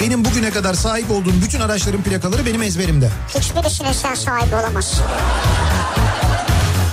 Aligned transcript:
Benim 0.00 0.24
bugüne 0.24 0.50
kadar 0.50 0.74
sahip 0.74 1.10
olduğum 1.10 1.42
bütün 1.44 1.60
araçların 1.60 2.02
plakaları 2.02 2.46
benim 2.46 2.62
ezberimde. 2.62 3.10
Hiçbirisine 3.38 3.94
sen 3.94 4.14
sahibi 4.14 4.54
olamazsın. 4.54 5.04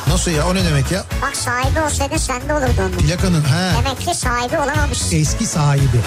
Nasıl 0.08 0.31
ya 0.31 0.47
o 0.47 0.55
ne 0.55 0.65
demek 0.65 0.92
ya? 0.92 1.04
Bak 1.21 1.36
sahibi 1.36 1.79
olsaydın 1.81 2.18
sende 2.18 2.54
olurdu 2.54 2.71
onun. 2.79 2.91
Plakanın 2.91 3.41
he. 3.44 3.73
Demek 3.86 3.99
ki 4.02 4.15
sahibi 4.20 4.57
olamamışsın. 4.57 5.15
Eski 5.18 5.46
sahibi. 5.46 5.99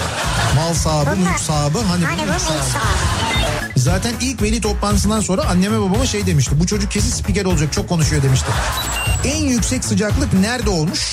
Mal 0.57 0.75
sahibi, 0.75 1.11
Bunlar- 1.11 1.31
mülk 1.31 1.41
sahibi. 1.41 1.79
Hani, 1.79 2.05
Hani 2.05 2.21
ilk 2.23 2.41
sahibi. 2.41 2.63
sahibi. 2.73 3.59
Zaten 3.77 4.13
ilk 4.21 4.43
veli 4.43 4.61
toplantısından 4.61 5.21
sonra 5.21 5.43
anneme 5.45 5.81
babama 5.81 6.07
şey 6.07 6.27
demişti. 6.27 6.61
Bu 6.61 6.67
çocuk 6.67 6.91
kesin 6.91 7.11
spiker 7.11 7.45
olacak 7.45 7.73
çok 7.73 7.89
konuşuyor 7.89 8.23
demişti. 8.23 8.47
En 9.25 9.37
yüksek 9.45 9.85
sıcaklık 9.85 10.33
nerede 10.33 10.71
olmuş? 10.71 11.13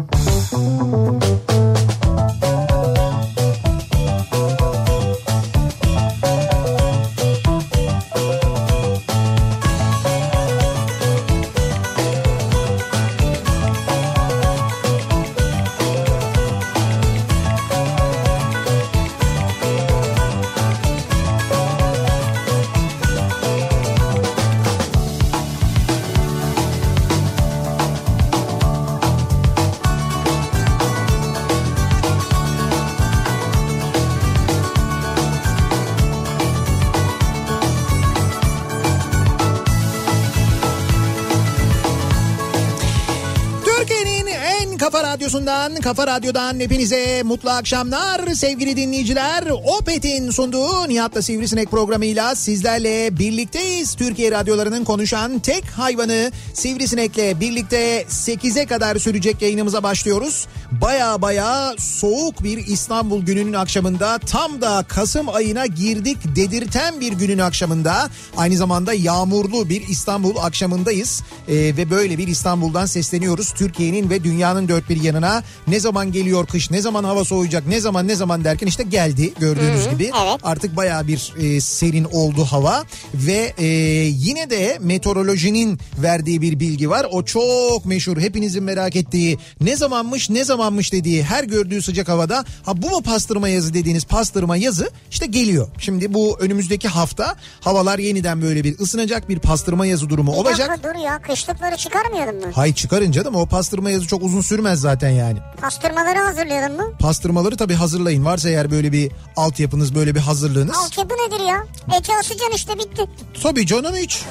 radyosundan, 45.31 45.75
kafa 45.75 46.07
radyodan 46.07 46.59
hepinize 46.59 47.23
mutlu 47.23 47.49
akşamlar 47.49 48.27
sevgili 48.27 48.77
dinleyiciler. 48.77 49.43
Opet'in 49.79 50.31
sunduğu 50.31 50.89
Nihat'la 50.89 51.21
Sivrisinek 51.21 51.71
programıyla 51.71 52.35
sizlerle 52.35 53.19
birlikteyiz. 53.19 53.95
Türkiye 53.95 54.31
radyolarının 54.31 54.83
konuşan 54.83 55.39
tek 55.39 55.65
hayvanı 55.65 56.31
Sivrisinek'le 56.53 57.39
birlikte 57.39 58.01
8'e 58.01 58.65
kadar 58.65 58.95
sürecek 58.95 59.41
yayınımıza 59.41 59.83
başlıyoruz. 59.83 60.47
Baya 60.71 61.21
baya 61.21 61.75
soğuk 61.77 62.43
bir 62.43 62.57
İstanbul 62.57 63.21
gününün 63.21 63.53
akşamında 63.53 64.19
tam 64.19 64.61
da 64.61 64.85
Kasım 64.87 65.29
ayına 65.29 65.65
girdik 65.65 66.17
dedirten 66.35 67.01
bir 67.01 67.13
günün 67.13 67.39
akşamında 67.39 68.09
aynı 68.37 68.57
zamanda 68.57 68.93
yağmurlu 68.93 69.69
bir 69.69 69.87
İstanbul 69.87 70.35
akşamındayız 70.37 71.23
Ee, 71.47 71.53
ve 71.53 71.89
böyle 71.89 72.17
bir 72.17 72.27
İstanbul'dan 72.27 72.85
sesleniyoruz. 72.85 73.51
Türkiye'nin 73.51 74.09
ve 74.09 74.23
dünyanın 74.23 74.67
dört 74.67 74.89
bir 74.89 75.01
yanına 75.01 75.20
ne 75.67 75.79
zaman 75.79 76.11
geliyor 76.11 76.45
kış 76.47 76.71
ne 76.71 76.81
zaman 76.81 77.03
hava 77.03 77.25
soğuyacak 77.25 77.67
ne 77.67 77.79
zaman 77.79 78.07
ne 78.07 78.15
zaman 78.15 78.43
derken 78.43 78.67
işte 78.67 78.83
geldi 78.83 79.33
gördüğünüz 79.39 79.89
gibi. 79.89 80.03
evet. 80.03 80.39
Artık 80.43 80.75
baya 80.77 81.07
bir 81.07 81.33
e, 81.39 81.61
serin 81.61 82.03
oldu 82.03 82.45
hava 82.45 82.83
ve 83.13 83.53
e, 83.57 83.65
yine 84.07 84.49
de 84.49 84.77
meteorolojinin 84.81 85.79
verdiği 85.97 86.41
bir 86.41 86.59
bilgi 86.59 86.89
var. 86.89 87.07
O 87.11 87.23
çok 87.25 87.85
meşhur 87.85 88.17
hepinizin 88.21 88.63
merak 88.63 88.95
ettiği 88.95 89.37
ne 89.61 89.75
zamanmış 89.75 90.29
ne 90.29 90.43
zamanmış 90.43 90.93
dediği 90.93 91.23
her 91.23 91.43
gördüğü 91.43 91.81
sıcak 91.81 92.07
havada 92.09 92.45
ha 92.65 92.81
bu 92.81 92.89
mu 92.89 93.01
pastırma 93.01 93.49
yazı 93.49 93.73
dediğiniz 93.73 94.05
pastırma 94.05 94.57
yazı 94.57 94.89
işte 95.11 95.25
geliyor. 95.25 95.67
Şimdi 95.79 96.13
bu 96.13 96.37
önümüzdeki 96.39 96.87
hafta 96.87 97.35
havalar 97.61 97.99
yeniden 97.99 98.41
böyle 98.41 98.63
bir 98.63 98.79
ısınacak 98.79 99.29
bir 99.29 99.39
pastırma 99.39 99.85
yazı 99.85 100.09
durumu 100.09 100.31
Bir 100.33 100.37
olacak. 100.37 100.69
dakika 100.69 100.89
dur 100.93 100.99
ya 100.99 101.21
kışlıkları 101.21 101.77
çıkarmıyordun 101.77 102.35
mu? 102.35 102.45
Hay 102.55 102.73
çıkarın 102.73 103.11
canım 103.11 103.35
o 103.35 103.45
pastırma 103.45 103.91
yazı 103.91 104.07
çok 104.07 104.23
uzun 104.23 104.41
sürmez 104.41 104.79
zaten 104.81 105.00
yani. 105.09 105.39
Pastırmaları 105.61 106.19
hazırlıyordun 106.19 106.77
mu? 106.77 106.93
Pastırmaları 106.99 107.57
tabii 107.57 107.73
hazırlayın. 107.73 108.25
Varsa 108.25 108.49
eğer 108.49 108.71
böyle 108.71 108.91
bir 108.91 109.11
altyapınız 109.35 109.95
böyle 109.95 110.15
bir 110.15 110.19
hazırlığınız. 110.19 110.77
Altyapı 110.77 111.15
nedir 111.15 111.45
ya? 111.45 111.63
Eti 111.97 112.15
asacaksın 112.15 112.55
işte 112.55 112.77
bitti. 112.79 113.09
Tabii 113.43 113.65
canım 113.67 113.95
hiç. 113.95 114.21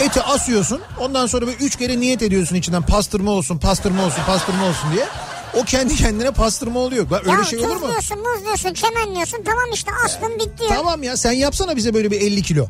Eti 0.00 0.22
asıyorsun. 0.22 0.80
Ondan 1.00 1.26
sonra 1.26 1.46
bir 1.46 1.52
üç 1.52 1.76
kere 1.76 2.00
niyet 2.00 2.22
ediyorsun 2.22 2.56
içinden 2.56 2.82
pastırma 2.82 3.30
olsun, 3.30 3.58
pastırma 3.58 4.04
olsun, 4.04 4.22
pastırma 4.26 4.64
olsun 4.66 4.92
diye. 4.92 5.04
O 5.54 5.64
kendi 5.64 5.96
kendine 5.96 6.30
pastırma 6.30 6.80
oluyor. 6.80 7.10
Bak 7.10 7.20
öyle 7.26 7.32
ya 7.32 7.44
şey 7.44 7.58
olur 7.58 7.68
mu? 7.68 7.80
tuzluyorsun, 7.80 8.18
muzluyorsun, 8.18 8.74
çemenliyorsun. 8.74 9.38
Tamam 9.44 9.64
işte 9.74 9.90
astın 10.04 10.38
bitti 10.38 10.64
ya. 10.64 10.76
Tamam 10.76 11.02
ya 11.02 11.16
sen 11.16 11.32
yapsana 11.32 11.76
bize 11.76 11.94
böyle 11.94 12.10
bir 12.10 12.20
50 12.20 12.42
kilo. 12.42 12.66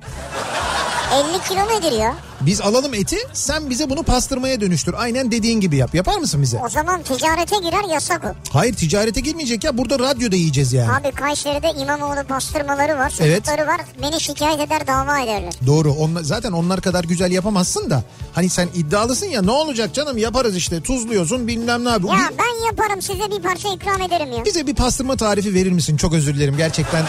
50 1.14 1.42
kilo 1.48 1.78
nedir 1.78 1.98
ya? 1.98 2.14
Biz 2.41 2.60
alalım 2.60 2.94
eti 2.94 3.16
sen 3.32 3.70
bize 3.70 3.91
bunu 3.91 4.02
pastırmaya 4.02 4.60
dönüştür. 4.60 4.94
Aynen 4.98 5.30
dediğin 5.32 5.60
gibi 5.60 5.76
yap. 5.76 5.94
Yapar 5.94 6.16
mısın 6.19 6.42
bize? 6.42 6.60
O 6.64 6.69
zaman 6.69 7.02
ticarete 7.02 7.56
girer 7.56 7.84
yasak 7.94 8.24
o. 8.24 8.28
Hayır 8.52 8.74
ticarete 8.74 9.20
girmeyecek 9.20 9.64
ya. 9.64 9.78
Burada 9.78 9.98
radyoda 9.98 10.36
yiyeceğiz 10.36 10.72
yani. 10.72 10.92
Abi 10.92 11.10
Kayseri'de 11.12 11.70
İmamoğlu 11.80 12.24
pastırmaları 12.28 12.98
var, 12.98 13.12
Evet. 13.20 13.48
var. 13.48 13.80
Beni 14.02 14.20
şikayet 14.20 14.60
eder 14.60 14.86
dava 14.86 15.20
ederler. 15.20 15.52
Doğru. 15.66 15.92
Onlar, 15.92 16.22
zaten 16.22 16.52
onlar 16.52 16.80
kadar 16.80 17.04
güzel 17.04 17.32
yapamazsın 17.32 17.90
da. 17.90 18.02
Hani 18.32 18.48
sen 18.50 18.69
iddialısın 18.75 19.26
ya 19.26 19.42
ne 19.42 19.50
olacak 19.50 19.94
canım 19.94 20.19
yaparız 20.19 20.56
işte. 20.56 20.80
Tuzluyorsun 20.82 21.48
bilmem 21.48 21.84
ne 21.84 21.90
yapıyorsun. 21.90 22.20
Ya 22.20 22.30
ben 22.38 22.66
yaparım 22.66 23.02
size 23.02 23.30
bir 23.30 23.42
parça 23.42 23.69
ikram 23.69 24.02
ederim 24.02 24.32
ya. 24.32 24.44
Bize 24.44 24.66
bir 24.66 24.75
pastırma 24.75 25.16
tarifi 25.16 25.54
verir 25.54 25.72
misin? 25.72 25.96
Çok 25.96 26.14
özür 26.14 26.34
dilerim 26.34 26.56
gerçekten. 26.56 27.04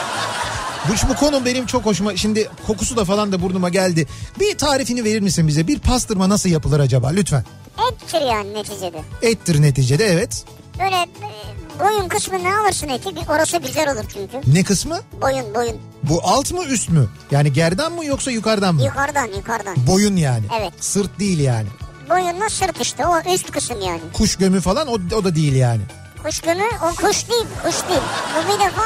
Bu, 0.88 1.10
bu 1.10 1.16
konu 1.16 1.46
benim 1.46 1.66
çok 1.66 1.86
hoşuma 1.86 2.16
şimdi 2.16 2.50
kokusu 2.68 2.98
da 2.98 3.06
falan 3.06 3.32
da 3.32 3.42
burnuma 3.42 3.70
geldi. 3.70 4.08
Bir 4.40 4.58
tarifini 4.58 5.04
verir 5.04 5.20
misin 5.20 5.48
bize? 5.48 5.68
Bir 5.68 5.80
pastırma 5.80 6.30
nasıl 6.30 6.50
yapılır 6.50 6.80
acaba 6.80 7.08
lütfen? 7.08 7.44
Ettir 7.92 8.22
yani 8.22 8.54
neticede. 8.54 9.02
Ettir 9.22 9.62
neticede 9.62 10.06
evet. 10.06 10.46
Böyle 10.80 10.96
e, 10.96 11.80
boyun 11.80 12.08
kısmını 12.08 12.60
alırsın 12.60 12.90
eti. 12.90 13.16
Bir 13.16 13.28
orası 13.30 13.58
güzel 13.58 13.94
olur 13.94 14.04
çünkü. 14.14 14.54
Ne 14.54 14.64
kısmı? 14.64 15.00
Boyun 15.22 15.56
boyun. 15.56 15.78
Bu 16.04 16.22
alt 16.24 16.52
mı 16.52 16.64
üst 16.64 16.90
mü? 16.90 17.10
Yani 17.32 17.54
gerdan 17.54 17.92
mı 17.92 18.06
yoksa 18.06 18.32
yukarıdan 18.32 18.76
mı? 18.76 18.84
Yukarıdan 18.84 19.28
yukarıdan. 19.38 19.76
Boyun 19.88 20.16
yani. 20.16 20.44
Evet. 20.60 20.74
Sırt 20.80 21.20
değil 21.20 21.40
yani. 21.40 21.68
Boyunla 22.10 22.50
sırt 22.50 22.82
işte 22.82 23.06
o 23.06 23.34
üst 23.34 23.52
kısım 23.52 23.82
yani. 23.82 24.02
Kuş 24.14 24.36
gömü 24.36 24.62
falan 24.62 24.88
o, 24.88 24.94
o 25.16 25.24
da 25.24 25.36
değil 25.36 25.56
yani. 25.56 25.82
Kuş 26.24 26.40
gömü 26.40 26.64
o 26.84 26.96
kuş 26.96 27.30
değil 27.30 27.46
kuş 27.66 27.76
değil. 27.90 28.02
Bu 28.36 28.54
bir 28.54 28.66
defa 28.66 28.84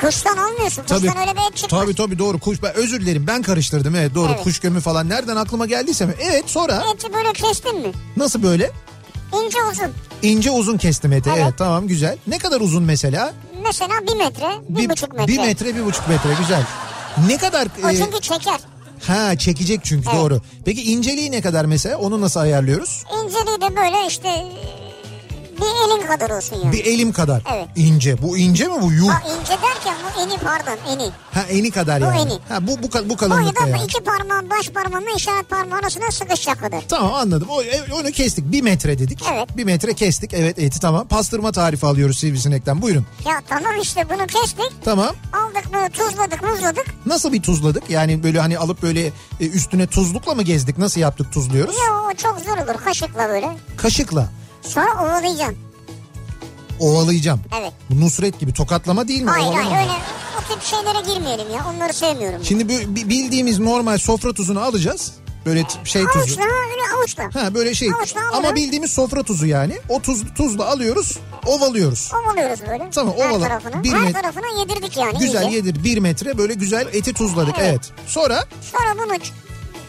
kuştan 0.00 0.36
almıyorsun. 0.36 0.82
Kuştan 0.82 1.16
öyle 1.18 1.32
bir 1.34 1.50
et 1.50 1.56
çıkmaz. 1.56 1.80
Tabii 1.82 1.94
tabii 1.94 2.18
doğru 2.18 2.38
kuş 2.38 2.62
ben 2.62 2.74
özür 2.74 3.00
dilerim 3.00 3.26
ben 3.26 3.42
karıştırdım 3.42 3.94
evet 3.94 4.14
doğru 4.14 4.30
Evet. 4.34 4.42
kuş 4.44 4.58
gömü 4.58 4.80
falan 4.80 5.08
nereden 5.08 5.36
aklıma 5.36 5.66
geldiyse 5.66 6.06
mi? 6.06 6.14
Evet 6.20 6.44
sonra 6.46 6.82
Eti 6.94 7.12
böyle 7.14 7.32
kestin 7.32 7.76
mi? 7.80 7.92
nasıl 8.16 8.42
böyle? 8.42 8.70
İnce 9.44 9.58
uzun. 9.72 9.92
İnce 10.22 10.50
uzun 10.50 10.78
kestim 10.78 11.12
eti 11.12 11.30
evet. 11.30 11.40
Evet. 11.44 11.54
tamam 11.58 11.86
güzel. 11.88 12.16
Ne 12.26 12.38
kadar 12.38 12.60
uzun 12.60 12.82
mesela? 12.82 13.32
Mesela 13.62 13.94
bir 14.08 14.16
metre, 14.16 14.50
bir, 14.68 14.90
buçuk 14.90 15.12
metre. 15.14 15.32
Bir 15.32 15.38
metre 15.38 15.74
bir 15.76 15.84
buçuk 15.84 16.08
metre 16.08 16.30
güzel. 16.38 16.62
Ne 17.26 17.36
kadar? 17.36 17.68
O 17.84 17.88
e, 17.90 17.96
çünkü 17.96 18.20
çeker. 18.20 18.60
ha 19.06 19.36
çekecek 19.38 19.80
çünkü 19.84 20.08
Evet. 20.10 20.20
doğru. 20.20 20.40
Peki 20.64 20.82
inceliği 20.92 21.32
ne 21.32 21.40
kadar 21.40 21.64
mesela 21.64 21.98
onu 21.98 22.20
nasıl 22.20 22.40
ayarlıyoruz? 22.40 23.04
İnceliği 23.24 23.60
de 23.60 23.76
böyle 23.76 24.06
işte 24.08 24.44
bir 25.56 25.94
elin 25.94 26.06
kadar 26.06 26.30
olsun 26.30 26.56
yani. 26.64 26.72
Bir 26.72 26.84
elim 26.84 27.12
kadar. 27.12 27.42
Evet. 27.54 27.68
İnce. 27.76 28.22
Bu 28.22 28.38
ince 28.38 28.64
mi 28.68 28.74
bu? 28.82 28.92
Yuh. 28.92 29.08
Ha 29.10 29.22
ince 29.40 29.52
derken 29.62 29.94
bu 30.16 30.20
eni 30.20 30.38
pardon 30.38 30.76
eni. 30.92 31.10
Ha 31.34 31.40
eni 31.50 31.70
kadar 31.70 32.00
Bu 32.00 32.04
yani. 32.04 32.20
eni. 32.20 32.38
Ha 32.48 32.66
bu 32.66 32.82
bu, 32.82 33.08
bu 33.08 33.12
O 33.14 33.16
kalınlıkta 33.16 33.66
yani. 33.68 33.84
iki 33.84 34.04
parmağın 34.04 34.50
baş 34.50 34.68
parmağınla 34.70 35.10
işaret 35.16 35.50
parmağı 35.50 35.78
arasına 35.78 36.10
sıkışacak 36.10 36.60
kadar. 36.60 36.80
Tamam 36.88 37.14
anladım. 37.14 37.48
O, 37.50 37.62
e, 37.62 37.92
onu 37.92 38.10
kestik. 38.12 38.52
Bir 38.52 38.62
metre 38.62 38.98
dedik. 38.98 39.22
Evet. 39.32 39.56
Bir 39.56 39.64
metre 39.64 39.94
kestik. 39.94 40.34
Evet 40.34 40.58
eti 40.58 40.80
tamam. 40.80 41.08
Pastırma 41.08 41.52
tarifi 41.52 41.86
alıyoruz 41.86 42.18
sivrisinekten. 42.18 42.82
Buyurun. 42.82 43.06
Ya 43.26 43.42
tamam 43.48 43.72
işte 43.82 44.04
bunu 44.10 44.26
kestik. 44.26 44.72
Tamam. 44.84 45.14
Aldık 45.32 45.64
bunu 45.74 45.88
tuzladık 45.90 46.42
muzladık. 46.42 46.84
Nasıl 47.06 47.32
bir 47.32 47.42
tuzladık? 47.42 47.90
Yani 47.90 48.22
böyle 48.22 48.40
hani 48.40 48.58
alıp 48.58 48.82
böyle 48.82 49.06
e, 49.40 49.46
üstüne 49.46 49.86
tuzlukla 49.86 50.34
mı 50.34 50.42
gezdik? 50.42 50.78
Nasıl 50.78 51.00
yaptık 51.00 51.32
tuzluyoruz? 51.32 51.74
Ya 51.74 51.94
o 52.10 52.14
çok 52.14 52.40
zor 52.40 52.56
olur 52.58 52.80
kaşıkla 52.84 53.28
böyle. 53.28 53.48
Kaşıkla. 53.76 54.28
Sonra 54.68 55.02
ovalayacaksın. 55.02 55.56
Ovalayacağım. 56.80 57.40
Evet. 57.60 57.72
Bu 57.90 58.00
Nusret 58.00 58.40
gibi 58.40 58.52
tokatlama 58.52 59.08
değil 59.08 59.22
mi? 59.22 59.30
Hayır 59.30 59.46
Ovalama 59.46 59.70
hayır 59.76 59.82
öyle 59.88 59.98
o 60.38 60.52
tip 60.54 60.62
şeylere 60.62 61.00
girmeyelim 61.14 61.50
ya. 61.54 61.64
Onları 61.74 61.92
sevmiyorum. 61.92 62.44
Şimdi 62.44 62.68
bu- 62.68 62.94
bi- 62.96 63.08
bildiğimiz 63.08 63.58
normal 63.58 63.98
sofra 63.98 64.32
tuzunu 64.32 64.60
alacağız. 64.60 65.12
Böyle 65.46 65.64
şey 65.84 66.04
tuzu. 66.06 66.18
Avuçla 66.18 66.42
öyle 66.42 66.82
avuçla. 67.00 67.42
Ha 67.42 67.54
böyle 67.54 67.74
şey. 67.74 67.90
Avuçla 67.98 68.20
Ama 68.20 68.36
alıyorum. 68.36 68.56
bildiğimiz 68.56 68.90
sofra 68.90 69.22
tuzu 69.22 69.46
yani. 69.46 69.78
O 69.88 70.02
tuz 70.02 70.22
tuzla 70.36 70.66
alıyoruz, 70.70 71.18
ovalıyoruz. 71.46 72.12
Ovalıyoruz 72.24 72.60
böyle. 72.68 72.90
Tamam, 72.90 73.14
Her 73.18 73.30
ovala. 73.30 73.42
tarafına. 73.48 73.82
Bir 73.82 73.92
Her 73.92 74.12
tarafına 74.12 74.60
yedirdik 74.60 74.96
yani. 74.96 75.18
Güzel 75.18 75.42
iyice. 75.42 75.56
yedir. 75.56 75.84
Bir 75.84 75.98
metre 75.98 76.38
böyle 76.38 76.54
güzel 76.54 76.86
eti 76.92 77.12
tuzladık. 77.12 77.54
Evet. 77.58 77.68
Evet. 77.70 77.92
Sonra 78.06 78.44
Sonra 78.72 79.04
bunu 79.04 79.18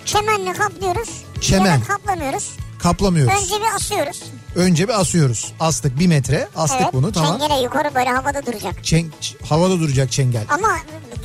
çemenle 0.05 0.53
kaplıyoruz. 0.53 1.09
Çemen. 1.41 1.63
Çemen 1.65 1.81
kaplamıyoruz. 1.83 2.49
kaplamıyoruz. 2.79 3.43
Önce 3.43 3.55
bir 3.61 3.75
asıyoruz. 3.75 4.23
Önce 4.55 4.87
bir 4.87 4.99
asıyoruz. 5.01 5.53
Astık 5.59 5.99
bir 5.99 6.07
metre. 6.07 6.47
Astık 6.55 6.81
evet. 6.81 6.93
bunu 6.93 7.11
tamam. 7.11 7.39
Çengele 7.39 7.61
yukarı 7.63 7.95
böyle 7.95 8.09
havada 8.09 8.45
duracak. 8.45 8.73
Çeng- 8.83 9.09
ç- 9.21 9.45
havada 9.45 9.79
duracak 9.79 10.11
çengel. 10.11 10.43
Ama 10.49 10.67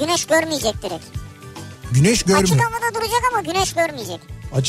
güneş 0.01 0.25
görmeyecek 0.25 0.83
direkt. 0.83 1.05
Güneş 1.93 2.23
görmüyor. 2.23 2.43
Açık 2.43 2.57
Açık, 2.57 2.67
havada 2.67 2.95
duracak 2.95 3.21
ama 3.33 3.43
güneş 3.43 3.73
görmeyecek. 3.73 4.21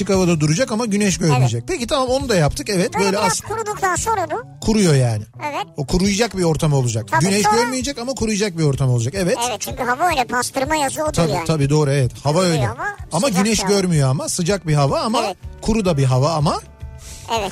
havada 0.10 0.40
duracak 0.42 0.72
ama 0.72 0.86
güneş 0.86 1.18
görmeyecek. 1.18 1.64
Peki 1.68 1.88
tamam 1.88 2.08
onu 2.10 2.30
da 2.30 2.36
yaptık. 2.36 2.70
Evet 2.70 2.94
Böyle, 2.94 3.06
böyle 3.06 3.18
biraz 3.18 3.32
as 3.32 3.42
kuruduktan 3.42 3.96
sonra 3.96 4.28
bu. 4.32 4.66
kuruyor 4.66 4.96
yani. 4.96 5.24
Evet. 5.52 5.66
O 5.78 5.86
kuruyacak 5.88 6.38
bir 6.38 6.44
ortam 6.44 6.74
olacak. 6.74 7.06
Tabii 7.12 7.26
Güneş 7.26 7.44
sonra- 7.44 7.56
görmeyecek 7.56 7.98
ama 7.98 8.14
kuruyacak 8.14 8.58
bir 8.58 8.64
ortam 8.64 8.90
olacak. 8.90 9.14
Evet. 9.18 9.38
Evet 9.50 9.62
çünkü 9.62 9.84
hava 9.84 10.10
öyle 10.10 10.26
pastırma 10.26 10.76
yazı 10.76 11.04
odur 11.04 11.14
Tabii 11.14 11.32
yani. 11.32 11.46
tabii 11.46 11.70
doğru 11.70 11.92
evet. 11.92 12.12
Hava 12.24 12.34
Kuruyor 12.34 12.52
öyle. 12.54 12.68
ama 12.70 12.96
Ama 13.12 13.30
güneş 13.30 13.64
hava. 13.64 13.70
görmüyor 13.72 14.10
ama 14.10 14.30
sıcak 14.30 14.68
bir 14.68 14.74
hava 14.74 15.00
ama 15.02 15.22
Evet. 15.26 15.38
kuru 15.62 15.86
da 15.86 15.98
bir 15.98 16.06
hava 16.06 16.32
ama 16.34 16.62
Evet. 17.40 17.52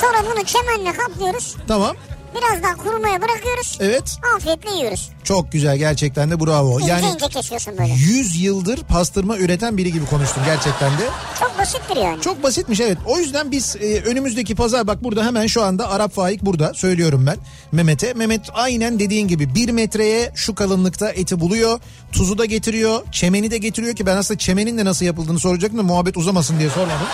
Sonra 0.00 0.24
bunu 0.34 0.44
çemenle 0.44 0.92
kaplıyoruz. 0.96 1.56
tamam. 1.68 1.96
Biraz 2.34 2.62
daha 2.62 2.76
kurumaya 2.76 3.22
bırakıyoruz. 3.22 3.78
Evet. 3.80 4.18
Afiyetle 4.36 4.70
yiyoruz. 4.70 5.10
Çok 5.24 5.52
güzel 5.52 5.76
gerçekten 5.76 6.30
de 6.30 6.40
bravo. 6.40 6.80
İnce 6.80 6.90
Yani 6.90 7.06
ince 7.14 7.28
kesiyorsun 7.28 7.78
böyle. 7.78 7.92
100 7.92 8.42
yıldır 8.42 8.78
pastırma 8.78 9.38
üreten 9.38 9.76
biri 9.76 9.92
gibi 9.92 10.06
konuştun 10.06 10.44
gerçekten 10.44 10.92
de. 10.92 11.08
Çok 11.40 11.58
basittir 11.58 11.96
yani. 11.96 12.20
Çok 12.20 12.42
basitmiş 12.42 12.80
evet. 12.80 12.98
O 13.06 13.18
yüzden 13.18 13.50
biz 13.50 13.76
e, 13.76 14.00
önümüzdeki 14.00 14.54
pazar 14.54 14.86
bak 14.86 15.04
burada 15.04 15.26
hemen 15.26 15.46
şu 15.46 15.62
anda 15.62 15.90
Arap 15.90 16.14
Faik 16.14 16.42
burada 16.42 16.74
söylüyorum 16.74 17.26
ben 17.26 17.36
Mehmet'e. 17.72 18.12
Mehmet 18.14 18.40
aynen 18.54 18.98
dediğin 18.98 19.28
gibi 19.28 19.54
bir 19.54 19.70
metreye 19.70 20.32
şu 20.34 20.54
kalınlıkta 20.54 21.10
eti 21.10 21.40
buluyor. 21.40 21.80
Tuzu 22.12 22.38
da 22.38 22.44
getiriyor. 22.44 23.02
Çemeni 23.12 23.50
de 23.50 23.58
getiriyor 23.58 23.96
ki 23.96 24.06
ben 24.06 24.16
aslında 24.16 24.38
çemenin 24.38 24.78
de 24.78 24.84
nasıl 24.84 25.06
yapıldığını 25.06 25.38
soracaktım 25.40 25.78
da 25.78 25.82
muhabbet 25.82 26.16
uzamasın 26.16 26.58
diye 26.58 26.70
sormadım. 26.70 27.06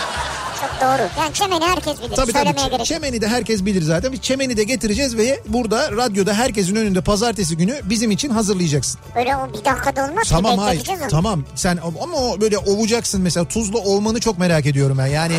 Çok 0.61 0.81
doğru. 0.81 1.07
Yani 1.19 1.33
çemeni 1.33 1.65
herkes 1.65 1.99
bilir. 2.01 2.15
Tabii 2.15 2.31
Söylemeye 2.31 2.55
tabii 2.57 2.71
gerek 2.71 2.85
çemeni 2.85 3.21
de 3.21 3.27
herkes 3.27 3.65
bilir 3.65 3.81
zaten. 3.81 4.11
Biz 4.11 4.21
çemeni 4.21 4.57
de 4.57 4.63
getireceğiz 4.63 5.17
ve 5.17 5.39
burada 5.47 5.91
radyoda 5.91 6.33
herkesin 6.33 6.75
önünde 6.75 7.01
pazartesi 7.01 7.57
günü 7.57 7.81
bizim 7.83 8.11
için 8.11 8.29
hazırlayacaksın. 8.29 8.99
Böyle 9.15 9.35
o 9.35 9.49
bir 9.53 9.65
dakikada 9.65 10.05
olmaz 10.09 10.29
Tamam 10.29 10.55
ki 10.55 10.61
hayır 10.61 10.87
onu. 11.01 11.07
tamam 11.09 11.43
sen 11.55 11.79
ama 12.03 12.41
böyle 12.41 12.57
ovacaksın 12.57 13.21
mesela 13.21 13.45
tuzla 13.47 13.77
olmanı 13.79 14.19
çok 14.19 14.39
merak 14.39 14.65
ediyorum 14.65 14.97
ben 14.97 15.07
yani. 15.07 15.33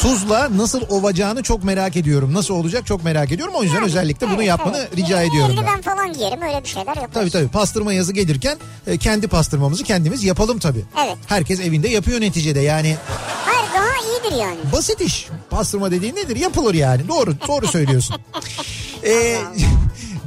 Tuzla 0.00 0.48
nasıl 0.56 0.80
ovacağını 0.88 1.42
çok 1.42 1.64
merak 1.64 1.96
ediyorum. 1.96 2.34
Nasıl 2.34 2.54
olacak 2.54 2.86
çok 2.86 3.04
merak 3.04 3.32
ediyorum. 3.32 3.54
O 3.56 3.62
yüzden 3.62 3.76
Yani, 3.76 3.86
özellikle 3.86 4.26
bunu 4.26 4.34
evet, 4.36 4.46
yapmanı 4.46 4.76
evet. 4.78 4.96
rica 4.96 5.22
ediyorum 5.22 5.54
ben. 5.56 5.62
Eldiven 5.62 5.82
falan 5.82 6.12
giyerim 6.12 6.42
öyle 6.42 6.62
bir 6.64 6.68
şeyler 6.68 6.96
yaparız. 6.96 7.14
Tabii 7.14 7.30
tabii 7.30 7.48
pastırma 7.48 7.92
yazı 7.92 8.12
gelirken 8.12 8.58
e, 8.86 8.98
kendi 8.98 9.28
pastırmamızı 9.28 9.84
kendimiz 9.84 10.24
yapalım 10.24 10.58
tabii. 10.58 10.84
Evet. 11.04 11.16
Herkes 11.26 11.60
evinde 11.60 11.88
yapıyor 11.88 12.20
neticede 12.20 12.60
yani 12.60 12.96
Hayır 13.44 13.68
daha 13.74 14.10
iyidir 14.10 14.40
yani. 14.42 14.58
basit 14.72 15.00
iş. 15.00 15.28
Pastırma 15.50 15.90
dediğin 15.90 16.16
nedir? 16.16 16.36
Yapılır 16.36 16.74
yani. 16.74 17.08
Doğru 17.08 17.34
doğru 17.48 17.66
söylüyorsun. 17.66 18.16
Ee, 19.04 19.36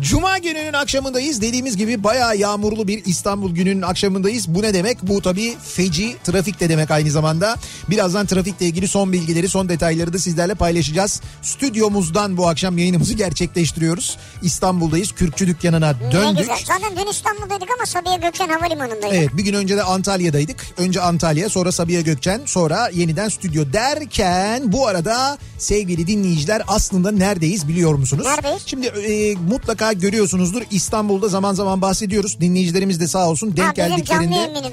Cuma 0.04 0.38
gününün 0.38 0.74
akşamındayız. 0.74 1.42
Dediğimiz 1.42 1.78
gibi 1.78 2.04
bayağı 2.04 2.38
yağmurlu 2.38 2.88
bir 2.88 3.06
İstanbul 3.06 3.56
gününün 3.56 3.82
akşamındayız. 3.82 4.48
Bu 4.48 4.62
ne 4.62 4.74
demek? 4.74 4.98
Bu 5.04 5.22
tabii 5.22 5.54
feci 5.64 6.16
trafik 6.24 6.60
de 6.60 6.70
demek 6.70 6.92
aynı 6.92 7.12
zamanda. 7.12 7.56
Birazdan 7.90 8.26
trafikle 8.26 8.66
ilgili 8.66 8.88
son 8.88 9.14
bilgileri, 9.14 9.50
son 9.50 9.70
detayları 9.70 10.14
da 10.14 10.20
sizlerle 10.20 10.56
paylaşacağız. 10.56 11.22
Stüdyomuzdan 11.42 12.38
bu 12.38 12.48
akşam 12.48 12.78
yayınımızı 12.78 13.14
gerçekleştiriyoruz. 13.14 14.18
İstanbul'dayız. 14.42 15.12
Kürkçü 15.12 15.48
dükkanına 15.48 15.94
Ne 15.94 16.12
döndük. 16.12 16.40
güzel. 16.40 16.58
Zaten 16.66 16.98
dün 17.06 17.12
İstanbul'daydık 17.12 17.70
ama 17.78 17.86
Sabiha 17.86 18.16
Gökçen 18.16 18.50
Havalimanı'ndaydık. 18.50 19.14
Evet 19.18 19.30
bir 19.38 19.44
gün 19.44 19.54
önce 19.54 19.78
de 19.78 19.84
Antalya'daydık. 19.84 20.66
Önce 20.78 21.02
Antalya 21.02 21.50
sonra 21.50 21.72
Sabiha 21.72 22.02
Gökçen 22.02 22.42
sonra 22.46 22.90
yeniden 22.94 23.30
stüdyo 23.30 23.74
derken 23.74 24.72
bu 24.72 24.88
arada 24.88 25.38
sevgili 25.58 26.08
dinleyiciler 26.08 26.62
aslında 26.68 27.12
neredeyiz 27.12 27.68
biliyor 27.68 27.94
musunuz? 27.96 28.26
Neredeyiz? 28.26 28.64
Şimdi 28.66 28.88
e, 28.88 29.36
mutlaka 29.36 29.93
görüyorsunuzdur 29.94 30.62
İstanbul'da 30.72 31.28
zaman 31.28 31.54
zaman 31.54 31.82
bahsediyoruz. 31.82 32.42
Dinleyicilerimiz 32.42 33.00
de 33.00 33.08
sağ 33.08 33.30
olsun 33.30 33.58
denk 33.58 33.68
ha, 33.68 33.72
geldiklerinde 33.72 34.72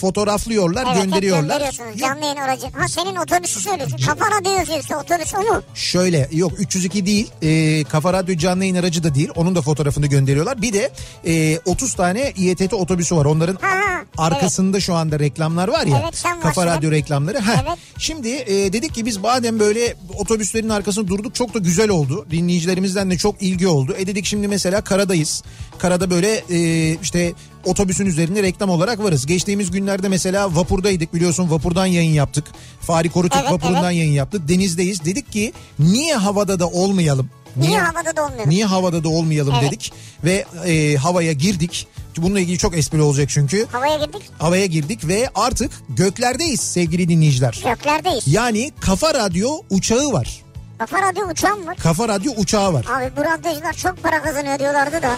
fotoğraflıyorlar 0.00 0.86
Evet 0.92 1.04
gönderiyorlar. 1.04 1.60
Yok, 1.60 1.98
canlı 1.98 2.24
yayın 2.24 2.36
aracı. 2.36 2.66
Ha 2.66 2.88
senin 2.88 3.16
otobüsü 3.16 3.60
söylüyorsun. 3.60 3.98
Kafa 4.06 4.24
radyo 4.30 4.52
yazıyorsa 4.52 4.96
otobüs 5.00 5.34
o 5.34 5.54
mu? 5.54 5.62
Şöyle 5.74 6.28
yok 6.32 6.52
302 6.58 7.06
değil 7.06 7.30
e, 7.42 7.84
Kafa 7.84 8.12
Radyo 8.12 8.36
canlı 8.36 8.64
yayın 8.64 8.76
aracı 8.76 9.04
da 9.04 9.14
değil 9.14 9.28
onun 9.36 9.54
da 9.54 9.62
fotoğrafını 9.62 10.06
gönderiyorlar. 10.06 10.62
Bir 10.62 10.72
de 10.72 10.90
e, 11.26 11.58
30 11.64 11.94
tane 11.94 12.32
İETT 12.36 12.74
otobüsü 12.74 13.16
var 13.16 13.24
onların 13.24 13.56
Ha, 13.60 13.68
ha, 14.16 14.24
arkasında 14.24 14.80
şu 14.80 14.94
anda 14.94 15.18
reklamlar 15.18 15.68
var 15.68 15.86
ya 15.86 16.00
Evet, 16.04 16.24
Kafa 16.42 16.66
Radyo 16.66 16.90
reklamları. 16.90 17.40
Heh. 17.40 17.62
Evet. 17.62 17.78
Şimdi 17.98 18.28
e, 18.28 18.72
dedik 18.72 18.94
ki 18.94 19.06
biz 19.06 19.16
madem 19.16 19.60
böyle 19.60 19.96
otobüslerin 20.18 20.68
arkasında 20.68 21.08
durduk 21.08 21.34
çok 21.34 21.54
da 21.54 21.58
güzel 21.58 21.90
oldu. 21.90 22.26
Dinleyicilerimizden 22.30 23.10
de 23.10 23.16
çok 23.18 23.42
ilgi 23.42 23.68
oldu. 23.68 23.94
E 23.98 24.06
dedik 24.06 24.24
şimdi 24.24 24.48
mesela 24.48 24.61
karadayız. 24.70 25.42
Karada 25.78 26.10
böyle 26.10 26.42
e, 26.50 26.58
işte 27.02 27.32
otobüsün 27.64 28.06
üzerinde 28.06 28.42
reklam 28.42 28.70
olarak 28.70 29.02
varız. 29.02 29.26
Geçtiğimiz 29.26 29.70
günlerde 29.70 30.08
mesela 30.08 30.56
vapurdaydık 30.56 31.14
biliyorsun 31.14 31.50
vapurdan 31.50 31.86
yayın 31.86 32.12
yaptık. 32.12 32.44
Fahri 32.80 33.10
Korutürk 33.10 33.40
Evet, 33.42 33.52
vapurundan 33.52 33.84
evet. 33.84 33.96
yayın 33.96 34.12
yaptık. 34.12 34.48
Denizdeyiz. 34.48 35.04
Dedik 35.04 35.32
ki 35.32 35.52
niye 35.78 36.14
havada 36.14 36.60
da 36.60 36.68
olmayalım? 36.68 37.30
Niye 37.56 37.78
havada 37.80 38.16
da 38.16 38.24
olmayalım? 38.24 38.50
Niye 38.50 38.64
havada 38.64 39.04
da 39.04 39.08
olmayalım 39.08 39.54
Evet. 39.60 39.70
dedik 39.70 39.92
ve 40.24 40.44
e, 40.66 40.96
havaya 40.96 41.32
girdik. 41.32 41.86
Bununla 42.16 42.40
ilgili 42.40 42.58
çok 42.58 42.78
espri 42.78 43.02
olacak 43.02 43.28
çünkü. 43.30 43.66
Havaya 43.72 43.96
girdik. 43.96 44.22
Havaya 44.38 44.66
girdik 44.66 45.08
ve 45.08 45.28
artık 45.34 45.70
göklerdeyiz 45.88 46.60
sevgili 46.60 47.08
dinleyiciler. 47.08 47.60
Göklerdeyiz. 47.64 48.24
Yani 48.26 48.72
Kafa 48.80 49.14
Radyo 49.14 49.48
uçağı 49.70 50.12
var. 50.12 50.42
Kafa 50.82 51.02
radyo 51.02 51.28
uçağım 51.28 51.66
var. 51.66 51.76
Kafa 51.76 52.08
Radyo 52.08 52.32
uçağı 52.36 52.72
var. 52.72 52.86
Abi 52.90 53.10
bu 53.16 53.20
radyocular 53.24 53.72
çok 53.72 54.02
para 54.02 54.22
kazanıyor 54.22 54.58
diyorlardı 54.58 55.02
da. 55.02 55.16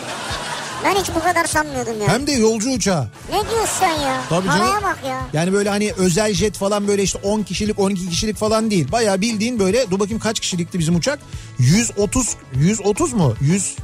Ben 0.85 0.95
hiç 0.95 1.07
bu 1.17 1.23
kadar 1.23 1.45
sanmıyordum 1.45 2.01
ya. 2.01 2.09
Hem 2.09 2.27
de 2.27 2.33
yolcu 2.33 2.71
uçağı. 2.71 3.09
Ne 3.33 3.35
diyorsun 3.51 3.69
sen 3.81 3.93
ya? 3.93 4.21
Tabii 4.29 4.47
Paraya 4.49 4.67
canım. 4.69 4.83
bak 4.83 4.99
ya. 5.09 5.21
Yani 5.33 5.53
böyle 5.53 5.69
hani 5.69 5.93
özel 5.97 6.33
jet 6.35 6.57
falan 6.57 6.89
böyle 6.89 7.03
işte 7.03 7.19
10 7.23 7.43
kişilik 7.43 7.79
12 7.79 8.09
kişilik 8.09 8.37
falan 8.37 8.71
değil. 8.71 8.93
Bayağı 8.93 9.21
bildiğin 9.21 9.59
böyle 9.59 9.91
dur 9.91 10.01
bakayım 10.01 10.21
kaç 10.21 10.41
kişilikti 10.41 10.79
bizim 10.79 10.97
uçak? 10.97 11.19
130 11.59 12.37
130 12.55 13.13
mu? 13.13 13.35
100 13.41 13.77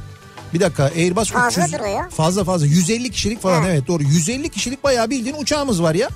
bir 0.53 0.59
dakika 0.59 0.83
Airbus 0.83 1.31
Fazladır 1.31 1.67
300 1.67 1.81
o 1.81 1.85
ya. 1.85 2.09
fazla 2.09 2.43
fazla 2.43 2.65
150 2.65 3.11
kişilik 3.11 3.41
falan 3.41 3.61
Ha. 3.61 3.67
evet 3.69 3.87
doğru 3.87 4.03
150 4.03 4.49
kişilik 4.49 4.83
bayağı 4.83 5.09
bildiğin 5.09 5.35
uçağımız 5.39 5.83
var 5.83 5.95
ya. 5.95 6.09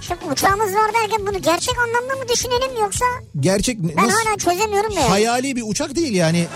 Şimdi 0.00 0.24
uçağımız 0.32 0.74
var 0.74 0.90
derken 1.02 1.26
bunu 1.26 1.42
gerçek 1.42 1.74
anlamda 1.78 2.14
mı 2.24 2.28
düşünelim 2.32 2.80
yoksa 2.80 3.04
Gerçek 3.40 3.78
ben 3.78 4.06
nasıl 4.06 4.24
hala 4.26 4.36
çözemiyorum 4.36 4.90
da. 4.96 5.00
yani. 5.00 5.08
hayali 5.08 5.56
bir 5.56 5.62
uçak 5.66 5.96
değil 5.96 6.14
yani. 6.14 6.46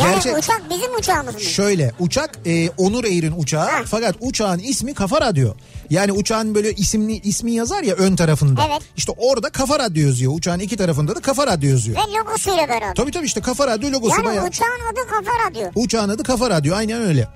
Yani 0.00 0.12
Gerçek 0.14 0.38
uçak 0.38 0.62
bizim 0.70 0.94
uçağımız 0.98 1.34
mı? 1.34 1.40
Şöyle 1.40 1.92
uçak 1.98 2.38
e, 2.46 2.70
Onur 2.70 3.04
Air'in 3.04 3.34
uçağı 3.36 3.70
Ha. 3.70 3.80
fakat 3.86 4.14
uçağın 4.20 4.58
ismi 4.58 4.94
Kafa 4.94 5.20
Radyo. 5.20 5.54
Yani 5.90 6.12
uçağın 6.12 6.54
böyle 6.54 6.72
isimli 6.72 7.12
ismi 7.16 7.52
yazar 7.52 7.82
ya 7.82 7.94
ön 7.94 8.16
tarafında. 8.16 8.62
Evet. 8.68 8.82
İşte 8.96 9.12
orada 9.18 9.50
Kafa 9.50 9.78
Radyo 9.78 10.06
yazıyor. 10.06 10.32
Uçağın 10.34 10.58
iki 10.60 10.76
tarafında 10.76 11.14
da 11.16 11.20
Kafa 11.20 11.46
Radyo 11.46 11.70
yazıyor. 11.70 11.98
Ve 11.98 12.18
logosuyla 12.18 12.68
beraber. 12.68 12.94
Tabii 12.94 13.10
tabii 13.12 13.26
işte 13.26 13.40
Kafa 13.40 13.66
Radyo 13.66 13.90
logosu 13.92 14.16
yani 14.16 14.24
bayağı. 14.26 14.46
uçağın 14.46 14.80
adı 14.92 15.00
Kafa 15.10 15.50
Radyo. 15.50 15.70
Uçağın 15.74 16.08
adı 16.08 16.22
Kafa 16.22 16.50
Radyo 16.50 16.74
aynen 16.74 17.02
öyle. 17.02 17.28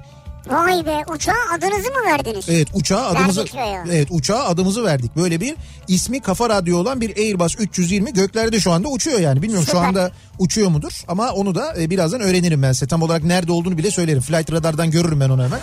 Vay 0.49 0.87
be 0.87 1.05
uçağa 1.15 1.33
adınızı 1.55 1.89
mı 1.91 1.99
verdiniz? 2.07 2.49
Evet 2.49 2.69
uçağa 2.75 3.07
adımızı. 3.07 3.45
Evet 3.91 4.09
uçağa 4.11 4.45
adımızı 4.45 4.85
verdik. 4.85 5.17
Böyle 5.17 5.41
bir 5.41 5.55
ismi 5.89 6.21
Kafa 6.21 6.49
Radyo 6.49 6.79
olan 6.79 7.01
bir 7.01 7.17
Airbus 7.17 7.57
320 7.59 8.13
göklerde 8.13 8.61
şu 8.61 8.73
anda 8.73 8.89
uçuyor 8.89 9.21
yani. 9.21 9.43
Bilmiyorum 9.43 9.67
şu 9.67 9.71
Süper. 9.73 9.89
anda 9.89 10.11
uçuyor 10.39 10.69
mudur 10.69 10.93
ama 11.09 11.31
onu 11.33 11.55
da 11.55 11.75
e, 11.81 11.91
birazdan 11.91 12.21
öğrenirim 12.21 12.63
ben 12.63 12.73
size. 12.73 12.87
Tam 12.87 13.03
olarak 13.03 13.25
nerede 13.25 13.53
olduğunu 13.53 13.79
bile 13.79 13.91
söylerim. 13.91 14.21
Flight 14.23 14.53
radardan 14.53 14.91
görürüm 14.91 15.21
ben 15.21 15.29
onu 15.29 15.45
hemen. 15.45 15.61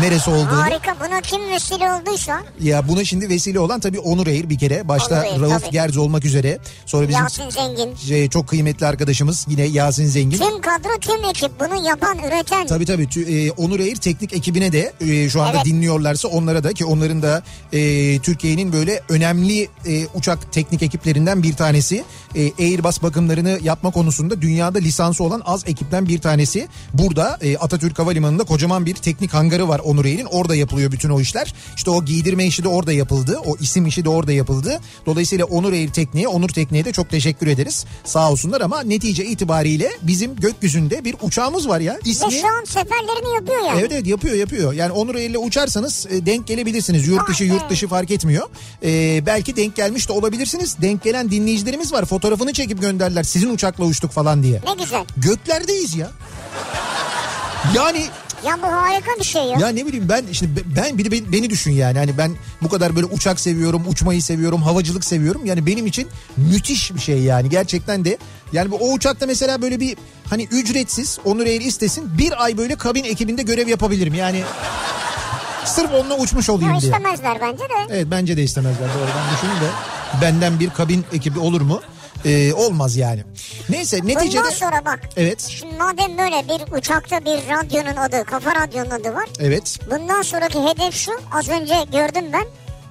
Neresi 0.00 0.30
olduğunu. 0.30 0.62
Harika 0.62 0.96
buna 1.00 1.20
kim 1.20 1.48
vesile 1.50 1.92
olduysa 1.92 2.42
Ya 2.62 2.88
buna 2.88 3.04
şimdi 3.04 3.28
vesile 3.28 3.60
olan 3.60 3.80
tabii 3.80 3.98
Onur 3.98 4.26
Air 4.26 4.50
bir 4.50 4.58
kere. 4.58 4.88
Başta 4.88 5.14
Onur 5.34 5.42
Air, 5.42 5.50
Rauf 5.50 5.62
tabii. 5.62 5.72
Gerz 5.72 5.96
olmak 5.96 6.24
üzere. 6.24 6.58
Sonra 6.86 7.08
bizim 7.08 7.22
Yasin 7.22 7.50
Zengin. 7.50 7.94
şey, 7.96 8.28
çok 8.28 8.48
kıymetli 8.48 8.86
arkadaşımız 8.86 9.46
yine 9.48 9.62
Yasin 9.64 10.06
Zengin. 10.06 10.38
Tüm 10.38 10.60
kadro 10.60 11.00
tüm 11.00 11.24
ekip 11.30 11.52
bunu 11.60 11.88
yapan 11.88 12.18
üreten. 12.18 12.66
Tabii 12.66 12.84
tabii 12.86 13.04
Tü- 13.04 13.48
e, 13.48 13.50
Onur 13.50 13.80
Air 13.80 13.96
teknik 13.96 14.32
ekibine 14.32 14.72
de 14.72 14.92
e, 15.00 15.28
şu 15.30 15.42
anda 15.42 15.52
Evet. 15.56 15.64
dinliyorlarsa 15.64 16.28
onlara 16.28 16.64
da 16.64 16.72
ki 16.72 16.84
onların 16.84 17.22
da 17.22 17.42
e, 17.72 17.78
Türkiye'nin 18.18 18.72
böyle 18.72 19.00
önemli 19.08 19.68
e, 19.86 20.06
uçak 20.14 20.52
teknik 20.52 20.82
ekiplerinden 20.82 21.42
bir 21.42 21.52
tanesi. 21.54 22.04
E, 22.34 22.52
Airbus 22.58 23.02
bakımlarını 23.02 23.58
yapma 23.62 23.90
konusunda 23.90 24.42
dünyada 24.42 24.78
lisansı 24.78 25.24
olan 25.24 25.42
az 25.44 25.62
ekipten 25.66 26.08
bir 26.08 26.18
tanesi. 26.20 26.68
Burada 26.94 27.38
e, 27.42 27.56
Atatürk 27.56 27.98
Havalimanı'nda 27.98 28.44
kocaman 28.44 28.86
bir 28.86 28.94
teknik 28.94 29.34
hangarı 29.34 29.68
var 29.68 29.80
Onur 29.86 30.04
Air'in. 30.04 30.24
Orada 30.24 30.56
yapılıyor 30.56 30.92
bütün 30.92 31.10
o 31.10 31.20
işler. 31.20 31.54
İşte 31.76 31.90
o 31.90 32.04
giydirme 32.04 32.46
işi 32.46 32.64
de 32.64 32.68
orada 32.68 32.92
yapıldı. 32.92 33.40
O 33.46 33.56
isim 33.60 33.86
işi 33.86 34.04
de 34.04 34.08
orada 34.08 34.32
yapıldı. 34.32 34.80
Dolayısıyla 35.06 35.44
Onur 35.44 35.72
Air 35.72 35.88
Tekniğe, 35.88 36.28
Onur 36.28 36.48
Tekniğe 36.48 36.84
de 36.84 36.92
çok 36.92 37.10
teşekkür 37.10 37.46
ederiz. 37.46 37.84
Sağ 38.04 38.30
olsunlar 38.30 38.60
ama 38.60 38.80
netice 38.82 39.24
itibariyle 39.24 39.90
bizim 40.02 40.36
gökyüzünde 40.36 41.04
bir 41.04 41.16
uçağımız 41.22 41.68
var 41.68 41.80
ya. 41.80 41.98
İsmi... 42.04 42.32
Ve 42.32 42.40
şu 42.40 42.46
an 42.46 42.64
seferlerini 42.64 43.34
yapıyor 43.34 43.62
yani. 43.66 43.80
Evet 43.80 43.92
evet 43.92 44.06
yapıyor 44.06 44.34
yapıyor. 44.34 44.72
Yani 44.72 44.92
Onur 44.92 45.14
ile 45.14 45.38
uçarsanız 45.38 46.06
e, 46.10 46.26
denk 46.26 46.46
gelebilirsiniz. 46.46 47.08
Yurt 47.08 47.28
dışı 47.28 47.44
Vay 47.44 47.50
be. 47.50 47.54
yurt 47.54 47.70
dışı 47.70 47.88
fark 47.88 48.10
etmiyor. 48.10 48.48
E, 48.84 49.22
belki 49.26 49.56
denk 49.56 49.76
gelmiş 49.76 50.08
de 50.08 50.12
olabilirsiniz. 50.12 50.76
Denk 50.82 51.02
gelen 51.02 51.30
dinleyicilerimiz 51.30 51.92
var. 51.92 52.04
Fotoğrafını 52.04 52.52
çekip 52.52 52.80
gönderler. 52.80 53.22
Sizin 53.22 53.54
uçakla 53.54 53.84
uçtuk 53.84 54.10
falan 54.10 54.42
diye. 54.42 54.60
Ne 54.66 54.82
güzel. 54.84 55.04
Göklerdeyiz 55.16 55.94
ya. 55.96 56.10
Yani 57.74 58.06
Ya 58.46 58.58
bu 58.62 58.66
harika 58.66 59.10
bir 59.20 59.24
şey 59.24 59.44
ya. 59.44 59.58
ya 59.58 59.68
ne 59.68 59.86
bileyim 59.86 60.08
ben 60.08 60.24
işte 60.30 60.46
ben 60.76 60.98
bir 60.98 61.04
de 61.04 61.10
beni, 61.10 61.32
beni 61.32 61.50
düşün 61.50 61.72
yani. 61.72 61.98
Hani 61.98 62.18
ben 62.18 62.32
bu 62.62 62.68
kadar 62.68 62.96
böyle 62.96 63.06
uçak 63.06 63.40
seviyorum, 63.40 63.82
uçmayı 63.88 64.22
seviyorum, 64.22 64.62
havacılık 64.62 65.04
seviyorum. 65.04 65.46
Yani 65.46 65.66
benim 65.66 65.86
için 65.86 66.08
müthiş 66.36 66.94
bir 66.94 67.00
şey 67.00 67.18
yani 67.22 67.48
gerçekten 67.50 68.04
de. 68.04 68.18
Yani 68.52 68.70
bu- 68.70 68.76
o 68.76 68.92
uçakta 68.92 69.26
mesela 69.26 69.62
böyle 69.62 69.80
bir 69.80 69.96
hani 70.30 70.44
ücretsiz 70.50 71.18
Onur 71.24 71.46
Air 71.46 71.60
istesin 71.60 72.18
bir 72.18 72.44
ay 72.44 72.58
böyle 72.58 72.76
kabin 72.76 73.04
ekibinde 73.04 73.42
görev 73.42 73.68
yapabilirim. 73.68 74.14
Yani 74.14 74.42
sırf 75.64 75.90
onunla 75.94 76.16
uçmuş 76.18 76.50
olayım 76.50 76.74
Ya 76.74 76.80
diye. 76.80 76.92
istemezler 76.92 77.38
bence 77.40 77.64
de. 77.64 77.74
Evet 77.90 78.06
bence 78.10 78.36
de 78.36 78.42
istemezler 78.42 78.88
doğrudan 78.94 79.24
düşünün 79.36 79.60
de 79.60 79.70
benden 80.22 80.60
bir 80.60 80.70
kabin 80.70 81.04
ekibi 81.12 81.38
olur 81.38 81.60
mu? 81.60 81.80
Ee, 82.24 82.52
olmaz 82.52 82.96
yani. 82.96 83.20
Neyse 83.68 84.00
neticede... 84.04 84.38
Bundan 84.42 84.50
sonra 84.50 84.84
bak. 84.84 85.00
Evet, 85.16 85.40
Şimdi 85.48 85.74
madem 85.76 86.18
böyle 86.18 86.44
bir 86.48 86.76
uçakta 86.78 87.24
bir 87.24 87.48
radyonun 87.48 87.96
adı, 87.96 88.24
kafa 88.24 88.54
radyonun 88.54 88.90
adı 88.90 89.14
var. 89.14 89.28
evet. 89.40 89.78
Bundan 89.90 90.22
sonraki 90.22 90.58
hedef 90.62 90.94
şu. 90.94 91.12
Az 91.32 91.48
önce 91.48 91.74
gördüm 91.92 92.24
ben. 92.32 92.44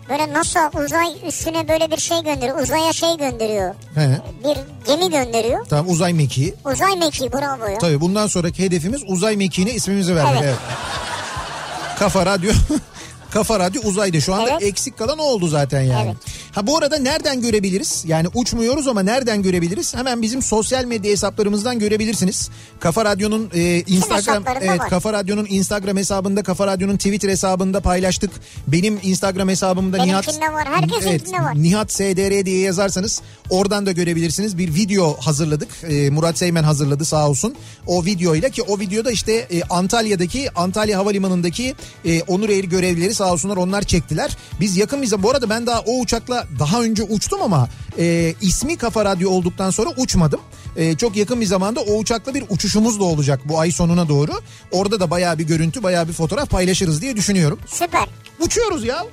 Böyle 0.10 0.34
NASA 0.34 0.72
uzay 0.86 1.08
üstüne 1.28 1.68
böyle 1.68 1.92
bir 1.92 1.98
şey 1.98 2.24
gönderiyor. 2.24 2.60
Uzaya 2.60 2.94
şey 2.94 3.18
gönderiyor. 3.18 3.76
He, 3.96 4.22
Bir 4.44 4.58
gemi 4.88 5.10
gönderiyor. 5.12 5.66
tamam 5.66 5.90
uzay 5.90 6.14
mekiği. 6.14 6.56
Uzay 6.74 6.96
mekiği 6.96 7.34
bravo 7.34 7.68
ya. 7.68 7.78
Tabii 7.78 8.02
bundan 8.02 8.28
sonraki 8.28 8.64
hedefimiz 8.64 9.02
uzay 9.08 9.38
mekiğine 9.38 9.72
ismimizi 9.72 10.16
vermek. 10.16 10.44
Evet. 10.44 10.56
Evet. 10.70 12.00
Kafa 12.00 12.26
Radyo 12.26 12.52
Kafa 13.32 13.60
Radyo 13.60 13.82
uzayda 13.82 14.22
şu 14.22 14.34
anda 14.34 14.50
Evet. 14.50 14.64
eksik 14.64 14.98
kalan 14.98 15.20
o 15.20 15.24
oldu 15.24 15.48
zaten 15.48 15.82
yani. 15.82 16.06
Evet. 16.08 16.18
Ha 16.56 16.68
bu 16.68 16.78
arada 16.78 16.98
nereden 16.98 17.42
görebiliriz? 17.42 18.04
Yani 18.08 18.28
uçmuyoruz 18.34 18.88
ama 18.88 19.04
nereden 19.04 19.42
görebiliriz? 19.42 19.96
Hemen 19.96 20.22
bizim 20.22 20.42
sosyal 20.42 20.86
medya 20.86 21.12
hesaplarımızdan 21.12 21.80
görebilirsiniz. 21.80 22.50
Kafa 22.80 23.06
Radyo'nun 23.06 23.50
e, 23.54 23.80
Instagram 23.82 24.44
evet 24.62 24.80
var. 24.80 24.90
Kafa 24.90 25.14
Radyo'nun 25.14 25.46
Instagram 25.50 25.98
hesabında, 25.98 26.44
Kafa 26.44 26.68
Radyo'nun 26.68 26.98
Twitter 26.98 27.30
hesabında 27.30 27.80
paylaştık. 27.80 28.32
Benim 28.68 29.00
Instagram 29.04 29.50
hesabımda 29.50 30.04
Nihat 30.04 30.28
Benimkinde 30.28 30.54
var, 30.54 30.68
herkesinkinde 30.68 31.38
var. 31.38 31.54
Nihat 31.56 31.92
SDR 31.92 32.46
diye 32.46 32.60
yazarsanız 32.60 33.22
oradan 33.50 33.86
da 33.86 33.92
görebilirsiniz. 33.92 34.58
Bir 34.58 34.76
video 34.76 35.18
hazırladık. 35.20 35.70
Ee, 35.90 36.10
Murat 36.10 36.38
Seymen 36.38 36.64
hazırladı 36.64 37.06
sağ 37.06 37.30
olsun. 37.30 37.56
O 37.88 38.06
videoyla 38.06 38.50
ki 38.50 38.62
o 38.62 38.80
videoda 38.80 39.12
işte 39.12 39.34
e, 39.34 39.64
Antalya'daki 39.64 40.54
Antalya 40.56 41.00
Havalimanı'ndaki 41.00 41.76
e, 42.06 42.22
Onur 42.22 42.50
Air 42.50 42.64
görevlileri 42.64 43.14
sağ 43.14 43.34
olsunlar 43.34 43.58
onlar 43.58 43.82
çektiler. 43.82 44.38
Biz 44.60 44.78
yakın 44.78 45.02
bize 45.02 45.24
bu 45.24 45.32
arada 45.32 45.50
ben 45.50 45.68
daha 45.68 45.82
o 45.82 46.00
uçakla 46.00 46.45
daha 46.60 46.82
önce 46.82 47.04
uçtum 47.04 47.42
ama 47.42 47.70
e, 47.98 48.34
ismi 48.42 48.78
Kafa 48.78 49.06
Radyo 49.06 49.30
olduktan 49.30 49.70
sonra 49.70 49.90
uçmadım. 49.98 50.40
E, 50.76 50.98
çok 50.98 51.16
yakın 51.16 51.42
bir 51.42 51.46
zamanda 51.46 51.80
o 51.80 51.98
uçakla 51.98 52.34
bir 52.34 52.44
uçuşumuz 52.50 53.00
da 53.00 53.04
olacak 53.04 53.40
bu 53.46 53.60
ay 53.60 53.72
sonuna 53.72 54.10
doğru. 54.10 54.32
Orada 54.72 55.00
da 55.00 55.12
bayağı 55.12 55.38
bir 55.38 55.44
görüntü 55.44 55.84
bayağı 55.84 56.08
bir 56.08 56.14
fotoğraf 56.14 56.50
paylaşırız 56.50 57.02
diye 57.02 57.16
düşünüyorum. 57.16 57.60
Süper. 57.68 58.08
Uçuyoruz 58.40 58.84
ya. 58.84 59.06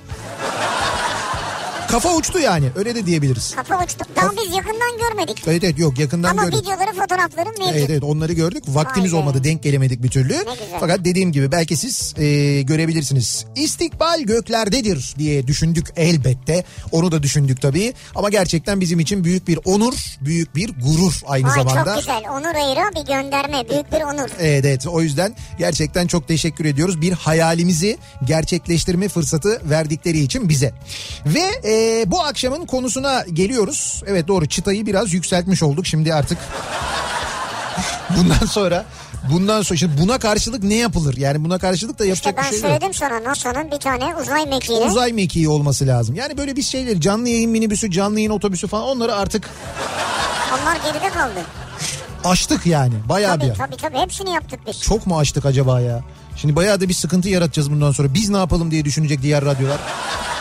Kafa 1.93 2.15
uçtu 2.15 2.39
yani 2.39 2.65
öyle 2.75 2.95
de 2.95 3.05
diyebiliriz. 3.05 3.55
Kafa 3.55 3.83
uçtuk. 3.83 4.07
Daha 4.15 4.31
biz 4.31 4.55
yakından 4.55 4.97
görmedik. 4.97 5.43
Evet 5.47 5.63
evet 5.63 5.79
yok 5.79 5.99
yakından 5.99 6.29
Ama 6.29 6.43
gördük. 6.43 6.59
videoları, 6.59 6.91
fotoğrafları 6.93 7.49
mevcut. 7.49 7.75
Evet 7.75 7.89
evet 7.89 8.03
onları 8.03 8.33
gördük. 8.33 8.63
Vaktimiz 8.67 9.13
Vay 9.13 9.19
be. 9.19 9.21
olmadı 9.21 9.43
denk 9.43 9.63
gelemedik 9.63 10.03
bir 10.03 10.09
türlü. 10.09 10.35
Fakat 10.79 11.05
dediğim 11.05 11.31
gibi 11.31 11.51
belki 11.51 11.77
siz 11.77 12.13
e, 12.17 12.61
görebilirsiniz. 12.61 13.45
İstikbal 13.55 14.21
göklerdedir 14.21 15.13
diye 15.17 15.47
düşündük 15.47 15.87
elbette. 15.95 16.63
Onu 16.91 17.11
da 17.11 17.23
düşündük 17.23 17.61
tabii. 17.61 17.93
Ama 18.15 18.29
gerçekten 18.29 18.81
bizim 18.81 18.99
için 18.99 19.23
büyük 19.23 19.47
bir 19.47 19.59
onur, 19.65 19.93
büyük 20.21 20.55
bir 20.55 20.69
gurur 20.69 21.21
aynı 21.27 21.47
Vay 21.47 21.55
zamanda. 21.55 21.85
çok 21.85 21.99
güzel. 21.99 22.23
Onur 22.31 22.55
Ayır'a 22.55 22.91
bir 22.91 23.07
gönderme. 23.07 23.69
Büyük 23.69 23.91
bir 23.91 24.01
onur. 24.01 24.29
Evet 24.39 24.65
evet 24.65 24.87
o 24.87 25.01
yüzden 25.01 25.35
gerçekten 25.59 26.07
çok 26.07 26.27
teşekkür 26.27 26.65
ediyoruz. 26.65 27.01
Bir 27.01 27.11
hayalimizi 27.11 27.97
gerçekleştirme 28.25 29.07
fırsatı 29.07 29.61
verdikleri 29.69 30.19
için 30.19 30.49
bize. 30.49 30.73
Ve 31.25 31.69
e, 31.69 31.82
bu 32.07 32.21
akşamın 32.23 32.65
konusuna 32.65 33.23
geliyoruz. 33.33 34.03
Evet 34.07 34.27
doğru 34.27 34.45
çıtayı 34.45 34.85
biraz 34.85 35.13
yükseltmiş 35.13 35.63
olduk. 35.63 35.85
Şimdi 35.87 36.13
artık 36.13 36.37
bundan 38.17 38.45
sonra 38.45 38.85
bundan 39.31 39.61
sonra 39.61 39.77
şimdi 39.79 40.01
buna 40.01 40.17
karşılık 40.19 40.63
ne 40.63 40.75
yapılır? 40.75 41.17
Yani 41.17 41.43
buna 41.45 41.57
karşılık 41.59 41.99
da 41.99 42.05
İşte 42.05 42.29
yapacak 42.29 42.37
ben 42.37 42.43
bir 42.43 42.49
şey 42.49 42.69
yok. 42.69 42.79
söyledim 42.79 42.93
sana 42.93 43.23
NASA'nın 43.23 43.71
bir 43.71 43.77
tane 43.79 44.15
uzay 44.21 44.45
mekiği. 44.45 44.79
Uzay 44.79 45.13
mekiği 45.13 45.49
olması 45.49 45.87
lazım. 45.87 46.15
Yani 46.15 46.37
böyle 46.37 46.55
bir 46.55 46.61
şeyler 46.61 46.99
canlı 47.01 47.29
yayın 47.29 47.51
minibüsü, 47.51 47.91
canlı 47.91 48.19
yayın 48.19 48.31
otobüsü 48.31 48.67
falan 48.67 48.83
onları 48.83 49.15
artık 49.15 49.49
Onlar 50.61 50.75
geride 50.75 51.09
kaldı. 51.09 51.39
aştık 52.23 52.65
yani. 52.65 52.93
Bayağı 53.09 53.39
Tabii 53.39 53.49
bir. 53.49 53.55
tabii 53.55 53.77
tabii 53.77 53.97
hepsini 53.97 54.29
yaptık 54.33 54.59
biz. 54.67 54.81
Çok 54.81 55.07
mu 55.07 55.19
açtık 55.19 55.45
acaba 55.45 55.81
ya? 55.81 56.01
Şimdi 56.35 56.55
bayağı 56.55 56.81
da 56.81 56.89
bir 56.89 56.93
sıkıntı 56.93 57.29
yaratacağız 57.29 57.71
bundan 57.71 57.91
sonra. 57.91 58.13
Biz 58.13 58.29
ne 58.29 58.37
yapalım 58.37 58.71
diye 58.71 58.85
düşünecek 58.85 59.21
diğer 59.21 59.45
radyolar. 59.45 59.79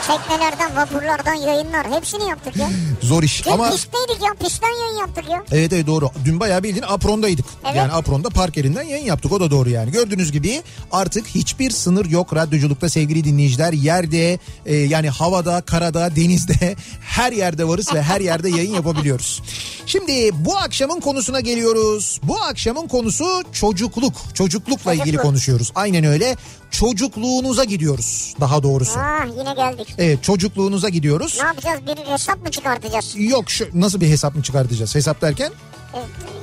Teknelerden, 0.07 0.77
vapurlardan 0.77 1.35
yayınlar 1.35 1.91
hepsini 1.91 2.29
yaptık 2.29 2.57
ya. 2.57 2.71
Zor 3.03 3.23
iş 3.23 3.47
Dün 3.47 3.51
ama 3.51 3.71
pistteydik 3.71 4.23
ya 4.23 4.35
pistten 4.41 4.69
yayın 4.69 4.99
yaptık 5.01 5.25
ya. 5.31 5.45
evet 5.53 5.73
evet 5.73 5.87
doğru. 5.87 6.11
Dün 6.25 6.41
bayağı 6.41 6.63
bildiğin 6.63 6.85
aprondaydık. 6.89 7.47
Evet. 7.65 7.77
Yani 7.77 7.93
apronda 7.93 8.29
park 8.29 8.57
yerinden 8.57 8.83
yayın 8.83 9.05
yaptık 9.05 9.33
o 9.33 9.41
da 9.41 9.51
doğru 9.51 9.71
yani. 9.71 9.91
Gördüğünüz 9.91 10.33
gibi 10.33 10.63
artık 10.93 11.27
hiçbir 11.27 11.71
sınır 11.71 12.05
yok 12.07 12.35
radyoculukta 12.35 12.89
sevgili 12.89 13.25
dinleyiciler. 13.25 13.73
Yerde 13.73 14.39
e, 14.67 14.77
yani 14.77 15.11
havada, 15.11 15.61
karada, 15.61 16.17
denizde 16.17 16.77
her 17.01 17.33
yerde 17.33 17.69
varız 17.69 17.95
ve 17.95 18.03
her 18.03 18.21
yerde 18.21 18.49
yayın 18.49 18.75
yapabiliyoruz. 18.75 19.43
Şimdi 19.87 20.31
bu 20.45 20.57
akşamın 20.57 21.01
konusuna 21.01 21.41
geliyoruz. 21.41 22.21
Bu 22.23 22.43
akşamın 22.43 22.89
konusu 22.89 23.43
çocukluk. 23.53 24.15
Çocuklukla 24.35 24.93
ilgili 24.93 25.05
Çocukluk. 25.05 25.23
konuşuyoruz. 25.23 25.73
Aynen 25.75 26.05
öyle. 26.05 26.37
Çocukluğunuza 26.71 27.65
gidiyoruz 27.65 28.35
daha 28.41 28.63
doğrusu. 28.63 28.93
Ah 28.99 29.27
yine 29.39 29.55
geldik. 29.55 29.92
Evet 29.99 30.23
çocukluğunuza 30.25 30.89
gidiyoruz. 30.89 31.39
Ne 31.41 31.47
yapacağız 31.47 31.81
bir 31.87 32.13
hesap 32.13 32.43
mı 32.43 32.51
çıkartacağız? 32.51 33.15
Yok 33.19 33.51
şu 33.51 33.69
nasıl 33.75 34.01
bir 34.01 34.09
hesap 34.09 34.37
mı 34.37 34.43
çıkartacağız? 34.43 34.95
Hesap 34.95 35.23
derken? 35.23 35.53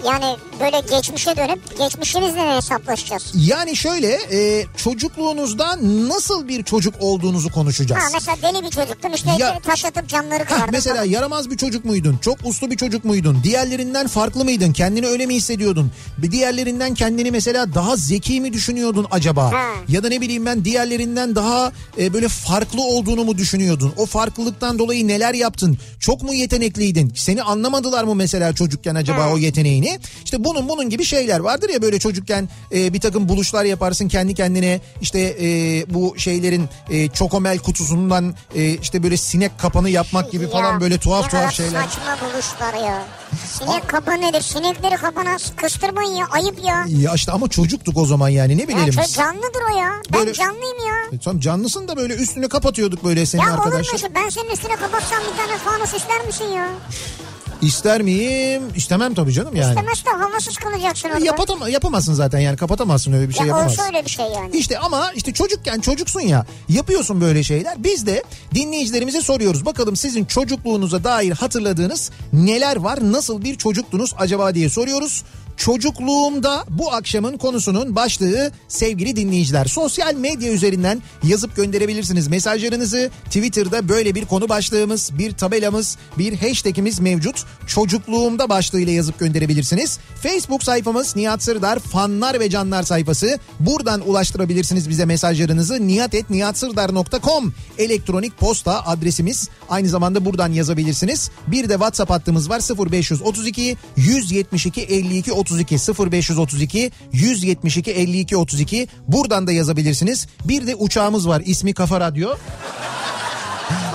Yani 0.06 0.38
böyle 0.60 0.80
geçmişe 0.92 1.38
dönüp 1.38 1.78
geçmişimizle 1.78 2.46
ne 2.48 2.56
hesaplaşacağız? 2.56 3.24
Yani 3.36 3.76
şöyle 3.76 4.20
e, 4.32 4.66
çocukluğunuzda 4.78 5.78
nasıl 6.08 6.48
bir 6.48 6.64
çocuk 6.64 6.94
olduğunuzu 7.00 7.52
konuşacağız. 7.52 8.02
Ha 8.04 8.08
mesela 8.14 8.38
deli 8.42 8.66
bir 8.66 8.70
çocuktun 8.72 9.10
işte 9.16 9.30
Ya- 9.40 9.60
taş 9.60 9.86
atıp 9.86 10.08
camları 10.10 10.46
kırardın. 10.46 10.70
mesela 10.72 10.96
falan. 10.96 11.08
yaramaz 11.10 11.50
bir 11.50 11.58
çocuk 11.58 11.86
muydun? 11.86 12.18
Çok 12.22 12.38
uslu 12.44 12.72
bir 12.72 12.78
çocuk 12.78 13.06
muydun? 13.06 13.38
Diğerlerinden 13.44 14.08
farklı 14.08 14.46
mıydın? 14.46 14.74
Kendini 14.74 15.08
öyle 15.08 15.26
mi 15.26 15.36
hissediyordun? 15.36 15.92
Bir 16.18 16.32
diğerlerinden 16.32 16.94
kendini 16.94 17.32
mesela 17.32 17.74
daha 17.74 17.96
zeki 17.96 18.42
mi 18.42 18.54
düşünüyordun 18.54 19.08
acaba? 19.12 19.52
Ha. 19.52 19.66
Ya 19.88 20.04
da 20.04 20.10
ne 20.10 20.22
bileyim 20.22 20.46
ben 20.46 20.66
diğerlerinden 20.66 21.36
daha 21.36 21.72
e, 21.98 22.14
böyle 22.14 22.28
farklı 22.28 22.82
olduğunu 22.84 23.24
mu 23.26 23.38
düşünüyordun? 23.38 23.94
O 23.98 24.06
farklılıktan 24.06 24.80
dolayı 24.80 25.08
neler 25.08 25.34
yaptın? 25.34 25.78
Çok 26.00 26.24
mu 26.24 26.34
yetenekliydin? 26.34 27.14
Seni 27.16 27.44
anlamadılar 27.44 28.04
mı 28.04 28.16
mesela 28.16 28.54
çocukken 28.54 28.96
acaba 28.96 29.24
Ha. 29.24 29.30
o 29.34 29.38
yeteneğini. 29.40 30.00
İşte 30.26 30.44
bunun 30.44 30.70
bunun 30.70 30.90
gibi 30.90 31.06
şeyler 31.06 31.40
vardır 31.40 31.70
ya 31.70 31.82
böyle 31.82 32.00
çocukken 32.00 32.50
e, 32.74 32.94
bir 32.94 33.00
takım 33.00 33.30
buluşlar 33.30 33.66
yaparsın 33.66 34.08
kendi 34.08 34.34
kendine 34.36 34.82
işte 35.02 35.20
e, 35.42 35.46
bu 35.94 36.16
şeylerin 36.18 36.70
e, 36.90 37.08
çokomel 37.08 37.60
kutusundan 37.60 38.36
e, 38.56 38.70
işte 38.70 39.04
böyle 39.04 39.18
sinek 39.18 39.60
kapanı 39.60 39.90
yapmak 39.90 40.32
gibi 40.32 40.48
falan 40.50 40.74
Ya, 40.74 40.82
böyle 40.82 40.98
tuhaf 40.98 41.32
tuhaf 41.32 41.54
şeyler. 41.54 41.84
saçma 41.84 42.18
buluşlar 42.22 42.86
ya. 42.86 43.04
Sinek 43.60 43.88
kapanı 43.88 44.22
nedir? 44.22 44.42
Sinekleri 44.42 44.96
kapana 44.96 45.38
kıstırmayın 45.56 46.14
ya. 46.14 46.26
Ayıp 46.32 46.64
ya. 46.64 46.86
Ya 46.88 47.14
işte 47.16 47.32
ama 47.32 47.48
çocuktuk 47.48 47.98
o 47.98 48.06
zaman 48.06 48.30
yani 48.30 48.58
ne 48.58 48.62
Ya 48.62 48.68
bilelim 48.68 48.94
biz. 49.04 49.14
canlıdır 49.14 49.62
o 49.74 49.78
ya. 49.78 49.92
Ben 50.14 50.20
Böyle- 50.20 50.34
canlıyım 50.34 50.78
ya. 50.88 50.96
E, 51.18 51.20
Tamam 51.24 51.40
canlısın 51.40 51.88
da 51.88 51.98
böyle 51.98 52.14
üstüne 52.14 52.48
kapatıyorduk 52.48 53.04
böyle 53.04 53.26
senin 53.26 53.42
Ya 53.44 53.50
olur 53.50 53.58
mu 53.58 53.64
arkadaşlar. 53.64 53.98
şey? 53.98 54.10
Ben 54.16 54.30
senin 54.30 54.50
üstüne 54.50 54.76
kapatsam 54.76 55.20
bir 55.32 55.38
tane 55.38 55.58
fanus 55.58 55.94
ister 55.94 56.26
misin 56.26 56.46
ya? 56.46 56.70
İster 57.62 58.02
miyim? 58.02 58.64
İstemem 58.76 59.14
tabii 59.14 59.34
canım 59.34 59.56
yani. 59.56 59.70
İstemez 59.70 60.06
de 60.06 60.10
havasız 60.10 60.58
kalacaksın 60.58 61.10
orada. 61.10 61.26
Yapatama, 61.26 61.70
yapamazsın 61.70 62.14
zaten 62.14 62.40
yani 62.40 62.58
kapatamazsın 62.58 63.14
öyle 63.14 63.30
bir 63.30 63.34
şey 63.34 63.42
ya 63.42 63.48
yapamazsın. 63.48 63.82
olsa 63.82 63.88
öyle 63.94 64.06
bir 64.06 64.10
şey 64.10 64.26
yani. 64.26 64.58
İşte 64.58 64.80
ama 64.80 65.12
işte 65.16 65.34
çocukken 65.34 65.80
çocuksun 65.80 66.22
ya 66.22 66.46
yapıyorsun 66.70 67.22
böyle 67.22 67.44
şeyler. 67.44 67.84
Biz 67.84 68.06
de 68.06 68.24
dinleyicilerimize 68.56 69.22
soruyoruz. 69.22 69.66
Bakalım 69.66 69.96
sizin 69.96 70.26
çocukluğunuza 70.26 71.04
dair 71.04 71.32
hatırladığınız 71.32 72.12
neler 72.34 72.76
var? 72.76 73.00
Nasıl 73.12 73.42
bir 73.42 73.56
çocuktunuz 73.58 74.14
acaba 74.18 74.56
diye 74.56 74.70
soruyoruz. 74.70 75.24
Çocukluğumda 75.60 76.66
bu 76.70 76.94
akşamın 76.94 77.38
konusunun 77.38 77.96
başlığı 77.96 78.52
sevgili 78.68 79.16
dinleyiciler. 79.16 79.66
Sosyal 79.66 80.16
medya 80.16 80.52
üzerinden 80.52 81.02
yazıp 81.24 81.56
gönderebilirsiniz 81.56 82.28
mesajlarınızı. 82.28 83.10
Twitter'da 83.26 83.90
böyle 83.90 84.16
bir 84.16 84.26
konu 84.26 84.50
başlığımız, 84.50 85.12
bir 85.18 85.32
tabelamız, 85.32 85.98
bir 86.18 86.38
hashtagimiz 86.38 87.00
mevcut. 87.00 87.46
Çocukluğumda 87.68 88.50
başlığıyla 88.50 88.94
yazıp 88.94 89.20
gönderebilirsiniz. 89.20 90.00
Facebook 90.24 90.64
sayfamız 90.64 91.16
Nihat 91.16 91.44
Sırdar 91.44 91.80
fanlar 91.80 92.40
ve 92.40 92.50
canlar 92.50 92.84
sayfası. 92.84 93.40
Buradan 93.60 94.10
ulaştırabilirsiniz 94.10 94.90
bize 94.90 95.06
mesajlarınızı. 95.06 95.88
nihatetnihatsırdar.com 95.88 97.54
elektronik 97.78 98.38
posta 98.38 98.86
adresimiz. 98.86 99.50
Aynı 99.70 99.90
zamanda 99.90 100.26
buradan 100.26 100.52
yazabilirsiniz. 100.52 101.32
Bir 101.48 101.70
de 101.70 101.74
WhatsApp 101.74 102.12
hattımız 102.12 102.50
var 102.50 102.62
0532 102.92 103.78
172 103.98 104.82
52 104.82 105.32
32 105.50 106.12
0532 106.12 106.92
172 107.12 107.92
52 107.92 108.38
32 108.38 108.88
buradan 109.08 109.48
da 109.48 109.52
yazabilirsiniz. 109.52 110.28
Bir 110.46 110.68
de 110.68 110.76
uçağımız 110.76 111.28
var 111.28 111.42
ismi 111.46 111.74
Kafa 111.74 112.00
Radyo. 112.00 112.30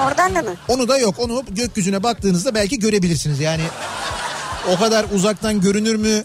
Oradan 0.07 0.35
da 0.35 0.43
mı? 0.43 0.55
Onu 0.69 0.89
da 0.89 0.99
yok. 0.99 1.15
Onu 1.19 1.43
gökyüzüne 1.51 2.03
baktığınızda 2.03 2.55
belki 2.55 2.79
görebilirsiniz. 2.79 3.41
Yani 3.41 3.63
o 4.73 4.79
kadar 4.79 5.07
uzaktan 5.15 5.61
görünür 5.61 5.95
mü 5.95 6.25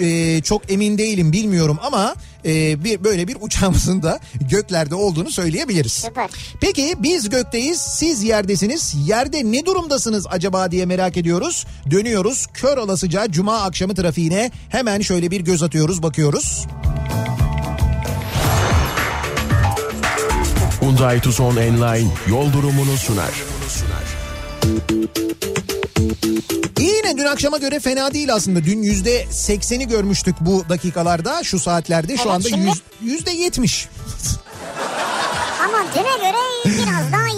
Ee, 0.00 0.40
çok 0.42 0.70
emin 0.72 0.98
değilim 0.98 1.32
bilmiyorum 1.32 1.78
ama 1.82 2.14
e, 2.44 2.84
bir 2.84 3.04
böyle 3.04 3.28
bir 3.28 3.36
uçağımızın 3.40 4.02
da 4.02 4.20
göklerde 4.50 4.94
olduğunu 4.94 5.30
söyleyebiliriz. 5.30 5.92
Süper. 5.92 6.30
Peki 6.60 6.94
biz 6.98 7.28
gökteyiz 7.28 7.80
siz 7.80 8.22
yerdesiniz. 8.22 8.94
Yerde 9.06 9.52
ne 9.52 9.66
durumdasınız 9.66 10.26
acaba 10.30 10.70
diye 10.70 10.86
merak 10.86 11.16
ediyoruz. 11.16 11.66
Dönüyoruz 11.90 12.46
kör 12.54 12.76
olasıca 12.76 13.30
cuma 13.30 13.60
akşamı 13.60 13.94
trafiğine 13.94 14.50
hemen 14.68 15.00
şöyle 15.00 15.30
bir 15.30 15.40
göz 15.40 15.62
atıyoruz 15.62 16.02
bakıyoruz. 16.02 16.66
Hyundai 20.80 21.20
Tucson 21.20 21.56
Enline 21.56 22.10
yol 22.28 22.52
durumunu 22.52 22.96
sunar. 22.96 23.32
Yine 26.78 27.18
dün 27.18 27.24
akşama 27.24 27.58
göre 27.58 27.80
fena 27.80 28.14
değil 28.14 28.34
aslında. 28.34 28.64
Dün 28.64 28.82
yüzde 28.82 29.26
sekseni 29.30 29.88
görmüştük 29.88 30.34
bu 30.40 30.64
dakikalarda 30.68 31.42
şu 31.44 31.58
saatlerde. 31.58 32.16
Şu 32.16 32.22
Evet, 32.22 32.32
anda 32.32 32.72
yüzde 33.02 33.30
yetmiş. 33.30 33.88
Ama 35.64 35.78
düne 35.94 36.16
göre 36.16 36.36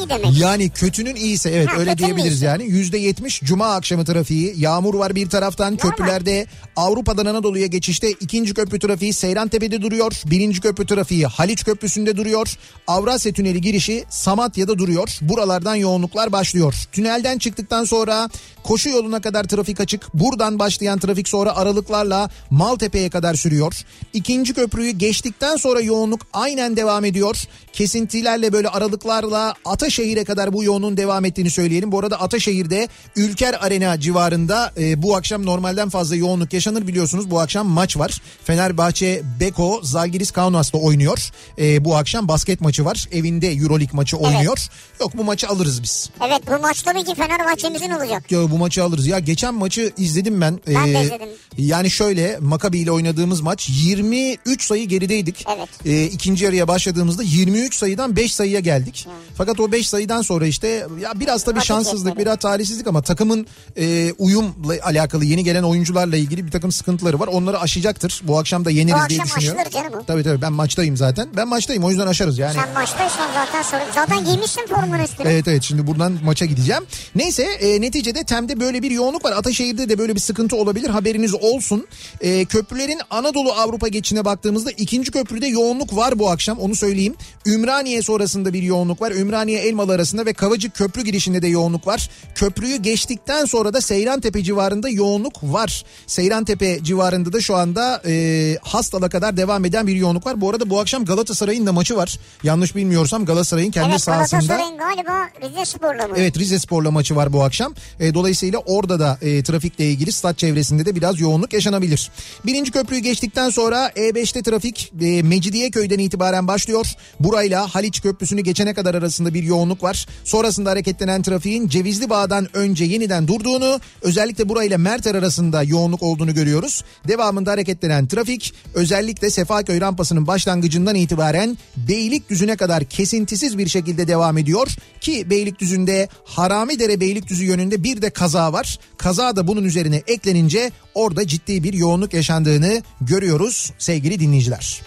iyi 0.05 0.09
demek. 0.09 0.39
Yani 0.39 0.71
kötünün 0.71 1.17
iyisi 1.17 1.49
evet 1.49 1.69
Ha, 1.69 1.77
öyle 1.79 1.99
diyebiliriz 1.99 2.33
iyisi. 2.33 2.45
yani. 2.45 2.65
Yüzde 2.65 2.99
yetmiş 2.99 3.41
cuma 3.45 3.75
akşamı 3.75 4.05
trafiği. 4.05 4.55
Yağmur 4.57 4.95
var 4.95 5.15
bir 5.15 5.29
taraftan 5.29 5.77
köprülerde 5.77 6.47
Avrupa'dan 6.77 7.27
Anadolu'ya 7.27 7.67
geçişte 7.67 8.11
ikinci 8.11 8.55
köprü 8.55 8.79
trafiği 8.79 9.13
Seyrantepe'de 9.13 9.83
duruyor. 9.83 10.13
Birinci 10.27 10.61
köprü 10.61 10.87
trafiği 10.87 11.27
Haliç 11.27 11.65
Köprüsü'nde 11.65 12.17
duruyor. 12.17 12.57
Avrasya 12.87 13.33
Tüneli 13.33 13.61
girişi 13.61 14.05
Samatya'da 14.11 14.79
duruyor. 14.79 15.09
Buralardan 15.23 15.75
yoğunluklar 15.75 16.33
başlıyor. 16.33 16.75
Tünelden 16.93 17.39
çıktıktan 17.39 17.85
sonra 17.85 18.29
koşu 18.63 18.89
yoluna 18.89 19.21
kadar 19.21 19.45
trafik 19.45 19.81
açık. 19.81 20.15
Buradan 20.15 20.59
başlayan 20.59 20.99
trafik 20.99 21.29
sonra 21.29 21.57
aralıklarla 21.57 22.31
Maltepe'ye 22.51 23.11
kadar 23.11 23.35
sürüyor. 23.35 23.83
İkinci 24.13 24.55
köprüyü 24.55 24.91
geçtikten 24.91 25.57
sonra 25.57 25.81
yoğunluk 25.81 26.21
aynen 26.33 26.77
devam 26.77 27.05
ediyor. 27.05 27.37
Kesintilerle 27.73 28.53
böyle 28.53 28.69
aralıklarla 28.69 29.55
Ataşehir'e 29.93 30.25
kadar 30.25 30.53
bu 30.53 30.65
yoğunluğun 30.65 30.97
devam 30.97 31.25
ettiğini 31.25 31.51
söyleyelim. 31.51 31.93
Bu 31.93 31.99
arada 31.99 32.21
Ataşehir'de 32.21 32.89
Ülker 33.17 33.55
Arena 33.61 34.01
civarında 34.01 34.73
e, 34.79 35.03
bu 35.03 35.17
akşam 35.17 35.47
normalden 35.47 35.89
fazla 35.89 36.17
yoğunluk 36.17 36.53
yaşanır 36.53 36.87
biliyorsunuz. 36.87 37.31
Bu 37.31 37.41
akşam 37.41 37.67
maç 37.67 37.97
var. 37.97 38.21
Fenerbahçe 38.45 39.23
Beko 39.41 39.81
Zalgiris 39.83 40.31
Kaunas'ta 40.31 40.79
oynuyor. 40.79 41.31
E, 41.59 41.85
bu 41.85 41.97
akşam 41.97 42.29
basket 42.29 42.61
maçı 42.61 42.85
var. 42.85 43.09
Evinde 43.13 43.49
Euroleague 43.53 43.97
maçı 43.97 44.17
oynuyor. 44.17 44.59
Yok 45.01 45.11
bu 45.17 45.25
maçı 45.25 45.49
alırız 45.49 45.83
biz. 45.83 46.11
Evet 46.27 46.43
bu 46.47 46.63
maç 46.63 46.83
tabii 46.83 47.05
ki 47.05 47.15
Fenerbahçe'mizin 47.15 47.91
olacak. 47.91 48.33
Ya 48.33 48.51
bu 48.51 48.59
maçı 48.59 48.85
alırız. 48.85 49.07
Ya 49.07 49.19
geçen 49.19 49.55
maçı 49.55 49.93
izledim 49.99 50.41
ben. 50.41 50.61
Ben 50.67 50.95
de 50.95 50.99
Ee, 50.99 51.03
izledim. 51.05 51.29
Yani 51.59 51.91
şöyle 51.91 52.39
Makabi 52.41 52.79
ile 52.79 52.91
oynadığımız 52.93 53.41
maç 53.41 53.69
23 53.71 54.63
sayı 54.65 54.89
gerideydik. 54.89 55.47
Evet. 55.57 55.69
Ee, 55.87 56.05
ikinci 56.05 56.45
yarıya 56.45 56.69
başladığımızda 56.69 57.23
23 57.23 57.75
sayıdan 57.75 58.17
5 58.17 58.35
sayıya 58.35 58.61
geldik. 58.61 59.07
Fakat 59.35 59.61
o 59.61 59.73
5 59.73 59.82
sayıdan 59.89 60.23
sonra 60.23 60.47
işte 60.47 60.69
ya 61.01 61.13
biraz 61.21 61.45
tabii 61.45 61.61
şanssızlık 61.61 62.19
biraz 62.19 62.39
talihsizlik 62.39 62.87
ama 62.87 63.03
takımın 63.03 63.47
e, 63.77 64.13
uyumla 64.13 64.75
alakalı 64.83 65.25
yeni 65.25 65.45
gelen 65.45 65.63
oyuncularla 65.63 66.17
ilgili 66.17 66.47
bir 66.47 66.51
takım 66.51 66.73
sıkıntıları 66.73 67.21
var. 67.21 67.27
Onları 67.27 67.61
aşacaktır. 67.61 68.21
Bu 68.25 68.39
akşam 68.39 68.65
da 68.65 68.71
yeneriz 68.71 69.05
Bu 69.05 69.09
diye 69.09 69.21
akşam 69.21 69.37
düşünüyorum. 69.37 69.61
aşılır 69.61 69.83
canım 69.83 70.01
o. 70.01 70.05
Tabii 70.05 70.23
tabii 70.23 70.43
ben 70.43 70.53
maçtayım 70.53 70.97
zaten. 70.97 71.29
Ben 71.37 71.49
maçtayım 71.49 71.85
o 71.85 71.91
yüzden 71.91 72.07
aşarız 72.07 72.39
yani. 72.39 72.55
Sen 72.55 72.73
maçtaysan 72.75 73.29
zaten 73.35 73.63
sorun. 73.63 73.93
Zaten 73.95 74.25
giymişsin 74.25 74.67
formunu 74.69 75.03
üstüne. 75.03 75.33
Evet 75.33 75.49
evet 75.49 75.63
şimdi 75.63 75.87
buradan 75.87 76.19
maça 76.25 76.45
gideceğim. 76.47 76.83
Neyse 77.15 77.43
e, 77.43 77.81
neticede 77.81 78.25
Tem'de 78.25 78.61
böyle 78.61 78.83
bir 78.83 78.91
yoğunluk 78.91 79.25
var. 79.25 79.33
Ataşehir'de 79.33 79.89
de 79.89 79.99
böyle 79.99 80.15
bir 80.15 80.21
sıkıntı 80.21 80.57
olabilir 80.57 80.89
haberiniz 80.91 81.35
olsun. 81.35 81.87
E, 82.21 82.45
köprülerin 82.45 83.01
Anadolu 83.11 83.53
Avrupa 83.53 83.89
geçişine 83.89 84.25
baktığımızda 84.25 84.71
ikinci 84.71 85.11
köprüde 85.11 85.47
yoğunluk 85.47 85.97
var 85.97 86.19
bu 86.19 86.31
akşam 86.31 86.59
onu 86.59 86.75
söyleyeyim. 86.77 87.15
Ümraniye 87.47 88.03
sonrasında 88.03 88.53
bir 88.53 88.63
yoğunluk 88.63 89.01
var. 89.03 89.11
Ümraniye 89.11 89.69
Elmalı 89.73 89.93
arasında 89.93 90.27
ve 90.27 90.33
Kavacık 90.33 90.75
köprü 90.75 91.03
girişinde 91.03 91.43
de 91.43 91.49
yoğunluk 91.49 91.87
var. 91.87 92.11
Köprüyü 92.35 92.77
geçtikten 92.77 93.45
sonra 93.45 93.73
da 93.75 93.81
Seyrantepe 93.81 94.43
civarında 94.43 94.89
yoğunluk 94.89 95.43
var. 95.43 95.85
Seyrantepe 96.07 96.85
civarında 96.85 97.33
da 97.33 97.41
şu 97.41 97.57
anda 97.57 98.03
e, 98.07 98.57
Hastal'a 98.63 99.09
kadar 99.09 99.37
devam 99.37 99.65
eden 99.65 99.87
bir 99.87 99.97
yoğunluk 99.97 100.27
var. 100.27 100.41
Bu 100.41 100.51
arada 100.51 100.71
bu 100.71 100.81
akşam 100.81 101.05
Galatasaray'ın 101.05 101.67
da 101.67 101.73
maçı 101.73 101.97
var. 101.97 102.19
Yanlış 102.43 102.77
bilmiyorsam 102.77 103.25
Galatasaray'ın 103.25 103.71
kendi 103.71 103.91
Evet 103.91 104.01
sahasında. 104.01 104.41
Galatasaray'ın 104.41 104.79
galiba 104.79 105.29
Rize 105.43 105.65
Spor'la 105.65 106.09
mı? 106.09 106.15
Evet 106.17 106.39
Rize 106.39 106.59
Spor'la 106.59 106.91
maçı 106.91 107.17
var 107.17 107.33
bu 107.33 107.45
akşam. 107.45 107.75
E, 108.01 108.15
dolayısıyla 108.15 108.59
orada 108.59 109.01
da 109.01 109.19
e, 109.23 109.43
trafikle 109.43 109.91
ilgili 109.91 110.13
stat 110.13 110.39
çevresinde 110.39 110.87
de 110.87 110.95
biraz 110.95 111.21
yoğunluk 111.21 111.53
yaşanabilir. 111.53 112.11
Birinci 112.47 112.71
köprüyü 112.71 113.03
geçtikten 113.03 113.51
sonra 113.51 113.89
E5'te 113.89 114.43
trafik 114.43 114.93
e, 115.01 115.23
Mecidiyeköy'den 115.23 115.99
itibaren 115.99 116.49
başlıyor. 116.49 116.87
Burayla 117.21 117.75
Haliç 117.75 118.03
Köprüsü'nü 118.03 118.41
geçene 118.41 118.75
kadar 118.75 118.95
arasında 118.95 119.35
bir 119.35 119.43
yoğunluk 119.43 119.62
var. 119.63 120.07
Sonrasında 120.25 120.71
hareketlenen 120.71 121.23
trafiğin 121.23 121.69
Cevizli 121.69 122.11
Bağ'dan 122.11 122.57
önce 122.57 122.85
yeniden 122.85 123.29
durduğunu 123.29 123.81
özellikle 124.03 124.49
burayla 124.49 124.79
Merter 124.79 125.15
arasında 125.15 125.63
yoğunluk 125.63 126.03
olduğunu 126.03 126.35
görüyoruz. 126.35 126.85
Devamında 127.09 127.51
hareketlenen 127.51 128.07
trafik 128.07 128.55
özellikle 128.75 129.31
Sefaköy 129.31 129.81
rampasının 129.81 130.27
başlangıcından 130.27 130.95
itibaren 130.95 131.59
Beylikdüzü'ne 131.77 132.57
kadar 132.57 132.85
kesintisiz 132.85 133.59
bir 133.59 133.69
şekilde 133.69 134.09
devam 134.09 134.39
ediyor. 134.39 134.69
Ki 135.01 135.31
Beylikdüzü'nde 135.31 136.09
Haramidere 136.25 137.01
Beylikdüzü 137.01 137.45
yönünde 137.45 137.85
bir 137.85 138.03
de 138.03 138.11
kaza 138.11 138.53
var. 138.53 138.79
Kaza 138.97 139.37
da 139.37 139.47
bunun 139.47 139.65
üzerine 139.65 140.03
eklenince 140.07 140.71
orada 140.95 141.27
ciddi 141.27 141.63
bir 141.63 141.73
yoğunluk 141.73 142.15
yaşandığını 142.15 142.83
görüyoruz 143.01 143.73
sevgili 143.79 144.21
dinleyiciler. 144.21 144.83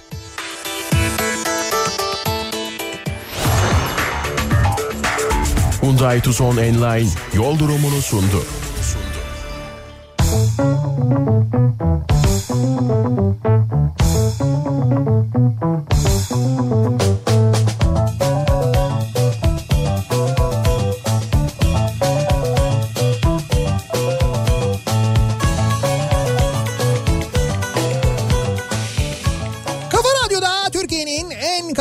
Hyundai 5.85 6.19
Tucson 6.19 6.57
Enline 6.57 7.09
yol 7.33 7.59
durumunu 7.59 8.01
sundu. 8.01 8.41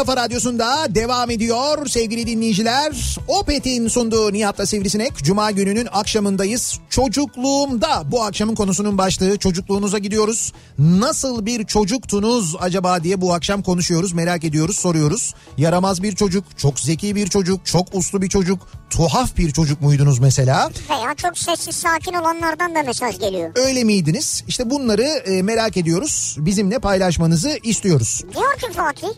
Kafa 0.06 0.16
Radyosu'nda 0.16 0.94
devam 0.94 1.30
ediyor 1.30 1.86
sevgili 1.86 2.26
dinleyiciler. 2.26 3.16
Opet'in 3.28 3.88
sunduğu 3.88 4.32
Nihat'la 4.32 4.66
Sivrisinek. 4.66 5.16
Cuma 5.16 5.50
gününün 5.50 5.88
akşamındayız. 5.92 6.78
Çocukluğumda 6.90 8.02
bu 8.10 8.22
akşamın 8.22 8.54
konusunun 8.54 8.98
başlığı. 8.98 9.38
Çocukluğunuza 9.38 9.98
gidiyoruz. 9.98 10.52
Nasıl 10.78 11.46
bir 11.46 11.66
çocuktunuz 11.66 12.56
acaba 12.60 13.04
diye 13.04 13.20
bu 13.20 13.34
akşam 13.34 13.62
konuşuyoruz. 13.62 14.12
Merak 14.12 14.44
ediyoruz, 14.44 14.76
soruyoruz. 14.76 15.34
Yaramaz 15.56 16.02
bir 16.02 16.14
çocuk, 16.14 16.58
çok 16.58 16.80
zeki 16.80 17.16
bir 17.16 17.26
çocuk, 17.26 17.66
çok 17.66 17.94
uslu 17.94 18.22
bir 18.22 18.28
çocuk, 18.28 18.68
tuhaf 18.90 19.36
bir 19.36 19.52
çocuk 19.52 19.80
muydunuz 19.80 20.18
mesela? 20.18 20.70
Veya 20.90 21.14
çok 21.14 21.38
sessiz 21.38 21.76
sakin 21.76 22.12
olanlardan 22.12 22.74
da 22.74 22.82
mesaj 22.82 23.18
geliyor. 23.18 23.50
Öyle 23.56 23.84
miydiniz? 23.84 24.44
İşte 24.48 24.70
bunları 24.70 25.02
e, 25.02 25.42
merak 25.42 25.76
ediyoruz. 25.76 26.36
Bizimle 26.38 26.78
paylaşmanızı 26.78 27.58
istiyoruz. 27.62 28.22
Diyor 28.34 28.54
ki 28.54 28.72
Fatih. 28.76 29.08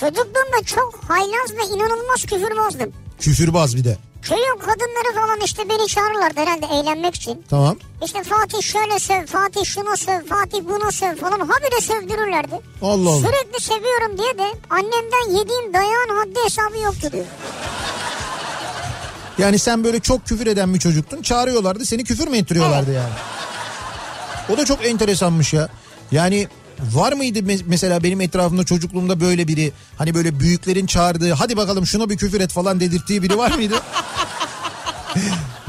Çocukluğumda 0.00 0.64
çok 0.66 1.00
haylaz 1.08 1.50
ve 1.52 1.74
inanılmaz 1.74 2.22
küfürbazdım. 2.22 2.92
Küfürbaz 3.20 3.76
bir 3.76 3.84
de. 3.84 3.96
Köyün 4.22 4.58
kadınları 4.58 5.14
falan 5.14 5.40
işte 5.44 5.68
beni 5.68 5.86
çağırırlardı 5.86 6.40
herhalde 6.40 6.66
eğlenmek 6.66 7.14
için. 7.14 7.44
Tamam. 7.50 7.76
İşte 8.04 8.22
Fatih 8.22 8.62
şöyle 8.62 8.98
söv, 8.98 9.26
Fatih 9.26 9.64
şunu 9.64 9.96
söv, 9.96 10.26
Fatih 10.26 10.58
bunu 10.68 10.92
söv 10.92 11.16
falan 11.16 11.40
habire 11.40 11.80
sövdürürlerdi. 11.80 12.60
Allah 12.82 13.10
Allah. 13.10 13.28
Sürekli 13.28 13.60
seviyorum 13.60 14.18
diye 14.18 14.38
de 14.38 14.52
annemden 14.70 15.38
yediğim 15.38 15.74
dayağın 15.74 16.16
haddi 16.18 16.44
hesabı 16.44 16.78
yoktu 16.78 17.08
diyor. 17.12 17.24
Yani 19.38 19.58
sen 19.58 19.84
böyle 19.84 20.00
çok 20.00 20.26
küfür 20.26 20.46
eden 20.46 20.74
bir 20.74 20.78
çocuktun. 20.78 21.22
Çağırıyorlardı 21.22 21.86
seni 21.86 22.04
küfür 22.04 22.28
mü 22.28 22.36
ettiriyorlardı 22.36 22.92
yani? 22.92 23.12
O 24.54 24.56
da 24.56 24.64
çok 24.64 24.86
enteresanmış 24.86 25.52
ya. 25.52 25.68
Yani 26.12 26.48
var 26.92 27.12
mıydı 27.12 27.38
me- 27.38 27.62
mesela 27.66 28.02
benim 28.02 28.20
etrafımda 28.20 28.64
çocukluğumda 28.64 29.20
böyle 29.20 29.48
biri 29.48 29.72
hani 29.98 30.14
böyle 30.14 30.40
büyüklerin 30.40 30.86
çağırdığı 30.86 31.32
hadi 31.32 31.56
bakalım 31.56 31.86
şuna 31.86 32.10
bir 32.10 32.16
küfür 32.16 32.40
et 32.40 32.52
falan 32.52 32.80
dedirttiği 32.80 33.22
biri 33.22 33.38
var 33.38 33.50
mıydı? 33.54 33.74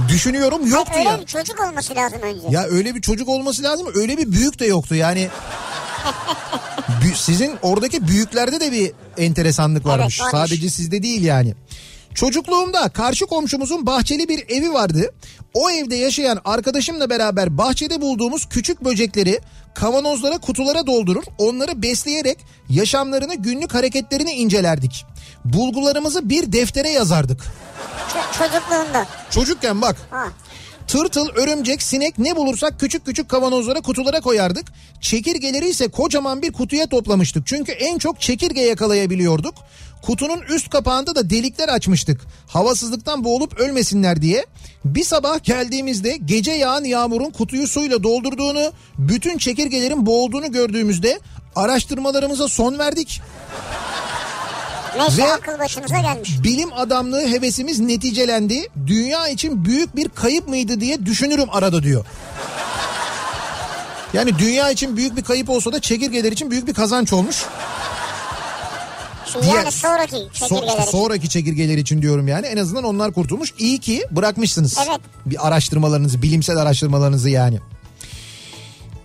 Düşünüyorum 0.10 0.67
yoktu 0.67 0.93
Öyle 0.97 1.10
ya. 1.10 1.19
bir 1.21 1.25
çocuk 1.25 1.60
olması 1.69 1.95
lazım 1.95 2.19
önce. 2.21 2.41
Ya 2.49 2.63
öyle 2.63 2.95
bir 2.95 3.01
çocuk 3.01 3.30
olması 3.30 3.63
lazım 3.63 3.88
öyle 3.95 4.17
bir 4.17 4.32
büyük 4.32 4.60
de 4.60 4.65
yoktu 4.65 4.95
yani. 4.95 5.28
Sizin 7.15 7.56
oradaki 7.62 8.08
büyüklerde 8.08 8.60
de 8.60 8.71
bir 8.71 8.91
enteresanlık 9.17 9.86
varmış. 9.86 10.21
varmış. 10.21 10.32
Sadece 10.32 10.69
sizde 10.69 11.04
değil 11.04 11.23
yani. 11.23 11.54
Çocukluğumda 12.15 12.89
karşı 12.89 13.25
komşumuzun 13.25 13.86
bahçeli 13.86 14.30
bir 14.30 14.43
evi 14.49 14.73
vardı. 14.73 15.12
O 15.54 15.69
evde 15.71 15.95
yaşayan 15.95 16.39
arkadaşımla 16.45 17.10
beraber 17.10 17.58
bahçede 17.58 18.01
bulduğumuz 18.01 18.49
küçük 18.49 18.84
böcekleri 18.86 19.39
kavanozlara 19.75 20.38
kutulara 20.38 20.88
doldurur 20.88 21.23
onları 21.38 21.81
besleyerek 21.81 22.38
yaşamlarını 22.69 23.35
günlük 23.35 23.73
hareketlerini 23.73 24.31
incelerdik. 24.31 25.05
Bulgularımızı 25.45 26.29
bir 26.29 26.51
deftere 26.51 26.89
yazardık. 26.89 27.43
Çocukluğunda. 28.38 29.05
Çocukken 29.29 29.81
bak 29.81 29.95
Ha. 30.11 30.27
Tırtıl, 30.95 31.29
örümcek, 31.36 31.81
sinek 31.81 32.19
ne 32.19 32.36
bulursak 32.36 32.79
küçük 32.79 33.05
küçük 33.05 33.29
kavanozlara 33.29 33.81
kutulara 33.81 34.21
koyardık. 34.21 34.65
Çekirgeleri 35.01 35.69
ise 35.69 35.88
kocaman 35.88 36.41
bir 36.41 36.53
kutuya 36.53 36.88
toplamıştık. 36.88 37.47
Çünkü 37.47 37.71
en 37.71 37.97
çok 37.97 38.21
çekirge 38.21 38.62
yakalayabiliyorduk. 38.62 39.53
Kutunun 40.01 40.41
üst 40.41 40.69
kapağında 40.69 41.15
da 41.15 41.29
delikler 41.29 41.69
açmıştık. 41.69 42.21
Havasızlıktan 42.47 43.23
boğulup 43.23 43.60
ölmesinler 43.60 44.21
diye. 44.21 44.45
Bir 44.86 45.03
sabah 45.03 45.43
geldiğimizde 45.43 46.17
gece 46.25 46.51
yağan 46.51 46.84
yağmurun 46.84 47.29
kutuyu 47.31 47.67
suyla 47.67 48.03
doldurduğunu, 48.03 48.71
bütün 48.97 49.38
çekirgelerin 49.38 50.05
boğulduğunu 50.05 50.51
gördüğümüzde 50.51 51.19
araştırmalarımıza 51.55 52.47
son 52.47 52.79
verdik. 52.79 53.21
Neyse 54.97 55.23
Ve- 55.23 55.34
akıl 55.34 55.60
başınıza 55.60 55.99
gelmiş. 55.99 56.43
Bilim 56.43 56.73
adamlığı 56.73 57.27
hevesimiz 57.27 57.79
neticelendi. 57.79 58.67
Dünya 58.88 59.27
için 59.27 59.65
büyük 59.65 59.95
bir 59.95 60.10
kayıp 60.10 60.47
mıydı 60.47 60.79
diye 60.79 61.05
düşünürüm 61.05 61.47
arada 61.51 61.84
diyor. 61.84 62.05
Yani 64.13 64.38
dünya 64.39 64.69
için 64.71 64.97
büyük 64.97 65.17
bir 65.17 65.23
kayıp 65.23 65.49
olsa 65.49 65.71
da 65.73 65.79
çekirgeler 65.79 66.31
için 66.31 66.51
büyük 66.51 66.67
bir 66.67 66.73
kazanç 66.73 67.13
olmuş. 67.13 67.43
Şimdi 69.34 69.45
Diğer- 69.45 69.55
yani 69.55 69.71
sonraki 69.71 70.15
So- 70.15 70.34
çekirgeler 70.34 70.73
için. 70.81 70.91
sonraki 70.91 71.29
çekirgeler 71.29 71.77
için 71.77 72.01
diyorum 72.01 72.27
yani. 72.27 72.47
En 72.47 72.58
azından 72.58 72.84
onlar 72.84 73.13
kurtulmuş. 73.13 73.53
İyi 73.58 73.79
ki 73.79 74.05
bırakmışsınız. 74.12 74.77
Evet. 74.88 74.99
Bir 75.25 75.47
araştırmalarınızı, 75.47 76.21
bilimsel 76.21 76.58
araştırmalarınızı 76.58 77.29
yani. 77.29 77.60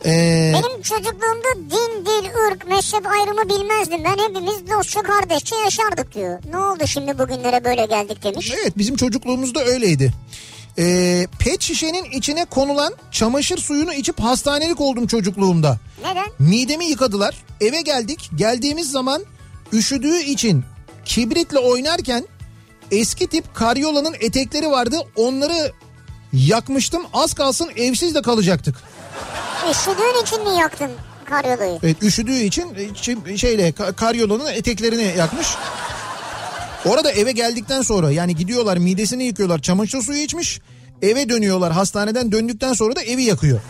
Ee, 0.04 0.52
Benim 0.54 0.82
çocukluğumda 0.82 1.54
din, 1.70 2.06
dil, 2.06 2.28
ırk, 2.46 2.68
mezhep 2.68 3.06
ayrımı 3.06 3.48
bilmezdim. 3.48 4.04
Ben 4.04 4.28
hepimiz 4.28 4.70
dostça 4.70 5.02
kardeşçe 5.02 5.56
yaşardık 5.56 6.14
diyor. 6.14 6.38
Ne 6.50 6.58
oldu 6.58 6.86
şimdi 6.86 7.18
bugünlere 7.18 7.64
böyle 7.64 7.86
geldik 7.86 8.22
demiş. 8.22 8.52
Evet 8.62 8.78
bizim 8.78 8.96
çocukluğumuzda 8.96 9.64
öyleydi. 9.64 10.12
Ee, 10.78 11.26
pet 11.38 11.62
şişenin 11.62 12.04
içine 12.04 12.44
konulan 12.44 12.94
çamaşır 13.10 13.58
suyunu 13.58 13.94
içip 13.94 14.20
hastanelik 14.20 14.80
oldum 14.80 15.06
çocukluğumda. 15.06 15.78
Neden? 16.04 16.26
Midemi 16.38 16.86
yıkadılar. 16.86 17.34
Eve 17.60 17.80
geldik. 17.80 18.30
Geldiğimiz 18.34 18.90
zaman 18.90 19.22
üşüdüğü 19.72 20.18
için 20.18 20.64
kibritle 21.04 21.58
oynarken 21.58 22.26
eski 22.90 23.26
tip 23.26 23.54
karyolanın 23.54 24.14
etekleri 24.20 24.70
vardı. 24.70 24.96
Onları 25.16 25.72
yakmıştım. 26.32 27.02
Az 27.12 27.34
kalsın 27.34 27.70
evsiz 27.76 28.14
de 28.14 28.22
kalacaktık. 28.22 28.74
Üşüdüğün 29.70 30.22
için 30.22 30.42
mi 30.50 30.58
yaktın 30.58 30.90
karyolayı? 31.24 31.78
Evet 31.82 32.02
üşüdüğü 32.02 32.36
için 32.38 32.74
e, 33.26 33.36
şeyle 33.36 33.70
ka- 33.70 33.94
karyolanın 33.94 34.46
eteklerini 34.46 35.14
yakmış. 35.18 35.46
Orada 36.86 37.10
eve 37.10 37.32
geldikten 37.32 37.82
sonra 37.82 38.10
yani 38.10 38.36
gidiyorlar 38.36 38.76
midesini 38.76 39.24
yıkıyorlar 39.24 39.58
çamaşır 39.58 40.02
suyu 40.02 40.18
içmiş. 40.22 40.60
Eve 41.02 41.28
dönüyorlar 41.28 41.72
hastaneden 41.72 42.32
döndükten 42.32 42.72
sonra 42.72 42.96
da 42.96 43.02
evi 43.02 43.22
yakıyor. 43.22 43.60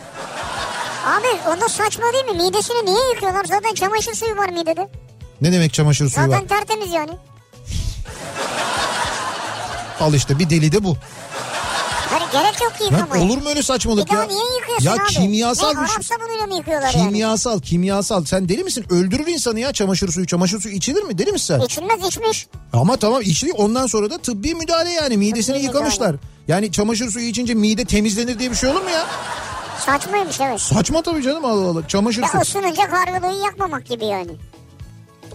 Abi 1.06 1.26
o 1.56 1.60
da 1.60 1.68
saçma 1.68 2.04
değil 2.12 2.24
mi? 2.24 2.42
Midesini 2.44 2.84
niye 2.86 3.08
yıkıyorlar? 3.14 3.44
Zaten 3.44 3.74
çamaşır 3.74 4.14
suyu 4.14 4.36
var 4.36 4.48
midede. 4.48 4.88
Ne 5.40 5.52
demek 5.52 5.72
çamaşır 5.74 6.08
suyu 6.10 6.28
var? 6.28 6.32
Zaten 6.40 6.46
tertemiz 6.58 6.92
yani. 6.92 7.10
Al 10.00 10.14
işte 10.14 10.38
bir 10.38 10.50
deli 10.50 10.72
de 10.72 10.84
bu. 10.84 10.96
Hani 12.10 12.32
gerek 12.32 12.60
yok 12.62 12.74
ki 12.78 12.84
yıkamaya. 12.84 13.24
olur 13.24 13.38
mu 13.42 13.48
öyle 13.48 13.62
saçmalık 13.62 14.06
Bir 14.06 14.12
daha 14.14 14.22
ya? 14.22 14.28
niye 14.28 14.40
yıkıyorsun 14.58 14.84
ya 14.86 14.92
abi? 14.94 15.12
kimyasal 15.12 15.74
ne, 15.74 15.82
bir 15.82 15.86
şey. 15.88 16.02
Sabunuyla 16.02 16.46
mı 16.46 16.54
yıkıyorlar 16.56 16.94
yani? 16.94 17.06
Kimyasal, 17.08 17.60
kimyasal. 17.60 18.24
Sen 18.24 18.48
deli 18.48 18.64
misin? 18.64 18.84
Öldürür 18.90 19.26
insanı 19.26 19.60
ya 19.60 19.72
çamaşır 19.72 20.12
suyu. 20.12 20.26
Çamaşır 20.26 20.60
suyu 20.60 20.74
içilir 20.74 21.02
mi? 21.02 21.18
Deli 21.18 21.32
misin 21.32 21.46
sen? 21.58 21.64
İçilmez 21.64 22.04
içmiş. 22.06 22.46
Ama 22.72 22.96
tamam 22.96 23.22
içti. 23.22 23.52
Ondan 23.52 23.86
sonra 23.86 24.10
da 24.10 24.18
tıbbi 24.18 24.54
müdahale 24.54 24.90
yani. 24.90 25.16
Midesini 25.16 25.54
Tıbbi 25.56 25.64
yıkamışlar. 25.66 26.16
Yani 26.48 26.72
çamaşır 26.72 27.10
suyu 27.10 27.26
içince 27.26 27.54
mide 27.54 27.84
temizlenir 27.84 28.38
diye 28.38 28.50
bir 28.50 28.56
şey 28.56 28.70
olur 28.70 28.82
mu 28.82 28.90
ya? 28.90 29.06
Saçmaymış 29.86 30.40
evet. 30.40 30.60
Saçma 30.60 31.02
tabii 31.02 31.22
canım 31.22 31.44
Allah 31.44 31.66
Allah. 31.70 31.88
Çamaşır 31.88 32.22
Ya 32.22 32.28
suyu. 32.28 32.42
ısınınca 32.42 32.90
karyolayı 32.90 33.38
yakmamak 33.38 33.86
gibi 33.86 34.04
yani. 34.04 34.30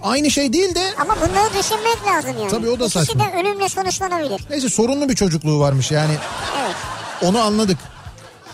Aynı 0.05 0.31
şey 0.31 0.53
değil 0.53 0.75
de 0.75 0.93
Ama 1.01 1.15
bunları 1.15 1.49
düşünmek 1.59 2.05
lazım 2.07 2.35
yani. 2.39 2.49
Tabii 2.51 2.69
o 2.69 2.79
da 2.79 2.85
İkisi 2.85 3.05
saçma. 3.05 3.25
de 3.25 3.39
ölümle 3.39 3.69
sonuçlanabilir. 3.69 4.41
neyse 4.49 4.69
sorunlu 4.69 5.09
bir 5.09 5.15
çocukluğu 5.15 5.59
varmış 5.59 5.91
yani. 5.91 6.13
Evet. 6.61 6.75
Onu 7.21 7.39
anladık. 7.39 7.77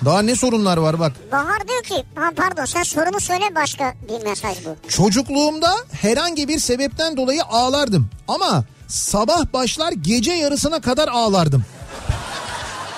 Daha 0.06 0.22
ne 0.22 0.36
sorunlar 0.36 0.78
var 0.78 1.00
bak. 1.00 1.12
Bahar 1.32 1.68
diyor 1.68 1.84
ki 1.84 2.06
ha 2.16 2.30
pardon 2.36 2.66
sen 2.66 2.84
sorunu 2.84 3.20
söyle 3.20 3.56
başka 3.56 3.94
bir 4.10 4.26
mesaj 4.26 4.58
bu. 4.66 4.90
Çocukluğumda 4.90 5.76
herhangi 6.02 6.48
bir 6.48 6.60
sebepten 6.60 7.18
dolayı 7.18 7.44
ağlardım. 7.44 8.10
Ama 8.28 8.64
sabah 8.88 9.54
başlar 9.54 9.92
gece 9.92 10.32
yarısına 10.34 10.82
kadar 10.82 11.08
ağlardım. 11.08 11.64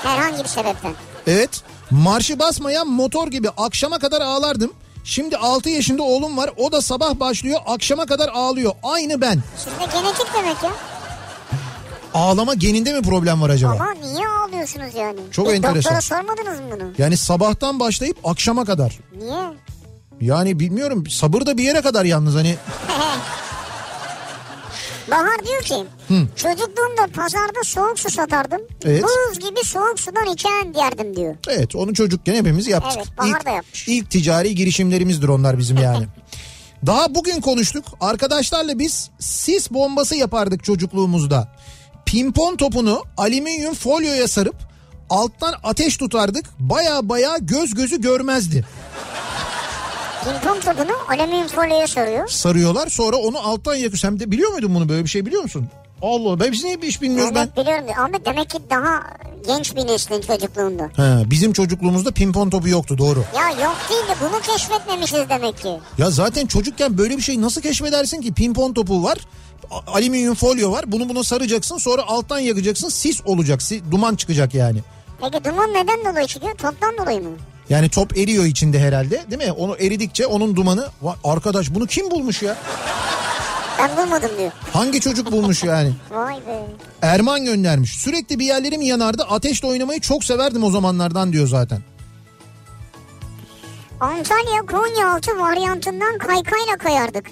Herhangi 0.03 0.43
bir 0.43 0.49
sebepten. 0.49 0.91
Evet. 1.27 1.49
Marşı 1.91 2.39
basmayan 2.39 2.87
motor 2.87 3.27
gibi 3.27 3.49
akşama 3.49 3.99
kadar 3.99 4.21
ağlardım. 4.21 4.73
Şimdi 5.03 5.37
6 5.37 5.69
yaşında 5.69 6.03
oğlum 6.03 6.37
var. 6.37 6.49
O 6.57 6.71
da 6.71 6.81
sabah 6.81 7.19
başlıyor, 7.19 7.59
akşama 7.65 8.05
kadar 8.05 8.29
ağlıyor. 8.33 8.71
Aynı 8.83 9.21
ben. 9.21 9.39
Sizde 9.57 9.97
genetik 9.99 10.27
demek 10.37 10.63
ya. 10.63 10.71
Ağlama 12.13 12.53
geninde 12.53 12.93
mi 12.93 13.01
problem 13.01 13.41
var 13.41 13.49
acaba? 13.49 13.71
Ama 13.71 13.91
niye 13.93 14.27
ağlıyorsunuz 14.27 14.95
yani? 14.95 15.19
Çok 15.31 15.47
Hiç 15.47 15.53
enteresan. 15.55 15.95
Doktora 15.95 16.01
sormadınız 16.01 16.59
mı 16.59 16.65
bunu? 16.71 16.91
Yani 16.97 17.17
sabahtan 17.17 17.79
başlayıp 17.79 18.17
akşama 18.23 18.65
kadar. 18.65 18.99
Niye? 19.17 19.43
Yani 20.21 20.59
bilmiyorum 20.59 21.09
sabır 21.09 21.45
da 21.45 21.57
bir 21.57 21.63
yere 21.63 21.81
kadar 21.81 22.05
yalnız 22.05 22.35
hani. 22.35 22.55
Bahar 25.11 25.45
diyor 25.47 25.61
ki 25.61 25.85
çocukluğumda 26.35 27.07
pazarda 27.15 27.63
soğuk 27.63 27.99
su 27.99 28.09
satardım. 28.09 28.61
Evet. 28.85 29.03
Buz 29.03 29.39
gibi 29.39 29.65
soğuk 29.65 29.99
sudan 29.99 30.25
içen 30.33 30.73
yerdim 30.79 31.15
diyor. 31.15 31.35
Evet 31.47 31.75
onu 31.75 31.93
çocukken 31.93 32.35
hepimiz 32.35 32.67
yaptık. 32.67 32.97
Evet, 32.97 33.17
Bahar 33.17 33.27
ilk, 33.39 33.45
da 33.45 33.49
yapmış. 33.49 33.87
ilk 33.87 34.09
ticari 34.09 34.55
girişimlerimizdir 34.55 35.27
onlar 35.27 35.57
bizim 35.57 35.77
yani. 35.77 36.05
Daha 36.85 37.15
bugün 37.15 37.41
konuştuk. 37.41 37.85
Arkadaşlarla 38.01 38.79
biz 38.79 39.09
sis 39.19 39.71
bombası 39.71 40.15
yapardık 40.15 40.63
çocukluğumuzda. 40.63 41.55
Pimpon 42.05 42.55
topunu 42.55 43.03
alüminyum 43.17 43.73
folyoya 43.73 44.27
sarıp 44.27 44.55
alttan 45.09 45.53
ateş 45.63 45.97
tutardık. 45.97 46.45
Baya 46.59 47.09
baya 47.09 47.37
göz 47.41 47.73
gözü 47.73 48.01
görmezdi. 48.01 48.65
Pimpon 50.23 50.59
topunu 50.59 50.91
alüminyum 51.09 51.47
folyoya 51.47 51.87
sarıyor. 51.87 52.27
Sarıyorlar 52.27 52.87
sonra 52.87 53.17
onu 53.17 53.37
alttan 53.47 53.75
yakıyor. 53.75 53.97
Sen 53.97 54.19
de 54.19 54.31
biliyor 54.31 54.51
muydun 54.51 54.75
bunu 54.75 54.89
böyle 54.89 55.03
bir 55.03 55.09
şey 55.09 55.25
biliyor 55.25 55.41
musun? 55.43 55.67
Allah 56.01 56.39
ben 56.39 56.51
biz 56.51 56.63
niye 56.63 56.77
hiç 56.83 57.01
bilmiyoruz 57.01 57.35
ben. 57.35 57.43
Evet 57.43 57.57
biliyorum. 57.57 57.85
Ama 57.97 58.25
demek 58.25 58.49
ki 58.49 58.57
daha 58.69 59.03
genç 59.47 59.75
bir 59.75 59.87
neslin 59.87 60.21
çocukluğunda. 60.21 60.83
He, 60.95 61.29
bizim 61.31 61.53
çocukluğumuzda 61.53 62.11
pimpon 62.11 62.49
topu 62.49 62.69
yoktu 62.69 62.97
doğru. 62.97 63.23
Ya 63.37 63.49
yok 63.65 63.75
değil 63.89 64.01
de 64.01 64.15
bunu 64.21 64.41
keşfetmemişiz 64.41 65.29
demek 65.29 65.57
ki. 65.57 65.79
Ya 65.97 66.09
zaten 66.11 66.45
çocukken 66.45 66.97
böyle 66.97 67.17
bir 67.17 67.21
şey 67.21 67.41
nasıl 67.41 67.61
keşfedersin 67.61 68.21
ki? 68.21 68.33
Pimpon 68.33 68.73
topu 68.73 69.03
var. 69.03 69.17
Alüminyum 69.87 70.35
folyo 70.35 70.71
var. 70.71 70.91
Bunu 70.91 71.09
buna 71.09 71.23
saracaksın. 71.23 71.77
Sonra 71.77 72.01
alttan 72.07 72.39
yakacaksın. 72.39 72.89
Sis 72.89 73.21
olacak. 73.25 73.61
si- 73.61 73.91
duman 73.91 74.15
çıkacak 74.15 74.53
yani. 74.53 74.79
Peki 75.23 75.43
duman 75.43 75.73
neden 75.73 76.05
dolayı 76.05 76.27
çıkıyor? 76.27 76.53
Toptan 76.53 76.97
dolayı 76.97 77.21
mı? 77.21 77.29
Yani 77.69 77.89
top 77.89 78.17
eriyor 78.17 78.45
içinde 78.45 78.79
herhalde 78.79 79.21
değil 79.31 79.45
mi? 79.45 79.51
Onu 79.51 79.75
eridikçe 79.75 80.27
onun 80.27 80.55
dumanı... 80.55 80.87
Arkadaş 81.23 81.73
bunu 81.75 81.85
kim 81.85 82.11
bulmuş 82.11 82.41
ya? 82.41 82.57
Ben 83.79 83.97
bulmadım 83.97 84.31
diyor. 84.37 84.51
Hangi 84.73 84.99
çocuk 84.99 85.31
bulmuş 85.31 85.63
yani? 85.63 85.93
Vay 86.11 86.35
be. 86.35 86.65
Erman 87.01 87.45
göndermiş. 87.45 87.93
Sürekli 87.93 88.39
bir 88.39 88.45
yerlerim 88.45 88.81
yanardı. 88.81 89.23
Ateşle 89.23 89.67
oynamayı 89.67 89.99
çok 89.99 90.23
severdim 90.23 90.63
o 90.63 90.69
zamanlardan 90.69 91.33
diyor 91.33 91.47
zaten. 91.47 91.79
Antalya 93.99 94.61
Konyaaltı 94.71 95.39
varyantından 95.39 96.17
kaykayla 96.17 96.77
kayardık. 96.77 97.25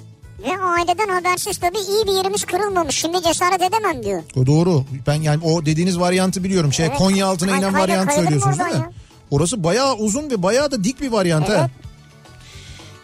Ve 0.43 0.58
aileden 0.63 1.08
habersiz 1.08 1.58
tabii 1.58 1.77
iyi 1.77 2.08
bir 2.08 2.12
yerimiz 2.12 2.45
kırılmamış. 2.45 2.95
Şimdi 2.95 3.23
cesaret 3.23 3.62
edemem 3.62 4.04
diyor. 4.04 4.23
O 4.36 4.45
doğru. 4.45 4.86
Ben 5.08 5.21
yani 5.21 5.43
o 5.43 5.65
dediğiniz 5.65 5.99
varyantı 5.99 6.43
biliyorum. 6.43 6.73
Şey 6.73 6.86
Evet. 6.86 6.97
Konya 6.97 7.27
altına 7.27 7.58
inen 7.58 7.73
varyant 7.73 8.13
söylüyorsunuz 8.13 8.60
değil 8.60 8.69
mi? 8.69 8.75
ya? 8.75 8.91
Orası 9.32 9.63
bayağı 9.63 9.95
uzun 9.95 10.30
ve 10.30 10.43
bayağı 10.43 10.71
da 10.71 10.84
dik 10.84 11.01
bir 11.01 11.12
varyant 11.12 11.49
ha. 11.49 11.54
Evet. 11.60 11.69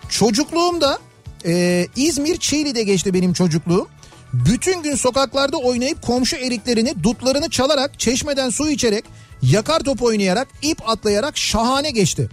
Çocukluğumda 0.10 1.00
e, 1.46 1.88
İzmir 1.96 2.38
Çiğli'de 2.38 2.84
geçti 2.84 3.14
benim 3.14 3.34
çocukluğum. 3.34 3.88
Bütün 4.34 4.84
gün 4.84 4.96
sokaklarda 4.96 5.58
oynayıp 5.58 6.02
komşu 6.02 6.36
eriklerini 6.36 7.04
dutlarını 7.04 7.50
çalarak 7.50 8.00
çeşmeden 8.00 8.50
su 8.50 8.70
içerek 8.70 9.06
yakar 9.42 9.80
top 9.80 10.04
oynayarak 10.04 10.48
ip 10.62 10.90
atlayarak 10.90 11.38
şahane 11.38 11.92
geçti. 11.92 12.30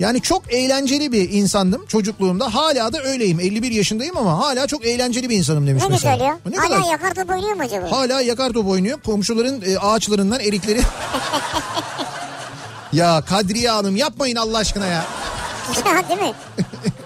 Yani 0.00 0.20
çok 0.22 0.52
eğlenceli 0.54 1.12
bir 1.12 1.30
insandım 1.30 1.86
çocukluğumda. 1.86 2.54
Hala 2.54 2.92
da 2.92 3.02
öyleyim. 3.02 3.40
51 3.40 3.70
yaşındayım 3.70 4.16
ama 4.16 4.38
hala 4.38 4.66
çok 4.66 4.86
eğlenceli 4.86 5.28
bir 5.28 5.36
insanım 5.36 5.66
demiş 5.66 5.82
Ne 5.82 5.88
mesela. 5.88 6.14
güzel 6.14 6.26
ya. 6.26 6.38
Ne 6.50 6.56
Hala 6.56 6.68
kadar- 6.76 6.90
yakar 6.90 7.14
top 7.14 7.30
oynuyor 7.30 7.54
mu 7.54 7.62
acaba? 7.62 7.90
Hala 7.92 8.20
yakar 8.20 8.50
top 8.50 8.68
oynuyor. 8.68 9.00
Komşuların 9.00 9.62
e, 9.66 9.78
ağaçlarından 9.78 10.40
erikleri. 10.40 10.80
ya 12.92 13.22
Kadriye 13.28 13.70
Hanım 13.70 13.96
yapmayın 13.96 14.36
Allah 14.36 14.58
aşkına 14.58 14.86
ya. 14.86 15.04
Ya 15.86 16.08
değil 16.08 16.20
mi? 16.20 16.32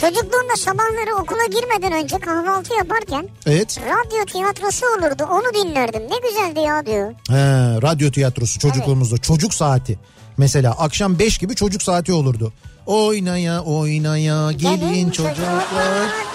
Çocukluğumda 0.00 0.56
sabahları 0.56 1.14
okula 1.22 1.46
girmeden 1.46 1.92
önce 1.92 2.18
kahvaltı 2.18 2.74
yaparken 2.74 3.28
Evet. 3.46 3.78
radyo 3.78 4.24
tiyatrosu 4.24 4.86
olurdu. 4.86 5.24
Onu 5.30 5.54
dinlerdim. 5.64 6.02
Ne 6.02 6.28
güzeldi 6.28 6.60
ya 6.60 6.86
diyor. 6.86 7.12
He, 7.28 7.82
radyo 7.82 8.10
tiyatrosu 8.10 8.58
çocukluğumuzda. 8.58 9.18
Çocuk 9.18 9.54
saati. 9.54 9.98
Mesela 10.36 10.72
akşam 10.72 11.18
5 11.18 11.38
gibi 11.38 11.54
çocuk 11.56 11.82
saati 11.82 12.12
olurdu. 12.12 12.52
Oynaya 12.86 13.60
oynaya 13.62 14.52
gelin 14.52 14.80
Gelin 14.80 15.10
çocuklar 15.10 15.64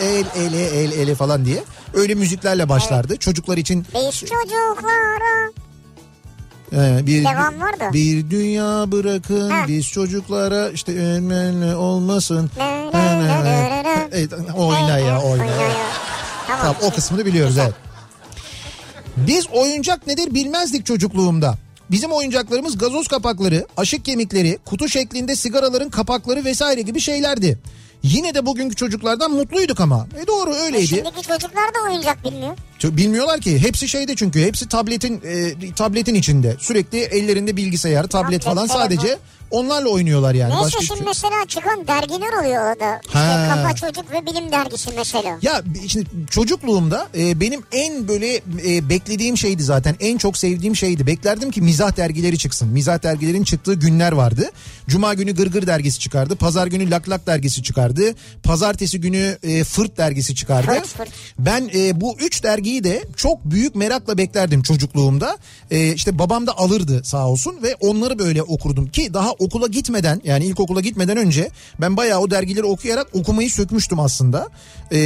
el 0.01 0.25
ele 0.35 0.65
el 0.67 0.91
ele 0.91 1.15
falan 1.15 1.45
diye. 1.45 1.63
Öyle 1.93 2.15
müziklerle 2.15 2.69
başlardı. 2.69 3.17
Çocuklar 3.17 3.57
için 3.57 3.85
Biz 3.95 4.19
çocuklara 4.19 5.51
e, 6.73 7.05
bir 7.07 7.23
Devam 7.25 7.61
var 7.61 7.79
da. 7.79 7.93
bir 7.93 8.29
dünya 8.29 8.91
bırakın 8.91 9.49
Ha. 9.49 9.65
biz 9.67 9.87
çocuklara 9.87 10.69
işte 10.69 10.99
ölmeli 10.99 11.75
olmasın. 11.75 12.51
Evet, 14.11 14.33
oyna 14.57 14.99
ya 14.99 15.21
oyna. 15.21 15.43
Tamam. 16.47 16.61
Tamam 16.61 16.75
o 16.81 16.89
kısmını 16.95 17.25
biliyoruz 17.25 17.57
evet. 17.57 17.73
Biz 19.17 19.47
oyuncak 19.53 20.07
nedir 20.07 20.33
bilmezdik 20.33 20.85
çocukluğumda. 20.85 21.55
Bizim 21.91 22.11
oyuncaklarımız 22.11 22.77
gazoz 22.77 23.07
kapakları, 23.07 23.67
aşık 23.77 24.05
kemikleri, 24.05 24.59
kutu 24.65 24.89
şeklinde 24.89 25.35
sigaraların 25.35 25.89
kapakları 25.89 26.45
vesaire 26.45 26.81
gibi 26.81 26.99
şeylerdi. 26.99 27.59
Yine 28.03 28.33
de 28.35 28.45
bugünkü 28.45 28.75
çocuklardan 28.75 29.31
mutluyduk 29.31 29.79
ama. 29.79 30.07
E 30.23 30.27
doğru 30.27 30.53
öyleydi. 30.55 30.87
Şimdiki 30.87 31.21
çocuklar 31.27 31.73
da 31.75 31.89
oyuncak 31.89 32.23
bilmiyor. 32.23 32.57
Bilmiyorlar 32.83 33.41
ki 33.41 33.59
hepsi 33.59 33.87
şeyde 33.87 34.15
çünkü 34.15 34.45
hepsi 34.45 34.69
tabletin 34.69 35.21
e, 35.25 35.73
tabletin 35.73 36.15
içinde. 36.15 36.55
Sürekli 36.59 36.99
ellerinde 36.99 37.57
bilgisayar, 37.57 38.03
tablet 38.03 38.11
Tablet, 38.41 38.43
falan 38.43 38.67
telefon. 38.67 38.83
sadece 38.83 39.17
onlarla 39.51 39.89
oynuyorlar 39.89 40.33
yani. 40.33 40.49
Neyse 40.53 40.65
Başka 40.65 40.81
şimdi 40.81 40.97
şey- 40.97 41.07
mesela 41.07 41.45
çıkan 41.47 41.87
dergiler 41.87 42.39
oluyor 42.41 42.71
orada. 42.71 43.01
İşte 43.05 43.19
Ha. 43.19 43.51
Kafa 43.55 43.75
Çocuk 43.75 44.11
ve 44.11 44.25
Bilim 44.25 44.51
Dergisi 44.51 44.89
mesela. 44.97 45.37
Ya 45.41 45.61
şimdi 45.87 46.05
çocukluğumda 46.29 47.07
e, 47.17 47.39
benim 47.39 47.61
en 47.71 48.07
böyle 48.07 48.35
e, 48.65 48.89
beklediğim 48.89 49.37
şeydi 49.37 49.63
zaten. 49.63 49.95
En 49.99 50.17
çok 50.17 50.37
sevdiğim 50.37 50.75
şeydi. 50.75 51.07
Beklerdim 51.07 51.51
ki 51.51 51.61
mizah 51.61 51.97
dergileri 51.97 52.37
çıksın. 52.37 52.67
Mizah 52.67 53.03
dergilerin 53.03 53.43
çıktığı 53.43 53.73
günler 53.73 54.11
vardı. 54.11 54.49
Cuma 54.87 55.13
günü 55.13 55.35
Gırgır 55.35 55.67
dergisi 55.67 55.99
çıkardı. 55.99 56.35
Pazar 56.35 56.67
günü 56.67 56.91
Lak 56.91 57.09
Lak 57.09 57.27
dergisi 57.27 57.63
çıkardı. 57.63 58.15
Pazartesi 58.43 59.01
günü 59.01 59.37
e, 59.43 59.63
Fırt 59.63 59.97
dergisi 59.97 60.35
çıkardı. 60.35 60.71
Fırt, 60.71 60.87
Fırt. 60.87 61.09
Ben 61.39 61.69
e, 61.75 62.01
bu 62.01 62.17
üç 62.19 62.43
dergiyi 62.43 62.83
de 62.83 63.03
çok 63.17 63.45
büyük 63.45 63.75
merakla 63.75 64.17
beklerdim 64.17 64.61
çocukluğumda. 64.63 65.37
E, 65.71 65.93
işte 65.93 66.19
babam 66.19 66.47
da 66.47 66.57
alırdı 66.57 67.01
sağ 67.03 67.27
olsun 67.27 67.59
ve 67.63 67.75
onları 67.79 68.19
böyle 68.19 68.43
okurdum 68.43 68.87
ki 68.87 69.13
daha 69.13 69.31
okula 69.41 69.67
gitmeden 69.67 70.21
yani 70.23 70.45
ilkokula 70.45 70.81
gitmeden 70.81 71.17
önce 71.17 71.51
ben 71.81 71.97
bayağı 71.97 72.19
o 72.19 72.31
dergileri 72.31 72.65
okuyarak 72.65 73.07
okumayı 73.13 73.51
sökmüştüm 73.51 73.99
aslında. 73.99 74.47
E, 74.91 74.99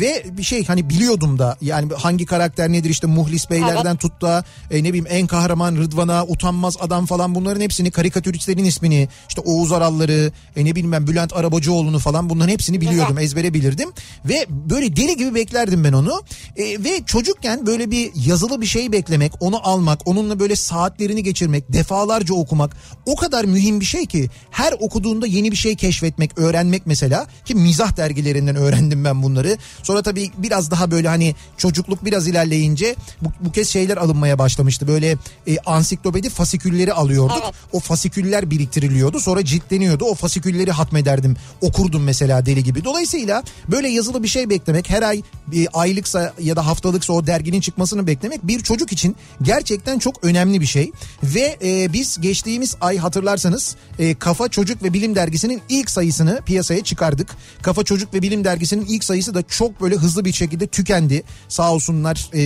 ve 0.00 0.24
bir 0.30 0.42
şey 0.42 0.64
hani 0.64 0.88
biliyordum 0.88 1.38
da 1.38 1.56
yani 1.60 1.92
hangi 1.94 2.26
karakter 2.26 2.72
nedir 2.72 2.90
işte 2.90 3.06
Muhlis 3.06 3.50
Beylerden 3.50 3.96
tut 3.96 4.22
da 4.22 4.44
e, 4.70 4.84
ne 4.84 4.88
bileyim 4.88 5.06
en 5.08 5.26
kahraman 5.26 5.76
Rıdvan'a 5.76 6.24
utanmaz 6.26 6.76
adam 6.80 7.06
falan 7.06 7.34
bunların 7.34 7.60
hepsini 7.60 7.90
karikatüristlerin 7.90 8.64
ismini 8.64 9.08
işte 9.28 9.40
Oğuz 9.40 9.72
Aralları 9.72 10.32
e, 10.56 10.64
ne 10.64 10.70
bileyim 10.70 10.92
ben 10.92 11.06
Bülent 11.06 11.32
Arabacıoğlu'nu 11.32 11.98
falan 11.98 12.30
bunların 12.30 12.52
hepsini 12.52 12.80
biliyordum 12.80 13.18
ezbere 13.18 13.54
bilirdim. 13.54 13.90
Ve 14.24 14.46
böyle 14.48 14.96
deli 14.96 15.16
gibi 15.16 15.34
beklerdim 15.34 15.84
ben 15.84 15.92
onu. 15.92 16.22
E, 16.56 16.84
ve 16.84 17.02
çocukken 17.06 17.66
böyle 17.66 17.90
bir 17.90 18.10
yazılı 18.26 18.60
bir 18.60 18.66
şey 18.66 18.92
beklemek 18.92 19.32
onu 19.40 19.68
almak 19.68 20.00
onunla 20.08 20.38
böyle 20.40 20.56
saatlerini 20.56 21.22
geçirmek 21.22 21.72
defalarca 21.72 22.34
okumak 22.34 22.76
o 23.06 23.16
kadar 23.16 23.44
mühim 23.44 23.81
bir 23.82 23.86
şey 23.86 24.06
ki 24.06 24.30
her 24.50 24.72
okuduğunda 24.80 25.26
yeni 25.26 25.50
bir 25.50 25.56
şey 25.56 25.76
keşfetmek 25.76 26.38
öğrenmek 26.38 26.86
mesela. 26.86 27.26
Ki 27.44 27.54
mizah 27.54 27.96
dergilerinden 27.96 28.56
öğrendim 28.56 29.04
ben 29.04 29.22
bunları. 29.22 29.58
Sonra 29.82 30.02
tabii 30.02 30.30
biraz 30.38 30.70
daha 30.70 30.90
böyle 30.90 31.08
hani 31.08 31.34
çocukluk 31.56 32.04
biraz 32.04 32.28
ilerleyince 32.28 32.96
bu, 33.22 33.28
bu 33.40 33.52
kez 33.52 33.68
şeyler 33.68 33.96
alınmaya 33.96 34.38
başlamıştı. 34.38 34.88
Böyle 34.88 35.16
e, 35.46 35.58
ansiklopedi 35.58 36.30
fasikülleri 36.30 36.92
alıyorduk. 36.92 37.42
Evet. 37.44 37.54
o 37.72 37.80
fasiküller 37.80 38.50
biriktiriliyordu. 38.50 39.20
Sonra 39.20 39.44
ciltleniyordu 39.44 40.04
o 40.04 40.14
fasikülleri 40.14 40.72
hatmederdim. 40.72 41.36
Okurdum 41.60 42.02
mesela 42.02 42.46
deli 42.46 42.64
gibi. 42.64 42.84
Dolayısıyla 42.84 43.42
böyle 43.68 43.88
yazılı 43.88 44.22
bir 44.22 44.28
şey 44.28 44.50
beklemek 44.50 44.90
her 44.90 45.02
ay 45.02 45.22
bir 45.46 45.68
aylıksa 45.72 46.32
ya 46.40 46.56
da 46.56 46.66
haftalıksa 46.66 47.12
o 47.12 47.26
derginin 47.26 47.60
çıkmasını 47.60 48.06
beklemek 48.06 48.46
bir 48.46 48.60
çocuk 48.60 48.92
için 48.92 49.16
gerçekten 49.42 49.98
çok 49.98 50.24
önemli 50.24 50.60
bir 50.60 50.66
şey. 50.66 50.92
Ve 51.22 51.56
e, 51.64 51.92
biz 51.92 52.20
geçtiğimiz 52.20 52.76
ay 52.80 52.98
hatırlarsanız 52.98 53.71
e, 53.98 54.14
Kafa 54.14 54.48
Çocuk 54.48 54.82
ve 54.82 54.92
Bilim 54.92 55.14
Dergisi'nin 55.14 55.62
ilk 55.68 55.90
sayısını 55.90 56.40
piyasaya 56.46 56.84
çıkardık 56.84 57.36
Kafa 57.62 57.84
Çocuk 57.84 58.14
ve 58.14 58.22
Bilim 58.22 58.44
Dergisi'nin 58.44 58.86
ilk 58.86 59.04
sayısı 59.04 59.34
da 59.34 59.42
çok 59.42 59.80
böyle 59.80 59.96
hızlı 59.96 60.24
bir 60.24 60.32
şekilde 60.32 60.66
tükendi 60.66 61.22
sağ 61.48 61.72
olsunlar 61.72 62.30
e, 62.34 62.42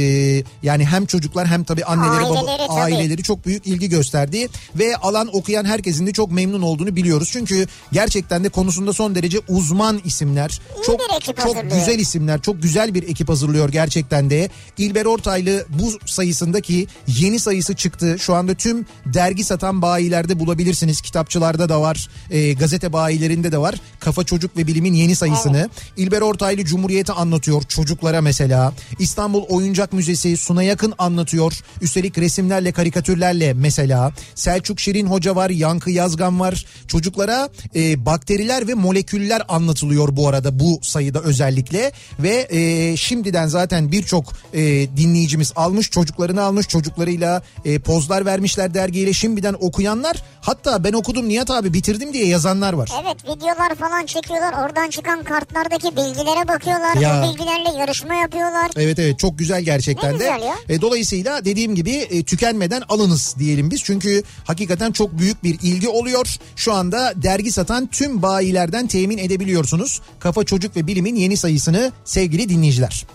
yani 0.62 0.84
hem 0.84 1.06
çocuklar 1.06 1.46
hem 1.46 1.64
tabii 1.64 1.84
anneleri 1.84 2.24
baba, 2.24 2.38
Aileleri 2.38 2.68
tabii. 2.68 2.80
aileleri 2.80 3.22
çok 3.22 3.46
büyük 3.46 3.66
ilgi 3.66 3.88
gösterdi 3.88 4.48
ve 4.74 4.96
alan 4.96 5.36
okuyan 5.36 5.64
herkesin 5.64 6.06
de 6.06 6.12
çok 6.12 6.30
memnun 6.32 6.62
olduğunu 6.62 6.96
biliyoruz. 6.96 7.28
Çünkü 7.32 7.66
gerçekten 7.92 8.44
de 8.44 8.48
konusunda 8.48 8.92
son 8.92 9.14
derece 9.14 9.38
uzman 9.48 10.00
isimler, 10.04 10.60
İyi 10.78 10.84
çok 10.84 11.00
çok 11.42 11.62
güzel 11.62 11.98
isimler, 11.98 12.42
çok 12.42 12.62
güzel 12.62 12.94
bir 12.94 13.02
ekip 13.02 13.28
hazırlıyor 13.28 13.68
gerçekten 13.68 14.30
de. 14.30 14.50
İlber 14.78 15.04
Ortaylı 15.04 15.66
bu 15.68 15.92
sayısındaki 16.06 16.86
yeni 17.06 17.40
sayısı 17.40 17.74
çıktı. 17.74 18.16
Şu 18.18 18.34
anda 18.34 18.54
tüm 18.54 18.86
dergi 19.06 19.44
satan 19.44 19.82
bayilerde 19.82 20.38
bulabilirsiniz. 20.38 21.00
Kitapçılarda 21.16 21.68
da 21.68 21.80
var, 21.80 22.08
e, 22.30 22.52
gazete 22.52 22.92
bayilerinde 22.92 23.52
de 23.52 23.58
var. 23.58 23.74
Kafa 24.00 24.24
Çocuk 24.24 24.56
ve 24.56 24.66
Bilim'in 24.66 24.94
yeni 24.94 25.16
sayısını. 25.16 25.70
İlber 25.96 26.20
Ortaylı 26.20 26.64
Cumhuriyeti 26.64 27.12
anlatıyor 27.12 27.62
çocuklara 27.62 28.20
mesela. 28.20 28.72
İstanbul 28.98 29.42
Oyuncak 29.48 29.92
Müzesi 29.92 30.36
Suna 30.36 30.62
Yakın 30.62 30.94
anlatıyor. 30.98 31.52
Üstelik 31.80 32.18
resimlerle, 32.18 32.72
karikatürlerle 32.72 33.52
mesela. 33.52 34.12
Selçuk 34.34 34.80
Şirin 34.80 35.06
Hoca 35.06 35.36
var, 35.36 35.50
Yankı 35.50 35.90
Yazgan 35.90 36.40
var. 36.40 36.66
Çocuklara 36.88 37.48
e, 37.76 38.06
bakteriler 38.06 38.68
ve 38.68 38.74
moleküller 38.74 39.42
anlatılıyor 39.48 40.16
bu 40.16 40.28
arada 40.28 40.58
bu 40.58 40.78
sayıda 40.82 41.20
özellikle. 41.20 41.92
Ve 42.18 42.48
e, 42.50 42.96
şimdiden 42.96 43.46
zaten 43.46 43.92
birçok 43.92 44.32
e, 44.52 44.62
dinleyicimiz 44.96 45.52
almış, 45.56 45.90
çocuklarını 45.90 46.42
almış, 46.42 46.68
çocuklarıyla 46.68 47.42
e, 47.64 47.78
pozlar 47.78 48.26
vermişler 48.26 48.74
dergiyle. 48.74 49.12
Şimdiden 49.12 49.56
okuyanlar 49.60 50.22
hatta 50.40 50.84
ben 50.84 50.92
okudum 50.96 51.28
Nihat 51.28 51.50
abi 51.50 51.72
bitirdim 51.74 52.12
diye 52.12 52.26
yazanlar 52.26 52.72
var. 52.72 52.90
Evet 53.02 53.16
videolar 53.24 53.74
falan 53.74 54.06
çekiyorlar. 54.06 54.64
Oradan 54.64 54.90
çıkan 54.90 55.22
kartlardaki 55.24 55.96
bilgilere 55.96 56.48
bakıyorlar. 56.48 56.96
Ya. 56.96 57.20
O 57.24 57.28
bilgilerle 57.32 57.78
yarışma 57.78 58.14
yapıyorlar. 58.14 58.70
Evet 58.76 58.98
evet 58.98 59.18
çok 59.18 59.38
güzel 59.38 59.62
gerçekten 59.62 60.08
Ne 60.14 60.18
de. 60.18 60.18
güzel 60.18 60.42
ya. 60.42 60.54
E, 60.68 60.80
dolayısıyla 60.80 61.44
dediğim 61.44 61.74
gibi 61.74 61.90
e, 61.92 62.22
tükenmeden 62.22 62.82
alınız 62.88 63.34
diyelim 63.38 63.70
biz. 63.70 63.82
Çünkü 63.84 64.22
hakikaten 64.44 64.92
çok 64.92 65.18
büyük 65.18 65.44
bir 65.44 65.58
ilgi 65.62 65.88
oluyor. 65.88 66.36
Şu 66.56 66.72
anda 66.72 67.12
dergi 67.16 67.52
satan 67.52 67.86
tüm 67.86 68.22
bayilerden 68.22 68.86
temin 68.86 69.18
edebiliyorsunuz. 69.18 70.00
Kafa 70.20 70.44
Çocuk 70.44 70.76
ve 70.76 70.86
Bilim'in 70.86 71.16
yeni 71.16 71.36
sayısını 71.36 71.92
sevgili 72.04 72.48
dinleyiciler. 72.48 73.06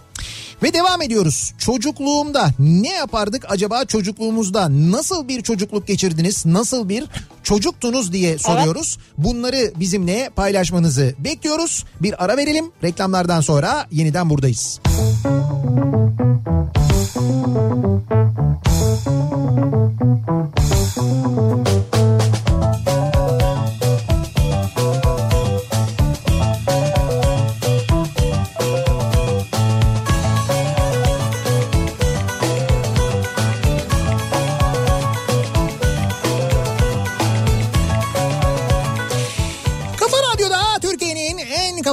Ve 0.64 0.74
devam 0.74 1.02
ediyoruz. 1.02 1.54
Çocukluğumda 1.58 2.50
ne 2.60 2.94
yapardık 2.94 3.46
acaba 3.50 3.86
çocukluğumuzda? 3.86 4.92
Nasıl 4.92 5.28
bir 5.28 5.42
çocukluk 5.42 5.88
geçirdiniz? 5.88 6.46
Nasıl 6.46 6.90
bir 6.90 7.04
çocuktunuz 7.44 8.14
diye 8.14 8.38
soruyoruz. 8.38 8.98
Bunları 9.18 9.74
bizimle 9.76 10.30
paylaşmanızı 10.36 11.14
bekliyoruz. 11.20 11.86
Bir 12.02 12.24
ara 12.24 12.38
verelim. 12.38 12.72
Reklamlardan 12.84 13.42
sonra 13.42 13.88
yeniden 13.92 14.30
buradayız. 14.30 14.80
Kafa 14.84 15.52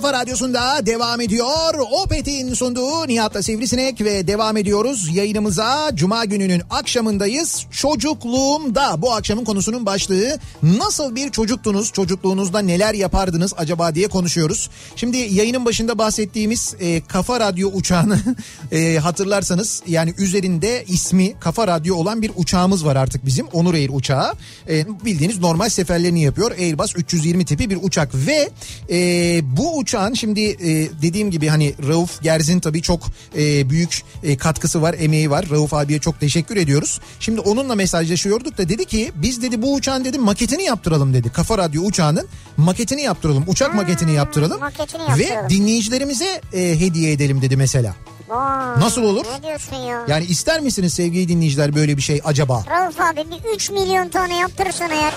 kafa 0.09 0.21
radyosunda 0.21 0.87
devam 0.87 1.21
ediyor. 1.21 1.75
Opet'in 2.05 2.55
sunduğu 2.55 3.09
Nihat'la 3.09 3.43
Sivrisinek 3.43 4.01
ve 4.01 4.27
devam 4.27 4.57
ediyoruz 4.57 5.09
yayınımıza. 5.17 5.91
Cuma 5.95 6.25
gününün 6.25 6.63
akşamındayız. 6.71 7.67
Çocukluğumda 7.71 9.03
bu 9.03 9.13
akşamın 9.13 9.45
konusunun 9.45 9.87
başlığı 9.87 10.39
nasıl 10.63 11.15
bir 11.15 11.31
çocuktunuz? 11.31 11.93
Çocukluğunuzda 11.93 12.59
neler 12.59 12.95
yapardınız 12.95 13.53
acaba 13.57 13.95
diye 13.95 14.09
konuşuyoruz. 14.09 14.71
Şimdi 14.97 15.17
yayının 15.17 15.65
başında 15.65 15.99
bahsettiğimiz 15.99 16.75
e, 16.81 17.01
Kafa 17.01 17.41
Radyo 17.41 17.69
uçağını 17.69 18.19
e, 18.73 18.99
hatırlarsanız 18.99 19.83
yani 19.87 20.15
üzerinde 20.19 20.85
ismi 20.89 21.41
Kafa 21.41 21.67
Radyo 21.67 21.97
olan 21.97 22.23
bir 22.23 22.31
uçağımız 22.37 22.85
var 22.85 22.97
artık 22.97 23.27
bizim. 23.27 23.47
Onur 23.47 23.75
Air 23.75 23.91
uçağı. 23.93 24.33
E, 24.69 24.87
bildiğiniz 25.05 25.39
normal 25.39 25.69
seferlerini 25.69 26.23
yapıyor. 26.23 26.51
Airbus 26.51 26.97
320 26.97 27.45
tipi 27.45 27.71
bir 27.71 27.79
uçak 27.83 28.15
ve 28.15 28.51
e, 28.91 29.41
bu 29.57 29.79
uçağın 29.99 30.15
şimdi 30.15 30.41
e, 30.41 30.89
dediğim 31.03 31.31
gibi 31.31 31.49
hani 31.49 31.75
Rauf 31.89 32.23
Gerz'in 32.23 32.61
tabii 32.61 32.83
çok 32.83 33.01
e, 33.37 33.71
büyük 33.71 34.03
e, 34.23 34.37
katkısı 34.37 34.83
var, 34.83 34.95
emeği 34.99 35.31
var. 35.31 35.45
Rauf 35.51 35.75
abiye 35.75 35.99
çok 35.99 36.21
teşekkür 36.21 36.57
ediyoruz. 36.57 37.01
Şimdi 37.21 37.41
onunla 37.41 37.75
mesajlaşıyorduk 37.75 38.59
da 38.59 38.69
dedi 38.69 38.85
ki 38.85 39.13
biz 39.15 39.43
dedi 39.43 39.63
bu 39.63 39.75
uçağın 39.75 40.05
dedi 40.05 40.19
maketini 40.19 40.63
yaptıralım 40.63 41.15
dedi. 41.15 41.31
Kafa 41.33 41.59
Radyo 41.59 41.83
uçağının 41.83 42.29
maketini 42.57 43.03
yaptıralım. 43.03 43.45
Uçak 43.49 43.75
maketini 43.75 44.13
yaptıralım. 44.13 44.61
maketini 44.61 45.03
Ve 45.19 45.23
yaptıralım. 45.23 45.51
dinleyicilerimize 45.51 46.41
e, 46.53 46.81
hediye 46.81 47.13
edelim 47.13 47.43
dedi 47.43 47.57
mesela. 47.57 47.95
Vay, 48.29 48.81
Nasıl 48.81 49.03
olur? 49.03 49.25
Ne 49.39 49.49
diyorsun 49.49 49.77
ya? 49.77 50.05
Yani 50.09 50.25
ister 50.25 50.61
misiniz 50.61 50.95
sevgili 50.95 51.29
dinleyiciler 51.29 51.75
böyle 51.75 51.97
bir 51.97 52.03
şey 52.03 52.21
acaba? 52.25 52.65
Rauf 52.71 53.01
abi 53.01 53.25
bir 53.31 53.55
3 53.55 53.71
milyon 53.71 54.09
tane 54.09 54.37
yaptırırsan 54.37 54.91
eğer. 54.91 55.13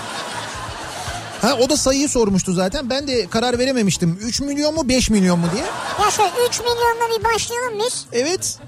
Ha 1.42 1.54
o 1.60 1.68
da 1.70 1.76
sayıyı 1.76 2.08
sormuştu 2.08 2.52
zaten. 2.52 2.90
Ben 2.90 3.06
de 3.08 3.26
karar 3.26 3.58
verememiştim. 3.58 4.18
3 4.20 4.40
milyon 4.40 4.74
mu 4.74 4.88
5 4.88 5.10
milyon 5.10 5.38
mu 5.38 5.46
diye. 5.52 5.64
Ya 6.04 6.10
şöyle 6.10 6.46
3 6.48 6.60
milyonla 6.60 7.18
bir 7.18 7.24
başlayalım 7.24 7.78
biz. 7.86 8.06
Evet. 8.12 8.58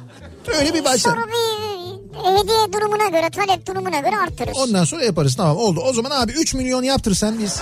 Öyle 0.58 0.74
bir 0.74 0.84
başlayalım. 0.84 1.22
Sonra 1.22 1.32
bir 1.32 2.40
hediye 2.42 2.72
durumuna 2.72 3.08
göre, 3.08 3.30
talep 3.30 3.66
durumuna 3.66 3.98
göre 3.98 4.16
arttırırız. 4.16 4.58
Ondan 4.58 4.84
sonra 4.84 5.04
yaparız 5.04 5.36
tamam 5.36 5.56
oldu. 5.56 5.80
O 5.80 5.92
zaman 5.92 6.10
abi 6.10 6.32
3 6.32 6.54
milyon 6.54 6.82
yaptırsan 6.82 7.38
biz. 7.38 7.60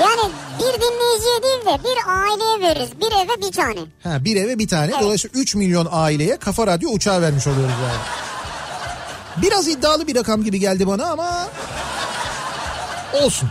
Yani 0.00 0.30
bir 0.58 0.80
dinleyiciye 0.80 1.42
değil 1.42 1.60
de 1.66 1.84
bir 1.84 2.10
aileye 2.10 2.68
veririz. 2.70 2.88
Bir 3.00 3.12
eve 3.24 3.46
bir 3.48 3.52
tane. 3.52 3.80
Ha 4.02 4.24
bir 4.24 4.36
eve 4.36 4.58
bir 4.58 4.68
tane. 4.68 4.90
Evet. 4.92 5.02
Dolayısıyla 5.02 5.40
3 5.40 5.54
milyon 5.54 5.88
aileye 5.90 6.36
kafa 6.36 6.66
radyo 6.66 6.90
uçağı 6.90 7.22
vermiş 7.22 7.46
oluyoruz 7.46 7.74
yani. 7.82 8.02
Biraz 9.42 9.68
iddialı 9.68 10.06
bir 10.06 10.16
rakam 10.16 10.44
gibi 10.44 10.60
geldi 10.60 10.86
bana 10.86 11.06
ama 11.10 11.48
olsun. 13.22 13.48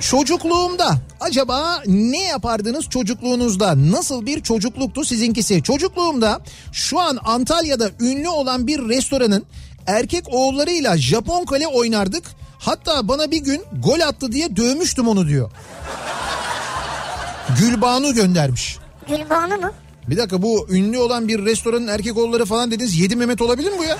Çocukluğumda 0.00 0.96
acaba 1.20 1.82
ne 1.86 2.24
yapardınız 2.24 2.84
çocukluğunuzda? 2.88 3.74
Nasıl 3.90 4.26
bir 4.26 4.42
çocukluktu 4.42 5.04
sizinkisi? 5.04 5.62
Çocukluğumda 5.62 6.40
şu 6.72 7.00
an 7.00 7.18
Antalya'da 7.24 7.90
ünlü 8.00 8.28
olan 8.28 8.66
bir 8.66 8.88
restoranın 8.88 9.46
erkek 9.86 10.24
oğullarıyla 10.28 10.96
Japon 10.96 11.44
kale 11.44 11.66
oynardık. 11.66 12.24
Hatta 12.58 13.08
bana 13.08 13.30
bir 13.30 13.38
gün 13.38 13.62
gol 13.82 14.00
attı 14.00 14.32
diye 14.32 14.56
dövmüştüm 14.56 15.08
onu 15.08 15.28
diyor. 15.28 15.50
Gülbanu 17.60 18.14
göndermiş. 18.14 18.78
Gülbanu 19.08 19.56
mu? 19.56 19.72
Bir 20.08 20.16
dakika 20.16 20.42
bu 20.42 20.66
ünlü 20.70 20.98
olan 20.98 21.28
bir 21.28 21.44
restoranın 21.44 21.88
erkek 21.88 22.16
oğulları 22.16 22.44
falan 22.44 22.70
dediniz. 22.70 23.00
Yedi 23.00 23.16
Mehmet 23.16 23.42
olabilir 23.42 23.72
mi 23.72 23.78
bu 23.78 23.84
ya? 23.84 23.96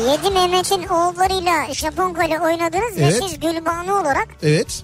Yedi 0.00 0.30
Mehmet'in 0.30 0.88
oğullarıyla 0.88 1.74
Japon 1.74 2.14
golü 2.14 2.38
oynadınız 2.40 2.92
Evet. 2.98 3.22
ve 3.22 3.28
siz 3.28 3.40
Gülbanu 3.40 4.00
olarak 4.00 4.28
Evet. 4.42 4.82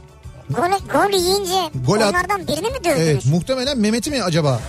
gol, 0.51 0.63
gol 0.93 1.13
yiyince 1.19 1.71
Gol 1.87 2.01
at- 2.01 2.11
onlardan 2.15 2.47
birini 2.47 2.71
mi 2.71 2.85
dövdünüz? 2.85 2.99
Evet 3.09 3.27
muhtemelen 3.27 3.79
Mehmet'i 3.79 4.11
mi 4.11 4.23
acaba? 4.23 4.61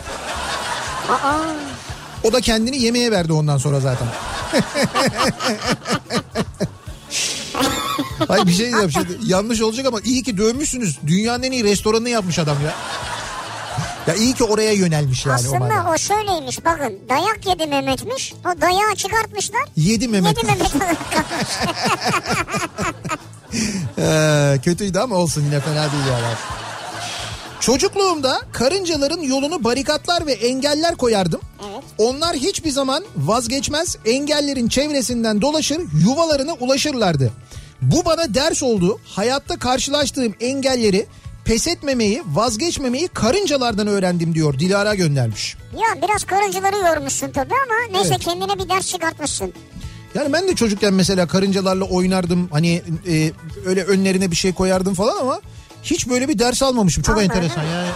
Aa, 1.10 1.34
O 2.24 2.34
da 2.34 2.42
kendini 2.42 2.78
yemeğe 2.82 3.12
verdi 3.12 3.34
ondan 3.34 3.58
sonra 3.58 3.80
zaten. 3.80 4.08
Hayır 8.28 8.46
bir 8.48 8.52
şey 8.52 8.60
diyeceğim 8.66 8.92
şimdi 8.92 9.18
yanlış 9.26 9.62
olacak 9.62 9.86
ama 9.86 10.00
iyi 10.04 10.24
ki 10.24 10.38
dövmüşsünüz. 10.38 10.98
Dünyanın 11.08 11.44
en 11.44 11.52
iyi 11.52 11.64
restoranını 11.64 12.10
yapmış 12.10 12.40
adam 12.40 12.58
ya. 12.66 12.74
Ya 14.08 14.16
iyi 14.16 14.34
ki 14.34 14.44
oraya 14.44 14.72
yönelmiş 14.74 15.26
yani 15.26 15.34
o 15.34 15.36
aslında 15.36 15.92
o 15.94 15.98
şöyleymiş 15.98 16.66
bakın 16.66 17.00
dayak 17.10 17.46
yedi 17.46 17.66
Mehmet'miş. 17.68 18.34
O 18.46 18.62
dayağı 18.62 18.96
çıkartmışlar. 18.96 19.62
Yedi 19.78 20.08
Mehmet. 20.08 20.38
Yedi 20.38 20.48
Mehmet. 20.48 20.72
Ee, 23.98 24.58
kötüydü 24.64 25.00
ama 25.00 25.16
olsun 25.16 25.44
yine 25.46 25.60
fena 25.60 25.92
değil 25.92 26.06
yani. 26.12 26.36
Çocukluğumda 27.60 28.42
karıncaların 28.52 29.22
yolunu 29.22 29.64
barikatlar 29.64 30.28
ve 30.28 30.32
engeller 30.32 30.96
koyardım. 30.96 31.42
Evet. 31.70 31.84
Onlar 31.98 32.36
hiçbir 32.36 32.70
zaman 32.72 33.04
vazgeçmez 33.18 33.98
engellerin 34.06 34.68
çevresinden 34.68 35.42
dolaşır 35.42 35.82
yuvalarına 36.06 36.54
ulaşırlardı. 36.54 37.32
Bu 37.82 38.06
bana 38.06 38.34
ders 38.34 38.64
oldu. 38.64 39.00
Hayatta 39.06 39.60
karşılaştığım 39.60 40.34
engelleri 40.40 41.06
pes 41.46 41.68
etmemeyi, 41.68 42.24
vazgeçmemeyi 42.34 43.08
karıncalardan 43.08 43.88
öğrendim 43.88 44.36
diyor. 44.36 44.60
Dilara 44.60 44.96
göndermiş. 44.96 45.58
Ya 45.74 46.02
biraz 46.08 46.24
karıncaları 46.24 46.78
yormuşsun 46.78 47.32
tabii 47.32 47.54
ama 47.54 47.98
neyse 48.00 48.10
Evet. 48.16 48.24
kendine 48.26 48.60
bir 48.60 48.70
ders 48.70 48.88
çıkartmışsın. 48.88 49.54
Yani 50.16 50.34
ben 50.34 50.48
de 50.48 50.56
çocukken 50.56 50.94
mesela 50.94 51.28
karıncalarla 51.28 51.86
oynardım. 51.86 52.48
Hani 52.52 52.82
e, 53.08 53.32
öyle 53.66 53.84
önlerine 53.84 54.32
bir 54.32 54.36
şey 54.36 54.54
koyardım 54.54 54.94
falan 54.94 55.18
ama 55.22 55.42
hiç 55.84 56.10
böyle 56.10 56.30
bir 56.30 56.40
ders 56.40 56.64
almamışım. 56.64 57.04
Çok 57.04 57.16
Allah 57.16 57.24
enteresan 57.24 57.64
yani. 57.64 57.90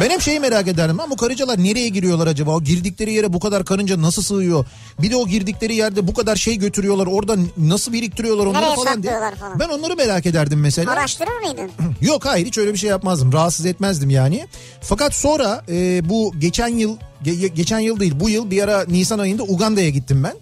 Ben 0.00 0.10
hep 0.10 0.20
şeyi 0.20 0.40
merak 0.40 0.68
ederim 0.68 1.00
ama 1.00 1.10
bu 1.10 1.16
karıncalar 1.16 1.64
nereye 1.64 1.88
giriyorlar 1.88 2.26
acaba? 2.26 2.50
O 2.50 2.62
girdikleri 2.62 3.12
yere 3.12 3.32
bu 3.32 3.40
kadar 3.40 3.64
karınca 3.64 4.02
nasıl 4.02 4.22
sığıyor? 4.22 4.66
Bir 5.02 5.10
de 5.10 5.16
o 5.16 5.26
girdikleri 5.28 5.74
yerde 5.74 6.06
bu 6.06 6.14
kadar 6.14 6.36
şey 6.36 6.56
götürüyorlar. 6.58 7.06
Orada 7.06 7.36
nasıl 7.58 7.92
biriktiriyorlar 7.92 8.46
onları 8.46 8.62
Nereye 8.62 8.74
falan 8.76 9.02
diye. 9.02 9.12
falan? 9.12 9.60
Ben 9.60 9.68
onları 9.68 9.96
merak 9.96 10.26
ederdim 10.26 10.60
mesela. 10.60 10.92
Araştırır 10.92 11.40
mıydın? 11.46 11.70
Yok 12.00 12.24
hayır 12.26 12.46
hiç 12.46 12.58
öyle 12.58 12.72
bir 12.72 12.78
şey 12.78 12.90
yapmazdım. 12.90 13.32
Rahatsız 13.32 13.66
etmezdim 13.66 14.10
yani. 14.10 14.46
Fakat 14.82 15.14
sonra 15.14 15.64
e, 15.68 16.08
bu 16.08 16.32
geçen 16.38 16.68
yıl 16.68 16.96
ge- 17.24 17.46
geçen 17.46 17.78
yıl 17.78 18.00
değil 18.00 18.14
bu 18.20 18.30
yıl 18.30 18.50
bir 18.50 18.62
ara 18.62 18.84
Nisan 18.88 19.18
ayında 19.18 19.42
Uganda'ya 19.42 19.88
gittim 19.90 20.24
ben. 20.24 20.34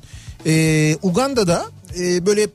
E, 0.46 0.96
Uganda'da 1.02 1.64
e, 1.98 2.26
böyle 2.26 2.46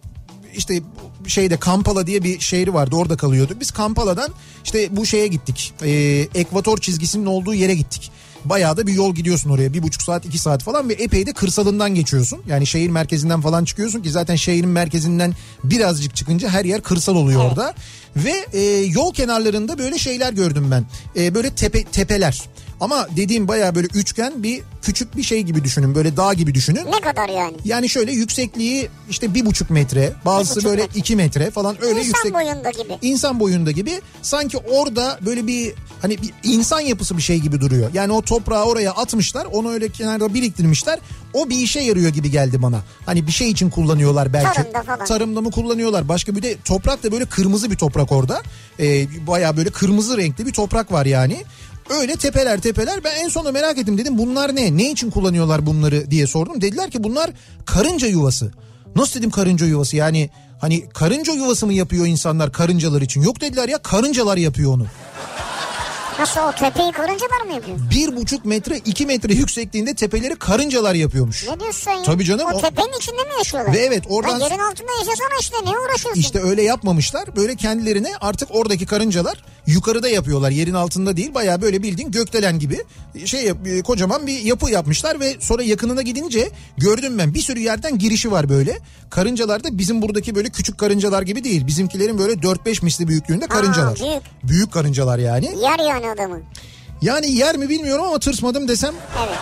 işte 0.56 0.82
şeyde 1.28 1.58
Kampala 1.58 2.08
diye 2.08 2.24
bir 2.24 2.40
şehri 2.40 2.74
vardı 2.74 2.96
orada 2.96 3.18
kalıyorduk. 3.18 3.60
Biz 3.60 3.72
Kampala'dan 3.72 4.30
işte 4.64 4.98
bu 4.98 5.06
şeye 5.06 5.28
gittik. 5.28 5.74
E, 5.84 5.92
ekvator 6.36 6.78
çizgisinin 6.78 7.26
olduğu 7.26 7.54
yere 7.54 7.76
gittik. 7.76 8.12
Bayağı 8.46 8.78
da 8.78 8.88
bir 8.88 8.94
yol 8.94 9.16
gidiyorsun 9.16 9.50
oraya. 9.50 9.74
Bir 9.74 9.84
buçuk 9.84 10.02
saat 10.02 10.26
iki 10.26 10.38
saat 10.38 10.64
falan 10.64 10.90
ve 10.90 10.94
epey 10.94 11.26
de 11.26 11.34
kırsalından 11.34 11.96
geçiyorsun. 11.96 12.40
Yani 12.48 12.68
şehir 12.68 12.90
merkezinden 12.90 13.42
falan 13.42 13.66
çıkıyorsun 13.66 14.02
ki 14.02 14.12
zaten 14.12 14.36
şehrin 14.36 14.70
merkezinden 14.70 15.34
birazcık 15.64 16.16
çıkınca 16.16 16.50
her 16.50 16.66
yer 16.66 16.82
kırsal 16.82 17.16
oluyor 17.16 17.46
orada. 17.46 17.74
Ve 18.16 18.46
e, 18.54 18.62
yol 18.86 19.14
kenarlarında 19.14 19.78
böyle 19.78 19.98
şeyler 19.98 20.34
gördüm 20.34 20.72
ben. 20.72 20.86
E, 21.16 21.36
böyle 21.36 21.50
tepe 21.50 21.84
tepeler. 21.84 22.44
Ama 22.80 23.08
dediğim 23.16 23.48
baya 23.48 23.76
böyle 23.76 23.88
üçgen 23.94 24.44
bir 24.44 24.62
küçük 24.82 25.18
bir 25.18 25.24
şey 25.24 25.42
gibi 25.42 25.64
düşünün. 25.64 25.96
Böyle 25.96 26.18
dağ 26.18 26.34
gibi 26.34 26.54
düşünün. 26.56 26.86
Ne 26.86 27.02
kadar 27.02 27.30
yani? 27.30 27.58
Yani 27.66 27.90
şöyle 27.90 28.12
yüksekliği 28.12 28.90
işte 29.10 29.34
bir 29.34 29.46
buçuk 29.46 29.70
metre, 29.70 30.14
bazısı 30.26 30.56
buçuk 30.56 30.70
böyle 30.70 30.82
metre. 30.82 31.00
iki 31.00 31.16
metre 31.16 31.52
falan 31.52 31.76
öyle 31.82 32.00
İnsan 32.00 32.04
yüksek. 32.08 32.34
boyunda 32.34 32.70
gibi. 32.72 32.98
İnsan 33.02 33.40
boyunda 33.40 33.72
gibi 33.72 34.02
sanki 34.22 34.58
orada 34.58 35.20
böyle 35.26 35.48
bir 35.48 35.74
hani 36.02 36.18
bir 36.22 36.32
insan 36.44 36.80
yapısı 36.80 37.18
bir 37.18 37.22
şey 37.22 37.38
gibi 37.40 37.62
duruyor. 37.62 37.90
Yani 37.94 38.12
o 38.14 38.22
toprağı 38.22 38.64
oraya 38.66 38.92
atmışlar 38.92 39.46
onu 39.46 39.72
öyle 39.72 39.90
kenarda 39.90 40.34
biriktirmişler. 40.34 41.00
O 41.34 41.50
bir 41.50 41.56
işe 41.58 41.80
yarıyor 41.80 42.10
gibi 42.10 42.32
geldi 42.32 42.62
bana. 42.62 42.82
Hani 43.06 43.28
bir 43.28 43.32
şey 43.32 43.50
için 43.52 43.70
kullanıyorlar 43.70 44.34
belki. 44.34 44.54
Tarımda 44.54 44.84
falan. 44.84 45.06
Tarımda 45.06 45.42
mı 45.42 45.52
kullanıyorlar? 45.52 46.08
Başka 46.10 46.36
bir 46.36 46.44
de 46.44 46.56
toprak 46.66 47.04
da 47.04 47.12
böyle 47.12 47.26
kırmızı 47.26 47.72
bir 47.72 47.76
toprak 47.78 48.12
orada. 48.12 48.42
Ee, 48.80 49.08
Baya 49.28 49.58
böyle 49.58 49.70
kırmızı 49.70 50.18
renkli 50.18 50.46
bir 50.46 50.54
toprak 50.54 50.92
var 50.92 51.06
yani. 51.06 51.44
Öyle 51.90 52.16
tepeler 52.16 52.62
tepeler 52.62 53.04
ben 53.04 53.16
en 53.16 53.30
sonunda 53.30 53.52
merak 53.52 53.78
ettim 53.78 53.98
dedim 53.98 54.18
bunlar 54.18 54.56
ne? 54.56 54.78
Ne 54.78 54.92
için 54.92 55.10
kullanıyorlar 55.10 55.66
bunları 55.66 56.12
diye 56.12 56.28
sordum. 56.28 56.62
Dediler 56.62 56.92
ki 56.92 57.04
bunlar 57.04 57.32
karınca 57.66 58.08
yuvası. 58.08 58.52
Nasıl 58.96 59.20
dedim 59.20 59.30
karınca 59.32 59.66
yuvası 59.66 59.96
yani 59.96 60.30
hani 60.62 60.90
karınca 60.90 61.34
yuvası 61.34 61.66
mı 61.66 61.74
yapıyor 61.74 62.06
insanlar 62.06 62.52
karıncalar 62.52 63.02
için? 63.02 63.22
Yok 63.22 63.42
dediler 63.42 63.70
ya 63.70 63.78
karıncalar 63.78 64.38
yapıyor 64.38 64.74
onu. 64.74 64.86
Nasıl 66.20 66.42
o 66.42 66.52
tepeyi 66.52 66.92
karıncalar 66.92 67.42
mı 67.46 67.54
yapıyor? 67.54 67.78
Bir 67.92 68.16
buçuk 68.16 68.46
metre 68.46 68.78
iki 68.78 69.06
metre 69.06 69.34
yüksekliğinde 69.34 69.94
tepeleri 69.94 70.36
karıncalar 70.36 70.94
yapıyormuş. 70.96 71.48
Ne 71.48 71.60
diyorsun 71.60 71.92
ya? 71.92 72.04
Tabii 72.04 72.26
canım, 72.26 72.46
O, 72.54 72.58
o- 72.58 72.62
tepenin 72.62 72.98
içinde 72.98 73.22
mi 73.24 73.30
yaşıyorlar? 73.38 73.74
Ve 73.74 73.80
evet, 73.80 74.04
oradan- 74.10 74.40
Ya 74.40 74.46
yerin 74.48 74.60
altında 74.60 74.92
yaşasana 75.00 75.38
işte 75.42 75.56
ne 75.66 75.70
uğraşıyorsun? 75.70 76.22
İşte 76.22 76.40
öyle 76.42 76.62
yapmamışlar. 76.64 77.36
Böyle 77.36 77.56
kendilerine 77.56 78.12
artık 78.22 78.50
oradaki 78.56 78.86
karıncalar 78.86 79.44
yukarıda 79.68 80.10
yapıyorlar. 80.10 80.50
Yerin 80.52 80.74
altında 80.74 81.18
değil. 81.18 81.34
Bayağı 81.34 81.62
böyle 81.62 81.84
bildiğin 81.84 82.12
gökdelen 82.12 82.60
gibi 82.60 82.84
şey 83.26 83.48
e, 83.50 83.82
kocaman 83.82 84.28
bir 84.28 84.40
yapı 84.40 84.72
yapmışlar 84.72 85.20
ve 85.20 85.36
sonra 85.40 85.64
yakınına 85.64 86.02
gidince 86.02 86.50
gördüm 86.78 87.18
ben 87.18 87.34
bir 87.34 87.40
sürü 87.42 87.60
yerden 87.60 87.98
girişi 87.98 88.32
var 88.32 88.50
böyle. 88.50 88.78
Karıncalar 89.10 89.64
da 89.64 89.78
bizim 89.78 90.02
buradaki 90.02 90.36
böyle 90.36 90.50
küçük 90.50 90.78
karıncalar 90.78 91.22
gibi 91.22 91.44
değil. 91.44 91.68
Bizimkilerin 91.68 92.18
böyle 92.20 92.34
4-5 92.34 92.84
misli 92.84 93.08
büyüklüğünde 93.08 93.48
karıncalar. 93.48 94.00
büyük. 94.00 94.22
Büyük 94.44 94.72
karıncalar 94.74 95.20
yani. 95.20 95.46
Yer 95.46 95.80
yani 95.90 96.07
adamı. 96.10 96.40
Yani 97.02 97.32
yer 97.32 97.58
mi 97.58 97.70
bilmiyorum 97.70 98.06
ama 98.08 98.20
tırsmadım 98.20 98.68
desem 98.68 98.94
Evet. 99.28 99.38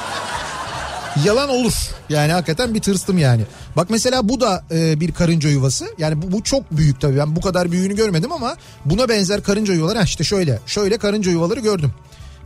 yalan 1.26 1.50
olur. 1.50 1.74
Yani 2.10 2.32
hakikaten 2.32 2.74
bir 2.74 2.82
tırstım 2.82 3.18
yani. 3.18 3.42
Bak 3.78 3.88
mesela 3.90 4.30
bu 4.30 4.42
da 4.42 4.64
e, 4.72 5.00
bir 5.00 5.12
karınca 5.14 5.50
yuvası. 5.50 5.86
Yani 5.98 6.22
bu, 6.22 6.32
bu 6.32 6.44
çok 6.44 6.72
büyük 6.72 7.02
tabii. 7.02 7.18
Ben 7.18 7.36
bu 7.36 7.42
kadar 7.42 7.72
büyüğünü 7.72 7.96
görmedim 7.96 8.32
ama 8.32 8.56
buna 8.86 9.10
benzer 9.10 9.44
karınca 9.44 9.74
yuvaları 9.74 9.98
ha 9.98 10.04
işte 10.04 10.24
şöyle. 10.24 10.60
Şöyle 10.66 10.98
karınca 10.98 11.32
yuvaları 11.32 11.60
gördüm. 11.60 11.94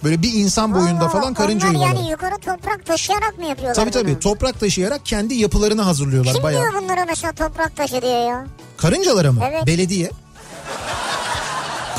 Böyle 0.03 0.22
bir 0.22 0.34
insan 0.34 0.74
boyunda 0.76 0.99
Allah, 1.03 1.09
falan 1.09 1.34
karınca 1.34 1.67
yuvaları. 1.67 1.95
yani 1.97 2.09
yukarı 2.09 2.36
toprak 2.38 2.86
taşıyarak 2.86 3.38
mı 3.38 3.45
yapıyorlar 3.45 3.76
Tabii 3.76 3.91
tabii 3.91 4.11
bunu? 4.11 4.20
toprak 4.20 4.59
taşıyarak 4.59 5.05
kendi 5.05 5.34
yapılarını 5.34 5.82
hazırlıyorlar 5.82 6.34
Kim 6.34 6.43
bayağı. 6.43 6.61
diyor 6.72 6.84
bunlara 6.84 7.05
mesela 7.05 7.34
toprak 7.34 7.76
taşı 7.76 8.01
diyor 8.01 8.30
ya? 8.30 8.45
Karıncalara 8.78 9.32
mı? 9.32 9.41
Evet. 9.51 9.65
Belediye. 9.67 10.11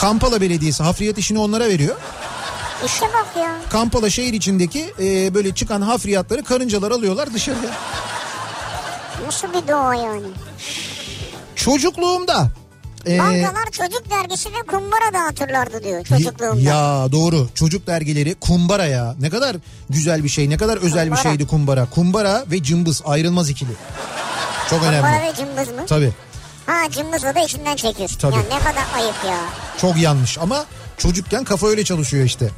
Kampala 0.00 0.40
Belediyesi 0.40 0.82
hafriyat 0.82 1.18
işini 1.18 1.38
onlara 1.38 1.68
veriyor. 1.68 1.96
İşe 2.86 3.04
bak 3.04 3.26
ya. 3.36 3.56
Kampala 3.70 4.10
şehir 4.10 4.32
içindeki 4.32 4.94
e, 5.02 5.34
böyle 5.34 5.54
çıkan 5.54 5.82
hafriyatları 5.82 6.44
karıncalar 6.44 6.90
alıyorlar 6.90 7.34
dışarıya. 7.34 7.70
Nasıl 9.26 9.48
bir 9.48 9.68
doğa 9.68 9.94
yani? 9.94 10.26
Çocukluğumda 11.56 12.48
e, 13.06 13.18
Bankalar 13.18 13.70
çocuk 13.72 14.10
dergisi 14.10 14.48
ve 14.48 14.62
kumbara 14.66 15.14
dağıtırlardı 15.14 15.84
diyor 15.84 16.04
çocukluğumda. 16.04 16.60
Ya 16.60 17.12
doğru 17.12 17.48
çocuk 17.54 17.86
dergileri 17.86 18.34
kumbara 18.34 18.84
ya 18.86 19.14
ne 19.20 19.30
kadar 19.30 19.56
güzel 19.90 20.24
bir 20.24 20.28
şey 20.28 20.50
ne 20.50 20.56
kadar 20.56 20.76
özel 20.76 21.06
bir 21.06 21.16
Kumbara. 21.16 21.22
şeydi 21.22 21.46
kumbara. 21.46 21.86
Kumbara 21.86 22.44
ve 22.50 22.62
cımbız 22.62 23.02
ayrılmaz 23.04 23.50
ikili. 23.50 23.72
Çok 24.70 24.80
kumbara 24.80 24.98
önemli. 25.02 25.26
ve 25.26 25.34
cımbız 25.36 25.68
mı? 25.68 25.86
Tabii 25.86 26.12
Ha 26.70 26.90
cımbızla 26.90 27.34
da 27.34 27.40
içinden 27.40 27.76
çekiyorsun. 27.76 28.18
Tabii. 28.18 28.34
Ya 28.34 28.42
ne 28.42 28.58
kadar 28.58 28.84
ayıp 28.94 29.14
ya. 29.26 29.40
çok 29.80 29.96
yanlış 29.96 30.38
ama 30.38 30.66
çocukken 30.98 31.44
kafa 31.44 31.66
öyle 31.66 31.84
çalışıyor 31.84 32.24
işte. 32.24 32.50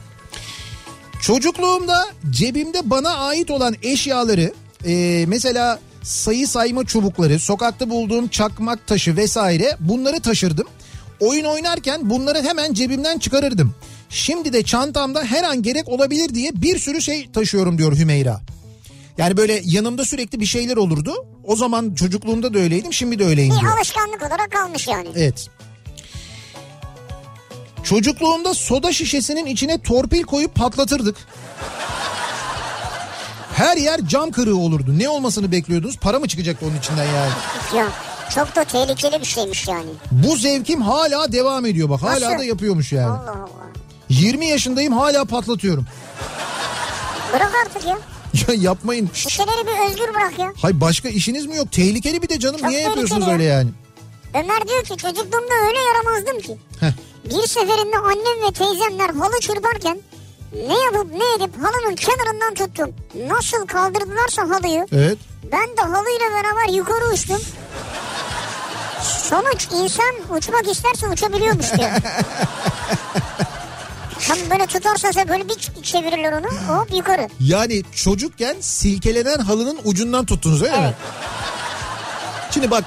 Çocukluğumda 1.21 2.05
cebimde 2.31 2.91
bana 2.91 3.15
ait 3.15 3.51
olan 3.51 3.75
eşyaları 3.83 4.53
e, 4.87 5.25
mesela 5.29 5.79
sayı 6.03 6.49
sayma 6.49 6.85
çubukları, 6.85 7.39
sokakta 7.39 7.91
bulduğum 7.91 8.29
çakmak 8.29 8.87
taşı 8.87 9.17
vesaire 9.17 9.77
bunları 9.81 10.21
taşırdım. 10.21 10.67
Oyun 11.21 11.45
oynarken 11.45 12.11
bunları 12.11 12.43
hemen 12.43 12.73
cebimden 12.73 13.19
çıkarırdım. 13.19 13.75
Şimdi 14.11 14.53
de 14.53 14.63
çantamda 14.63 15.25
her 15.25 15.45
an 15.45 15.63
gerek 15.63 15.89
olabilir 15.89 16.35
diye 16.35 16.51
bir 16.55 16.79
sürü 16.79 17.03
şey 17.03 17.31
taşıyorum 17.33 17.79
diyor 17.79 17.97
Hümeyra. 17.99 18.41
Yani 19.19 19.37
böyle 19.37 19.61
yanımda 19.65 20.05
sürekli 20.05 20.41
bir 20.41 20.47
şeyler 20.47 20.77
olurdu. 20.77 21.15
O 21.45 21.57
zaman 21.57 21.95
çocukluğumda 21.95 22.55
da 22.55 22.59
öyleydim 22.59 22.93
şimdi 22.93 23.19
de 23.19 23.25
öyleyim 23.25 23.55
Bir 23.55 23.61
diyor. 23.61 23.77
alışkanlık 23.77 24.23
olarak 24.23 24.53
kalmış 24.53 24.89
yani. 24.89 25.09
Evet. 25.17 25.47
Çocukluğumda 27.85 28.55
soda 28.55 28.93
şişesinin 28.93 29.47
içine 29.47 29.83
torpil 29.83 30.23
koyup 30.23 30.55
patlatırdık. 30.55 31.17
Her 33.55 33.77
yer 33.77 34.01
cam 34.07 34.31
kırığı 34.31 34.57
olurdu. 34.57 34.95
Ne 34.99 35.09
olmasını 35.09 35.53
bekliyordunuz? 35.53 35.97
Para 35.99 36.19
mı 36.19 36.29
çıkacaktı 36.29 36.67
onun 36.67 36.77
içinden 36.79 37.05
yani? 37.05 37.33
Ya 37.77 37.87
çok 38.35 38.57
da 38.57 38.65
tehlikeli 38.65 39.21
bir 39.21 39.27
şeymiş 39.27 39.69
yani. 39.69 39.91
Bu 40.11 40.37
zevkim 40.37 40.83
hala 40.83 41.33
devam 41.33 41.67
ediyor 41.67 41.91
bak. 41.91 42.03
Hala 42.03 42.15
Nasıl? 42.27 42.39
da 42.39 42.45
yapıyormuş 42.45 42.93
yani. 42.93 43.07
Allah 43.07 43.31
Allah. 43.31 43.49
20 44.09 44.47
yaşındayım 44.47 44.93
hala 44.93 45.25
patlatıyorum. 45.25 45.87
Bırak 47.33 47.53
artık 47.67 47.89
ya. 47.89 47.99
Ya 48.49 48.55
yapmayın. 48.55 49.11
Şişeleri 49.15 49.67
bir 49.67 49.91
özgür 49.91 50.15
bırak 50.15 50.39
ya. 50.39 50.53
Hay 50.63 50.81
başka 50.81 51.09
işiniz 51.09 51.47
mi 51.47 51.57
yok? 51.57 51.73
Tehlikeli 51.73 52.23
bir 52.23 52.29
de 52.29 52.39
canım. 52.39 52.61
Çok 52.61 52.69
Niye 52.69 52.81
yapıyorsunuz 52.81 53.11
tehlikeli 53.21 53.33
öyle 53.35 53.45
ya. 53.45 53.55
yani? 53.59 53.71
Ömer 54.35 54.69
diyor 54.69 54.83
ki 54.85 54.97
çocukluğumda 54.97 55.55
öyle 55.69 55.79
yaramazdım 55.79 56.41
ki. 56.41 56.57
Heh. 56.81 56.93
Bir 57.25 57.47
seferinde 57.49 57.97
annem 57.99 58.49
ve 58.49 58.53
teyzemler 58.53 59.11
halı 59.11 59.41
çırparken 59.41 59.99
ne 60.69 60.79
yapıp 60.81 61.13
ne 61.13 61.25
edip 61.45 61.55
halının 61.63 61.97
kenarından 61.97 62.55
tuttum. 62.55 62.91
Nasıl 63.29 63.67
kaldırdılarsa 63.67 64.43
halıyı 64.51 64.87
Evet. 64.93 65.19
ben 65.53 65.77
de 65.77 65.81
halıyla 65.83 66.27
beraber 66.31 66.73
yukarı 66.75 67.13
uçtum. 67.15 67.41
Sonuç 69.03 69.69
insan 69.83 70.37
uçmak 70.37 70.69
isterse 70.71 71.09
uçabiliyormuş 71.09 71.73
diyor. 71.79 71.91
Tam 74.33 74.51
böyle 74.51 74.67
tutarsa 74.67 75.29
böyle 75.29 75.49
bir 75.49 75.83
çevirirler 75.83 76.33
onu 76.33 76.47
hop 76.47 76.95
yukarı. 76.97 77.29
Yani 77.41 77.83
çocukken 77.95 78.57
silkelenen 78.61 79.39
halının 79.39 79.79
ucundan 79.85 80.25
tuttunuz 80.25 80.63
öyle 80.63 80.79
mi? 80.79 80.85
Evet. 80.85 80.95
Şimdi 82.51 82.71
bak 82.71 82.85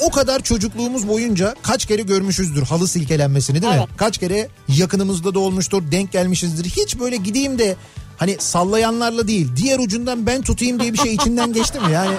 o 0.00 0.10
kadar 0.10 0.40
çocukluğumuz 0.40 1.08
boyunca 1.08 1.54
kaç 1.62 1.86
kere 1.86 2.02
görmüşüzdür 2.02 2.62
halı 2.62 2.88
silkelenmesini 2.88 3.62
değil 3.62 3.72
mi? 3.72 3.78
Evet. 3.78 3.96
Kaç 3.96 4.18
kere 4.18 4.48
yakınımızda 4.68 5.34
da 5.34 5.38
olmuştur, 5.38 5.82
denk 5.92 6.12
gelmişizdir. 6.12 6.64
Hiç 6.64 6.98
böyle 7.00 7.16
gideyim 7.16 7.58
de 7.58 7.76
hani 8.16 8.36
sallayanlarla 8.38 9.28
değil, 9.28 9.48
diğer 9.56 9.78
ucundan 9.78 10.26
ben 10.26 10.42
tutayım 10.42 10.80
diye 10.80 10.92
bir 10.92 10.98
şey 10.98 11.14
içinden 11.14 11.52
geçti 11.52 11.80
mi? 11.80 11.92
Yani 11.92 12.14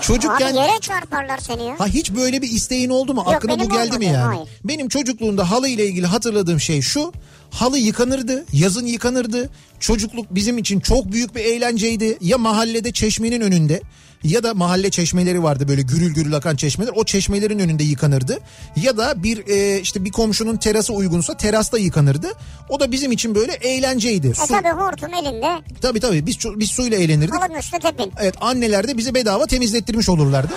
çocukken 0.00 0.50
Abi 0.52 0.56
yere 0.56 0.80
çarparlar 0.80 1.38
seni 1.38 1.64
ya. 1.64 1.74
Ha 1.78 1.86
hiç 1.86 2.14
böyle 2.14 2.42
bir 2.42 2.48
isteğin 2.50 2.90
oldu 2.90 3.14
mu? 3.14 3.24
Aklına 3.26 3.60
bu 3.60 3.68
geldi 3.68 3.98
mi 3.98 4.04
yani? 4.04 4.16
hayır. 4.16 4.48
Benim 4.64 4.88
çocukluğumda 4.88 5.50
halı 5.50 5.68
ile 5.68 5.86
ilgili 5.86 6.06
hatırladığım 6.06 6.60
şey 6.60 6.80
şu. 6.82 7.12
Halı 7.50 7.78
yıkanırdı, 7.78 8.44
yazın 8.52 8.86
yıkanırdı. 8.86 9.50
Çocukluk 9.80 10.26
bizim 10.30 10.58
için 10.58 10.80
çok 10.80 11.12
büyük 11.12 11.36
bir 11.36 11.44
eğlenceydi. 11.44 12.18
Ya 12.20 12.38
mahallede 12.38 12.92
çeşmenin 12.92 13.40
önünde 13.40 13.80
ya 14.26 14.42
da 14.42 14.54
mahalle 14.54 14.90
çeşmeleri 14.90 15.42
vardı 15.42 15.68
böyle 15.68 15.82
gürül 15.82 16.14
gürül 16.14 16.34
akan 16.36 16.56
çeşmeler. 16.56 16.92
O 16.96 17.04
çeşmelerin 17.04 17.58
önünde 17.58 17.84
yıkanırdı. 17.84 18.38
Ya 18.76 18.96
da 18.96 19.22
bir 19.22 19.46
e, 19.48 19.80
işte 19.80 20.04
bir 20.04 20.12
komşunun 20.12 20.56
terası 20.56 20.92
uygunsa 20.92 21.36
terasta 21.36 21.78
yıkanırdı. 21.78 22.32
O 22.68 22.80
da 22.80 22.92
bizim 22.92 23.12
için 23.12 23.34
böyle 23.34 23.52
eğlenceydi. 23.52 24.28
E 24.28 24.34
Su, 24.34 24.46
tabi 24.46 24.68
hortum 24.68 25.14
elinde 25.14 25.62
tabii 25.80 26.00
tabii 26.00 26.26
biz 26.26 26.38
biz 26.56 26.70
suyla 26.70 26.98
eğlenirdik. 26.98 27.34
halının 27.34 27.58
üstüne 27.58 27.80
tepin. 27.80 28.12
Evet 28.20 28.34
anneler 28.40 28.88
de 28.88 28.96
bize 28.98 29.14
bedava 29.14 29.46
temizlettirmiş 29.46 30.08
olurlardı. 30.08 30.52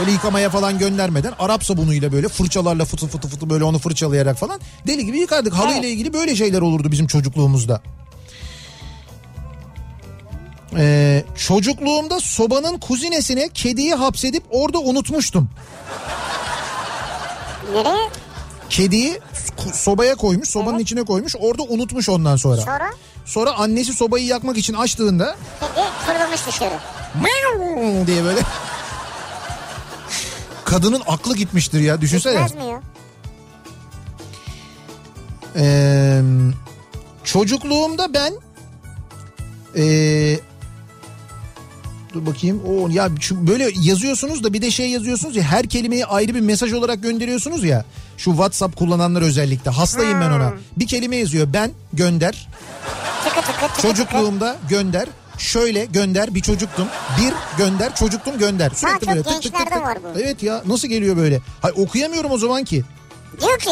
Böyle 0.00 0.10
yıkamaya 0.12 0.50
falan 0.50 0.78
göndermeden 0.78 1.32
Arap 1.38 1.64
sabunuyla 1.64 2.12
böyle 2.12 2.28
fırçalarla 2.28 2.84
fıtı 2.84 3.06
fıtı 3.06 3.28
fıtı 3.28 3.50
böyle 3.50 3.64
onu 3.64 3.78
fırçalayarak 3.78 4.36
falan 4.38 4.60
deli 4.86 5.06
gibi 5.06 5.18
yıkardık. 5.18 5.52
Halı 5.52 5.74
ile 5.74 5.90
ilgili 5.90 6.12
böyle 6.12 6.36
şeyler 6.36 6.60
olurdu 6.60 6.90
bizim 6.90 7.06
çocukluğumuzda. 7.06 7.82
Ee, 10.76 11.24
çocukluğumda 11.36 12.20
sobanın 12.20 12.78
kuzinesine 12.78 13.48
kediyi 13.48 13.94
hapsedip 13.94 14.42
orada 14.50 14.78
unutmuştum. 14.78 15.48
Nereye? 17.72 18.10
Kediyi 18.70 19.20
sobaya 19.72 20.14
koymuş, 20.14 20.48
sobanın 20.48 20.78
içine 20.78 21.02
koymuş, 21.04 21.36
orada 21.40 21.62
unutmuş 21.62 22.08
ondan 22.08 22.36
sonra. 22.36 22.60
Sonra 22.60 22.90
Sonra 23.24 23.52
annesi 23.52 23.92
sobayı 23.92 24.26
yakmak 24.26 24.56
için 24.58 24.74
açtığında 24.74 25.36
kedi 25.60 25.80
fırlamış 26.06 26.46
dışarı. 26.46 26.74
"Meow" 27.22 28.06
diye 28.06 28.24
böyle 28.24 28.40
kadının 30.64 31.02
aklı 31.06 31.36
gitmiştir 31.36 31.80
ya 31.80 32.00
düşünsene. 32.00 32.32
Gitmez 32.32 32.54
mi 32.54 32.70
ya? 32.70 32.80
Ee, 35.56 36.22
Çocukluğumda 37.24 38.14
ben 38.14 38.34
ee, 39.76 40.40
dur 42.12 42.26
bakayım. 42.26 42.62
O 42.66 42.88
ya 42.88 43.08
şu 43.20 43.46
böyle 43.46 43.70
yazıyorsunuz 43.82 44.44
da 44.44 44.52
bir 44.52 44.62
de 44.62 44.70
şey 44.70 44.90
yazıyorsunuz 44.90 45.36
ya 45.36 45.42
her 45.42 45.66
kelimeyi 45.66 46.06
ayrı 46.06 46.34
bir 46.34 46.40
mesaj 46.40 46.72
olarak 46.72 47.02
gönderiyorsunuz 47.02 47.64
ya. 47.64 47.84
Şu 48.16 48.30
WhatsApp 48.30 48.76
kullananlar 48.76 49.22
özellikle 49.22 49.70
hastayım 49.70 50.20
ben 50.20 50.30
ona. 50.30 50.52
Bir 50.76 50.86
kelime 50.86 51.16
yazıyor. 51.16 51.48
Ben 51.52 51.70
gönder. 51.92 52.48
Tıkı 53.24 53.40
tıkı 53.40 53.52
tıkı 53.52 53.66
tıkı. 53.74 53.82
Çocukluğumda 53.82 54.56
gönder. 54.68 55.08
Şöyle 55.38 55.84
gönder 55.84 56.34
bir 56.34 56.40
çocuktum. 56.40 56.86
Bir 57.20 57.64
gönder 57.64 57.94
çocuktum 57.94 58.38
gönder. 58.38 58.70
Sürekli 58.74 59.00
çok 59.00 59.08
böyle 59.08 59.22
tık 59.22 59.42
tık 59.42 59.54
tık 59.54 59.72
tık. 59.72 59.82
var 59.82 59.98
bu. 60.02 60.20
Evet 60.20 60.42
ya 60.42 60.62
nasıl 60.66 60.88
geliyor 60.88 61.16
böyle? 61.16 61.40
Hay 61.62 61.72
okuyamıyorum 61.76 62.30
o 62.30 62.38
zaman 62.38 62.64
ki. 62.64 62.84
Diyor 63.40 63.58
ki 63.58 63.70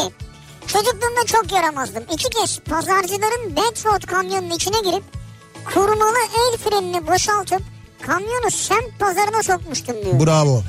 çocukluğumda 0.67 1.25
çok 1.27 1.51
yaramazdım. 1.51 2.03
İki 2.13 2.29
kez 2.29 2.59
pazarcıların 2.59 3.55
Bedford 3.55 4.01
kamyonunun 4.01 4.55
içine 4.55 4.77
girip 4.91 5.03
kurmalı 5.73 6.17
el 6.37 6.57
frenini 6.57 7.07
boşaltıp 7.07 7.61
kamyonu 8.05 8.51
semt 8.51 8.99
pazarına 8.99 9.43
sokmuştum 9.43 9.95
diyor. 10.05 10.25
Bravo. 10.27 10.61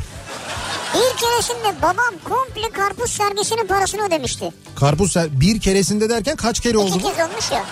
Bir 0.94 1.16
keresinde 1.18 1.82
babam 1.82 2.14
komple 2.24 2.70
karpuz 2.70 3.10
sergisinin 3.10 3.66
parasını 3.66 4.06
ödemişti. 4.06 4.50
Karpuz 4.76 5.16
ser- 5.16 5.40
bir 5.40 5.60
keresinde 5.60 6.10
derken 6.10 6.36
kaç 6.36 6.60
kere 6.60 6.78
oldu 6.78 6.88
İki 6.98 6.98
kez 7.16 7.28
olmuş 7.30 7.50
ya. 7.52 7.64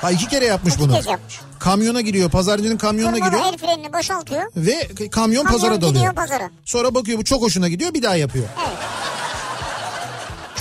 Ha 0.00 0.10
iki 0.10 0.28
kere 0.28 0.44
yapmış 0.44 0.74
İki 0.74 0.82
bunu. 0.82 0.94
kez 0.94 1.06
yapmış. 1.06 1.40
Kamyona 1.58 2.00
giriyor 2.00 2.30
pazarcının 2.30 2.76
kamyonuna 2.76 3.12
Kurmalı 3.14 3.30
giriyor 3.30 3.52
el 3.52 3.58
frenini 3.58 3.92
boşaltıyor. 3.92 4.42
ve 4.56 4.88
kamyon 4.88 5.08
Kamyon 5.10 5.44
pazara 5.44 5.80
dalıyor. 5.82 6.14
pazara. 6.14 6.50
Sonra 6.64 6.94
bakıyor 6.94 7.18
bu 7.18 7.24
çok 7.24 7.42
hoşuna 7.42 7.68
gidiyor 7.68 7.94
bir 7.94 8.02
daha 8.02 8.16
yapıyor. 8.16 8.44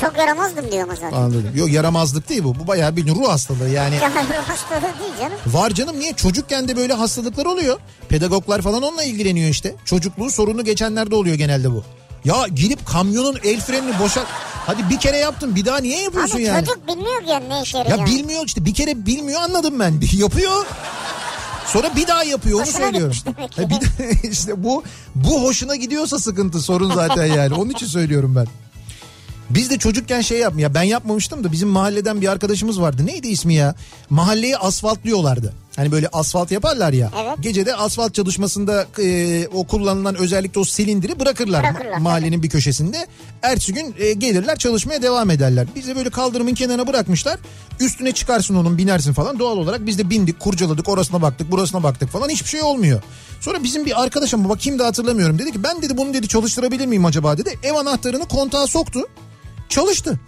Çok 0.02 0.18
yaramazdım 0.18 0.72
diyor 0.72 0.84
ama 0.84 0.96
zaten. 0.96 1.18
Anladım. 1.18 1.52
Yok 1.56 1.72
yaramazlık 1.72 2.30
değil 2.30 2.44
bu. 2.44 2.60
Bu 2.60 2.68
bayağı 2.68 2.96
bir 2.96 3.08
ruh 3.08 3.30
hastalığı 3.30 3.70
yani. 3.70 3.96
Ya 3.96 4.02
ruh 4.10 4.50
hastalığı 4.50 4.82
değil 4.82 5.14
canım. 5.20 5.38
Var 5.48 5.70
canım 5.70 6.00
niye? 6.00 6.14
Çocukken 6.14 6.68
de 6.68 6.78
böyle 6.78 6.94
hastalıklar 6.94 7.46
oluyor. 7.46 7.80
Pedagoglar 8.10 8.62
falan 8.62 8.84
onunla 8.84 9.04
ilgileniyor 9.04 9.50
işte. 9.50 9.76
Çocukluğu 9.86 10.30
sorunu 10.30 10.64
geçenlerde 10.64 11.16
oluyor 11.16 11.36
genelde 11.36 11.72
bu. 11.72 11.84
Ya 12.26 12.48
gidip 12.56 12.86
kamyonun 12.86 13.38
el 13.44 13.62
frenini 13.62 14.00
boşalt. 14.00 14.28
Hadi 14.66 14.90
bir 14.90 15.00
kere 15.00 15.18
yaptın 15.18 15.56
bir 15.56 15.66
daha 15.66 15.78
niye 15.78 16.02
yapıyorsun 16.02 16.36
Abi 16.36 16.44
yani? 16.44 16.66
çocuk 16.66 16.88
bilmiyor 16.88 17.24
ki 17.24 17.30
yani 17.30 17.50
ne 17.50 17.62
işe 17.62 17.78
yarayacağını. 17.78 18.10
Ya 18.10 18.16
bilmiyor 18.16 18.44
işte 18.46 18.66
bir 18.66 18.74
kere 18.74 19.06
bilmiyor 19.06 19.42
anladım 19.42 19.80
ben. 19.80 20.02
yapıyor. 20.14 20.66
Sonra 21.66 21.96
bir 21.96 22.08
daha 22.08 22.24
yapıyor 22.24 22.60
onu 22.60 22.68
Hoşuna 22.68 22.82
söylüyorum. 22.82 23.16
Ha, 23.56 23.70
bir 23.70 23.82
de 23.82 24.28
işte 24.32 24.64
bu 24.64 24.84
bu 25.16 25.44
hoşuna 25.44 25.76
gidiyorsa 25.76 26.20
sıkıntı 26.20 26.62
sorun 26.62 26.92
zaten 26.96 27.26
yani. 27.26 27.54
Onun 27.54 27.70
için 27.70 27.88
söylüyorum 27.88 28.36
ben. 28.36 28.48
Biz 29.50 29.70
de 29.70 29.78
çocukken 29.78 30.22
şey 30.22 30.40
yapmıyor. 30.40 30.74
Ben 30.74 30.84
yapmamıştım 30.84 31.44
da 31.44 31.52
bizim 31.52 31.70
mahalleden 31.70 32.22
bir 32.22 32.28
arkadaşımız 32.28 32.82
vardı. 32.82 33.06
Neydi 33.06 33.28
ismi 33.28 33.54
ya? 33.54 33.76
Mahalleyi 34.10 34.58
asfaltlıyorlardı. 34.58 35.54
Hani 35.76 35.92
böyle 35.92 36.08
asfalt 36.14 36.52
yaparlar 36.52 36.94
ya. 36.94 37.12
Evet. 37.24 37.36
Gecede 37.42 37.76
asfalt 37.76 38.14
çalışmasında 38.14 38.88
e, 39.04 39.48
o 39.48 39.64
kullanılan 39.68 40.16
özellikle 40.16 40.60
o 40.60 40.64
silindiri 40.64 41.20
bırakırlar, 41.20 41.64
Bırakırlar, 41.64 41.94
ma- 41.98 42.00
mahallenin 42.00 42.44
bir 42.44 42.50
köşesinde. 42.50 43.08
Ertesi 43.42 43.74
gün 43.74 43.96
e, 44.00 44.14
gelirler 44.14 44.58
çalışmaya 44.58 45.02
devam 45.02 45.30
ederler. 45.30 45.68
Biz 45.76 45.88
de 45.88 45.96
böyle 45.96 46.10
kaldırımın 46.10 46.54
kenarına 46.54 46.88
bırakmışlar. 46.88 47.40
Üstüne 47.80 48.12
çıkarsın 48.12 48.56
onun 48.56 48.78
binersin 48.78 49.14
falan. 49.14 49.40
Doğal 49.40 49.58
olarak 49.58 49.86
biz 49.86 49.98
de 49.98 50.10
bindik 50.10 50.40
kurcaladık 50.40 50.90
orasına 50.90 51.22
baktık 51.22 51.52
burasına 51.52 51.84
baktık 51.84 52.10
falan 52.10 52.30
hiçbir 52.30 52.50
şey 52.50 52.62
olmuyor. 52.62 53.02
Sonra 53.42 53.64
bizim 53.64 53.86
bir 53.86 54.04
arkadaşım 54.04 54.50
bak 54.50 54.60
kim 54.60 54.80
de 54.80 54.84
hatırlamıyorum 54.84 55.40
dedi 55.40 55.52
ki 55.52 55.64
ben 55.64 55.82
dedi 55.82 55.98
bunu 55.98 56.14
dedi 56.14 56.28
çalıştırabilir 56.28 56.86
miyim 56.86 57.06
acaba 57.06 57.38
dedi. 57.38 57.60
Ev 57.64 57.74
anahtarını 57.74 58.28
kontağa 58.28 58.68
soktu. 58.68 59.00
Çalıştı. 59.70 60.20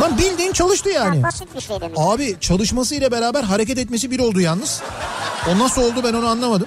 Lan 0.00 0.18
bildiğin 0.18 0.52
çalıştı 0.52 0.88
yani. 0.90 1.16
Ya 1.16 1.22
basit 1.22 1.54
bir 1.54 1.60
şey. 1.60 1.76
Abi 1.96 2.36
çalışmasıyla 2.40 3.10
beraber 3.10 3.42
hareket 3.42 3.78
etmesi 3.78 4.10
bir 4.10 4.18
oldu 4.20 4.40
yalnız. 4.40 4.80
O 5.50 5.58
nasıl 5.58 5.82
oldu 5.82 6.00
ben 6.04 6.12
onu 6.12 6.26
anlamadım. 6.26 6.66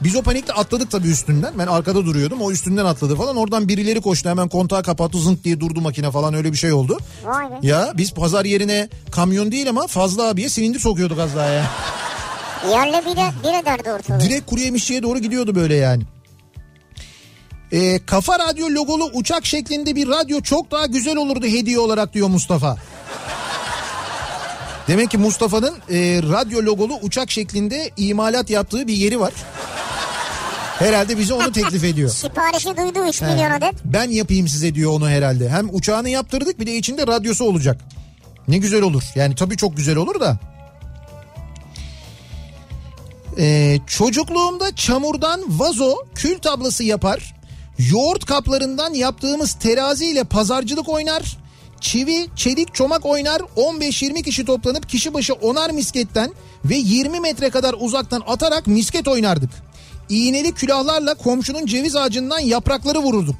Biz 0.00 0.16
o 0.16 0.22
panikle 0.22 0.52
atladık 0.52 0.90
tabii 0.90 1.08
üstünden. 1.08 1.52
Ben 1.58 1.66
arkada 1.66 2.04
duruyordum. 2.04 2.40
O 2.42 2.50
üstünden 2.50 2.84
atladı 2.84 3.16
falan. 3.16 3.36
Oradan 3.36 3.68
birileri 3.68 4.00
koştu. 4.00 4.28
Hemen 4.28 4.48
kontağı 4.48 4.82
kapattı. 4.82 5.18
Zınk 5.18 5.44
diye 5.44 5.60
durdu 5.60 5.80
makine 5.80 6.10
falan 6.10 6.34
öyle 6.34 6.52
bir 6.52 6.56
şey 6.56 6.72
oldu. 6.72 6.98
Vay 7.24 7.50
be. 7.50 7.54
Ya 7.62 7.92
biz 7.94 8.12
pazar 8.14 8.44
yerine 8.44 8.88
kamyon 9.10 9.52
değil 9.52 9.68
ama 9.68 9.86
fazla 9.86 10.28
abiye 10.28 10.48
silindir 10.48 10.80
sokuyorduk 10.80 11.18
az 11.18 11.36
daha 11.36 11.46
ya. 11.46 11.64
Yerle 12.70 13.02
bir, 13.06 13.16
de, 13.16 13.30
bir 13.44 13.62
ederdi 13.62 13.90
ortalığı. 13.92 14.20
Direkt 14.20 14.50
kuru 14.50 14.60
yemişçiye 14.60 15.02
doğru 15.02 15.18
gidiyordu 15.18 15.54
böyle 15.54 15.74
yani. 15.74 16.02
Ee, 17.72 18.00
kafa 18.06 18.38
radyo 18.38 18.70
logolu 18.70 19.04
uçak 19.04 19.46
şeklinde 19.46 19.96
bir 19.96 20.08
radyo 20.08 20.40
çok 20.40 20.70
daha 20.70 20.86
güzel 20.86 21.16
olurdu 21.16 21.46
hediye 21.46 21.78
olarak 21.78 22.14
diyor 22.14 22.28
Mustafa. 22.28 22.76
Demek 24.88 25.10
ki 25.10 25.18
Mustafa'nın 25.18 25.74
e, 25.90 26.22
radyo 26.22 26.62
logolu 26.62 26.94
uçak 27.02 27.30
şeklinde 27.30 27.90
imalat 27.96 28.50
yaptığı 28.50 28.86
bir 28.86 28.94
yeri 28.94 29.20
var. 29.20 29.32
Herhalde 30.78 31.18
bize 31.18 31.34
onu 31.34 31.52
teklif 31.52 31.84
ediyor. 31.84 32.10
Siparişi 32.14 32.76
duydu 32.76 33.08
3 33.08 33.22
He. 33.22 33.26
milyon 33.26 33.50
adet. 33.50 33.74
Ben 33.84 34.10
yapayım 34.10 34.48
size 34.48 34.74
diyor 34.74 34.92
onu 34.92 35.08
herhalde. 35.08 35.48
Hem 35.48 35.74
uçağını 35.74 36.08
yaptırdık 36.08 36.60
bir 36.60 36.66
de 36.66 36.76
içinde 36.76 37.06
radyosu 37.06 37.44
olacak. 37.44 37.80
Ne 38.48 38.58
güzel 38.58 38.82
olur. 38.82 39.02
Yani 39.14 39.34
tabii 39.34 39.56
çok 39.56 39.76
güzel 39.76 39.96
olur 39.96 40.20
da. 40.20 40.38
Ee, 43.38 43.78
çocukluğumda 43.86 44.74
çamurdan 44.76 45.40
vazo, 45.48 45.94
kül 46.14 46.38
tablası 46.38 46.84
yapar. 46.84 47.34
Yoğurt 47.88 48.24
kaplarından 48.24 48.94
yaptığımız 48.94 49.52
teraziyle 49.52 50.24
pazarcılık 50.24 50.88
oynar. 50.88 51.38
Çivi, 51.80 52.26
çelik, 52.36 52.74
çomak 52.74 53.06
oynar. 53.06 53.40
15-20 53.56 54.22
kişi 54.22 54.44
toplanıp 54.44 54.88
kişi 54.88 55.14
başı 55.14 55.34
onar 55.34 55.70
misketten 55.70 56.30
ve 56.64 56.76
20 56.76 57.20
metre 57.20 57.50
kadar 57.50 57.74
uzaktan 57.78 58.22
atarak 58.26 58.66
misket 58.66 59.08
oynardık. 59.08 59.50
İğneli 60.08 60.52
külahlarla 60.52 61.14
komşunun 61.14 61.66
ceviz 61.66 61.96
ağacından 61.96 62.38
yaprakları 62.38 62.98
vururduk. 62.98 63.36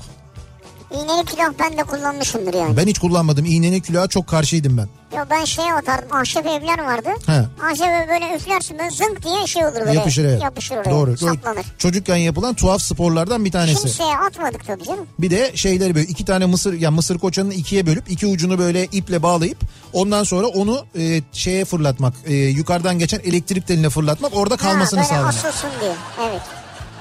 İğneli 0.90 1.24
külah 1.24 1.52
ben 1.58 1.78
de 1.78 1.82
kullanmışımdır 1.84 2.54
yani. 2.54 2.76
Ben 2.76 2.86
hiç 2.86 2.98
kullanmadım. 2.98 3.44
İğneli 3.44 3.80
külaha 3.80 4.08
çok 4.08 4.26
karşıydım 4.26 4.76
ben. 4.76 4.88
Yo 5.18 5.24
ben 5.30 5.44
şeye 5.44 5.74
atardım 5.74 6.16
ahşap 6.16 6.46
evler 6.46 6.78
vardı. 6.84 7.08
He. 7.26 7.32
Ahşap 7.66 8.08
böyle 8.08 8.36
üflersin 8.36 8.78
böyle 8.78 8.90
zınk 8.90 9.22
diye 9.24 9.46
şey 9.46 9.66
olur 9.66 9.74
böyle. 9.80 9.92
Yapışır 9.92 10.24
evet. 10.24 10.42
Yapışır 10.42 10.76
oraya. 10.76 10.90
Doğru. 10.90 11.16
Saplanır. 11.16 11.66
Çocukken 11.78 12.16
yapılan 12.16 12.54
tuhaf 12.54 12.82
sporlardan 12.82 13.44
bir 13.44 13.52
tanesi. 13.52 13.78
Kimseye 13.80 14.16
atmadık 14.16 14.66
tabii 14.66 14.84
canım. 14.84 15.06
Bir 15.18 15.30
de 15.30 15.56
şeyleri 15.56 15.94
böyle 15.94 16.06
iki 16.06 16.24
tane 16.24 16.46
mısır 16.46 16.72
ya 16.72 16.90
mısır 16.90 17.18
koçanını 17.18 17.54
ikiye 17.54 17.86
bölüp 17.86 18.10
iki 18.10 18.26
ucunu 18.26 18.58
böyle 18.58 18.84
iple 18.84 19.22
bağlayıp 19.22 19.58
ondan 19.92 20.24
sonra 20.24 20.46
onu 20.46 20.84
e, 20.98 21.22
şeye 21.32 21.64
fırlatmak. 21.64 22.14
e, 22.26 22.34
yukarıdan 22.34 22.98
geçen 22.98 23.18
elektrik 23.20 23.66
teline 23.66 23.90
fırlatmak 23.90 24.36
orada 24.36 24.56
kalmasını 24.56 25.00
ha, 25.00 25.06
böyle 25.06 25.14
sağlamak. 25.14 25.34
asılsın 25.34 25.70
diye. 25.80 25.92
Evet. 26.30 26.40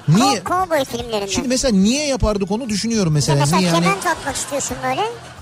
Niye? 0.08 0.43
Cowboy 0.45 0.86
filmlerinden. 0.86 1.26
Şimdi 1.28 1.47
mesela 1.47 1.78
niye 1.78 2.08
yapardık 2.08 2.52
onu 2.52 2.70
düşünüyorum 2.70 3.14
mesela. 3.14 3.39
mesela 3.39 3.58
niye 3.58 3.70
yani? 3.70 3.80
kement 3.84 4.06
atmak 4.06 4.36
istiyorsun 4.36 4.78
böyle. 4.84 5.02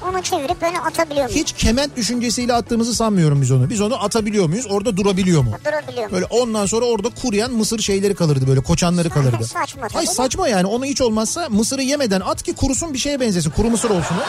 Onu 0.09 0.21
çevirip 0.23 0.61
böyle 0.61 0.79
atabiliyor 0.79 1.23
musun? 1.25 1.39
Hiç 1.39 1.51
kement 1.53 1.95
düşüncesiyle 1.95 2.53
attığımızı 2.53 2.95
sanmıyorum 2.95 3.41
biz 3.41 3.51
onu. 3.51 3.69
Biz 3.69 3.81
onu 3.81 4.03
atabiliyor 4.03 4.47
muyuz? 4.49 4.65
Orada 4.69 4.97
durabiliyor 4.97 5.41
mu? 5.41 5.51
Durabiliyor 5.65 6.03
musun? 6.03 6.11
Böyle 6.11 6.25
ondan 6.25 6.65
sonra 6.65 6.85
orada 6.85 7.09
kuruyan 7.21 7.51
mısır 7.51 7.79
şeyleri 7.79 8.15
kalırdı 8.15 8.47
böyle 8.47 8.61
koçanları 8.61 9.09
kalırdı. 9.09 9.45
Saçma 9.45 9.89
de. 9.89 10.05
saçma 10.05 10.47
yani 10.47 10.67
onu 10.67 10.85
hiç 10.85 11.01
olmazsa 11.01 11.49
mısırı 11.49 11.81
yemeden 11.83 12.19
at 12.21 12.43
ki 12.43 12.53
kurusun 12.55 12.93
bir 12.93 12.99
şeye 12.99 13.19
benzesin. 13.19 13.49
Kuru 13.51 13.69
mısır 13.69 13.89
olsun 13.89 14.15
o. 14.15 14.21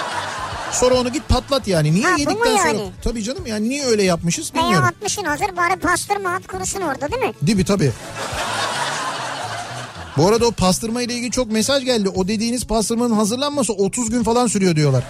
Sonra 0.72 0.95
onu 0.95 1.12
git 1.12 1.29
patlat 1.29 1.68
yani. 1.68 1.95
Niye 1.95 2.05
Ha, 2.05 2.11
yedikten 2.18 2.39
mu 2.39 2.45
sonra? 2.59 2.68
yani? 2.68 2.91
Tabii 3.05 3.22
canım 3.22 3.47
yani 3.47 3.68
niye 3.68 3.85
öyle 3.85 4.03
yapmışız 4.03 4.55
Veya 4.55 4.62
bilmiyorum. 4.64 4.89
atmışın 4.89 5.24
hazır 5.24 5.57
bari 5.57 5.76
pastırma 5.76 6.31
at 6.31 6.47
kurusun 6.47 6.81
orada 6.81 7.12
değil 7.12 7.22
mi? 7.22 7.33
Değil 7.43 7.59
mi 7.59 7.64
tabii. 7.64 7.93
Bu 10.18 10.26
arada 10.28 10.46
o 10.46 10.50
pastırma 10.50 11.02
ile 11.02 11.14
ilgili 11.14 11.30
çok 11.30 11.52
mesaj 11.52 11.84
geldi. 11.84 12.08
O 12.08 12.28
dediğiniz 12.28 12.66
pastırmanın 12.66 13.14
hazırlanması 13.14 13.72
30 13.72 14.10
gün 14.10 14.22
falan 14.22 14.46
sürüyor 14.46 14.76
diyorlar. 14.76 15.04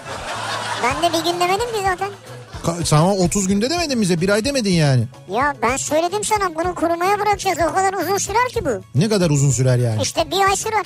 Ben 0.83 1.03
de 1.03 1.13
bir 1.17 1.23
gün 1.23 1.39
demedim 1.39 1.65
ki 1.65 1.81
zaten. 1.85 2.09
Ka- 2.63 2.85
Sana 2.85 3.13
30 3.15 3.47
günde 3.47 3.69
demedin 3.69 4.01
bize 4.01 4.21
bir 4.21 4.29
ay 4.29 4.45
demedin 4.45 4.73
yani. 4.73 5.03
Ya 5.31 5.55
ben 5.61 5.77
söyledim 5.77 6.23
sana 6.23 6.55
bunu 6.55 6.75
kurumaya 6.75 7.19
bırakacağız. 7.19 7.57
O 7.71 7.73
kadar 7.75 7.93
uzun 7.93 8.17
sürer 8.17 8.49
ki 8.53 8.65
bu. 8.65 8.99
Ne 8.99 9.09
kadar 9.09 9.29
uzun 9.29 9.51
sürer 9.51 9.77
yani. 9.77 10.01
İşte 10.01 10.31
bir 10.31 10.49
ay 10.49 10.55
sürer. 10.55 10.85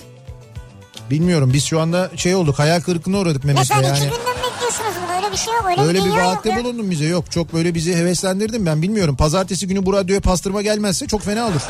Bilmiyorum 1.09 1.53
biz 1.53 1.65
şu 1.65 1.79
anda 1.79 2.11
şey 2.17 2.35
olduk 2.35 2.59
hayal 2.59 2.81
kırıklığına 2.81 3.17
uğradık 3.19 3.43
Mehmet'le 3.43 3.65
sen 3.67 3.75
yani. 3.81 3.87
iki 3.97 3.99
günden 4.03 4.35
bekliyorsunuz 4.35 4.91
bunu 5.07 5.15
öyle 5.17 5.31
bir 5.31 5.37
şey 5.37 5.53
yok. 5.53 5.65
Öyle, 5.67 5.81
Öyle 5.81 5.99
bir 5.99 6.05
yok 6.05 6.17
vaatte 6.17 6.49
ya. 6.49 6.57
bulundun 6.57 6.91
bize 6.91 7.05
yok. 7.05 7.31
Çok 7.31 7.53
böyle 7.53 7.75
bizi 7.75 7.95
heveslendirdin 7.95 8.65
ben 8.65 8.81
bilmiyorum. 8.81 9.15
Pazartesi 9.15 9.67
günü 9.67 9.85
bu 9.85 9.93
radyoya 9.93 10.21
pastırma 10.21 10.61
gelmezse 10.61 11.07
çok 11.07 11.21
fena 11.21 11.47
olur. 11.47 11.61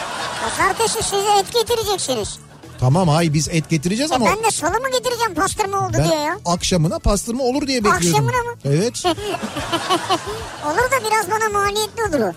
Pazartesi 0.44 1.04
size 1.04 1.40
et 1.40 1.54
getireceksiniz. 1.54 2.38
Tamam 2.80 3.08
hay 3.08 3.34
biz 3.34 3.50
et 3.52 3.70
getireceğiz 3.70 4.12
E 4.12 4.16
ama 4.16 4.26
ben 4.26 4.44
de 4.44 4.52
salı 4.52 4.72
mı 4.72 4.92
getireceğim 4.92 5.34
pastırma 5.36 5.78
oldu 5.88 5.94
ben 5.98 6.04
diye 6.06 6.20
ya. 6.20 6.38
akşamına 6.46 7.00
pastırma 7.00 7.44
olur 7.44 7.68
diye 7.68 7.84
bekliyordum. 7.84 8.08
Akşamına 8.10 8.38
mı? 8.52 8.56
Evet. 8.66 9.04
Olur 10.66 10.92
da 10.92 11.08
biraz 11.10 11.32
bana 11.32 11.50
maliyetli 11.60 12.04
olur 12.04 12.20
o. 12.20 12.34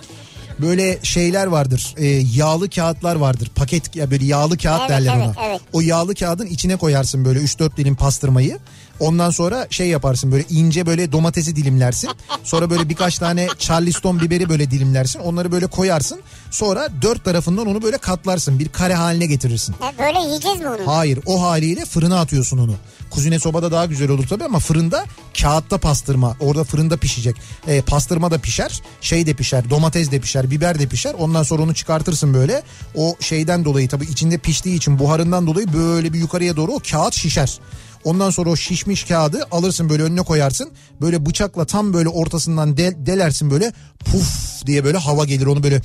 Böyle 0.61 0.99
şeyler 1.03 1.47
vardır. 1.47 1.95
e, 1.97 2.07
yağlı 2.35 2.71
kağıtlar 2.71 3.17
vardır. 3.17 3.51
Paket 3.55 3.97
ya 3.97 4.11
böyle 4.11 4.25
yağlı 4.25 4.59
kağıt 4.59 4.81
Evet, 4.81 4.91
derler 4.91 5.15
evet, 5.17 5.27
ona. 5.39 5.47
evet. 5.47 5.61
O 5.73 5.81
yağlı 5.81 6.15
kağıdın 6.15 6.47
içine 6.47 6.77
koyarsın 6.77 7.25
böyle 7.25 7.39
3-4 7.39 7.77
dilim 7.77 7.95
pastırmayı. 7.97 8.59
Ondan 9.01 9.31
sonra 9.31 9.67
şey 9.71 9.89
yaparsın 9.89 10.33
böyle 10.33 10.45
ince 10.51 10.87
böyle 10.87 11.13
domatesi 11.13 11.57
dilimlersin. 11.57 12.11
Sonra 12.45 12.71
böyle 12.71 12.89
birkaç 12.89 13.19
tane 13.19 13.49
charleston 13.59 14.21
biberi 14.21 14.49
böyle 14.49 14.71
dilimlersin. 14.71 15.21
Onları 15.21 15.53
böyle 15.53 15.67
koyarsın. 15.67 16.21
Sonra 16.51 16.89
dört 17.03 17.25
tarafından 17.25 17.67
onu 17.67 17.83
böyle 17.83 17.99
katlarsın. 17.99 18.59
Bir 18.59 18.69
kare 18.69 18.95
haline 18.95 19.27
getirirsin. 19.27 19.75
Böyle 19.99 20.19
yiyeceğiz 20.19 20.61
mi 20.61 20.69
onu? 20.69 20.79
Hayır 20.87 21.19
o 21.27 21.43
haliyle 21.43 21.85
fırına 21.85 22.21
atıyorsun 22.21 22.59
onu. 22.59 22.75
Kuzine 23.17 23.39
sobada 23.39 23.71
daha 23.71 23.87
güzel 23.87 24.11
olur 24.11 24.27
tabii 24.27 24.45
ama 24.45 24.59
fırında 24.59 25.05
kağıtta 25.41 25.79
pastırma. 25.79 26.37
Orada 26.41 26.65
fırında 26.65 26.97
pişecek. 26.97 27.37
E, 27.67 27.81
pastırma 27.81 28.31
da 28.31 28.39
pişer, 28.39 28.83
şey 29.01 29.27
de 29.27 29.35
pişer, 29.35 29.71
domates 29.71 30.11
de 30.11 30.21
pişer, 30.21 30.51
biber 30.51 30.79
de 30.79 30.87
pişer. 30.87 31.15
Ondan 31.15 31.43
sonra 31.43 31.63
onu 31.63 31.75
çıkartırsın 31.75 32.35
böyle. 32.35 32.63
O 32.95 33.17
şeyden 33.21 33.65
dolayı 33.65 33.89
tabii 33.89 34.05
içinde 34.05 34.39
piştiği 34.39 34.77
için 34.77 34.99
buharından 34.99 35.47
dolayı 35.47 35.73
böyle 35.73 36.13
bir 36.13 36.19
yukarıya 36.19 36.57
doğru 36.57 36.73
o 36.73 36.79
kağıt 36.91 37.15
şişer. 37.15 37.59
Ondan 38.05 38.31
sonra 38.31 38.51
o 38.51 38.57
şişmiş 38.57 39.05
kağıdı 39.05 39.47
alırsın 39.51 39.89
böyle 39.89 40.03
önüne 40.03 40.23
koyarsın. 40.23 40.71
Böyle 41.01 41.27
bıçakla 41.27 41.65
tam 41.65 41.93
böyle 41.93 42.09
ortasından 42.09 42.77
del, 42.77 42.95
delersin 42.97 43.51
böyle 43.51 43.73
puf 44.05 44.67
diye 44.67 44.85
böyle 44.85 44.99
hava 44.99 45.25
gelir 45.25 45.47
onu 45.47 45.63
böyle 45.63 45.83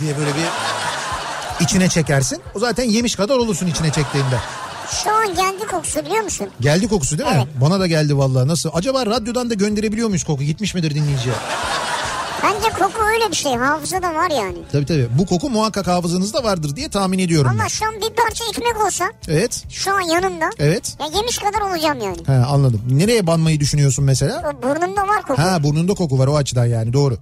diye 0.00 0.18
böyle 0.18 0.30
bir 0.30 0.44
içine 1.64 1.88
çekersin. 1.88 2.40
O 2.54 2.58
zaten 2.58 2.84
yemiş 2.84 3.16
kadar 3.16 3.36
olursun 3.36 3.66
içine 3.66 3.92
çektiğinde. 3.92 4.38
Şu 5.04 5.10
an 5.16 5.26
geldi 5.34 5.66
kokusu 5.70 6.04
biliyor 6.04 6.22
musun? 6.22 6.46
Geldi 6.60 6.88
kokusu 6.88 7.18
değil 7.18 7.28
mi? 7.30 7.34
Evet. 7.36 7.46
Bana 7.60 7.80
da 7.80 7.86
geldi 7.86 8.18
vallahi. 8.18 8.48
Nasıl? 8.48 8.70
Acaba 8.74 9.06
radyodan 9.06 9.50
da 9.50 9.54
gönderebiliyor 9.54 10.08
muyuz 10.08 10.24
koku? 10.24 10.42
Gitmiş 10.42 10.74
midir 10.74 10.94
dinleyiciye? 10.94 11.34
Bence 12.44 12.68
koku 12.78 13.00
öyle 13.14 13.30
bir 13.30 13.36
şey. 13.36 13.52
Hafıza 13.56 14.02
da 14.02 14.14
var 14.14 14.30
yani. 14.30 14.56
Tabii 14.72 14.86
tabii. 14.86 15.08
Bu 15.18 15.26
koku 15.26 15.50
muhakkak 15.50 15.86
hafızanızda 15.86 16.44
vardır 16.44 16.76
diye 16.76 16.88
tahmin 16.88 17.18
ediyorum 17.18 17.50
Ama 17.50 17.62
ben. 17.62 17.68
şu 17.68 17.86
an 17.86 17.94
bir 17.94 18.14
parça 18.16 18.44
ekmek 18.50 18.86
olsa 18.86 19.04
Evet. 19.28 19.64
şu 19.70 19.94
an 19.94 20.00
yanımda. 20.00 20.50
Evet. 20.58 20.96
Ya 21.00 21.06
yemiş 21.16 21.38
kadar 21.38 21.60
olacağım 21.70 21.98
yani. 22.00 22.16
He, 22.26 22.44
anladım. 22.46 22.82
Nereye 22.90 23.26
banmayı 23.26 23.60
düşünüyorsun 23.60 24.04
mesela? 24.04 24.52
O 24.58 24.62
burnumda 24.62 25.08
var 25.08 25.22
koku. 25.22 25.42
Ha 25.42 25.62
burnunda 25.62 25.94
koku 25.94 26.18
var 26.18 26.26
o 26.26 26.36
açıdan 26.36 26.66
yani 26.66 26.92
doğru. 26.92 27.16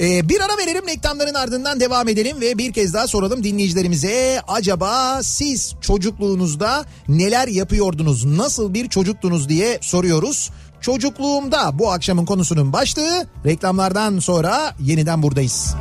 Ee, 0.00 0.28
bir 0.28 0.40
ara 0.40 0.56
verelim 0.58 0.88
reklamların 0.88 1.34
ardından 1.34 1.80
devam 1.80 2.08
edelim 2.08 2.40
ve 2.40 2.58
bir 2.58 2.72
kez 2.72 2.94
daha 2.94 3.06
soralım 3.06 3.44
dinleyicilerimize. 3.44 4.40
Acaba 4.48 5.22
siz 5.22 5.74
çocukluğunuzda 5.80 6.84
neler 7.08 7.48
yapıyordunuz? 7.48 8.24
Nasıl 8.24 8.74
bir 8.74 8.88
çocuktunuz 8.88 9.48
diye 9.48 9.78
soruyoruz. 9.82 10.50
Çocukluğumda 10.80 11.78
bu 11.78 11.92
akşamın 11.92 12.24
konusunun 12.24 12.72
başlığı 12.72 13.26
reklamlardan 13.46 14.18
sonra 14.18 14.74
yeniden 14.80 15.22
buradayız. 15.22 15.74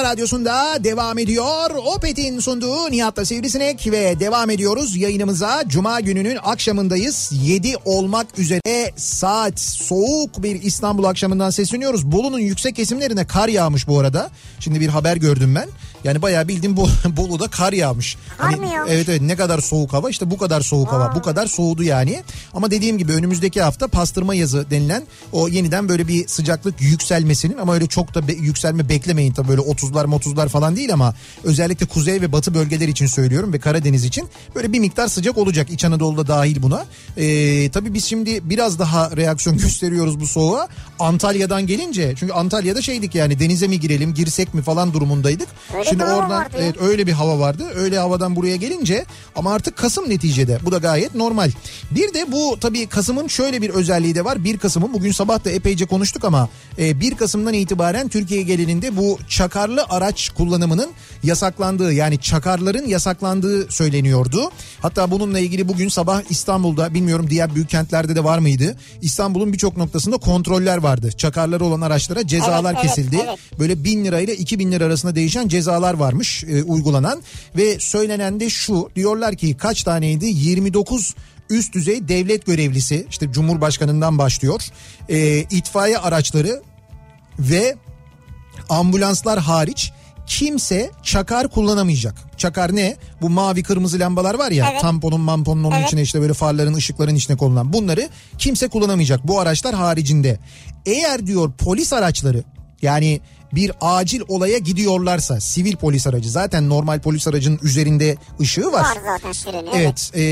kafa 0.00 0.12
radyosunda 0.12 0.84
devam 0.84 1.18
ediyor. 1.18 1.70
Opet'in 1.96 2.40
sunduğu 2.40 2.90
Nihat'la 2.90 3.24
Sivrisinek 3.24 3.90
ve 3.90 4.20
devam 4.20 4.50
ediyoruz 4.50 4.96
yayınımıza. 4.96 5.62
Cuma 5.68 6.00
gününün 6.00 6.38
akşamındayız. 6.42 7.30
7 7.44 7.74
olmak 7.84 8.38
üzere 8.38 8.92
saat 8.96 9.60
soğuk 9.60 10.42
bir 10.42 10.62
İstanbul 10.62 11.04
akşamından 11.04 11.50
sesleniyoruz. 11.50 12.12
Bolu'nun 12.12 12.38
yüksek 12.38 12.76
kesimlerine 12.76 13.26
kar 13.26 13.48
yağmış 13.48 13.88
bu 13.88 13.98
arada. 13.98 14.30
Şimdi 14.60 14.80
bir 14.80 14.88
haber 14.88 15.16
gördüm 15.16 15.54
ben. 15.54 15.68
Yani 16.04 16.22
bayağı 16.22 16.48
bildiğim 16.48 16.76
Bol- 16.76 16.88
Bolu'da 17.16 17.48
kar 17.48 17.72
yağmış. 17.72 18.16
Kar 18.38 18.54
mı 18.54 18.66
yağmış? 18.66 18.92
Evet 18.92 19.08
evet 19.08 19.20
ne 19.22 19.36
kadar 19.36 19.58
soğuk 19.60 19.92
hava 19.92 20.10
işte 20.10 20.30
bu 20.30 20.38
kadar 20.38 20.60
soğuk 20.60 20.92
hava 20.92 21.14
bu 21.14 21.22
kadar 21.22 21.46
soğudu 21.46 21.82
yani. 21.82 22.22
Ama 22.54 22.70
dediğim 22.70 22.98
gibi 22.98 23.12
önümüzdeki 23.12 23.62
hafta 23.62 23.88
pastırma 23.88 24.34
yazı 24.34 24.70
denilen 24.70 25.02
o 25.32 25.48
yeniden 25.48 25.88
böyle 25.88 26.08
bir 26.08 26.28
sıcaklık 26.28 26.80
yükselmesinin 26.80 27.58
ama 27.58 27.74
öyle 27.74 27.86
çok 27.86 28.14
da 28.14 28.28
be- 28.28 28.32
yükselme 28.32 28.88
beklemeyin 28.88 29.32
tabii 29.32 29.48
böyle 29.48 29.60
30'lar 29.60 30.04
30'lar 30.06 30.48
falan 30.48 30.76
değil 30.76 30.92
ama 30.92 31.14
özellikle 31.44 31.86
kuzey 31.86 32.20
ve 32.20 32.32
batı 32.32 32.54
bölgeler 32.54 32.88
için 32.88 33.06
söylüyorum 33.06 33.52
ve 33.52 33.58
Karadeniz 33.58 34.04
için 34.04 34.28
böyle 34.54 34.72
bir 34.72 34.78
miktar 34.80 35.08
sıcak 35.08 35.38
olacak 35.38 35.70
İç 35.70 35.84
Anadolu'da 35.84 36.26
dahil 36.28 36.62
buna. 36.62 36.84
Ee, 37.16 37.70
tabii 37.70 37.94
biz 37.94 38.04
şimdi 38.04 38.40
biraz 38.50 38.78
daha 38.78 39.16
reaksiyon 39.16 39.58
gösteriyoruz 39.58 40.20
bu 40.20 40.26
soğuğa. 40.26 40.68
Antalya'dan 40.98 41.66
gelince 41.66 42.14
çünkü 42.18 42.32
Antalya'da 42.32 42.82
şeydik 42.82 43.14
yani 43.14 43.40
denize 43.40 43.68
mi 43.68 43.80
girelim 43.80 44.14
girsek 44.14 44.54
mi 44.54 44.62
falan 44.62 44.92
durumundaydık. 44.92 45.48
Öyle 45.74 45.89
şimdi 45.90 46.02
hava 46.04 46.14
oradan 46.16 46.30
vardı 46.30 46.56
evet 46.60 46.74
öyle 46.82 47.06
bir 47.06 47.12
hava 47.12 47.38
vardı. 47.38 47.64
Öyle 47.74 47.98
havadan 47.98 48.36
buraya 48.36 48.56
gelince 48.56 49.04
ama 49.36 49.52
artık 49.52 49.76
Kasım 49.76 50.10
neticede. 50.10 50.58
Bu 50.64 50.72
da 50.72 50.78
gayet 50.78 51.14
normal. 51.14 51.50
Bir 51.90 52.14
de 52.14 52.32
bu 52.32 52.56
tabii 52.60 52.86
Kasım'ın 52.86 53.26
şöyle 53.28 53.62
bir 53.62 53.70
özelliği 53.70 54.14
de 54.14 54.24
var. 54.24 54.44
1 54.44 54.58
Kasım'ın 54.58 54.92
bugün 54.92 55.12
sabah 55.12 55.44
da 55.44 55.50
epeyce 55.50 55.86
konuştuk 55.86 56.24
ama 56.24 56.48
e, 56.78 57.00
1 57.00 57.14
Kasım'dan 57.16 57.54
itibaren 57.54 58.08
Türkiye 58.08 58.42
genelinde 58.42 58.96
bu 58.96 59.18
çakarlı 59.28 59.84
araç 59.90 60.28
kullanımının 60.30 60.90
yasaklandığı 61.22 61.92
yani 61.92 62.18
çakarların 62.18 62.86
yasaklandığı 62.86 63.72
söyleniyordu. 63.72 64.50
Hatta 64.82 65.10
bununla 65.10 65.38
ilgili 65.38 65.68
bugün 65.68 65.88
sabah 65.88 66.22
İstanbul'da 66.30 66.94
bilmiyorum 66.94 67.26
diğer 67.30 67.54
büyük 67.54 67.70
kentlerde 67.70 68.16
de 68.16 68.24
var 68.24 68.38
mıydı? 68.38 68.76
İstanbul'un 69.02 69.52
birçok 69.52 69.76
noktasında 69.76 70.16
kontroller 70.16 70.76
vardı. 70.78 71.10
Çakarları 71.16 71.64
olan 71.64 71.80
araçlara 71.80 72.26
cezalar 72.26 72.74
Evet, 72.74 72.84
evet, 72.84 72.96
kesildi. 72.96 73.16
evet. 73.28 73.38
Böyle 73.58 73.84
1000 73.84 74.04
lirayla 74.04 74.34
2000 74.34 74.72
lira 74.72 74.84
arasında 74.84 75.14
değişen 75.14 75.48
cezalar 75.48 75.79
varmış 75.94 76.44
e, 76.44 76.62
uygulanan 76.62 77.22
ve 77.56 77.80
söylenen 77.80 78.40
de 78.40 78.50
şu 78.50 78.90
diyorlar 78.96 79.36
ki 79.36 79.56
kaç 79.56 79.82
taneydi 79.82 80.26
29 80.26 81.14
üst 81.50 81.74
düzey 81.74 82.08
devlet 82.08 82.46
görevlisi 82.46 83.06
işte 83.10 83.32
Cumhurbaşkanından 83.32 84.18
başlıyor 84.18 84.62
e, 85.08 85.38
itfaiye 85.38 85.98
araçları 85.98 86.62
ve 87.38 87.76
ambulanslar 88.68 89.38
hariç 89.38 89.92
kimse 90.26 90.90
çakar 91.02 91.48
kullanamayacak. 91.48 92.14
Çakar 92.36 92.76
ne? 92.76 92.96
Bu 93.22 93.30
mavi 93.30 93.62
kırmızı 93.62 93.98
lambalar 93.98 94.34
var 94.34 94.50
ya 94.50 94.68
Evet. 94.72 94.80
tamponun 94.80 95.20
mamponun 95.20 95.64
onun 95.64 95.76
Evet. 95.76 95.86
içine 95.86 96.02
işte 96.02 96.20
böyle 96.20 96.32
farların 96.34 96.74
ışıkların 96.74 97.14
içine 97.14 97.36
konulan 97.36 97.72
bunları 97.72 98.08
kimse 98.38 98.68
kullanamayacak 98.68 99.28
bu 99.28 99.40
araçlar 99.40 99.74
haricinde. 99.74 100.38
Eğer 100.86 101.26
diyor 101.26 101.52
polis 101.52 101.92
araçları 101.92 102.44
yani 102.82 103.20
bir 103.52 103.72
acil 103.80 104.20
olaya 104.28 104.58
gidiyorlarsa 104.58 105.40
sivil 105.40 105.76
polis 105.76 106.06
aracı 106.06 106.30
zaten 106.30 106.68
normal 106.68 107.00
polis 107.00 107.28
aracının 107.28 107.58
üzerinde 107.62 108.16
ışığı 108.40 108.72
var. 108.72 108.82
Var 108.82 108.98
zaten 109.06 109.32
sireni. 109.32 109.68
Evet 109.74 110.10
e, 110.14 110.22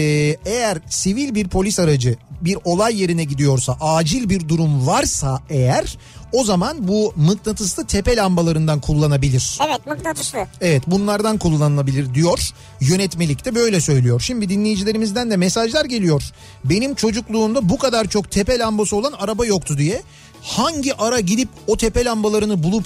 eğer 0.51 0.79
sivil 0.89 1.35
bir 1.35 1.49
polis 1.49 1.79
aracı 1.79 2.17
bir 2.41 2.59
olay 2.65 3.01
yerine 3.01 3.25
gidiyorsa 3.25 3.77
acil 3.81 4.29
bir 4.29 4.49
durum 4.49 4.87
varsa 4.87 5.41
eğer 5.51 5.99
o 6.33 6.45
zaman 6.45 6.89
bu 6.89 7.13
mıknatıslı 7.17 7.87
tepe 7.87 8.17
lambalarından 8.17 8.81
kullanabilir. 8.81 9.59
Evet 9.67 9.87
mıknatıslı. 9.87 10.39
Evet 10.61 10.83
bunlardan 10.87 11.39
kullanılabilir 11.39 12.15
diyor. 12.15 12.51
Yönetmelik 12.81 13.45
de 13.45 13.55
böyle 13.55 13.81
söylüyor. 13.81 14.21
Şimdi 14.21 14.49
dinleyicilerimizden 14.49 15.31
de 15.31 15.37
mesajlar 15.37 15.85
geliyor. 15.85 16.23
Benim 16.65 16.95
çocukluğumda 16.95 17.69
bu 17.69 17.79
kadar 17.79 18.09
çok 18.09 18.31
tepe 18.31 18.59
lambası 18.59 18.97
olan 18.97 19.13
araba 19.13 19.47
yoktu 19.47 19.79
diye. 19.79 20.03
Hangi 20.43 20.95
ara 20.97 21.21
gidip 21.21 21.49
o 21.67 21.77
tepe 21.77 22.05
lambalarını 22.05 22.63
bulup 22.63 22.85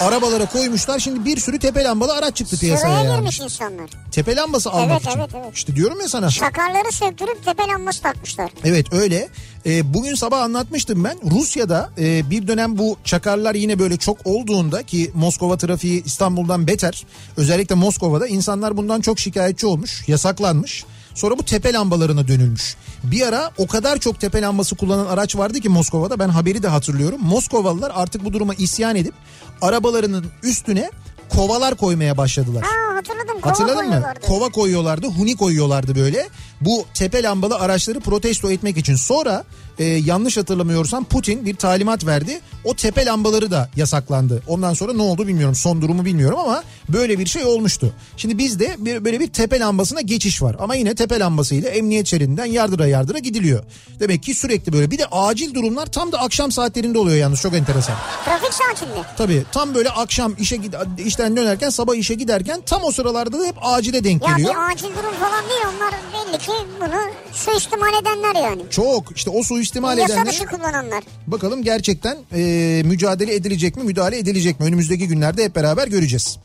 arabalara 0.00 0.46
koymuşlar. 0.46 0.98
Şimdi 0.98 1.24
bir 1.24 1.36
sürü 1.40 1.58
tepe 1.58 1.84
lambalı 1.84 2.12
araç 2.14 2.36
çıktı 2.36 2.58
piyasaya 2.58 2.88
Sıraya 2.94 3.04
yani. 3.04 3.16
girmiş 3.20 3.40
insanlar. 3.40 3.90
Tepe 4.12 4.36
lambası 4.36 4.70
almak 4.70 4.90
Evet, 4.90 5.00
için. 5.00 5.18
evet, 5.18 5.30
evet. 5.34 5.54
İşte 5.56 5.76
diyorum 5.76 6.00
ya 6.00 6.08
sana. 6.08 6.30
Çakarları 6.30 6.92
söktürüp 6.92 7.44
tepe 7.44 7.62
lambası 7.68 8.02
takmışlar. 8.02 8.50
Evet 8.64 8.92
öyle. 8.92 9.28
Ee, 9.66 9.94
bugün 9.94 10.14
sabah 10.14 10.40
anlatmıştım 10.42 11.04
ben. 11.04 11.18
Rusya'da 11.30 11.90
e, 11.98 12.30
bir 12.30 12.48
dönem 12.48 12.78
bu 12.78 12.96
çakarlar 13.04 13.54
yine 13.54 13.78
böyle 13.78 13.96
çok 13.96 14.18
olduğunda 14.24 14.82
ki 14.82 15.10
Moskova 15.14 15.56
trafiği 15.56 16.04
İstanbul'dan 16.04 16.66
beter. 16.66 17.04
Özellikle 17.36 17.74
Moskova'da 17.74 18.26
insanlar 18.26 18.76
bundan 18.76 19.00
çok 19.00 19.18
şikayetçi 19.18 19.66
olmuş, 19.66 20.08
yasaklanmış. 20.08 20.84
Sonra 21.14 21.38
bu 21.38 21.42
tepe 21.42 21.72
lambalarına 21.72 22.28
dönülmüş. 22.28 22.76
Bir 23.04 23.26
ara 23.26 23.50
o 23.58 23.66
kadar 23.66 23.98
çok 23.98 24.20
tepe 24.20 24.42
lambası 24.42 24.76
kullanan 24.76 25.06
araç 25.06 25.36
vardı 25.36 25.60
ki 25.60 25.68
Moskova'da 25.68 26.18
ben 26.18 26.28
haberi 26.28 26.62
de 26.62 26.68
hatırlıyorum. 26.68 27.20
Moskovalılar 27.22 27.92
artık 27.94 28.24
bu 28.24 28.32
duruma 28.32 28.54
isyan 28.54 28.96
edip 28.96 29.14
arabalarının 29.60 30.26
üstüne 30.42 30.90
kovalar 31.28 31.74
koymaya 31.74 32.16
başladılar. 32.16 32.62
Ha 32.62 32.94
hatırladım. 32.94 33.40
Kova 33.40 33.52
Hatırladın 33.52 33.88
mı? 33.88 34.02
Kova 34.26 34.48
koyuyorlardı, 34.48 35.06
huni 35.06 35.36
koyuyorlardı 35.36 35.94
böyle. 35.94 36.28
Bu 36.60 36.84
tepe 36.94 37.22
lambalı 37.22 37.56
araçları 37.56 38.00
protesto 38.00 38.50
etmek 38.50 38.76
için. 38.76 38.94
Sonra 38.96 39.44
e, 39.82 39.84
yanlış 39.86 40.36
hatırlamıyorsam 40.36 41.04
Putin 41.04 41.46
bir 41.46 41.56
talimat 41.56 42.06
verdi. 42.06 42.40
O 42.64 42.74
tepe 42.76 43.04
lambaları 43.06 43.50
da 43.50 43.68
yasaklandı. 43.76 44.42
Ondan 44.48 44.74
sonra 44.74 44.92
ne 44.92 45.02
oldu 45.02 45.26
bilmiyorum. 45.28 45.54
Son 45.54 45.82
durumu 45.82 46.04
bilmiyorum 46.04 46.38
ama 46.38 46.62
böyle 46.88 47.18
bir 47.18 47.26
şey 47.26 47.44
olmuştu. 47.44 47.92
Şimdi 48.16 48.38
bizde 48.38 48.76
bir, 48.78 49.04
böyle 49.04 49.20
bir 49.20 49.26
tepe 49.32 49.58
lambasına 49.60 50.00
geçiş 50.00 50.42
var. 50.42 50.56
Ama 50.58 50.74
yine 50.74 50.94
tepe 50.94 51.18
lambasıyla 51.18 51.70
emniyet 51.70 52.06
şeridinden 52.06 52.44
yardıra 52.44 52.86
yardıra 52.86 53.18
gidiliyor. 53.18 53.64
Demek 54.00 54.22
ki 54.22 54.34
sürekli 54.34 54.72
böyle. 54.72 54.90
Bir 54.90 54.98
de 54.98 55.06
acil 55.06 55.54
durumlar 55.54 55.86
tam 55.86 56.12
da 56.12 56.18
akşam 56.18 56.52
saatlerinde 56.52 56.98
oluyor 56.98 57.16
yalnız 57.16 57.40
çok 57.40 57.54
enteresan. 57.54 57.94
Trafik 58.24 58.52
saatinde. 58.54 59.06
Tabii 59.16 59.44
tam 59.52 59.74
böyle 59.74 59.90
akşam 59.90 60.34
işe 60.38 60.58
işten 61.04 61.36
dönerken 61.36 61.70
sabah 61.70 61.94
işe 61.94 62.14
giderken 62.14 62.60
tam 62.66 62.84
o 62.84 62.90
sıralarda 62.90 63.40
da 63.40 63.44
hep 63.46 63.56
acile 63.62 64.04
denk 64.04 64.22
Ya 64.22 64.36
geliyor. 64.36 64.54
bir 64.54 64.72
acil 64.72 64.84
durum 64.84 65.14
falan 65.20 65.44
değil 65.48 65.60
onlar 65.76 65.94
belli 66.12 66.38
ki 66.38 66.52
bunu 66.80 67.00
suistimal 67.32 67.88
edenler 68.02 68.42
yani. 68.48 68.62
Çok 68.70 69.16
işte 69.16 69.30
o 69.30 69.42
suistimal 69.42 69.71
Yasa 69.80 70.14
edenler 70.14 70.32
dışı 70.32 70.46
kullananlar. 70.46 71.04
bakalım 71.26 71.62
gerçekten 71.62 72.16
e, 72.34 72.82
mücadele 72.84 73.34
edilecek 73.34 73.76
mi 73.76 73.82
müdahale 73.82 74.18
edilecek 74.18 74.60
mi 74.60 74.66
önümüzdeki 74.66 75.08
günlerde 75.08 75.44
hep 75.44 75.56
beraber 75.56 75.88
göreceğiz. 75.88 76.38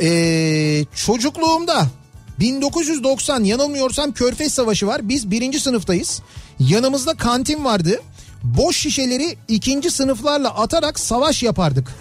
E, 0.00 0.84
çocukluğumda 0.94 1.86
1990 2.40 3.44
yanılmıyorsam 3.44 4.12
Körfez 4.12 4.54
Savaşı 4.54 4.86
var 4.86 5.08
biz 5.08 5.30
birinci 5.30 5.60
sınıftayız 5.60 6.22
yanımızda 6.58 7.14
kantin 7.14 7.64
vardı 7.64 8.00
boş 8.42 8.76
şişeleri 8.76 9.36
ikinci 9.48 9.90
sınıflarla 9.90 10.48
atarak 10.54 10.98
savaş 11.00 11.42
yapardık. 11.42 11.94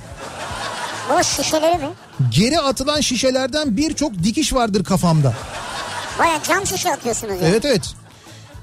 Boş 1.10 1.28
şişeleri 1.28 1.78
mi? 1.78 1.90
Geri 2.32 2.60
atılan 2.60 3.02
şişelerden 3.02 3.78
birçok 3.78 4.24
dikiş 4.24 4.54
vardır 4.54 4.84
kafamda. 4.84 5.34
Baya 6.20 6.44
cam 6.44 6.66
şişe 6.68 6.92
atıyorsunuz 6.92 7.42
ya. 7.42 7.48
Evet 7.48 7.66
evet. 7.66 7.82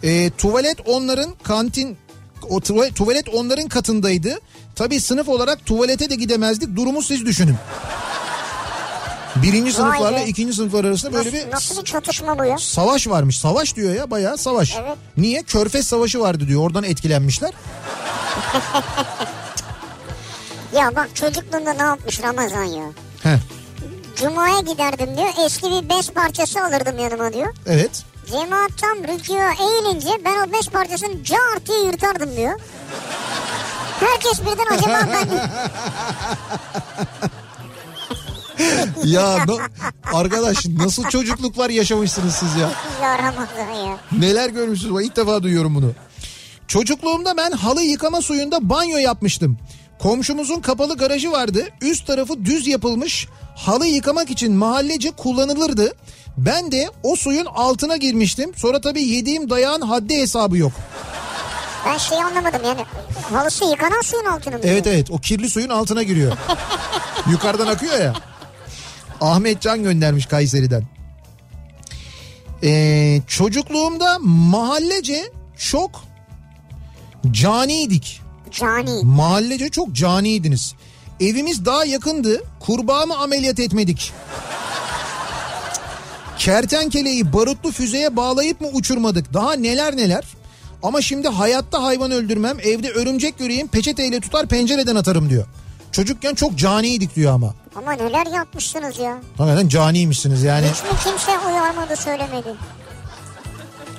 Ee, 0.04 0.30
tuvalet 0.38 0.76
onların 0.86 1.30
kantin 1.42 1.96
o 2.48 2.58
tuva- 2.58 2.92
tuvalet 2.94 3.28
onların 3.28 3.68
katındaydı. 3.68 4.38
Tabii 4.74 5.00
sınıf 5.00 5.28
olarak 5.28 5.66
tuvalete 5.66 6.10
de 6.10 6.14
gidemezdik. 6.14 6.76
Durumu 6.76 7.02
siz 7.02 7.26
düşünün. 7.26 7.56
Birinci 9.36 9.64
Vay 9.64 9.72
sınıflarla 9.72 10.18
be. 10.18 10.24
ikinci 10.26 10.52
sınıflar 10.54 10.84
arasında 10.84 11.12
böyle 11.12 11.28
Nasıl, 11.28 11.46
bir 11.46 11.52
nasıl 11.52 11.80
bir 11.80 11.84
çatışma 11.84 12.38
bu 12.38 12.44
ya? 12.44 12.58
savaş 12.58 13.08
varmış. 13.08 13.38
Savaş 13.38 13.76
diyor 13.76 13.94
ya 13.94 14.10
bayağı 14.10 14.38
savaş. 14.38 14.76
Evet. 14.76 14.96
Niye? 15.16 15.42
Körfez 15.42 15.86
Savaşı 15.86 16.20
vardı 16.20 16.44
diyor. 16.48 16.60
Oradan 16.62 16.84
etkilenmişler. 16.84 17.52
Ya 20.76 20.96
bak 20.96 21.08
çocukluğunda 21.14 21.72
ne 21.72 21.82
yapmış 21.82 22.22
Ramazan 22.22 22.64
ya? 22.64 22.84
Heh, 23.22 23.38
Cuma'ya 24.16 24.60
giderdim 24.60 25.16
diyor. 25.16 25.28
Eski 25.46 25.66
bir 25.70 25.88
bez 25.88 26.10
parçası 26.10 26.60
alırdım 26.64 26.98
yanıma 26.98 27.32
diyor. 27.32 27.54
evet. 27.66 28.02
Cemaat 28.30 28.70
tam 28.80 28.98
rükûa 28.98 29.52
eğilince 29.60 30.08
ben 30.24 30.48
o 30.48 30.52
bez 30.52 30.68
parçasını 30.68 31.24
diye 31.66 31.84
yırtardım 31.84 32.36
diyor. 32.36 32.60
Herkes 34.00 34.40
birden 34.40 34.76
acaba 34.76 34.98
ben 35.12 35.28
Ya 39.04 39.44
no- 39.46 39.58
arkadaş 40.12 40.66
nasıl 40.66 41.04
çocukluklar 41.04 41.70
yaşamışsınız 41.70 42.34
siz 42.34 42.56
ya. 42.56 42.70
ya 43.02 43.18
Ramazan 43.18 43.72
ya. 43.88 43.96
Neler 44.12 44.48
görmüşsünüz? 44.50 45.04
İlk 45.06 45.16
defa 45.16 45.42
duyuyorum 45.42 45.74
bunu. 45.74 45.92
Çocukluğumda 46.68 47.36
ben 47.36 47.50
halı 47.50 47.82
yıkama 47.82 48.20
suyunda 48.22 48.70
banyo 48.70 48.98
yapmıştım. 48.98 49.58
Komşumuzun 49.98 50.60
kapalı 50.60 50.96
garajı 50.96 51.32
vardı. 51.32 51.68
Üst 51.80 52.06
tarafı 52.06 52.44
düz 52.44 52.66
yapılmış. 52.66 53.28
Halı 53.56 53.86
yıkamak 53.86 54.30
için 54.30 54.52
mahallece 54.52 55.10
kullanılırdı. 55.10 55.92
Ben 56.36 56.72
de 56.72 56.90
o 57.02 57.16
suyun 57.16 57.46
altına 57.46 57.96
girmiştim. 57.96 58.52
Sonra 58.56 58.80
tabii 58.80 59.02
yediğim 59.02 59.50
dayağın 59.50 59.80
haddi 59.80 60.16
hesabı 60.16 60.56
yok. 60.58 60.72
Ben 61.86 61.98
şey 61.98 62.18
anlamadım 62.22 62.60
yani. 62.64 62.84
Halısı 63.32 63.64
yıkanan 63.64 64.00
suyun 64.00 64.24
altını 64.24 64.54
mı? 64.54 64.60
Evet 64.64 64.86
evet 64.86 65.10
o 65.10 65.18
kirli 65.18 65.50
suyun 65.50 65.68
altına 65.68 66.02
giriyor. 66.02 66.36
Yukarıdan 67.30 67.66
akıyor 67.66 67.98
ya. 67.98 68.14
Ahmet 69.20 69.60
Can 69.60 69.82
göndermiş 69.82 70.26
Kayseri'den. 70.26 70.82
Ee, 72.62 73.20
çocukluğumda 73.26 74.18
mahallece 74.20 75.32
çok 75.58 76.04
caniydik. 77.30 78.20
Cani. 78.50 79.04
Mahallece 79.04 79.68
çok 79.68 79.92
caniydiniz. 79.92 80.74
Evimiz 81.20 81.64
daha 81.64 81.84
yakındı. 81.84 82.42
Kurbağa 82.60 83.06
mı 83.06 83.16
ameliyat 83.16 83.60
etmedik? 83.60 84.12
Kertenkeleyi 86.38 87.32
barutlu 87.32 87.72
füzeye 87.72 88.16
bağlayıp 88.16 88.60
mı 88.60 88.68
uçurmadık? 88.72 89.34
Daha 89.34 89.52
neler 89.52 89.96
neler. 89.96 90.24
Ama 90.82 91.00
şimdi 91.02 91.28
hayatta 91.28 91.82
hayvan 91.82 92.10
öldürmem. 92.10 92.56
Evde 92.62 92.90
örümcek 92.90 93.38
göreyim 93.38 93.68
peçeteyle 93.68 94.20
tutar 94.20 94.46
pencereden 94.46 94.96
atarım 94.96 95.30
diyor. 95.30 95.46
Çocukken 95.92 96.34
çok 96.34 96.56
caniydik 96.58 97.16
diyor 97.16 97.32
ama. 97.34 97.54
Ama 97.76 97.92
neler 97.92 98.26
yapmışsınız 98.26 98.98
ya. 98.98 99.18
Hakikaten 99.38 99.68
caniymişsiniz 99.68 100.42
yani. 100.42 100.66
Hiç 100.66 100.82
mi 100.82 100.98
kimse 101.04 101.46
uyarmadı 101.48 101.96
söylemedi. 101.96 102.48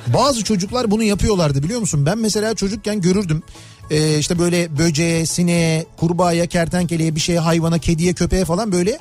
Bazı 0.07 0.43
çocuklar 0.43 0.91
bunu 0.91 1.03
yapıyorlardı 1.03 1.63
biliyor 1.63 1.79
musun? 1.79 2.05
Ben 2.05 2.17
mesela 2.17 2.55
çocukken 2.55 3.01
görürdüm. 3.01 3.43
Ee, 3.91 4.17
işte 4.17 4.39
böyle 4.39 4.77
böceğe, 4.77 5.25
sineğe, 5.25 5.85
kurbağaya, 5.97 6.45
kertenkeleye, 6.45 7.15
bir 7.15 7.19
şeye, 7.19 7.39
hayvana, 7.39 7.79
kediye, 7.79 8.13
köpeğe 8.13 8.45
falan 8.45 8.71
böyle 8.71 8.99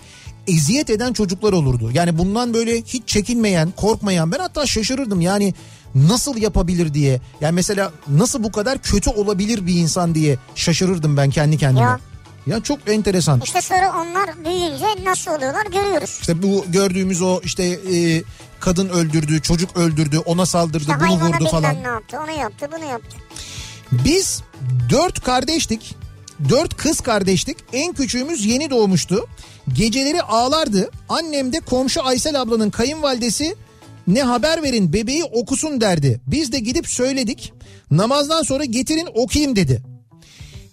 eziyet 0.49 0.91
eden 0.91 1.13
çocuklar 1.13 1.53
olurdu. 1.53 1.91
Yani 1.95 2.19
bundan 2.19 2.55
böyle 2.55 2.77
hiç 2.83 3.03
çekinmeyen, 3.09 3.71
korkmayan 3.77 4.33
ben 4.33 4.39
hatta 4.39 4.67
şaşırırdım. 4.67 5.21
Yani 5.21 5.55
nasıl 5.95 6.37
yapabilir 6.37 6.95
diye. 6.95 7.21
Yani 7.41 7.55
mesela 7.55 7.93
nasıl 8.09 8.43
bu 8.43 8.53
kadar 8.53 8.79
kötü 8.79 9.11
olabilir 9.11 9.67
bir 9.67 9.75
insan 9.75 10.15
diye 10.15 10.39
şaşırırdım 10.55 11.17
ben 11.17 11.31
kendi 11.31 11.59
kendime. 11.59 11.81
Ya. 11.87 11.99
Ya 12.47 12.61
çok 12.63 12.89
enteresan. 12.89 13.41
İşte 13.45 13.61
sonra 13.63 13.93
onlar 13.93 14.45
büyüyünce 14.45 14.87
nasıl 15.05 15.31
oluyorlar 15.31 15.67
görüyoruz. 15.67 16.19
İşte 16.21 16.43
bu 16.43 16.65
gördüğümüz 16.69 17.23
o 17.23 17.41
işte 17.45 17.65
e, 17.65 18.23
kadın 18.61 18.89
öldürdü, 18.89 19.43
çocuk 19.43 19.77
öldürdü, 19.77 20.19
ona 20.19 20.47
saldırdı, 20.47 20.79
İşte 20.79 21.01
bunu 21.01 21.21
vurdu 21.21 21.49
falan. 21.51 21.75
ne 21.75 21.87
yaptı 21.89 22.19
onu 22.25 22.31
yaptı 22.41 22.69
bunu 22.77 22.85
yaptı. 22.85 23.17
Biz 23.93 24.43
dört 24.91 25.21
kardeştik. 25.25 25.95
Dört 26.49 26.77
kız 26.77 27.01
kardeştik. 27.01 27.57
En 27.73 27.93
küçüğümüz 27.93 28.47
yeni 28.47 28.71
doğmuştu. 28.71 29.27
Geceleri 29.73 30.23
ağlardı. 30.23 30.91
Annem 31.09 31.53
de 31.53 31.61
komşu 31.61 32.03
Aysel 32.03 32.41
ablanın 32.41 32.71
kayınvalidesi 32.71 33.55
ne 34.07 34.23
haber 34.23 34.63
verin 34.63 34.93
bebeği 34.93 35.25
okusun 35.25 35.81
derdi. 35.81 36.21
Biz 36.27 36.53
de 36.53 36.59
gidip 36.59 36.89
söyledik. 36.89 37.53
Namazdan 37.91 38.43
sonra 38.43 38.65
getirin 38.65 39.09
okuyayım 39.15 39.57
dedi. 39.57 39.83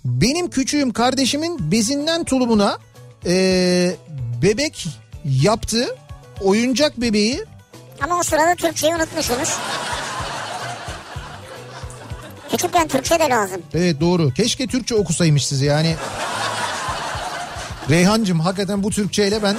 Benim 0.05 0.49
küçüğüm 0.49 0.93
kardeşimin 0.93 1.71
bezinden 1.71 2.23
tulumuna 2.23 2.77
eee, 3.25 3.95
bebek 4.41 4.87
yaptı. 5.25 5.95
Oyuncak 6.41 7.01
bebeği 7.01 7.43
Ama 8.01 8.19
o 8.19 8.23
sırada 8.23 8.55
Türkçeyi 8.55 8.95
unutmuşsunuz. 8.95 9.49
Küçükken 12.51 12.87
Türkçe 12.87 13.19
de 13.19 13.29
lazım. 13.29 13.61
Evet 13.73 14.01
doğru. 14.01 14.33
Keşke 14.33 14.67
Türkçe 14.67 14.95
okusaymış 14.95 15.45
sizi 15.47 15.65
yani. 15.65 15.95
Reyhancığım 17.89 18.39
hakikaten 18.39 18.83
bu 18.83 18.89
Türkçeyle 18.89 19.43
ben 19.43 19.57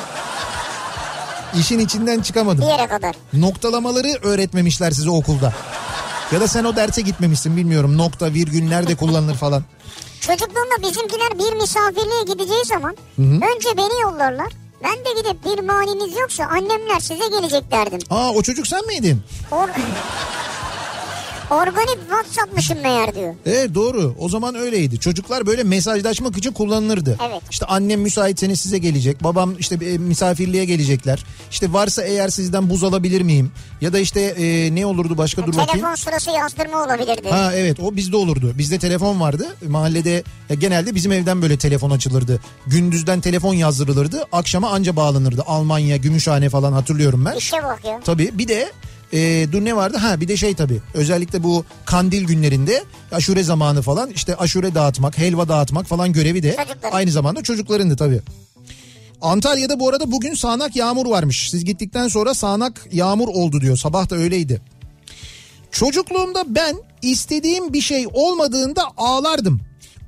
işin 1.61 1.79
içinden 1.79 2.21
çıkamadım. 2.21 2.65
Bir 2.65 2.71
yere 2.71 2.87
kadar. 2.87 3.15
Noktalamaları 3.33 4.09
öğretmemişler 4.23 4.91
size 4.91 5.11
okulda. 5.11 5.53
Ya 6.33 6.41
da 6.41 6.49
sen 6.49 6.65
o 6.65 6.77
derse 6.77 7.01
gitmemişsin 7.03 7.57
bilmiyorum. 7.57 7.99
Nokta, 7.99 8.27
virgül 8.27 8.69
nerede 8.69 8.95
kullanılır 8.95 9.35
falan. 9.35 9.65
Çocukluğumda 10.21 10.89
bizimkiler 10.91 11.39
bir 11.39 11.57
misafirliğe 11.57 12.23
gideceği 12.33 12.65
zaman 12.65 12.97
önce 13.19 13.77
beni 13.77 14.01
yollarlar. 14.03 14.53
Ben 14.85 14.93
de 15.05 15.21
gidip 15.21 15.45
bir 15.45 15.63
maniniz 15.63 16.17
yoksa 16.21 16.45
annemler 16.45 17.01
size 17.01 17.29
gelecek 17.29 17.71
derdim. 17.71 17.99
Aa 18.11 18.31
o 18.31 18.43
çocuk 18.43 18.67
sen 18.67 18.87
miydin? 18.87 19.23
Or 19.51 19.69
Organik 21.53 21.99
WhatsApp'mışım 22.09 22.81
meğer 22.81 23.15
diyor. 23.15 23.35
Evet 23.47 23.75
doğru. 23.75 24.15
O 24.19 24.29
zaman 24.29 24.55
öyleydi. 24.55 24.99
Çocuklar 24.99 25.47
böyle 25.47 25.63
mesajlaşmak 25.63 26.39
için 26.39 26.53
kullanılırdı. 26.53 27.19
Evet. 27.29 27.43
İşte 27.51 27.67
annem 27.67 28.01
müsaitseniz 28.01 28.61
size 28.61 28.79
gelecek. 28.79 29.25
Babam 29.25 29.55
işte 29.59 29.75
e, 29.75 29.99
misafirliğe 29.99 30.65
gelecekler. 30.65 31.25
İşte 31.51 31.73
varsa 31.73 32.03
eğer 32.03 32.29
sizden 32.29 32.71
buz 32.71 32.85
alabilir 32.85 33.21
miyim? 33.21 33.53
Ya 33.81 33.93
da 33.93 33.99
işte 33.99 34.21
e, 34.21 34.75
ne 34.75 34.87
olurdu 34.87 35.19
başka 35.19 35.43
dur 35.43 35.53
bakayım. 35.53 35.67
Telefon 35.73 35.95
sırası 35.95 36.31
yazdırma 36.31 36.85
olabilirdi. 36.85 37.31
Ha 37.31 37.53
evet 37.55 37.81
o 37.81 37.97
bizde 37.97 38.17
olurdu. 38.17 38.53
Bizde 38.59 38.79
telefon 38.79 39.21
vardı. 39.21 39.57
Mahallede 39.69 40.23
ya 40.51 40.57
genelde 40.57 40.95
bizim 40.95 41.13
evden 41.13 41.43
böyle 41.43 41.57
telefon 41.59 41.91
açılırdı. 41.91 42.41
Gündüzden 42.67 43.21
telefon 43.21 43.55
yazdırılırdı. 43.55 44.25
Akşama 44.33 44.71
anca 44.71 44.97
bağlanırdı. 44.97 45.43
Almanya, 45.47 45.97
Gümüşhane 45.97 46.49
falan 46.49 46.73
hatırlıyorum 46.73 47.25
ben. 47.25 47.37
İşe 47.37 47.57
bak 47.63 47.85
ya. 47.85 48.01
Tabii 48.05 48.31
bir 48.39 48.49
de 48.49 48.73
e, 49.13 49.47
dur 49.53 49.65
ne 49.65 49.77
vardı? 49.77 49.97
Ha 49.99 50.21
bir 50.21 50.29
de 50.29 50.37
şey 50.37 50.55
tabii. 50.55 50.81
Özellikle 50.95 51.43
bu 51.43 51.65
kandil 51.85 52.25
günlerinde 52.25 52.85
aşure 53.13 53.43
zamanı 53.43 53.83
falan 53.83 54.11
işte 54.11 54.37
aşure 54.37 54.75
dağıtmak, 54.75 55.19
helva 55.19 55.49
dağıtmak 55.49 55.87
falan 55.87 56.13
görevi 56.13 56.43
de 56.43 56.57
Çocukların. 56.57 56.97
aynı 56.97 57.11
zamanda 57.11 57.43
çocuklarındı 57.43 57.97
tabii. 57.97 58.21
Antalya'da 59.23 59.81
bu 59.81 59.89
arada 59.89 60.13
bugün 60.13 60.35
sağanak 60.35 60.77
yağmur 60.77 61.07
varmış. 61.07 61.51
Siz 61.51 61.65
gittikten 61.65 62.09
sonra 62.09 62.35
sağanak 62.35 62.87
yağmur 62.93 63.29
oldu 63.29 63.61
diyor. 63.61 63.77
Sabah 63.77 64.11
da 64.11 64.17
öyleydi. 64.17 64.61
Çocukluğumda 65.71 66.45
ben 66.55 66.77
istediğim 67.03 67.73
bir 67.73 67.81
şey 67.81 68.07
olmadığında 68.13 68.83
ağlardım. 68.97 69.61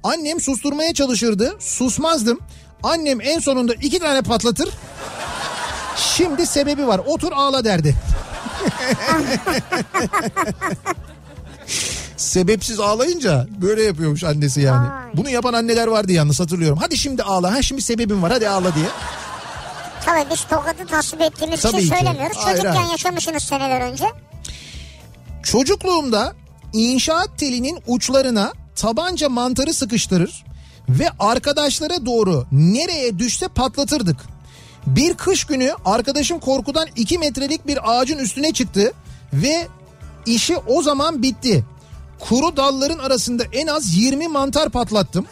Annem 0.03 0.41
susturmaya 0.41 0.95
çalışırdı. 0.95 1.57
Susmazdım. 1.61 2.39
Annem 2.83 3.21
en 3.21 3.39
sonunda 3.39 3.75
iki 3.75 3.99
tane 3.99 4.23
patlatır. 4.23 4.69
Şimdi 6.17 6.47
sebebi 6.47 6.87
var. 6.87 7.01
Otur 7.07 7.33
ağla 7.33 7.65
derdi. 7.65 7.95
Sebepsiz 12.17 12.81
ağlayınca 12.81 13.47
böyle 13.61 13.83
yapıyormuş 13.83 14.25
annesi 14.25 14.61
yani. 14.61 14.89
Vay. 14.91 14.99
Bunu 15.15 15.31
yapan 15.31 15.53
anneler 15.53 15.87
vardı 15.87 16.13
yalnız 16.13 16.41
hatırlıyorum. 16.41 16.79
Hadi 16.83 16.97
şimdi 16.99 17.23
ağla. 17.23 17.55
Ha 17.55 17.63
şimdi 17.63 17.83
sebebim 17.83 18.23
var 18.23 18.33
hadi 18.33 18.49
ağla 18.49 18.75
diye. 18.75 18.87
Tabii 20.05 20.31
biz 20.31 20.45
tokadı 20.45 20.87
tasvip 20.91 21.21
ettiğimiz 21.21 21.61
Tabii 21.61 21.77
için 21.77 21.91
ki. 21.91 21.97
söylemiyoruz. 21.99 22.37
Hayır, 22.37 22.57
Çocukken 22.57 22.75
hayır. 22.77 22.91
yaşamışsınız 22.91 23.43
seneler 23.43 23.81
önce. 23.81 24.05
Çocukluğumda 25.43 26.33
inşaat 26.73 27.39
telinin 27.39 27.79
uçlarına 27.87 28.53
tabanca 28.77 29.29
mantarı 29.29 29.75
sıkıştırır 29.75 30.45
ve 30.89 31.09
arkadaşlara 31.19 32.07
doğru 32.07 32.47
nereye 32.53 33.19
düşse 33.19 33.49
patlatırdık. 33.49 34.17
Bir 34.87 35.15
kış 35.15 35.45
günü 35.45 35.75
arkadaşım 35.85 36.39
korkudan 36.39 36.89
2 36.97 37.19
metrelik 37.19 37.67
bir 37.67 37.79
ağacın 37.91 38.19
üstüne 38.19 38.53
çıktı 38.53 38.93
ve 39.33 39.69
işi 40.27 40.57
o 40.57 40.83
zaman 40.83 41.23
bitti. 41.23 41.65
Kuru 42.21 42.57
dalların 42.57 42.99
arasında 42.99 43.45
en 43.53 43.67
az 43.67 43.95
20 43.95 44.29
mantar 44.29 44.71
patlattım. 44.71 45.27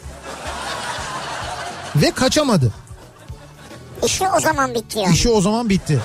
Ve 1.95 2.11
kaçamadı. 2.11 2.73
İşi 4.05 4.27
o 4.27 4.39
zaman 4.39 4.75
bitti 4.75 4.99
yani. 4.99 5.13
İşi 5.13 5.29
o 5.29 5.41
zaman 5.41 5.69
bitti. 5.69 5.99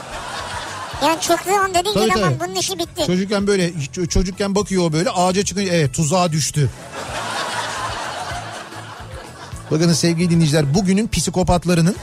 Yani 1.03 1.21
çıktığı 1.21 1.61
an 1.61 1.75
dedin 1.75 1.93
Tabii, 1.95 2.09
ki 2.09 2.15
tamam 2.15 2.39
tabii. 2.39 2.49
bunun 2.49 2.55
işi 2.55 2.79
bitti. 2.79 3.07
Çocukken 3.07 3.47
böyle 3.47 3.73
çocukken 4.09 4.55
bakıyor 4.55 4.85
o 4.85 4.93
böyle 4.93 5.11
ağaca 5.11 5.45
çıkıyor 5.45 5.73
evet 5.73 5.95
tuzağa 5.95 6.33
düştü. 6.33 6.71
Bakın 9.71 9.93
sevgili 9.93 10.31
dinleyiciler 10.31 10.75
bugünün 10.75 11.09
psikopatlarının 11.09 11.97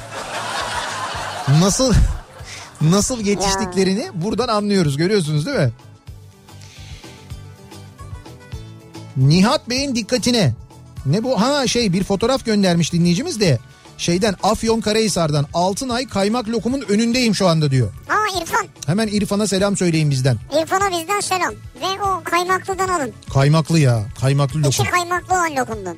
nasıl 1.48 1.94
nasıl 2.82 3.20
yetiştiklerini 3.26 4.10
buradan 4.14 4.48
anlıyoruz 4.48 4.98
görüyorsunuz 4.98 5.46
değil 5.46 5.58
mi? 5.58 5.72
Nihat 9.18 9.70
Bey'in 9.70 9.96
dikkatine 9.96 10.54
ne 11.06 11.24
bu 11.24 11.42
ha 11.42 11.68
şey 11.68 11.94
bir 11.94 12.04
fotoğraf 12.04 12.46
göndermiş 12.46 12.94
dinleyicimiz 12.94 13.40
de 13.40 13.60
şeyden 13.98 14.36
Afyon 14.44 14.82
Karahisar'dan 14.82 15.46
Altınay 15.54 16.08
kaymak 16.08 16.50
lokumun 16.50 16.82
önündeyim 16.90 17.36
şu 17.36 17.48
anda 17.48 17.72
diyor. 17.72 17.94
Aa 18.10 18.42
İrfan. 18.42 18.68
Hemen 18.86 19.08
İrfan'a 19.08 19.48
selam 19.48 19.78
söyleyin 19.78 20.12
bizden. 20.12 20.38
İrfan'a 20.62 20.92
bizden 20.92 21.20
selam. 21.20 21.52
Ve 21.52 22.02
o 22.04 22.24
kaymaklıdan 22.24 22.88
alın. 22.90 23.14
Kaymaklı 23.34 23.80
ya. 23.80 24.04
Kaymaklı 24.22 24.64
lokum. 24.64 24.86
kaymaklı 24.86 25.36
olan 25.36 25.56
lokumdan. 25.56 25.98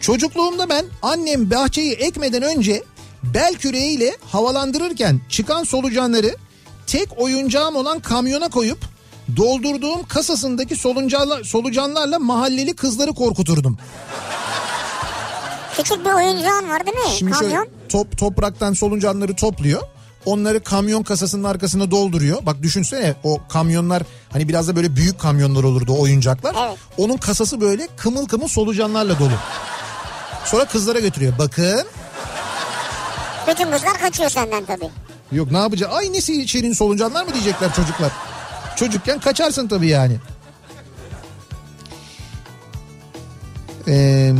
Çocukluğumda 0.00 0.68
ben 0.68 0.84
annem 1.02 1.50
bahçeyi 1.50 1.92
ekmeden 1.92 2.42
önce 2.42 2.82
bel 3.22 3.54
küreğiyle 3.54 4.16
havalandırırken 4.30 5.20
çıkan 5.28 5.64
solucanları 5.64 6.36
tek 6.86 7.08
oyuncağım 7.18 7.76
olan 7.76 8.00
kamyona 8.00 8.48
koyup 8.48 8.78
doldurduğum 9.36 10.06
kasasındaki 10.06 10.76
soluncarla, 10.76 11.44
solucanlarla 11.44 12.18
mahalleli 12.18 12.76
kızları 12.76 13.12
korkuturdum. 13.12 13.78
Küçük 15.76 16.04
bir 16.04 16.10
oyuncağın 16.10 16.68
var 16.68 16.86
değil 16.86 16.96
mi? 16.96 17.12
Şimdi 17.18 17.32
şöyle 17.34 17.54
Kamyon. 17.54 17.68
top, 17.88 18.18
topraktan 18.18 18.72
soluncanları 18.72 19.36
topluyor. 19.36 19.82
Onları 20.26 20.60
kamyon 20.64 21.02
kasasının 21.02 21.44
arkasına 21.44 21.90
dolduruyor. 21.90 22.46
Bak 22.46 22.62
düşünsene 22.62 23.14
o 23.24 23.40
kamyonlar 23.48 24.02
hani 24.32 24.48
biraz 24.48 24.68
da 24.68 24.76
böyle 24.76 24.96
büyük 24.96 25.18
kamyonlar 25.20 25.64
olurdu 25.64 25.92
o 25.92 26.00
oyuncaklar. 26.00 26.54
Evet. 26.66 26.78
Onun 26.98 27.16
kasası 27.16 27.60
böyle 27.60 27.88
kımıl 27.96 28.26
kımıl 28.26 28.48
solucanlarla 28.48 29.18
dolu. 29.18 29.32
Sonra 30.44 30.64
kızlara 30.64 31.00
götürüyor. 31.00 31.32
Bakın 31.38 31.82
Bütün 33.52 33.70
kızlar 33.70 33.98
kaçıyor 33.98 34.30
senden 34.30 34.64
tabii. 34.64 34.88
Yok 35.32 35.50
ne 35.50 35.58
yapacak? 35.58 35.92
Ay 35.92 36.12
nesi 36.12 36.48
şirin 36.48 36.72
solucanlar 36.72 37.24
mı 37.24 37.34
diyecekler 37.34 37.74
çocuklar. 37.74 38.12
Çocukken 38.76 39.20
kaçarsın 39.20 39.68
tabii 39.68 39.88
yani. 39.88 40.16
Ee, 43.88 44.32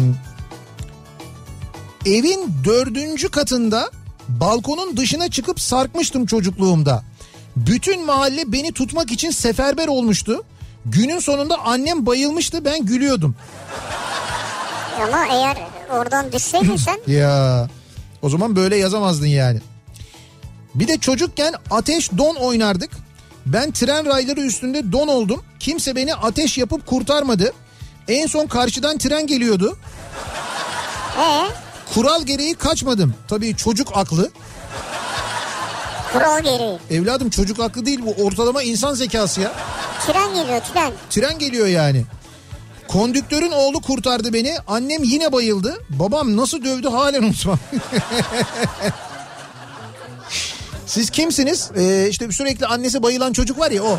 evin 2.07 2.55
dördüncü 2.65 3.31
katında 3.31 3.91
balkonun 4.29 4.97
dışına 4.97 5.31
çıkıp 5.31 5.61
sarkmıştım 5.61 6.27
çocukluğumda. 6.27 7.03
Bütün 7.57 8.07
mahalle 8.07 8.53
beni 8.53 8.73
tutmak 8.73 9.13
için 9.13 9.31
seferber 9.31 9.89
olmuştu. 9.89 10.45
Günün 10.87 11.19
sonunda 11.19 11.59
annem 11.59 12.07
bayılmıştı 12.07 12.65
ben 12.65 12.87
gülüyordum. 12.87 13.35
Ama 15.03 15.27
eğer 15.27 15.57
oradan 15.91 16.33
düşseydin 16.33 16.77
sen 16.77 16.99
Ya 17.13 17.69
o 18.23 18.29
zaman 18.29 18.57
böyle 18.57 18.77
yazamazdın 18.77 19.27
yani. 19.27 19.61
Bir 20.75 20.89
de 20.89 20.99
çocukken 20.99 21.55
ateş 21.71 22.11
don 22.19 22.35
oynardık. 22.35 22.91
Ben 23.47 23.73
tren 23.73 24.07
rayları 24.07 24.41
üstünde 24.41 24.93
don 24.93 25.09
oldum. 25.09 25.43
Kimse 25.61 25.97
beni 25.97 26.15
ateş 26.15 26.59
yapıp 26.59 26.87
kurtarmadı. 26.87 27.53
En 28.09 28.27
son 28.27 28.47
karşıdan 28.47 28.99
tren 28.99 29.27
geliyordu. 29.27 29.77
ee, 31.21 31.47
Kural 31.95 32.23
gereği 32.23 32.55
kaçmadım. 32.55 33.15
Tabii 33.29 33.57
çocuk 33.57 33.89
aklı. 33.95 34.31
kural 36.13 36.43
gereği. 36.43 36.79
Evladım 36.91 37.31
çocuk 37.31 37.61
aklı 37.61 37.87
değil 37.87 38.01
bu 38.07 38.25
ortalama 38.25 38.63
insan 38.63 38.95
zekası 38.95 39.41
ya. 39.41 39.53
Tren 40.07 40.35
geliyor 40.35 40.61
tren. 40.73 40.93
Tren 41.11 41.39
geliyor 41.39 41.67
yani. 41.67 42.05
Kondüktörün 42.93 43.53
oğlu 43.53 43.81
kurtardı 43.81 44.33
beni. 44.33 44.55
Annem 44.67 45.05
yine 45.05 45.33
bayıldı. 45.33 45.79
Babam 45.91 46.37
nasıl 46.37 46.65
dövdü 46.65 46.89
halen 46.89 47.23
unutmam. 47.23 47.59
Siz 50.87 51.11
kimsiniz? 51.11 51.71
Ee, 51.77 52.07
işte 52.11 52.33
sürekli 52.33 52.67
annesi 52.67 53.03
bayılan 53.03 53.33
çocuk 53.33 53.59
var 53.59 53.71
ya 53.71 53.83
o. 53.83 53.99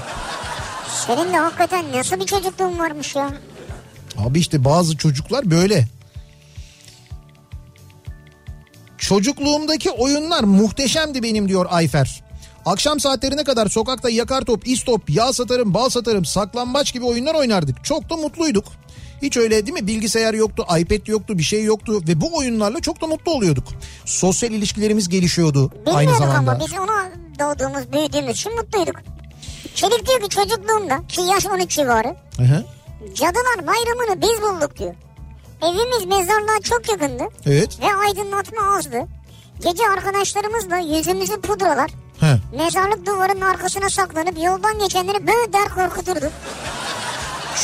Senin 1.07 1.33
de 1.33 1.37
hakikaten 1.37 1.85
nasıl 1.91 2.19
bir 2.19 2.25
çocukluğun 2.25 2.79
varmış 2.79 3.15
ya. 3.15 3.33
Abi 4.17 4.39
işte 4.39 4.65
bazı 4.65 4.97
çocuklar 4.97 5.51
böyle. 5.51 5.87
Çocukluğumdaki 8.97 9.91
oyunlar 9.91 10.43
muhteşemdi 10.43 11.23
benim 11.23 11.49
diyor 11.49 11.65
Ayfer. 11.69 12.23
Akşam 12.65 12.99
saatlerine 12.99 13.43
kadar 13.43 13.67
sokakta 13.67 14.09
yakar 14.09 14.41
top, 14.41 14.67
istop, 14.67 15.09
yağ 15.09 15.33
satarım, 15.33 15.73
bal 15.73 15.89
satarım, 15.89 16.25
saklambaç 16.25 16.93
gibi 16.93 17.05
oyunlar 17.05 17.35
oynardık. 17.35 17.83
Çok 17.83 18.09
da 18.09 18.15
mutluyduk. 18.15 18.65
Hiç 19.24 19.38
öyle 19.38 19.65
değil 19.65 19.74
mi? 19.82 19.88
Bilgisayar 19.88 20.34
yoktu, 20.34 20.65
iPad 20.80 21.07
yoktu, 21.07 21.38
bir 21.38 21.43
şey 21.43 21.63
yoktu 21.63 22.01
ve 22.07 22.21
bu 22.21 22.38
oyunlarla 22.38 22.80
çok 22.82 23.01
da 23.01 23.07
mutlu 23.07 23.32
oluyorduk. 23.32 23.63
Sosyal 24.05 24.51
ilişkilerimiz 24.51 25.09
gelişiyordu 25.09 25.71
aynı 25.86 25.99
Bilmiyorduk 25.99 26.17
zamanda. 26.17 26.51
ama 26.51 26.59
biz 26.59 26.74
ona 26.74 27.09
doğduğumuz 27.39 27.91
büyüdüğümüz 27.93 28.36
için 28.38 28.55
mutluyduk. 28.55 28.95
Çelik 29.76 30.07
diyor 30.07 30.21
ki 30.21 30.30
çocukluğumda 30.30 31.07
ki 31.07 31.21
yaş 31.21 31.45
13 31.45 31.69
civarı 31.71 32.15
Hı 32.38 32.43
hı. 32.43 32.65
cadılar 33.15 33.67
bayramını 33.67 34.21
biz 34.21 34.41
bulduk 34.41 34.80
diyor. 34.80 34.93
Evimiz 35.61 36.05
mezarlığa 36.05 36.59
çok 36.63 36.89
yakındı 36.89 37.24
Evet. 37.45 37.80
ve 37.82 37.95
aydınlatma 38.07 38.78
azdı. 38.78 38.97
Gece 39.63 39.84
arkadaşlarımızla 39.97 40.78
yüzümüzü 40.78 41.41
pudralar 41.41 41.91
He. 42.19 42.38
mezarlık 42.57 43.05
duvarının 43.05 43.41
arkasına 43.41 43.89
saklanıp 43.89 44.38
yoldan 44.43 44.80
geçenleri 44.80 45.28
böyle 45.28 45.53
der 45.53 45.69
korkuturduk. 45.76 46.32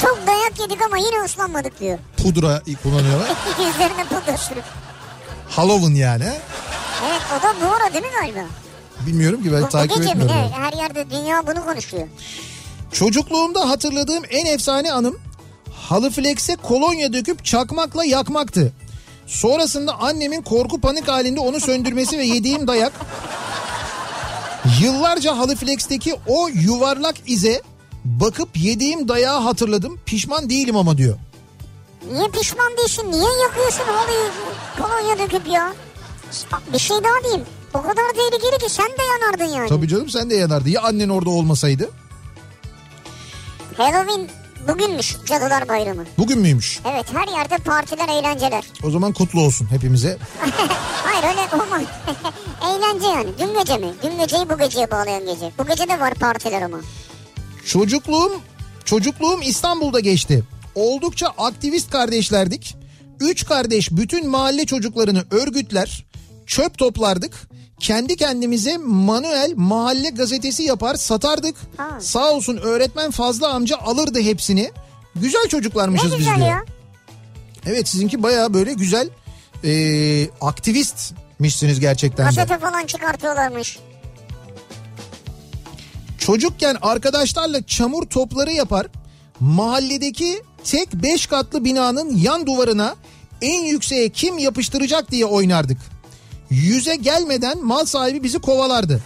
Çok 0.01 0.27
dayak 0.27 0.59
yedik 0.59 0.81
ama 0.81 0.97
yine 0.97 1.23
ıslanmadık 1.25 1.79
diyor. 1.79 1.99
Pudra 2.17 2.61
kullanıyorlar. 2.83 3.29
Yüzlerine 3.67 4.03
pudra 4.03 4.37
sürüp. 4.37 4.63
Halloween 5.49 5.95
yani. 5.95 6.23
Evet 7.09 7.21
o 7.39 7.43
da 7.43 7.53
bu 7.61 7.73
ara 7.73 7.93
değil 7.93 8.03
mi 8.05 8.11
galiba? 8.21 8.39
Bilmiyorum 9.07 9.43
ki 9.43 9.53
ben 9.53 9.61
bu 9.63 9.69
takip 9.69 9.97
gece 9.97 10.13
mi 10.13 10.23
etmiyorum. 10.23 10.35
ne? 10.51 10.55
Her 10.57 10.73
yerde 10.73 11.09
dünya 11.09 11.47
bunu 11.47 11.65
konuşuyor. 11.65 12.07
Çocukluğumda 12.91 13.69
hatırladığım 13.69 14.23
en 14.29 14.45
efsane 14.45 14.91
anım 14.91 15.19
halı 15.89 16.09
flex'e 16.11 16.55
kolonya 16.55 17.13
döküp 17.13 17.45
çakmakla 17.45 18.05
yakmaktı. 18.05 18.73
Sonrasında 19.27 19.93
annemin 19.99 20.41
korku 20.41 20.81
panik 20.81 21.07
halinde 21.07 21.39
onu 21.39 21.59
söndürmesi 21.59 22.17
ve 22.17 22.23
yediğim 22.25 22.67
dayak. 22.67 22.93
Yıllarca 24.81 25.37
halı 25.37 25.55
flex'teki 25.55 26.15
o 26.27 26.47
yuvarlak 26.53 27.15
ize 27.27 27.61
bakıp 28.06 28.50
yediğim 28.58 29.08
dayağı 29.08 29.39
hatırladım. 29.39 30.00
Pişman 30.06 30.50
değilim 30.50 30.76
ama 30.76 30.97
diyor. 30.97 31.18
Niye 32.12 32.28
pişman 32.30 32.78
değilsin? 32.78 33.12
Niye 33.12 33.30
yakıyorsun 33.43 33.84
halıyı 33.93 34.32
kolonya 34.78 35.20
döküp 35.20 35.47
ya? 35.47 35.74
Bir 36.74 36.80
şey 36.80 36.97
daha 36.97 37.24
diyeyim. 37.24 37.45
O 37.74 37.82
kadar 37.82 38.14
tehlikeli 38.14 38.58
ki 38.58 38.70
sen 38.70 38.86
de 38.88 39.04
yanardın 39.04 39.56
yani. 39.58 39.70
Tabii 39.70 39.88
canım 39.88 40.10
sen 40.10 40.30
de 40.30 40.36
yanardı. 40.36 40.70
Ya 40.70 40.82
annen 40.82 41.10
orada 41.10 41.30
olmasaydı? 41.30 41.89
Halloween 43.78 44.28
bugünmüş 44.68 45.16
Cadılar 45.26 45.68
Bayramı. 45.68 46.06
Bugün 46.18 46.39
müymüş? 46.39 46.80
Evet 46.93 47.06
her 47.14 47.28
yerde 47.38 47.58
partiler 47.58 48.08
eğlenceler. 48.10 48.64
O 48.84 48.89
zaman 48.91 49.14
kutlu 49.14 49.41
olsun 49.41 49.68
hepimize. 49.72 50.18
Hayır 51.04 51.24
öyle 51.24 51.64
olmaz. 51.64 51.82
Eğlence 52.68 53.08
yani. 53.08 53.30
Dün 53.39 53.60
gece 53.60 53.78
mi? 53.78 53.93
Dün 54.04 54.18
geceyi 54.20 54.50
bu 54.50 54.58
geceye 54.58 54.91
bağlayan 54.91 55.26
gece. 55.26 55.52
Bu 55.58 55.66
gece 55.68 55.88
de 55.88 56.00
var 56.00 56.14
partiler 56.14 56.62
ama. 56.62 56.78
Çocukluğum 57.70 58.41
çocukluğum 58.86 59.41
İstanbul'da 59.41 59.99
geçti. 59.99 60.43
Oldukça 60.76 61.28
aktivist 61.38 61.91
kardeşlerdik. 61.91 62.76
Üç 63.20 63.45
kardeş 63.45 63.91
bütün 63.91 64.30
mahalle 64.30 64.65
çocuklarını 64.65 65.24
örgütler, 65.32 66.05
çöp 66.45 66.78
toplardık. 66.78 67.34
Kendi 67.80 68.15
kendimize 68.15 68.78
manuel 68.78 69.53
mahalle 69.55 70.09
gazetesi 70.09 70.63
yapar 70.63 70.95
satardık. 70.95 71.55
Ha. 71.78 71.99
Sağ 72.01 72.32
olsun 72.32 72.57
öğretmen 72.57 73.11
Fazla 73.11 73.49
amca 73.49 73.78
alırdı 73.78 74.20
hepsini. 74.20 74.72
Güzel 75.15 75.41
Ne 75.43 75.49
çocuklarmışız 75.49 76.11
biz 76.11 76.17
güzel 76.17 76.36
diyor. 76.36 76.47
ya. 76.47 76.65
Evet 77.65 77.88
sizinki 77.88 78.24
baya 78.24 78.53
böyle 78.53 78.74
güzel 78.74 79.09
e, 79.63 79.72
aktivistmişsiniz 80.41 81.80
gerçekten 81.80 82.26
de. 82.26 82.36
Gazete 82.36 82.57
falan 82.59 82.86
çıkartıyorlarmış. 82.86 83.80
Çocukken 86.20 86.78
arkadaşlarla 86.82 87.65
çamur 87.65 88.03
topları 88.05 88.51
yapar. 88.51 88.88
Mahalledeki 89.39 90.43
tek 90.63 90.93
5 90.93 91.28
katlı 91.28 91.65
binanın 91.65 92.15
yan 92.17 92.45
duvarına 92.45 92.95
en 93.41 93.61
yükseğe 93.63 94.09
kim 94.09 94.38
yapıştıracak 94.38 95.11
diye 95.11 95.26
oynardık. 95.26 95.78
Yüze 96.49 96.95
gelmeden 96.95 97.65
mal 97.65 97.86
sahibi 97.86 98.24
bizi 98.24 98.39
kovalardı. 98.39 99.01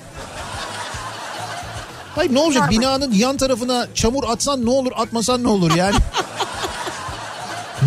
Hayır 2.16 2.34
ne 2.34 2.40
olacak 2.40 2.70
binanın 2.72 3.12
yan 3.14 3.38
tarafına 3.38 3.88
çamur 3.96 4.24
atsan 4.28 4.66
ne 4.66 4.70
olur 4.70 4.92
atmasan 4.96 5.44
ne 5.44 5.48
olur 5.48 5.72
yani. 5.76 5.96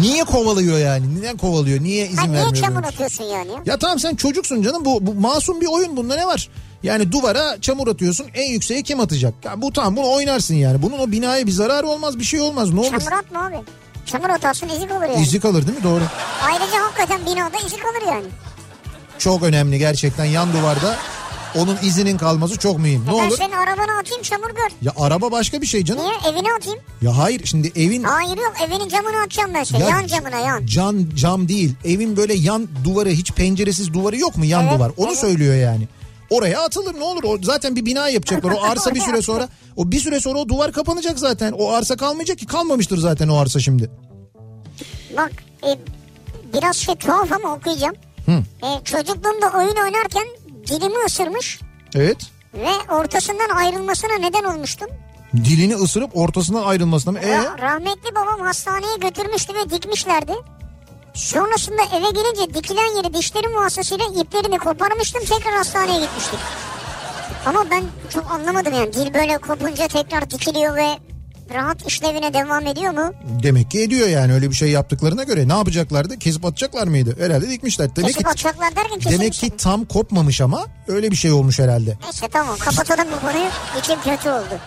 Niye 0.00 0.24
kovalıyor 0.24 0.78
yani? 0.78 1.20
Neden 1.20 1.36
kovalıyor? 1.36 1.80
Niye 1.82 2.06
izin 2.06 2.16
Ha, 2.16 2.24
niye 2.26 2.36
vermiyor? 2.38 2.64
çamur 2.64 2.76
böyle? 2.76 2.86
atıyorsun 2.86 3.24
yani? 3.24 3.50
Ya 3.66 3.78
tamam 3.78 3.98
sen 3.98 4.14
çocuksun 4.14 4.62
canım 4.62 4.84
bu, 4.84 5.06
bu 5.06 5.14
masum 5.14 5.60
bir 5.60 5.66
oyun 5.66 5.96
bunda 5.96 6.16
ne 6.16 6.26
var? 6.26 6.48
Yani 6.86 7.12
duvara 7.12 7.60
çamur 7.60 7.88
atıyorsun 7.88 8.26
en 8.34 8.52
yükseğe 8.52 8.82
kim 8.82 9.00
atacak? 9.00 9.34
Ya 9.44 9.62
bu 9.62 9.72
tamam 9.72 9.96
bunu 9.96 10.12
oynarsın 10.12 10.54
yani. 10.54 10.82
Bunun 10.82 10.98
o 10.98 11.12
binaya 11.12 11.46
bir 11.46 11.50
zararı 11.52 11.86
olmaz 11.86 12.18
bir 12.18 12.24
şey 12.24 12.40
olmaz 12.40 12.72
ne 12.72 12.80
olur? 12.80 12.90
Çamur 12.90 13.12
atma 13.12 13.46
abi. 13.46 13.56
Çamur 14.06 14.28
atarsın 14.28 14.68
izi 14.68 14.88
kalır 14.88 15.08
yani. 15.08 15.22
İzi 15.22 15.40
kalır 15.40 15.66
değil 15.66 15.78
mi? 15.78 15.84
Doğru. 15.84 16.02
Ayrıca 16.42 16.78
hakikaten 16.84 17.26
binada 17.26 17.56
izi 17.66 17.76
kalır 17.76 18.12
yani. 18.12 18.26
Çok 19.18 19.42
önemli 19.42 19.78
gerçekten 19.78 20.24
yan 20.24 20.52
duvarda 20.52 20.96
onun 21.56 21.76
izinin 21.82 22.18
kalması 22.18 22.58
çok 22.58 22.78
mühim. 22.78 23.02
Ne 23.02 23.08
ben 23.08 23.12
olur? 23.12 23.36
senin 23.38 23.52
arabana 23.52 23.98
atayım 24.00 24.22
çamur 24.22 24.50
gör. 24.50 24.70
Ya 24.82 24.92
araba 24.96 25.30
başka 25.32 25.60
bir 25.60 25.66
şey 25.66 25.84
canım. 25.84 26.02
Niye? 26.02 26.32
Evine 26.32 26.48
atayım. 26.58 26.78
Ya 27.02 27.18
hayır 27.18 27.40
şimdi 27.44 27.72
evin 27.76 28.02
Hayır 28.02 28.36
yok 28.36 28.54
evinin 28.66 28.88
camına 28.88 29.20
atacağım 29.22 29.50
ben 29.54 29.64
seni. 29.64 29.80
Ya- 29.80 29.88
Yan 29.88 30.06
camına 30.06 30.38
yan. 30.38 30.66
can 30.66 31.06
cam 31.16 31.48
değil. 31.48 31.74
Evin 31.84 32.16
böyle 32.16 32.34
yan 32.34 32.68
duvarı 32.84 33.08
hiç 33.08 33.32
penceresiz 33.32 33.94
duvarı 33.94 34.16
yok 34.16 34.36
mu 34.36 34.44
yan 34.44 34.66
Evet, 34.66 34.78
duvar? 34.78 34.92
Onu 34.96 35.08
evet. 35.08 35.18
söylüyor 35.18 35.54
yani. 35.54 35.88
Oraya 36.30 36.62
atılır 36.62 36.94
ne 36.94 37.02
olur? 37.04 37.24
O 37.24 37.38
zaten 37.42 37.76
bir 37.76 37.86
bina 37.86 38.08
yapacaklar. 38.08 38.50
O 38.50 38.62
arsa 38.62 38.94
bir 38.94 39.00
süre 39.00 39.22
sonra 39.22 39.48
o 39.76 39.90
bir 39.92 40.00
süre 40.00 40.20
sonra 40.20 40.38
o 40.38 40.48
duvar 40.48 40.72
kapanacak 40.72 41.18
zaten. 41.18 41.52
O 41.52 41.70
arsa 41.72 41.96
kalmayacak 41.96 42.38
ki 42.38 42.46
kalmamıştır 42.46 42.98
zaten 42.98 43.28
o 43.28 43.36
arsa 43.36 43.60
şimdi. 43.60 43.90
Bak 45.16 45.32
e, 45.66 45.78
biraz 46.54 46.76
şey 46.76 46.94
tuhaf 46.94 47.32
ama 47.32 47.54
okuyacağım. 47.54 47.94
Hı. 48.26 48.32
E, 48.66 48.84
çocukluğumda 48.84 49.50
oyun 49.58 49.76
oynarken 49.76 50.26
dilimi 50.66 51.04
ısırmış 51.06 51.60
Evet. 51.94 52.16
ve 52.54 52.92
ortasından 52.94 53.48
ayrılmasına 53.56 54.14
neden 54.18 54.44
olmuştum. 54.44 54.88
Dilini 55.34 55.74
ısırıp 55.76 56.16
ortasından 56.16 56.62
ayrılmasına 56.62 57.12
mı? 57.12 57.18
Ee? 57.18 57.28
Ra- 57.36 57.60
rahmetli 57.62 58.14
babam 58.14 58.40
hastaneye 58.40 58.96
götürmüştü 59.00 59.54
ve 59.54 59.70
dikmişlerdi. 59.70 60.32
Sonrasında 61.16 61.82
eve 61.82 62.10
gelince 62.10 62.54
dikilen 62.54 62.96
yeri 62.96 63.14
dişlerim 63.14 63.54
vasıtasıyla 63.54 64.04
iplerini 64.04 64.58
koparmıştım 64.58 65.22
tekrar 65.24 65.54
hastaneye 65.54 66.00
gitmiştik. 66.00 66.38
Ama 67.46 67.70
ben 67.70 67.84
çok 68.10 68.30
anlamadım 68.30 68.74
yani 68.74 68.92
dil 68.92 69.14
böyle 69.14 69.38
kopunca 69.38 69.88
tekrar 69.88 70.30
dikiliyor 70.30 70.76
ve 70.76 70.86
rahat 71.54 71.86
işlevine 71.86 72.34
devam 72.34 72.66
ediyor 72.66 72.92
mu? 72.92 73.12
Demek 73.42 73.70
ki 73.70 73.80
ediyor 73.80 74.08
yani 74.08 74.32
öyle 74.32 74.50
bir 74.50 74.54
şey 74.54 74.70
yaptıklarına 74.70 75.22
göre. 75.22 75.48
Ne 75.48 75.52
yapacaklardı? 75.52 76.18
Kesip 76.18 76.44
atacaklar 76.44 76.86
mıydı? 76.86 77.16
Herhalde 77.20 77.50
dikmişler. 77.50 77.96
Demek 77.96 78.08
Kesip 78.08 78.22
ki, 78.22 78.28
atacaklar 78.28 78.76
derken 78.76 78.98
kesin 78.98 79.18
demek 79.18 79.32
ki 79.32 79.56
tam 79.56 79.84
kopmamış 79.84 80.40
ama 80.40 80.66
öyle 80.88 81.10
bir 81.10 81.16
şey 81.16 81.32
olmuş 81.32 81.58
herhalde. 81.58 81.98
Neyse 82.04 82.28
tamam 82.32 82.56
kapatalım 82.58 83.06
bu 83.16 83.20
konuyu. 83.26 83.48
İçim 83.78 84.00
kötü 84.00 84.30
oldu. 84.30 84.60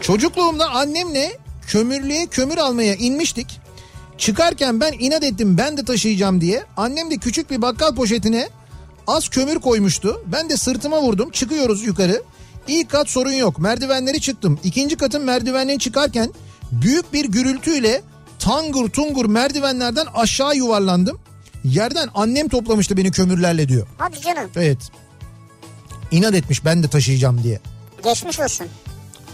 Çocukluğumda 0.00 0.70
annemle 0.70 1.38
kömürlüğe 1.66 2.26
kömür 2.26 2.56
almaya 2.58 2.94
inmiştik. 2.94 3.60
Çıkarken 4.18 4.80
ben 4.80 4.92
inat 4.98 5.24
ettim 5.24 5.58
ben 5.58 5.76
de 5.76 5.84
taşıyacağım 5.84 6.40
diye. 6.40 6.64
Annem 6.76 7.10
de 7.10 7.16
küçük 7.16 7.50
bir 7.50 7.62
bakkal 7.62 7.94
poşetine 7.94 8.48
az 9.06 9.28
kömür 9.28 9.58
koymuştu. 9.58 10.22
Ben 10.26 10.50
de 10.50 10.56
sırtıma 10.56 11.02
vurdum 11.02 11.30
çıkıyoruz 11.30 11.82
yukarı. 11.86 12.22
İlk 12.68 12.90
kat 12.90 13.08
sorun 13.10 13.32
yok 13.32 13.58
merdivenleri 13.58 14.20
çıktım. 14.20 14.58
İkinci 14.64 14.96
katın 14.96 15.24
merdivenden 15.24 15.78
çıkarken 15.78 16.32
büyük 16.72 17.12
bir 17.12 17.24
gürültüyle 17.24 18.02
tangur 18.38 18.88
tungur 18.90 19.26
merdivenlerden 19.26 20.06
aşağı 20.14 20.56
yuvarlandım. 20.56 21.18
Yerden 21.64 22.08
annem 22.14 22.48
toplamıştı 22.48 22.96
beni 22.96 23.10
kömürlerle 23.10 23.68
diyor. 23.68 23.86
Hadi 23.98 24.20
canım 24.20 24.50
Evet. 24.56 24.78
İnat 26.10 26.34
etmiş 26.34 26.64
ben 26.64 26.82
de 26.82 26.88
taşıyacağım 26.88 27.42
diye. 27.42 27.60
geçmiş 28.04 28.40
olsun. 28.40 28.66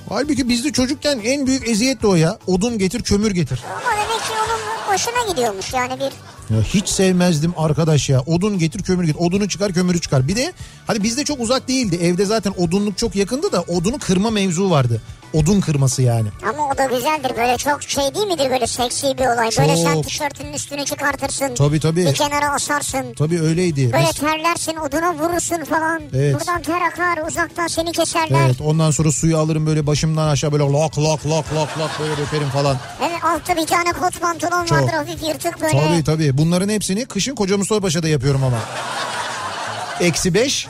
Halbuki 0.08 0.48
bizde 0.48 0.72
çocukken 0.72 1.20
en 1.24 1.46
büyük 1.46 1.68
eziyet 1.68 2.02
de 2.02 2.06
o 2.06 2.14
ya. 2.14 2.38
Odun 2.46 2.78
getir 2.78 3.02
kömür 3.02 3.30
getir. 3.30 3.60
Ama 3.70 3.80
demek 3.96 4.20
ki 4.22 4.32
onun 4.32 4.71
hoşuna 4.92 5.32
gidiyormuş. 5.32 5.74
Yani 5.74 6.00
bir 6.00 6.12
Ya 6.52 6.62
hiç 6.62 6.88
sevmezdim 6.88 7.52
arkadaş 7.56 8.08
ya. 8.08 8.20
Odun 8.20 8.58
getir 8.58 8.82
kömür 8.82 9.04
getir. 9.04 9.18
Odunu 9.20 9.48
çıkar 9.48 9.72
kömürü 9.72 10.00
çıkar. 10.00 10.28
Bir 10.28 10.36
de 10.36 10.52
hadi 10.86 11.02
bizde 11.02 11.24
çok 11.24 11.40
uzak 11.40 11.68
değildi. 11.68 11.98
Evde 12.02 12.24
zaten 12.24 12.52
odunluk 12.58 12.98
çok 12.98 13.16
yakındı 13.16 13.52
da 13.52 13.62
odunu 13.62 13.98
kırma 13.98 14.30
mevzu 14.30 14.70
vardı. 14.70 15.00
Odun 15.34 15.60
kırması 15.60 16.02
yani. 16.02 16.28
Ama 16.48 16.68
o 16.68 16.78
da 16.78 16.84
güzeldir 16.84 17.36
böyle 17.36 17.56
çok 17.56 17.82
şey 17.82 18.14
değil 18.14 18.26
midir 18.26 18.50
böyle 18.50 18.66
seksi 18.66 19.06
bir 19.18 19.26
olay. 19.26 19.50
Böyle 19.58 19.76
sen 19.76 19.94
Çok. 19.94 20.04
tişörtünün 20.04 20.52
üstünü 20.52 20.84
çıkartırsın. 20.84 21.54
Tabii 21.54 21.80
tabii. 21.80 22.06
Bir 22.06 22.14
kenara 22.14 22.54
asarsın. 22.54 23.14
Tabii 23.18 23.40
öyleydi. 23.40 23.92
Böyle 23.92 24.04
Mes- 24.04 24.20
terlersin 24.20 24.76
oduna 24.76 25.14
vurursun 25.14 25.64
falan. 25.64 26.02
Evet. 26.14 26.34
Buradan 26.34 26.62
ter 26.62 26.80
akar 26.80 27.26
uzaktan 27.28 27.66
seni 27.66 27.92
keserler. 27.92 28.46
Evet 28.46 28.60
ondan 28.60 28.90
sonra 28.90 29.12
suyu 29.12 29.38
alırım 29.38 29.66
böyle 29.66 29.86
başımdan 29.86 30.28
aşağı 30.28 30.52
böyle 30.52 30.64
lak 30.64 30.98
lak 30.98 31.26
lak 31.26 31.54
lak 31.54 31.78
lak 31.78 31.90
böyle 32.00 32.16
dökerim 32.16 32.48
falan. 32.48 32.76
Evet 33.00 33.24
altta 33.24 33.56
bir 33.56 33.66
tane 33.66 33.92
kot 33.92 34.20
pantolon 34.20 34.64
Çok. 34.64 34.78
vardır 34.78 34.92
hafif 34.92 35.28
yırtık 35.28 35.60
böyle. 35.60 35.80
Tabii 35.80 36.04
tabii 36.04 36.38
bunların 36.42 36.68
hepsini 36.68 37.04
kışın 37.04 37.34
Koca 37.34 37.58
Mustafa 37.58 37.80
Paşa'da 37.80 38.08
yapıyorum 38.08 38.44
ama. 38.44 38.58
Eksi 40.00 40.34
beş 40.34 40.68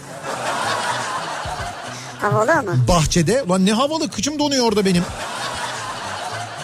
Havalı 2.20 2.52
ama. 2.52 2.72
bahçede. 2.88 3.44
Lan 3.48 3.66
ne 3.66 3.72
havalı 3.72 4.10
kıçım 4.10 4.38
donuyor 4.38 4.64
orada 4.66 4.84
benim. 4.84 5.04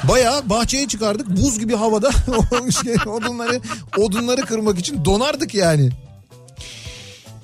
Bayağı 0.08 0.48
bahçeye 0.50 0.88
çıkardık 0.88 1.28
buz 1.28 1.58
gibi 1.58 1.76
havada 1.76 2.10
şey, 2.82 2.94
odunları 3.06 3.60
odunları 3.98 4.40
kırmak 4.40 4.78
için 4.78 5.04
donardık 5.04 5.54
yani. 5.54 5.90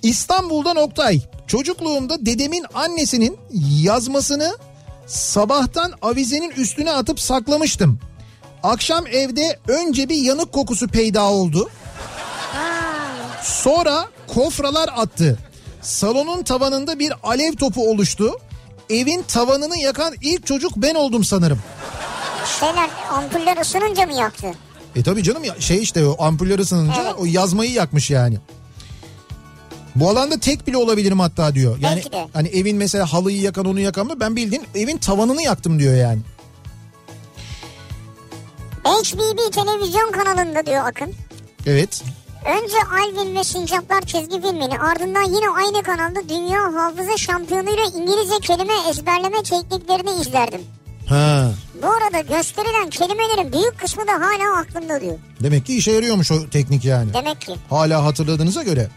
İstanbul'dan 0.03 0.77
Oktay. 0.77 1.21
Çocukluğumda 1.47 2.27
dedemin 2.27 2.65
annesinin 2.75 3.39
yazmasını 3.83 4.57
sabahtan 5.07 5.93
avizenin 6.03 6.51
üstüne 6.51 6.91
atıp 6.93 7.21
saklamıştım. 7.21 8.01
Akşam 8.65 9.07
evde 9.07 9.59
önce 9.69 10.09
bir 10.09 10.17
yanık 10.17 10.53
kokusu 10.53 10.89
peyda 10.89 11.23
oldu. 11.23 11.71
Sonra 13.43 14.09
kofralar 14.27 14.91
attı. 14.97 15.39
Salonun 15.83 16.43
tavanında 16.43 16.99
bir 16.99 17.13
alev 17.23 17.53
topu 17.53 17.91
oluştu. 17.91 18.33
Evin 18.91 19.23
tavanını 19.23 19.79
yakan 19.79 20.15
ilk 20.23 20.47
çocuk 20.47 20.73
ben 20.77 20.95
oldum 20.95 21.25
sanırım. 21.25 21.59
Şeyler 22.61 22.91
ampuller 23.11 23.57
ısınınca 23.57 24.07
mı 24.07 24.13
yaktı? 24.13 24.47
E 24.97 25.03
tabii 25.03 25.23
canım 25.23 25.45
ya 25.45 25.55
şey 25.61 25.83
işte 25.83 26.07
o 26.07 26.25
ampuller 26.25 26.59
ısınınca 26.59 27.03
Evet. 27.03 27.15
o 27.19 27.25
yazmayı 27.25 27.73
yakmış 27.73 28.11
yani. 28.11 28.39
Bu 29.97 30.11
alanda 30.11 30.41
tek 30.41 30.67
bile 30.67 30.77
olabilirim 30.77 31.21
hatta 31.21 31.55
diyor. 31.55 31.79
Yani 31.81 32.03
hani 32.33 32.49
evin 32.49 32.77
mesela 32.77 33.13
halıyı 33.13 33.41
yakan 33.41 33.65
onu 33.65 33.81
yakan 33.81 34.07
mı 34.07 34.21
ben 34.21 34.37
bildiğin 34.37 34.65
evin 34.75 34.99
tavanını 34.99 35.43
yaktım 35.43 35.79
diyor 35.79 35.97
yani. 35.97 36.21
HBB 38.85 39.53
televizyon 39.53 40.13
kanalında 40.13 40.67
diyor 40.67 40.87
Akın. 40.87 41.13
Evet. 41.67 42.03
Önce 42.47 42.77
Alvin 43.03 43.37
ve 43.37 43.45
Sincaplar 43.45 44.01
çizgi 44.03 44.43
filmini 44.43 44.79
ardından 44.79 45.23
yine 45.23 45.49
aynı 45.57 45.83
kanalda 45.83 46.29
Dünya 46.29 46.63
Hafıza 46.75 47.17
Şampiyonu'yla 47.17 47.85
İngilizce 47.85 48.39
kelime 48.43 48.73
ezberleme 48.91 49.43
tekniklerini 49.43 50.21
izlerdim. 50.21 50.61
Ha. 51.09 51.51
Bu 51.83 51.87
arada 51.87 52.21
gösterilen 52.21 52.91
kelimelerin 52.91 53.53
büyük 53.53 53.79
kısmı 53.81 54.07
da 54.07 54.13
hala 54.13 54.57
aklımda 54.59 55.01
diyor. 55.01 55.19
Demek 55.41 55.67
ki 55.67 55.77
işe 55.77 55.91
yarıyormuş 55.93 56.33
o 56.33 56.51
teknik 56.51 56.85
yani. 56.85 57.15
Demek 57.15 57.41
ki. 57.41 57.55
Hala 57.71 58.05
hatırladığınıza 58.05 58.63
göre. 58.63 58.89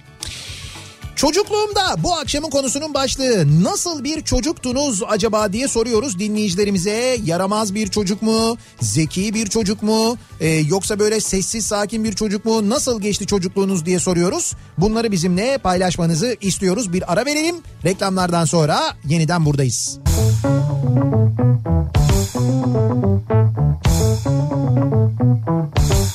Çocukluğumda 1.18 1.96
bu 2.04 2.14
akşamın 2.14 2.50
konusunun 2.50 2.94
başlığı 2.94 3.64
nasıl 3.64 4.04
bir 4.04 4.22
çocuktunuz 4.22 5.02
acaba 5.08 5.54
diye 5.54 5.68
soruyoruz 5.68 6.20
dinleyicilerimize. 6.20 7.18
Yaramaz 7.26 7.76
bir 7.76 7.88
çocuk 7.88 8.22
mu? 8.22 8.58
Zeki 8.82 9.34
bir 9.34 9.48
çocuk 9.48 9.84
mu? 9.84 10.18
Ee, 10.40 10.48
yoksa 10.48 11.00
böyle 11.00 11.20
sessiz 11.20 11.66
sakin 11.66 12.04
bir 12.04 12.14
çocuk 12.14 12.46
mu? 12.46 12.70
Nasıl 12.70 13.02
geçti 13.02 13.26
çocukluğunuz 13.26 13.86
diye 13.86 14.00
soruyoruz. 14.00 14.54
Bunları 14.78 15.12
bizimle 15.12 15.58
paylaşmanızı 15.58 16.36
istiyoruz. 16.42 16.94
Bir 16.94 17.14
ara 17.14 17.26
verelim. 17.26 17.56
Reklamlardan 17.86 18.46
sonra 18.46 18.80
yeniden 19.06 19.46
buradayız. 19.46 20.00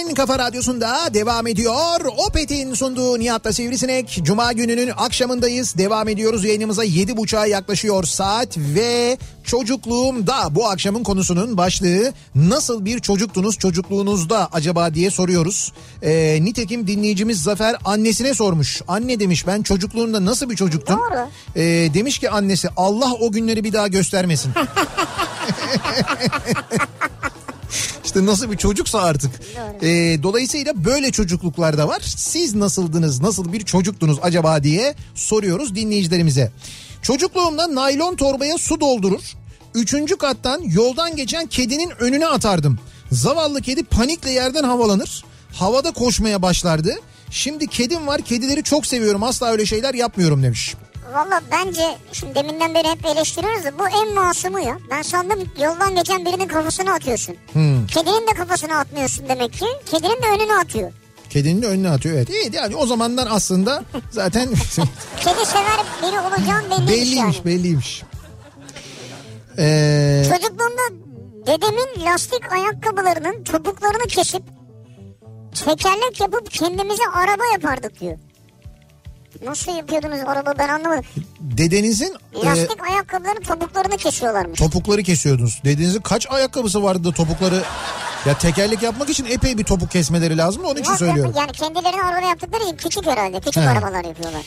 Türkiye'nin 0.00 0.20
en 0.20 0.26
kafa 0.26 0.38
radyosunda 0.38 1.14
devam 1.14 1.46
ediyor. 1.46 2.00
Opet'in 2.28 2.74
sunduğu 2.74 3.18
Nihat'la 3.18 3.52
Sivrisinek. 3.52 4.20
Cuma 4.22 4.52
gününün 4.52 4.92
akşamındayız. 4.96 5.78
Devam 5.78 6.08
ediyoruz 6.08 6.44
yayınımıza 6.44 6.84
7.30'a 6.84 7.46
yaklaşıyor 7.46 8.04
saat 8.04 8.58
ve 8.58 9.18
çocukluğumda 9.44 10.54
bu 10.54 10.68
akşamın 10.68 11.02
konusunun 11.02 11.56
başlığı 11.56 12.12
nasıl 12.34 12.84
bir 12.84 12.98
çocuktunuz 12.98 13.58
çocukluğunuzda 13.58 14.48
acaba 14.52 14.94
diye 14.94 15.10
soruyoruz. 15.10 15.72
Ee, 16.02 16.38
nitekim 16.42 16.86
dinleyicimiz 16.86 17.42
Zafer 17.42 17.76
annesine 17.84 18.34
sormuş. 18.34 18.82
Anne 18.88 19.20
demiş 19.20 19.46
ben 19.46 19.62
çocukluğumda 19.62 20.24
nasıl 20.24 20.50
bir 20.50 20.56
çocuktum? 20.56 20.98
Doğru. 20.98 21.28
Ee, 21.56 21.94
demiş 21.94 22.18
ki 22.18 22.30
annesi 22.30 22.68
Allah 22.76 23.12
o 23.20 23.32
günleri 23.32 23.64
bir 23.64 23.72
daha 23.72 23.88
göstermesin. 23.88 24.52
İşte 28.10 28.26
nasıl 28.26 28.50
bir 28.50 28.56
çocuksa 28.56 29.00
artık. 29.00 29.30
Ee, 29.82 30.22
dolayısıyla 30.22 30.84
böyle 30.84 31.10
çocukluklar 31.12 31.78
da 31.78 31.88
var. 31.88 32.00
Siz 32.16 32.54
nasıldınız, 32.54 33.20
nasıl 33.20 33.52
bir 33.52 33.64
çocuktunuz 33.64 34.18
acaba 34.22 34.62
diye 34.62 34.94
soruyoruz 35.14 35.74
dinleyicilerimize. 35.74 36.52
Çocukluğumda 37.02 37.74
naylon 37.74 38.16
torbaya 38.16 38.58
su 38.58 38.80
doldurur. 38.80 39.20
Üçüncü 39.74 40.16
kattan 40.16 40.60
yoldan 40.60 41.16
geçen 41.16 41.46
kedinin 41.46 41.92
önüne 42.00 42.26
atardım. 42.26 42.78
Zavallı 43.12 43.62
kedi 43.62 43.82
panikle 43.82 44.30
yerden 44.30 44.64
havalanır. 44.64 45.24
Havada 45.52 45.90
koşmaya 45.90 46.42
başlardı. 46.42 46.94
Şimdi 47.30 47.66
kedim 47.66 48.06
var 48.06 48.20
kedileri 48.20 48.62
çok 48.62 48.86
seviyorum 48.86 49.22
asla 49.22 49.46
öyle 49.46 49.66
şeyler 49.66 49.94
yapmıyorum 49.94 50.42
demiş. 50.42 50.74
Valla 51.12 51.40
bence 51.52 51.98
şimdi 52.12 52.34
deminden 52.34 52.74
beri 52.74 52.88
hep 52.88 53.06
eleştiriyoruz 53.06 53.64
da 53.64 53.78
bu 53.78 53.88
en 53.88 54.14
masumu 54.14 54.60
ya. 54.60 54.78
Ben 54.90 55.02
sandım 55.02 55.48
yoldan 55.60 55.94
geçen 55.94 56.24
birinin 56.24 56.48
kafasına 56.48 56.94
atıyorsun. 56.94 57.36
Hmm. 57.52 57.86
Kedinin 57.86 58.26
de 58.26 58.34
kafasına 58.36 58.78
atmıyorsun 58.78 59.28
demek 59.28 59.52
ki. 59.52 59.66
Kedinin 59.86 60.22
de 60.22 60.26
önüne 60.36 60.54
atıyor. 60.56 60.92
Kedinin 61.30 61.62
de 61.62 61.66
önüne 61.66 61.90
atıyor 61.90 62.14
evet. 62.16 62.30
İyi 62.30 62.50
yani 62.56 62.76
o 62.76 62.86
zamandan 62.86 63.26
aslında 63.30 63.82
zaten 64.10 64.48
Kedi 65.20 65.46
sever 65.46 65.80
biri 66.02 66.20
olacağın 66.20 66.70
belliymiş, 66.70 66.90
belliymiş 66.90 67.36
yani. 67.36 67.44
belliymiş. 67.46 68.02
Ee, 69.58 70.22
Çocukluğumda 70.28 70.82
dedemin 71.46 72.04
lastik 72.06 72.52
ayakkabılarının 72.52 73.44
topuklarını 73.44 74.06
kesip 74.08 74.42
tekerlek 75.64 76.20
yapıp 76.20 76.50
kendimize 76.50 77.02
araba 77.14 77.42
yapardık 77.52 78.00
diyor. 78.00 78.18
Nasıl 79.46 79.72
yapıyordunuz 79.76 80.18
araba 80.26 80.54
ben 80.58 80.68
anlamadım. 80.68 81.04
dedenizin 81.40 82.14
e, 82.42 82.46
Lastik 82.46 82.90
ayakkabıların 82.90 83.42
topuklarını 83.42 83.96
kesiyorlarmış. 83.96 84.58
topukları 84.58 85.02
kesiyordunuz. 85.02 85.60
Dedenizin 85.64 86.00
kaç 86.00 86.26
ayakkabısı 86.30 86.82
vardı 86.82 87.04
da 87.04 87.12
topukları 87.12 87.62
ya 88.26 88.38
tekerlek 88.38 88.82
yapmak 88.82 89.10
için 89.10 89.24
epey 89.24 89.58
bir 89.58 89.64
topuk 89.64 89.90
kesmeleri 89.90 90.38
lazım 90.38 90.64
onun 90.64 90.76
için 90.80 90.90
Yok, 90.90 90.98
söylüyorum. 90.98 91.34
Yani 91.38 91.52
kendilerine 91.52 92.02
araba 92.02 92.26
yaptıkları 92.26 92.62
için 92.64 92.76
küçük 92.76 93.06
herhalde. 93.06 93.40
Küçük 93.40 93.62
He. 93.62 93.68
arabalar 93.68 94.04
yapıyorlar. 94.04 94.42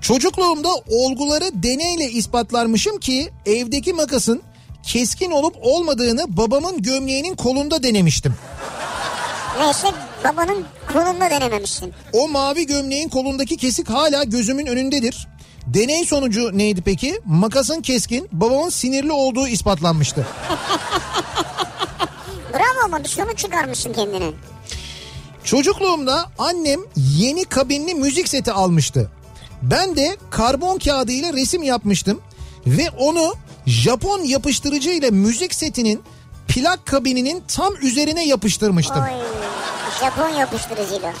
Çocukluğumda 0.00 0.68
olguları 0.88 1.44
deneyle 1.62 2.04
ispatlarmışım 2.10 2.98
ki 2.98 3.30
evdeki 3.46 3.92
makasın 3.92 4.42
keskin 4.82 5.30
olup 5.30 5.56
olmadığını 5.62 6.36
babamın 6.36 6.82
gömleğinin 6.82 7.34
kolunda 7.36 7.82
denemiştim. 7.82 8.34
Neyse 9.60 9.88
babanın 10.24 10.64
kolunda 10.92 11.30
denememişsin. 11.30 11.92
O 12.12 12.28
mavi 12.28 12.66
gömleğin 12.66 13.08
kolundaki 13.08 13.56
kesik 13.56 13.90
hala 13.90 14.24
gözümün 14.24 14.66
önündedir. 14.66 15.28
Deney 15.66 16.04
sonucu 16.04 16.58
neydi 16.58 16.82
peki? 16.84 17.20
Makasın 17.24 17.80
keskin, 17.82 18.28
babamın 18.32 18.68
sinirli 18.68 19.12
olduğu 19.12 19.48
ispatlanmıştı. 19.48 20.26
Bravo 22.52 22.84
ama 22.84 23.00
sonuç 23.04 23.38
çıkarmışsın 23.38 23.92
kendine. 23.92 24.30
Çocukluğumda 25.44 26.30
annem 26.38 26.80
yeni 26.96 27.44
kabinli 27.44 27.94
müzik 27.94 28.28
seti 28.28 28.52
almıştı. 28.52 29.10
Ben 29.62 29.96
de 29.96 30.16
karbon 30.30 30.78
kağıdı 30.78 31.12
ile 31.12 31.32
resim 31.32 31.62
yapmıştım 31.62 32.20
ve 32.66 32.90
onu 32.90 33.34
Japon 33.66 34.20
yapıştırıcı 34.20 34.90
ile 34.90 35.10
müzik 35.10 35.54
setinin 35.54 36.02
plak 36.54 36.86
kabininin 36.86 37.44
tam 37.48 37.74
üzerine 37.82 38.26
yapıştırmıştım. 38.26 39.02
Oy 39.02 39.10
Japon 40.00 40.28
yapıştırıcıyla. 40.28 41.12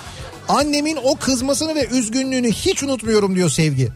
Annemin 0.48 0.98
o 1.04 1.16
kızmasını 1.16 1.74
ve 1.74 1.86
üzgünlüğünü 1.86 2.52
hiç 2.52 2.82
unutmuyorum 2.82 3.36
diyor 3.36 3.50
Sevgi. 3.50 3.92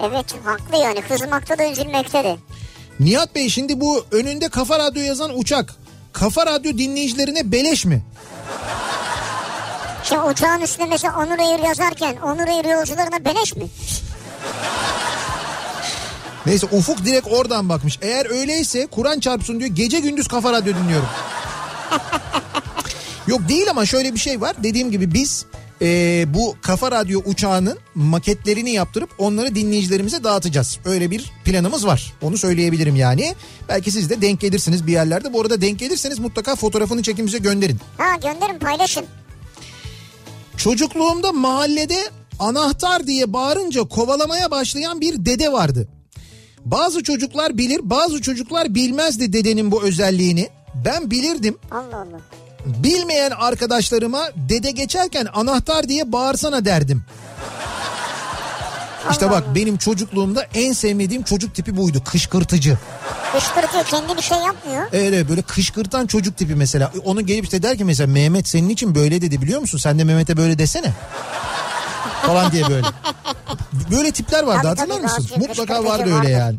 Evet 0.00 0.34
haklı 0.44 0.76
yani 0.76 1.02
kızmakta 1.02 1.58
da 1.58 1.68
üzülmekte 1.68 2.24
de. 2.24 2.36
Nihat 3.00 3.34
Bey 3.34 3.48
şimdi 3.48 3.80
bu 3.80 4.04
önünde 4.12 4.48
Kafa 4.48 4.78
Radyo 4.78 5.02
yazan 5.02 5.38
uçak 5.38 5.74
Kafa 6.12 6.46
Radyo 6.46 6.78
dinleyicilerine 6.78 7.52
beleş 7.52 7.84
mi? 7.84 8.02
Şimdi 10.04 10.22
uçağın 10.22 10.60
üstüne 10.60 10.86
mesela 10.86 11.18
Onur 11.18 11.38
Air 11.38 11.58
yazarken 11.58 12.16
Onur 12.16 12.48
Air 12.48 12.64
yolcularına 12.64 13.24
beleş 13.24 13.56
mi? 13.56 13.64
Neyse 16.46 16.66
Ufuk 16.72 17.04
direkt 17.04 17.26
oradan 17.26 17.68
bakmış. 17.68 17.98
Eğer 18.02 18.30
öyleyse 18.30 18.86
Kur'an 18.86 19.20
çarpsın 19.20 19.60
diyor 19.60 19.70
gece 19.70 20.00
gündüz 20.00 20.28
Kafa 20.28 20.52
Radyo 20.52 20.74
dinliyorum. 20.74 21.08
Yok 23.26 23.48
değil 23.48 23.70
ama 23.70 23.86
şöyle 23.86 24.14
bir 24.14 24.18
şey 24.18 24.40
var. 24.40 24.56
Dediğim 24.62 24.90
gibi 24.90 25.14
biz 25.14 25.46
e, 25.82 26.24
bu 26.34 26.56
Kafa 26.62 26.90
Radyo 26.90 27.20
uçağının 27.26 27.78
maketlerini 27.94 28.70
yaptırıp 28.70 29.10
onları 29.18 29.54
dinleyicilerimize 29.54 30.24
dağıtacağız. 30.24 30.78
Öyle 30.84 31.10
bir 31.10 31.32
planımız 31.44 31.86
var. 31.86 32.12
Onu 32.22 32.38
söyleyebilirim 32.38 32.96
yani. 32.96 33.34
Belki 33.68 33.90
siz 33.90 34.10
de 34.10 34.22
denk 34.22 34.40
gelirsiniz 34.40 34.86
bir 34.86 34.92
yerlerde. 34.92 35.32
Bu 35.32 35.40
arada 35.40 35.60
denk 35.60 35.78
gelirseniz 35.78 36.18
mutlaka 36.18 36.56
fotoğrafını 36.56 37.02
çekin 37.02 37.26
bize 37.26 37.38
gönderin. 37.38 37.78
Ha 37.98 38.16
gönderin 38.16 38.58
paylaşın. 38.58 39.04
Çocukluğumda 40.56 41.32
mahallede 41.32 41.98
anahtar 42.38 43.06
diye 43.06 43.32
bağırınca 43.32 43.82
kovalamaya 43.82 44.50
başlayan 44.50 45.00
bir 45.00 45.26
dede 45.26 45.52
vardı. 45.52 45.88
Bazı 46.64 47.02
çocuklar 47.02 47.58
bilir 47.58 47.80
bazı 47.82 48.22
çocuklar 48.22 48.74
bilmezdi 48.74 49.32
dedenin 49.32 49.70
bu 49.70 49.82
özelliğini. 49.82 50.48
Ben 50.74 51.10
bilirdim. 51.10 51.58
Allah 51.70 51.96
Allah. 51.96 52.20
Bilmeyen 52.66 53.30
arkadaşlarıma 53.30 54.24
dede 54.36 54.70
geçerken 54.70 55.26
anahtar 55.34 55.88
diye 55.88 56.12
bağırsana 56.12 56.64
derdim. 56.64 57.04
İşte 59.10 59.30
bak 59.30 59.54
benim 59.54 59.76
çocukluğumda 59.76 60.46
en 60.54 60.72
sevmediğim 60.72 61.22
çocuk 61.22 61.54
tipi 61.54 61.76
buydu. 61.76 62.02
Kışkırtıcı. 62.04 62.78
Kışkırtıyor 63.32 63.84
kendi 63.84 64.16
bir 64.16 64.22
şey 64.22 64.38
yapmıyor. 64.38 64.82
Evet 64.92 65.12
evet, 65.14 65.28
böyle 65.28 65.42
kışkırtan 65.42 66.06
çocuk 66.06 66.36
tipi 66.36 66.54
mesela. 66.54 66.92
Onu 67.04 67.26
gelip 67.26 67.44
işte 67.44 67.62
der 67.62 67.78
ki 67.78 67.84
mesela 67.84 68.12
Mehmet 68.12 68.48
senin 68.48 68.68
için 68.68 68.94
böyle 68.94 69.22
dedi 69.22 69.42
biliyor 69.42 69.60
musun? 69.60 69.78
Sen 69.78 69.98
de 69.98 70.04
Mehmet'e 70.04 70.36
böyle 70.36 70.58
desene. 70.58 70.92
Falan 72.26 72.52
diye 72.52 72.68
böyle. 72.70 72.86
Böyle 73.90 74.10
tipler 74.12 74.42
vardı 74.42 74.68
hatırlar 74.68 75.00
mısın? 75.00 75.26
bazı 75.30 75.40
Mutlaka 75.48 75.84
vardı 75.84 75.86
vardır. 76.10 76.12
öyle 76.18 76.30
yani. 76.30 76.56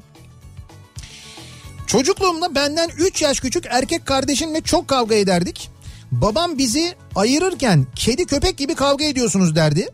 Çocukluğumda 1.88 2.56
benden 2.56 2.90
3 2.98 3.22
yaş 3.22 3.40
küçük 3.40 3.66
erkek 3.70 4.06
kardeşimle 4.06 4.62
çok 4.62 4.88
kavga 4.88 5.16
ederdik. 5.16 5.70
Babam 6.12 6.58
bizi 6.58 6.96
ayırırken 7.16 7.88
kedi 7.96 8.26
köpek 8.26 8.58
gibi 8.58 8.76
kavga 8.76 9.06
ediyorsunuz 9.06 9.56
derdi. 9.56 9.90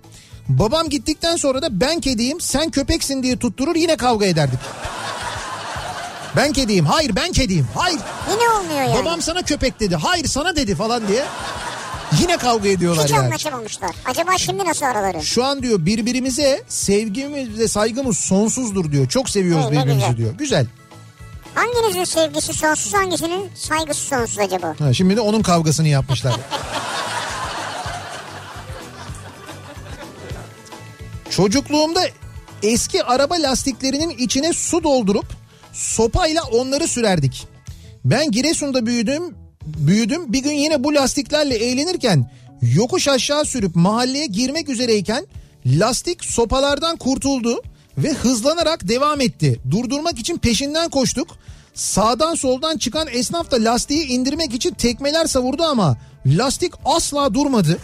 Babam 0.49 0.89
gittikten 0.89 1.35
sonra 1.35 1.61
da 1.61 1.79
ben 1.81 1.99
kediyim 1.99 2.41
sen 2.41 2.69
köpeksin 2.69 3.23
diye 3.23 3.37
tutturur 3.39 3.75
yine 3.75 3.97
kavga 3.97 4.25
ederdik. 4.25 4.59
Ben 6.35 6.53
kediyim. 6.53 6.85
Hayır 6.85 7.15
ben 7.15 7.31
kediyim. 7.31 7.67
Hayır 7.75 7.99
Yine 8.31 8.49
olmuyor 8.49 8.81
yani. 8.95 9.05
babam 9.05 9.21
sana 9.21 9.41
köpek 9.41 9.79
dedi. 9.79 9.95
Hayır 9.95 10.25
sana 10.27 10.55
dedi 10.55 10.75
falan 10.75 11.07
diye. 11.07 11.25
Yine 12.21 12.37
kavga 12.37 12.69
ediyorlar 12.69 13.03
Hiç 13.05 13.11
yani. 13.11 13.25
anlaşamamışlar. 13.25 13.91
Acaba 14.05 14.37
şimdi 14.37 14.65
nasıl 14.65 14.85
araları? 14.85 15.21
Şu 15.25 15.43
an 15.45 15.63
diyor 15.63 15.85
birbirimize 15.85 16.63
sevgimiz 16.67 17.59
ve 17.59 17.67
saygımız 17.67 18.17
sonsuzdur 18.17 18.91
diyor. 18.91 19.07
Çok 19.07 19.29
seviyoruz 19.29 19.65
ne 19.65 19.71
birbirimizi 19.71 19.95
güzel. 19.99 20.17
diyor. 20.17 20.33
Güzel. 20.33 20.65
Hanginizin 21.55 22.03
sevgisi 22.03 22.53
sonsuz 22.53 22.93
hangisinin 22.93 23.49
saygısı 23.55 24.01
sonsuz 24.01 24.39
acaba? 24.39 24.75
Ha, 24.79 24.93
şimdi 24.93 25.15
de 25.15 25.21
onun 25.21 25.41
kavgasını 25.41 25.87
yapmışlar. 25.87 26.33
Çocukluğumda 31.29 32.01
eski 32.63 33.03
araba 33.03 33.35
lastiklerinin 33.35 34.09
içine 34.09 34.53
su 34.53 34.83
doldurup 34.83 35.25
sopayla 35.73 36.43
onları 36.43 36.87
sürerdik. 36.87 37.47
Ben 38.05 38.31
Giresun'da 38.31 38.85
büyüdüm. 38.85 39.35
Büyüdüm. 39.77 40.33
Bir 40.33 40.39
gün 40.39 40.51
yine 40.51 40.83
bu 40.83 40.93
lastiklerle 40.93 41.55
eğlenirken 41.55 42.31
yokuş 42.61 43.07
aşağı 43.07 43.45
sürüp 43.45 43.75
mahalleye 43.75 44.25
girmek 44.25 44.69
üzereyken 44.69 45.27
lastik 45.65 46.25
sopalardan 46.25 46.97
kurtuldu 46.97 47.61
ve 47.97 48.13
hızlanarak 48.13 48.87
devam 48.87 49.21
etti. 49.21 49.59
Durdurmak 49.71 50.19
için 50.19 50.37
peşinden 50.37 50.89
koştuk. 50.89 51.27
Sağdan 51.73 52.35
soldan 52.35 52.77
çıkan 52.77 53.07
esnaf 53.11 53.51
da 53.51 53.55
lastiği 53.59 54.07
indirmek 54.07 54.53
için 54.53 54.73
tekmeler 54.73 55.25
savurdu 55.25 55.63
ama 55.63 55.97
lastik 56.25 56.73
asla 56.85 57.33
durmadı 57.33 57.79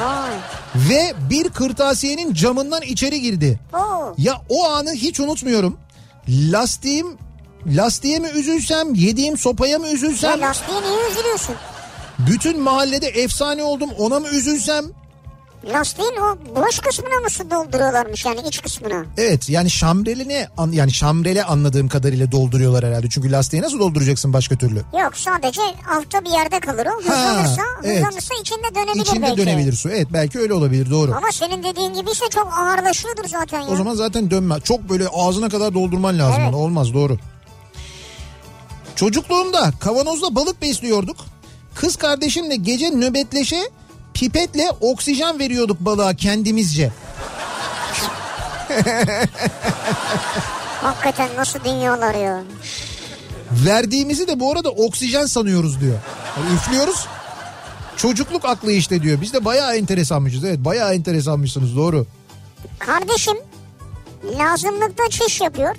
Vay. 0.00 0.30
ve 0.74 1.14
bir 1.30 1.48
kırtasiyenin 1.48 2.34
camından 2.34 2.82
içeri 2.82 3.20
girdi. 3.20 3.60
Oo. 3.74 4.14
Ya 4.18 4.42
o 4.48 4.68
anı 4.68 4.92
hiç 4.92 5.20
unutmuyorum. 5.20 5.78
Lastiğim 6.28 7.06
lastiğe 7.70 8.18
mi 8.18 8.28
üzülsem, 8.28 8.94
yediğim 8.94 9.38
sopaya 9.38 9.78
mı 9.78 9.86
Ya 9.86 9.92
üzülsem, 9.92 10.40
lastiğe 10.40 10.80
niye 10.82 11.10
üzülüyorsun? 11.10 11.54
bütün 12.18 12.60
mahallede 12.60 13.06
efsane 13.08 13.62
oldum 13.62 13.90
ona 13.98 14.20
mı 14.20 14.28
üzülsem? 14.28 14.84
Lastiğin 15.72 16.12
o 16.16 16.56
boş 16.56 16.78
kısmına 16.78 17.20
mı 17.20 17.30
su 17.30 17.50
dolduruyorlarmış 17.50 18.24
yani 18.24 18.40
iç 18.48 18.62
kısmına? 18.62 19.04
Evet 19.18 19.48
yani 19.50 19.70
şamreline 19.70 20.48
an- 20.56 20.72
yani 20.72 20.92
şamrele 20.92 21.44
anladığım 21.44 21.88
kadarıyla 21.88 22.32
dolduruyorlar 22.32 22.84
herhalde. 22.84 23.08
Çünkü 23.10 23.32
lastiği 23.32 23.62
nasıl 23.62 23.78
dolduracaksın 23.78 24.32
başka 24.32 24.56
türlü? 24.56 24.82
Yok 25.02 25.16
sadece 25.16 25.60
altta 25.96 26.24
bir 26.24 26.30
yerde 26.30 26.60
kalır 26.60 26.86
o. 26.86 26.90
Ha, 26.90 27.14
Hızlanırsa, 27.16 27.62
evet. 27.84 27.96
hızlanırsa 27.96 28.34
içinde 28.40 28.74
dönebilir 28.74 29.02
İçinde 29.02 29.22
belki. 29.22 29.36
dönebilir 29.36 29.72
su. 29.72 29.88
Evet 29.88 30.06
belki 30.12 30.38
öyle 30.38 30.54
olabilir 30.54 30.90
doğru. 30.90 31.14
Ama 31.14 31.32
senin 31.32 31.62
dediğin 31.64 31.94
gibi 31.94 32.10
ise 32.10 32.24
çok 32.30 32.52
ağırlaşıyordur 32.58 33.24
zaten 33.28 33.60
ya. 33.60 33.68
O 33.68 33.76
zaman 33.76 33.94
zaten 33.94 34.30
dönme. 34.30 34.60
Çok 34.60 34.88
böyle 34.88 35.08
ağzına 35.08 35.48
kadar 35.48 35.74
doldurman 35.74 36.18
lazım. 36.18 36.42
Evet. 36.42 36.54
Olmaz 36.54 36.94
doğru. 36.94 37.18
Çocukluğumda 38.96 39.72
kavanozda 39.80 40.34
balık 40.34 40.62
besliyorduk. 40.62 41.16
Kız 41.74 41.96
kardeşimle 41.96 42.56
gece 42.56 42.90
nöbetleşe 42.90 43.70
pipetle 44.14 44.70
oksijen 44.80 45.38
veriyorduk 45.38 45.80
balığa 45.80 46.14
kendimizce. 46.14 46.92
Hakikaten 50.82 51.28
nasıl 51.36 51.64
dünyalar 51.64 52.14
ya. 52.14 52.42
Verdiğimizi 53.66 54.28
de 54.28 54.40
bu 54.40 54.52
arada 54.52 54.70
oksijen 54.70 55.26
sanıyoruz 55.26 55.80
diyor. 55.80 55.98
Yani 56.38 56.54
üflüyoruz. 56.54 57.06
Çocukluk 57.96 58.44
aklı 58.44 58.72
işte 58.72 59.02
diyor. 59.02 59.20
Biz 59.20 59.32
de 59.32 59.44
bayağı 59.44 59.76
enteresanmışız. 59.76 60.44
Evet 60.44 60.58
bayağı 60.58 60.94
enteresanmışsınız 60.94 61.76
doğru. 61.76 62.06
Kardeşim 62.78 63.36
lazımlıkta 64.38 65.10
çiş 65.10 65.40
yapıyor. 65.40 65.76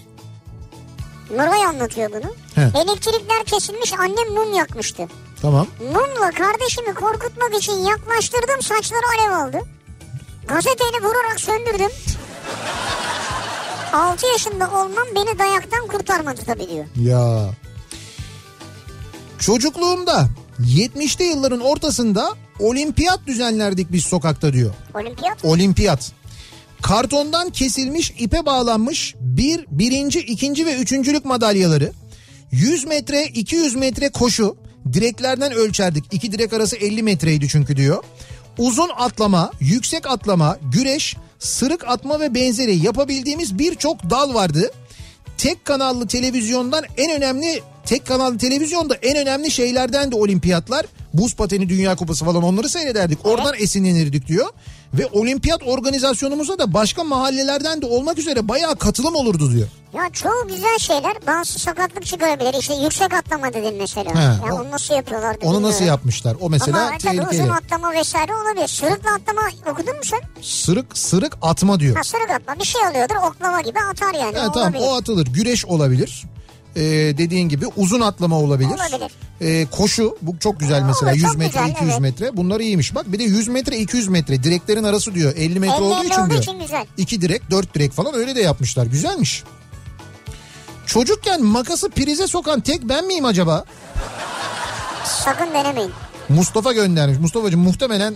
Nuray 1.32 1.66
anlatıyor 1.66 2.10
bunu. 2.12 2.47
He. 2.58 2.62
Elektrikler 2.62 3.44
kesilmiş 3.46 3.94
annem 3.94 4.34
mum 4.34 4.54
yakmıştı. 4.54 5.08
Tamam. 5.42 5.68
Mumla 5.80 6.32
kardeşimi 6.32 6.94
korkutmak 6.94 7.56
için 7.58 7.74
yaklaştırdım 7.74 8.62
saçları 8.62 9.02
alev 9.18 9.32
aldı. 9.48 9.60
Gazeteyle 10.48 10.98
vurarak 11.04 11.40
söndürdüm. 11.40 11.92
6 13.94 14.28
yaşında 14.28 14.68
olmam 14.72 15.08
beni 15.16 15.40
dayaktan 15.40 15.88
kurtarmadı 15.88 16.42
tabii 16.46 16.70
diyor. 16.70 16.86
Ya. 16.96 17.50
Çocukluğumda 19.40 20.28
70'li 20.60 21.24
yılların 21.24 21.60
ortasında 21.60 22.34
olimpiyat 22.60 23.20
düzenlerdik 23.28 23.92
biz 23.92 24.04
sokakta 24.04 24.54
diyor. 24.54 24.74
Olimpiyat. 24.96 25.46
Olimpiyat. 25.46 26.12
Kartondan 26.82 27.50
kesilmiş 27.50 28.14
ipe 28.20 28.46
bağlanmış 28.46 29.16
bir, 29.20 29.66
birinci, 29.70 30.20
ikinci 30.20 30.66
ve 30.66 30.76
üçüncülük 30.76 31.26
madalyaları. 31.26 31.92
100 32.52 32.86
metre, 32.86 33.24
200 33.24 33.76
metre 33.76 34.10
koşu. 34.10 34.56
Direklerden 34.94 35.52
ölçerdik. 35.52 36.04
İki 36.12 36.32
direk 36.32 36.54
arası 36.54 36.76
50 36.76 37.04
metreydi 37.04 37.48
çünkü 37.48 37.78
diyor. 37.78 38.04
Uzun 38.58 38.90
atlama, 38.98 39.52
yüksek 39.60 40.08
atlama, 40.08 40.58
güreş, 40.74 41.16
sırık 41.40 41.88
atma 41.88 42.20
ve 42.20 42.36
benzeri 42.36 42.76
yapabildiğimiz 42.76 43.60
birçok 43.60 44.10
dal 44.10 44.34
vardı. 44.34 44.72
Tek 45.38 45.66
kanallı 45.66 46.08
televizyondan 46.08 46.84
en 46.98 47.12
önemli 47.12 47.62
tek 47.86 48.06
kanallı 48.06 48.38
televizyonda 48.38 48.96
en 48.96 49.18
önemli 49.18 49.52
şeylerden 49.52 50.12
de 50.12 50.16
olimpiyatlar. 50.16 50.86
Buz 51.14 51.36
pateni 51.36 51.70
dünya 51.70 51.96
kupası 51.96 52.26
falan 52.26 52.44
onları 52.44 52.70
seyrederdik. 52.70 53.26
Oradan 53.26 53.54
esinlenirdik 53.60 54.28
diyor. 54.28 54.48
Ve 54.94 55.06
olimpiyat 55.12 55.62
organizasyonumuza 55.66 56.60
da 56.60 56.74
başka 56.74 57.04
mahallelerden 57.04 57.82
de 57.82 57.86
olmak 57.86 58.18
üzere 58.18 58.48
bayağı 58.48 58.76
katılım 58.76 59.16
olurdu 59.16 59.52
diyor. 59.52 59.68
Ya 59.94 60.10
çoğu 60.14 60.48
güzel 60.48 60.78
şeyler 60.80 61.14
bazı 61.28 61.60
sakatlık 61.60 62.06
çıkarabilir. 62.06 62.54
İşte 62.60 62.74
yüksek 62.74 63.14
atlama 63.14 63.54
dedin 63.54 63.76
mesela. 63.80 64.16
He, 64.16 64.24
ya 64.48 64.54
o- 64.54 64.56
onu 64.62 64.72
nasıl 64.72 64.94
yapıyorlardı 64.96 65.40
Onu 65.46 65.54
nasıl 65.54 65.62
bilmiyorum. 65.62 65.88
yapmışlar? 65.88 66.36
O 66.42 66.50
mesela 66.50 66.88
Ama 66.88 66.98
tehlikeli. 66.98 67.28
uzun 67.44 67.50
atlama 67.50 67.92
vesaire 67.94 68.32
olabilir. 68.36 68.68
Sırıkla 68.68 69.14
atlama 69.14 69.42
okudun 69.72 69.96
mu 69.96 70.02
sen? 70.04 70.20
Sırık 70.42 70.98
sırık 70.98 71.38
atma 71.42 71.80
diyor. 71.80 71.96
Ha 71.96 72.04
sırık 72.04 72.30
atma 72.30 72.60
bir 72.60 72.66
şey 72.66 72.82
oluyordur 72.92 73.16
oklava 73.16 73.62
gibi 73.62 73.80
atar 73.92 74.14
yani. 74.14 74.40
O 74.40 74.52
tamam 74.52 74.58
olabilir. 74.76 74.84
o 74.84 74.96
atılır. 74.96 75.28
Güreş 75.28 75.66
olabilir. 75.66 76.24
Ee, 76.78 77.18
dediğin 77.18 77.50
gibi 77.50 77.66
uzun 77.76 78.02
atlama 78.02 78.40
olabilir. 78.40 78.70
Olabilir. 78.70 79.12
Ee, 79.42 79.66
koşu 79.72 80.18
bu 80.22 80.40
çok 80.40 80.60
güzel 80.60 80.82
mesela 80.82 81.12
Olur, 81.12 81.18
100 81.18 81.24
çok 81.24 81.38
metre 81.38 81.60
güzel, 81.60 81.72
200 81.72 81.92
evet. 81.92 82.02
metre 82.02 82.38
bunlar 82.38 82.60
iyiymiş. 82.60 82.96
Bak 82.96 83.12
bir 83.12 83.20
de 83.20 83.24
100 83.24 83.48
metre 83.48 83.78
200 83.78 84.08
metre 84.08 84.44
direklerin 84.44 84.84
arası 84.84 85.16
diyor 85.16 85.34
50 85.36 85.60
metre 85.60 85.76
50 85.76 85.84
olduğu 85.84 86.04
için 86.04 86.22
olduğu 86.22 86.30
diyor. 86.30 86.42
için 86.42 86.60
güzel. 86.60 86.86
2 86.98 87.22
direk 87.22 87.52
4 87.52 87.74
direk 87.76 87.92
falan 87.92 88.16
öyle 88.16 88.36
de 88.36 88.42
yapmışlar 88.42 88.86
güzelmiş. 88.86 89.44
Çocukken 90.86 91.44
makası 91.44 91.90
prize 91.90 92.28
sokan 92.28 92.60
tek 92.60 92.84
ben 92.84 93.06
miyim 93.06 93.26
acaba? 93.26 93.66
Sakın 95.06 95.54
denemeyin. 95.54 95.92
Mustafa 96.30 96.74
göndermiş. 96.74 97.20
Mustafa'cığım 97.20 97.62
muhtemelen 97.62 98.16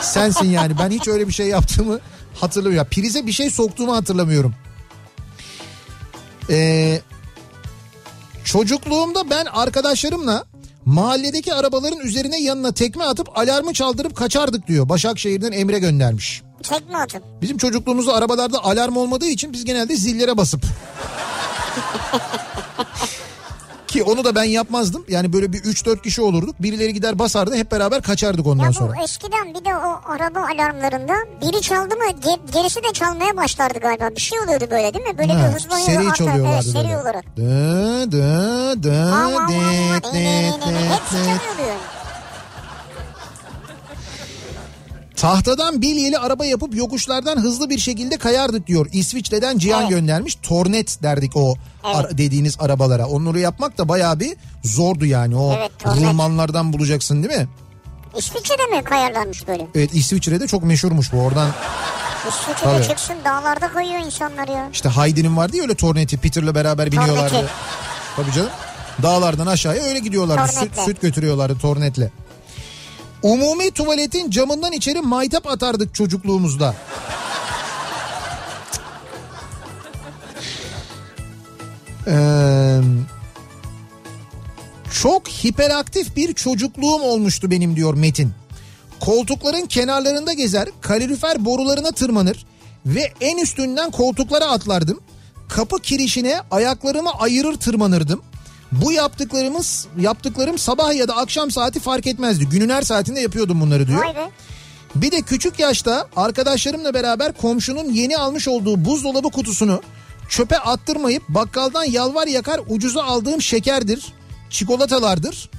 sensin 0.00 0.50
yani. 0.50 0.78
Ben 0.78 0.90
hiç 0.90 1.08
öyle 1.08 1.28
bir 1.28 1.32
şey 1.32 1.46
yaptığımı 1.46 2.00
hatırlamıyorum. 2.40 2.84
Ya, 2.84 2.90
prize 2.90 3.26
bir 3.26 3.32
şey 3.32 3.50
soktuğumu 3.50 3.96
hatırlamıyorum. 3.96 4.54
Ee, 6.50 7.00
çocukluğumda 8.44 9.30
ben 9.30 9.44
arkadaşlarımla 9.44 10.44
mahalledeki 10.84 11.54
arabaların 11.54 12.00
üzerine 12.00 12.40
yanına 12.40 12.72
tekme 12.72 13.04
atıp 13.04 13.38
alarmı 13.38 13.72
çaldırıp 13.72 14.16
kaçardık 14.16 14.66
diyor. 14.68 14.88
Başakşehir'den 14.88 15.52
Emre 15.52 15.78
göndermiş. 15.78 16.42
Tekme 16.62 16.98
atın. 16.98 17.22
Bizim 17.42 17.58
çocukluğumuzda 17.58 18.14
arabalarda 18.14 18.64
alarm 18.64 18.96
olmadığı 18.96 19.26
için 19.26 19.52
biz 19.52 19.64
genelde 19.64 19.96
zillere 19.96 20.36
basıp 20.36 20.62
ki 23.96 24.02
onu 24.02 24.24
da 24.24 24.34
ben 24.34 24.44
yapmazdım. 24.44 25.04
Yani 25.08 25.32
böyle 25.32 25.52
bir 25.52 25.58
3-4 25.58 26.02
kişi 26.02 26.22
olurduk. 26.22 26.62
Birileri 26.62 26.94
gider 26.94 27.18
basardı 27.18 27.54
hep 27.56 27.72
beraber 27.72 28.02
kaçardık 28.02 28.46
ondan 28.46 28.64
Ya 28.64 28.72
sonra. 28.72 28.92
bu 28.98 29.02
eskiden 29.04 29.48
bir 29.54 29.64
de 29.64 29.76
o 29.76 30.10
araba 30.12 30.40
alarmlarında 30.40 31.12
biri 31.42 31.60
çaldı 31.60 31.96
mı 31.96 32.04
ge- 32.04 32.52
gerisi 32.52 32.80
de 32.84 32.92
çalmaya 32.92 33.36
başlardı 33.36 33.78
galiba. 33.78 34.10
Bir 34.16 34.20
şey 34.20 34.40
oluyordu 34.40 34.64
böyle 34.70 34.94
değil 34.94 35.04
mi? 35.06 35.18
Böyle 35.18 35.32
Ha, 35.32 35.48
bir 35.48 35.54
hızlanıyor. 35.54 35.86
seri 35.86 35.98
artar. 35.98 36.14
çalıyorlardı 36.14 36.54
Evet, 36.54 36.64
seri 36.64 36.84
böyle. 36.84 36.96
olarak. 36.98 37.24
Dı 37.36 38.12
dı 38.12 38.82
dı 38.82 39.12
Vav, 39.12 39.32
vav, 39.32 39.34
vav, 39.34 40.12
det, 40.12 40.52
vav, 40.60 42.05
Tahtadan 45.16 45.82
bilyeli 45.82 46.18
araba 46.18 46.44
yapıp 46.46 46.74
yokuşlardan 46.76 47.36
hızlı 47.36 47.70
bir 47.70 47.78
şekilde 47.78 48.16
kayardık 48.16 48.66
diyor. 48.66 48.86
İsviçre'den 48.92 49.58
Cihan 49.58 49.80
Evet. 49.80 49.90
göndermiş. 49.90 50.34
Tornet 50.42 51.02
derdik 51.02 51.36
o 51.36 51.54
Evet. 51.86 51.96
ara- 51.96 52.18
dediğiniz 52.18 52.56
arabalara. 52.60 53.06
Onları 53.06 53.40
yapmak 53.40 53.78
da 53.78 53.88
bayağı 53.88 54.20
bir 54.20 54.36
zordu 54.64 55.04
yani. 55.06 55.36
O 55.36 55.52
Evet, 55.58 55.70
tornet. 55.78 56.02
rulmanlardan 56.02 56.72
bulacaksın 56.72 57.22
değil 57.22 57.40
mi? 57.40 57.48
İsviçre'de 58.18 58.76
mi 58.76 58.84
kayarlarmış 58.84 59.48
böyle? 59.48 59.66
Evet 59.74 59.94
İsviçre'de 59.94 60.46
çok 60.46 60.64
meşhurmuş 60.64 61.12
bu. 61.12 61.16
Oradan 61.16 61.48
İsviçre'de 62.28 62.72
Tabii. 62.76 62.88
çıksın 62.88 63.14
dağlarda 63.24 63.68
kayıyor 63.72 64.00
insanlar 64.06 64.48
ya. 64.48 64.68
işte 64.72 64.88
Haydi'nin 64.88 65.36
vardı 65.36 65.56
ya 65.56 65.62
öyle 65.62 65.74
torneti 65.74 66.16
Peter'la 66.16 66.54
beraber 66.54 66.92
biniyorlardı. 66.92 67.28
Torneti. 67.34 67.52
Tabii 68.16 68.32
canım. 68.32 68.50
Dağlardan 69.02 69.46
aşağıya 69.46 69.82
öyle 69.82 69.98
gidiyorlardı. 69.98 70.48
Süt, 70.52 70.58
Tornetle. 70.60 70.82
süt 70.84 71.00
götürüyorlardı 71.00 71.58
tornetle. 71.58 72.10
Umumi 73.22 73.70
tuvaletin 73.70 74.30
camından 74.30 74.72
içeri 74.72 75.00
maytap 75.00 75.46
atardık 75.46 75.94
çocukluğumuzda. 75.94 76.74
Çok 85.02 85.28
hiperaktif 85.28 86.16
bir 86.16 86.34
çocukluğum 86.34 87.02
olmuştu 87.02 87.50
benim 87.50 87.76
diyor 87.76 87.94
Metin. 87.94 88.32
Koltukların 89.00 89.66
kenarlarında 89.66 90.32
gezer, 90.32 90.68
kalorifer 90.80 91.44
borularına 91.44 91.92
tırmanır 91.92 92.46
ve 92.86 93.12
en 93.20 93.38
üstünden 93.38 93.90
koltuklara 93.90 94.44
atlardım. 94.44 95.00
Kapı 95.48 95.78
kirişine 95.78 96.40
ayaklarımı 96.50 97.10
ayırır 97.10 97.54
tırmanırdım. 97.54 98.22
Bu 98.82 98.92
yaptıklarımız 98.92 99.86
yaptıklarım 100.00 100.58
sabah 100.58 100.94
ya 100.94 101.08
da 101.08 101.16
akşam 101.16 101.50
saati 101.50 101.80
fark 101.80 102.06
etmezdi. 102.06 102.48
Günün 102.48 102.68
her 102.68 102.82
saatinde 102.82 103.20
yapıyordum 103.20 103.60
bunları 103.60 103.86
diyor. 103.86 104.04
Vay 104.04 104.16
be. 104.16 104.30
Bir 104.94 105.12
de 105.12 105.22
küçük 105.22 105.58
yaşta 105.58 106.08
arkadaşlarımla 106.16 106.94
beraber 106.94 107.32
komşunun 107.32 107.92
yeni 107.92 108.16
almış 108.16 108.48
olduğu 108.48 108.84
buzdolabı 108.84 109.30
kutusunu 109.30 109.80
çöpe 110.28 110.58
attırmayıp 110.58 111.22
bakkaldan 111.28 111.84
yalvar 111.84 112.26
yakar 112.26 112.60
ucuza 112.68 113.04
aldığım 113.04 113.42
şekerdir, 113.42 114.12
çikolatalardır. 114.50 115.50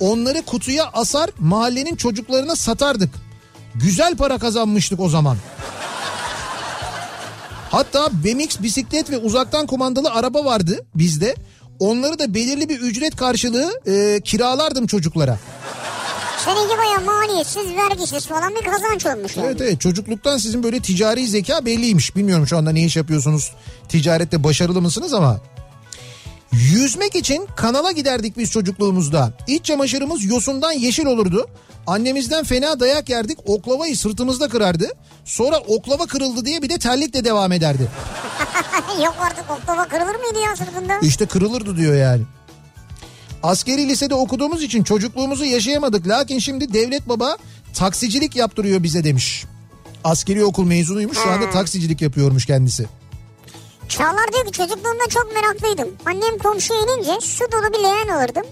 Onları 0.00 0.42
kutuya 0.42 0.84
asar 0.92 1.30
mahallenin 1.38 1.96
çocuklarına 1.96 2.56
satardık. 2.56 3.10
Güzel 3.74 4.16
para 4.16 4.38
kazanmıştık 4.38 5.00
o 5.00 5.08
zaman. 5.08 5.36
Hatta 7.70 8.10
BMX 8.24 8.60
bisiklet 8.62 9.10
ve 9.10 9.18
uzaktan 9.18 9.66
kumandalı 9.66 10.10
araba 10.10 10.44
vardı 10.44 10.86
bizde. 10.94 11.34
Onları 11.80 12.18
da 12.18 12.34
belirli 12.34 12.68
bir 12.68 12.80
ücret 12.80 13.16
karşılığı 13.16 13.80
e, 13.86 14.20
kiralardım 14.24 14.86
çocuklara. 14.86 15.38
Seninki 16.44 16.78
baya 16.78 17.00
maliyetsiz, 17.00 17.76
vergisiz 17.76 18.26
falan 18.26 18.54
bir 18.54 18.70
kazanç 18.70 19.06
olmuş 19.06 19.36
yani. 19.36 19.46
Evet 19.46 19.60
evet 19.60 19.80
çocukluktan 19.80 20.38
sizin 20.38 20.62
böyle 20.62 20.80
ticari 20.80 21.26
zeka 21.26 21.66
belliymiş. 21.66 22.16
Bilmiyorum 22.16 22.46
şu 22.46 22.56
anda 22.56 22.70
ne 22.72 22.84
iş 22.84 22.96
yapıyorsunuz, 22.96 23.52
ticarette 23.88 24.44
başarılı 24.44 24.80
mısınız 24.80 25.14
ama. 25.14 25.40
Yüzmek 26.52 27.14
için 27.16 27.46
kanala 27.56 27.90
giderdik 27.92 28.36
biz 28.38 28.50
çocukluğumuzda. 28.50 29.32
İç 29.46 29.64
çamaşırımız 29.64 30.24
yosundan 30.24 30.72
yeşil 30.72 31.06
olurdu. 31.06 31.48
Annemizden 31.86 32.44
fena 32.44 32.80
dayak 32.80 33.08
yerdik. 33.08 33.38
Oklavayı 33.46 33.96
sırtımızda 33.96 34.48
kırardı. 34.48 34.88
Sonra 35.24 35.58
oklava 35.58 36.06
kırıldı 36.06 36.44
diye 36.44 36.62
bir 36.62 36.68
de 36.70 36.78
terlikle 36.78 37.24
devam 37.24 37.52
ederdi. 37.52 37.88
Yok 39.04 39.16
artık 39.20 39.44
oklava 39.50 39.88
kırılır 39.88 40.14
mıydı 40.14 40.38
ya 40.46 40.56
sırtında? 40.56 40.98
İşte 41.02 41.26
kırılırdı 41.26 41.76
diyor 41.76 41.94
yani. 41.94 42.22
Askeri 43.42 43.88
lisede 43.88 44.14
okuduğumuz 44.14 44.62
için 44.62 44.82
çocukluğumuzu 44.82 45.44
yaşayamadık. 45.44 46.08
Lakin 46.08 46.38
şimdi 46.38 46.72
devlet 46.72 47.08
baba 47.08 47.36
taksicilik 47.74 48.36
yaptırıyor 48.36 48.82
bize 48.82 49.04
demiş. 49.04 49.44
Askeri 50.04 50.44
okul 50.44 50.64
mezunuymuş 50.64 51.18
şu 51.18 51.30
anda 51.30 51.46
Ha. 51.46 51.50
taksicilik 51.50 52.02
yapıyormuş 52.02 52.46
kendisi. 52.46 52.86
Çağlar 53.88 54.32
diyor 54.32 54.44
ki 54.46 54.52
çocukluğumda 54.52 55.08
çok 55.10 55.34
meraklıydım. 55.34 55.88
Annem 56.06 56.38
komşuya 56.38 56.80
inince 56.80 57.20
su 57.20 57.44
dolu 57.52 57.72
bir 57.72 57.78
leğen 57.84 58.08
alırdım. 58.08 58.42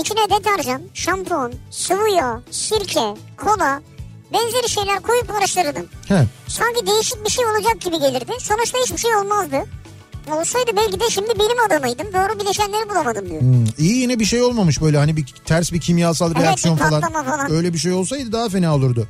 İçine 0.00 0.30
deterjan, 0.30 0.82
şampuan, 0.94 1.52
sıvı 1.70 2.08
yağ, 2.10 2.40
sirke, 2.50 3.14
kola, 3.36 3.82
benzeri 4.32 4.68
şeyler 4.68 5.02
koyup 5.02 5.28
karıştırırdım. 5.28 5.86
He. 6.08 6.26
Sanki 6.48 6.86
değişik 6.86 7.24
bir 7.24 7.30
şey 7.30 7.46
olacak 7.46 7.80
gibi 7.80 7.98
gelirdi. 7.98 8.32
Sonuçta 8.40 8.78
hiçbir 8.78 8.98
şey 8.98 9.16
olmazdı. 9.16 9.56
Olsaydı 10.32 10.70
belki 10.76 11.00
de 11.00 11.10
şimdi 11.10 11.34
bilim 11.34 11.60
adamıydım. 11.66 12.06
Doğru 12.12 12.40
bileşenleri 12.40 12.90
bulamadım 12.90 13.28
diyor. 13.30 13.40
Hmm, 13.40 13.64
iyi 13.78 13.96
yine 13.96 14.18
bir 14.18 14.24
şey 14.24 14.42
olmamış 14.42 14.80
böyle 14.82 14.96
hani 14.98 15.16
bir 15.16 15.26
ters 15.44 15.72
bir 15.72 15.80
kimyasal 15.80 16.32
Evet, 16.32 16.42
reaksiyon 16.42 16.76
bir 16.76 16.82
falan. 16.82 17.00
falan. 17.00 17.52
Öyle 17.52 17.72
bir 17.72 17.78
şey 17.78 17.92
olsaydı 17.92 18.32
daha 18.32 18.48
fena 18.48 18.74
olurdu. 18.74 19.08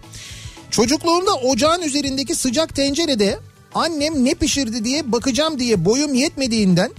Çocukluğumda 0.71 1.35
ocağın 1.35 1.83
üzerindeki 1.83 2.35
sıcak 2.35 2.75
tencerede 2.75 3.39
annem 3.75 4.25
ne 4.25 4.35
pişirdi 4.35 4.85
diye 4.85 5.13
bakacağım 5.13 5.59
diye 5.59 5.85
boyum 5.85 6.15
yetmediğinden 6.15 6.93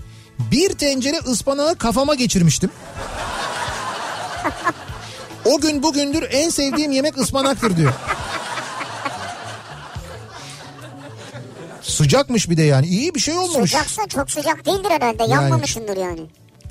bir 0.51 0.69
tencere 0.69 1.17
ıspanağı 1.17 1.75
kafama 1.75 2.15
geçirmiştim. 2.15 2.69
O 5.45 5.59
gün 5.61 5.83
bugündür 5.83 6.23
en 6.31 6.49
sevdiğim 6.49 6.91
yemek 6.91 7.17
ıspanaktır 7.17 7.77
diyor. 7.77 7.93
Sıcakmış 11.81 12.49
bir 12.49 12.57
de 12.57 12.63
yani 12.63 12.87
iyi 12.87 13.15
bir 13.15 13.19
şey 13.19 13.37
olmamış. 13.37 13.71
Sıcaksa 13.71 14.07
çok 14.07 14.31
sıcak 14.31 14.65
değildir 14.65 14.89
herhalde. 14.89 15.23
Yanmamışındır 15.23 15.97
yani. 15.97 16.21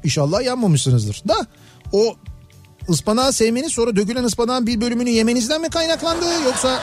İnşallah 0.05 0.43
yanmamışsınızdır. 0.43 1.23
Da 1.29 1.47
o 1.93 2.17
ıspanağı 2.89 3.33
sevmeniz 3.33 3.73
sonra 3.73 3.97
dökülen 3.97 4.25
ıspanağın 4.25 4.67
bir 4.67 4.81
bölümünü 4.81 5.11
yemenizden 5.11 5.61
mi 5.61 5.71
kaynaklandı 5.71 6.25
yoksa 6.45 6.83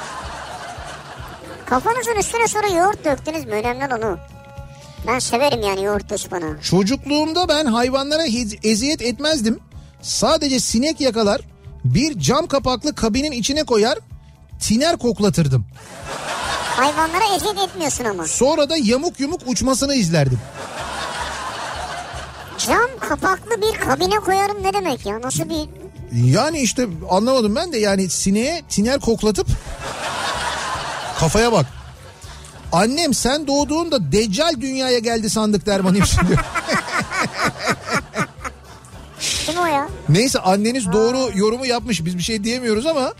Kafanızın 1.69 2.15
üstüne 2.19 2.47
sonra 2.47 2.67
yoğurt 2.67 3.05
döktünüz 3.05 3.45
mü? 3.45 3.51
Önemli 3.51 3.85
olan 3.85 4.01
o. 4.01 4.17
Ben 5.07 5.19
severim 5.19 5.61
yani 5.61 5.83
yoğurt 5.83 6.11
ıspanağı. 6.11 6.61
çocukluğumda 6.61 7.49
ben 7.49 7.65
hayvanlara 7.65 8.23
eziyet 8.63 9.01
etmezdim. 9.01 9.59
Sadece 10.01 10.59
sinek 10.59 11.01
yakalar 11.01 11.41
bir 11.83 12.19
cam 12.19 12.47
kapaklı 12.47 12.95
kabinin 12.95 13.31
içine 13.31 13.63
koyar 13.63 13.97
tiner 14.59 14.97
koklatırdım. 14.97 15.65
Hayvanlara 16.75 17.35
eziyet 17.35 17.57
etmiyorsun 17.57 18.05
ama. 18.05 18.27
Sonra 18.27 18.69
da 18.69 18.77
yamuk 18.77 19.19
yumuk 19.19 19.41
uçmasını 19.45 19.95
izlerdim. 19.95 20.39
Cam 22.57 22.89
kapaklı 23.09 23.61
bir 23.61 23.79
kabine 23.79 24.15
koyarım 24.15 24.63
ne 24.63 24.73
demek 24.73 25.05
ya? 25.05 25.21
Nasıl 25.21 25.49
bir... 25.49 25.69
Yani 26.11 26.59
işte 26.59 26.87
anlamadım 27.09 27.55
ben 27.55 27.73
de 27.73 27.77
yani 27.77 28.09
sineğe 28.09 28.61
tiner 28.69 28.99
koklatıp 28.99 29.47
kafaya 31.19 31.51
bak. 31.51 31.65
Annem 32.71 33.13
sen 33.13 33.47
doğduğunda 33.47 34.11
Deccal 34.11 34.53
dünyaya 34.61 34.99
geldi 34.99 35.29
sandık 35.29 35.65
dermanıyım 35.65 36.05
şimdi. 36.05 36.35
Kim 39.19 39.57
o 39.57 39.65
ya? 39.65 39.89
Neyse 40.09 40.39
anneniz 40.39 40.91
doğru 40.91 41.37
yorumu 41.37 41.65
yapmış 41.65 42.05
biz 42.05 42.17
bir 42.17 42.23
şey 42.23 42.43
diyemiyoruz 42.43 42.85
ama 42.85 43.13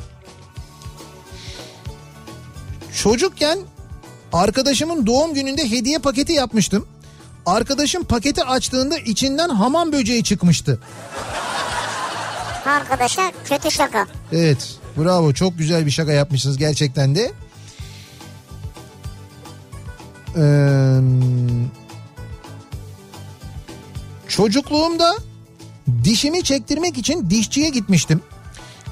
çocukken 3.04 3.60
arkadaşımın 4.34 5.06
doğum 5.06 5.34
gününde 5.34 5.72
hediye 5.72 6.00
paketi 6.00 6.34
yapmıştım. 6.34 6.88
Arkadaşım 7.46 8.04
paketi 8.04 8.44
açtığında 8.44 8.98
içinden 8.98 9.50
hamam 9.50 9.92
böceği 9.92 10.24
çıkmıştı. 10.24 10.80
Arkadaşa 12.66 13.32
kötü 13.46 13.72
şaka. 13.72 14.08
Evet 14.32 14.78
bravo 14.98 15.34
çok 15.34 15.58
güzel 15.58 15.86
bir 15.86 15.92
şaka 15.92 16.12
yapmışsınız 16.12 16.58
gerçekten 16.58 17.16
de. 17.16 17.32
Ee, 20.40 21.00
çocukluğumda 24.28 25.16
dişimi 26.04 26.44
çektirmek 26.44 26.98
için 26.98 27.30
dişçiye 27.30 27.70
gitmiştim. 27.70 28.22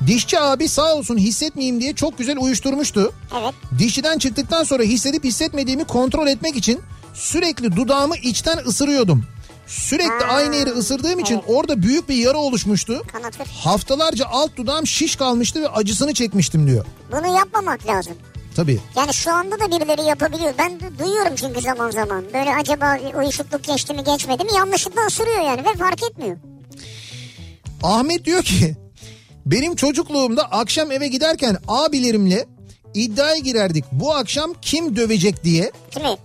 Dişçi 0.07 0.40
abi 0.40 0.69
sağ 0.69 0.95
olsun 0.95 1.18
hissetmeyeyim 1.18 1.82
diye 1.82 1.95
çok 1.95 2.18
güzel 2.18 2.38
uyuşturmuştu. 2.40 3.14
Evet. 3.41 3.53
Dişçiden 3.80 4.18
çıktıktan 4.18 4.64
sonra 4.64 4.84
hissedip 4.84 5.24
hissetmediğimi 5.24 5.84
kontrol 5.86 6.28
etmek 6.28 6.56
için 6.56 6.80
sürekli 7.14 7.76
dudağımı 7.76 8.15
içten 8.18 8.57
ısırıyordum. 8.57 9.24
Sürekli 9.68 10.26
Ha, 10.26 10.34
aynı 10.34 10.56
yeri 10.56 10.69
ısırdığım 10.69 11.19
için 11.19 11.41
orada 11.48 11.82
büyük 11.82 12.10
bir 12.10 12.15
yara 12.15 12.38
oluşmuştu. 12.38 13.02
Kanatır. 13.11 13.48
Haftalarca 13.48 14.26
alt 14.26 14.57
dudağım 14.57 14.88
şiş 14.88 15.15
kalmıştı 15.15 15.61
ve 15.61 15.68
acısını 15.68 16.14
çekmiştim 16.14 16.68
diyor. 16.68 16.86
Bunu 17.11 17.38
yapmamak 17.38 17.88
lazım. 17.88 18.14
Tabii. 18.57 18.79
Yani 18.95 19.13
şu 19.13 19.34
anda 19.34 19.59
da 19.59 19.71
birileri 19.71 20.01
yapabiliyor. 20.01 20.53
Ben 20.57 20.71
du- 20.71 20.99
duyuyorum 20.99 21.35
çünkü 21.35 21.61
zaman 21.61 21.91
zaman. 21.91 22.23
Böyle 22.34 22.55
acaba 22.55 22.97
uyuşukluk 23.19 23.63
geçti 23.63 23.93
mi 23.93 24.03
geçmedi 24.03 24.43
mi 24.43 24.53
yanlışlıkla 24.55 25.05
ısırıyor 25.05 25.41
yani 25.41 25.65
ve 25.65 25.73
fark 25.77 26.03
etmiyor. 26.03 26.38
Ahmet 27.84 28.25
diyor 28.25 28.43
ki 28.43 28.75
benim 29.45 29.75
çocukluğumda 29.75 30.43
akşam 30.51 30.91
eve 30.91 31.07
giderken 31.07 31.57
abilerimle 31.67 32.45
iddiaya 32.93 33.38
girerdik. 33.38 33.85
Bu 33.91 34.15
akşam 34.15 34.53
kim 34.61 34.95
dövecek 34.95 35.43
diye. 35.43 35.71
Kimi? 35.91 36.17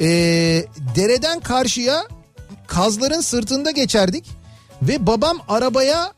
Ee, 0.00 0.64
dereden 0.96 1.40
karşıya 1.40 2.04
kazların 2.66 3.20
sırtında 3.20 3.70
geçerdik. 3.70 4.24
Ve 4.82 5.06
babam 5.06 5.38
arabaya 5.48 6.12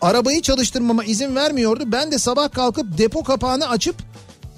arabayı 0.00 0.42
çalıştırmama 0.42 1.04
izin 1.04 1.36
vermiyordu. 1.36 1.82
Ben 1.86 2.12
de 2.12 2.18
sabah 2.18 2.52
kalkıp 2.52 2.98
depo 2.98 3.22
kapağını 3.24 3.68
açıp 3.68 3.96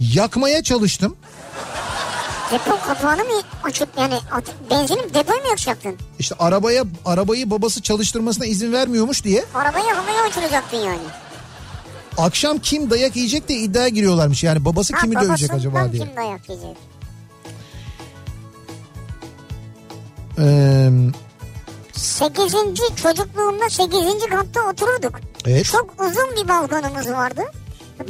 yakmaya 0.01 0.63
çalıştım. 0.63 1.17
Depo 2.53 2.79
kapağını 2.87 3.25
mı 3.25 3.41
açıp 3.65 3.89
yani 3.99 4.15
benzinin 4.71 5.15
depoyu 5.15 5.41
mu 5.41 5.49
yakacaktın? 5.49 5.97
İşte 6.19 6.35
arabaya 6.39 6.85
arabayı 7.05 7.51
babası 7.51 7.83
çalıştırmasına 7.83 8.47
izin 8.47 8.73
vermiyormuş 8.73 9.25
diye 9.25 9.45
Arabayı 9.55 9.85
havaya 9.95 10.29
uçuracaktın 10.31 10.77
yani. 10.77 10.99
akşam 12.19 12.59
kim 12.59 12.91
dayak 12.91 13.17
yiyecek 13.17 13.49
diye 13.49 13.59
iddiaya 13.59 13.89
giriyorlarmış. 13.89 14.45
Yani 14.45 14.65
babası 14.65 14.95
Ha, 14.95 15.01
kimi 15.01 15.17
dövecek 15.21 15.55
acaba 15.55 15.93
diye. 15.93 16.05
kim 16.07 16.17
dayak 16.17 16.49
yiyecek? 16.49 16.77
Ee, 20.39 20.91
Sekizinci 22.03 22.83
çocukluğumda 23.03 23.70
sekizinci 23.70 24.27
katta 24.27 24.61
otururduk. 24.70 25.20
Evet. 25.47 25.65
Çok 25.65 25.95
uzun 26.01 26.37
bir 26.37 26.49
balkonumuz 26.49 27.09
vardı. 27.09 27.43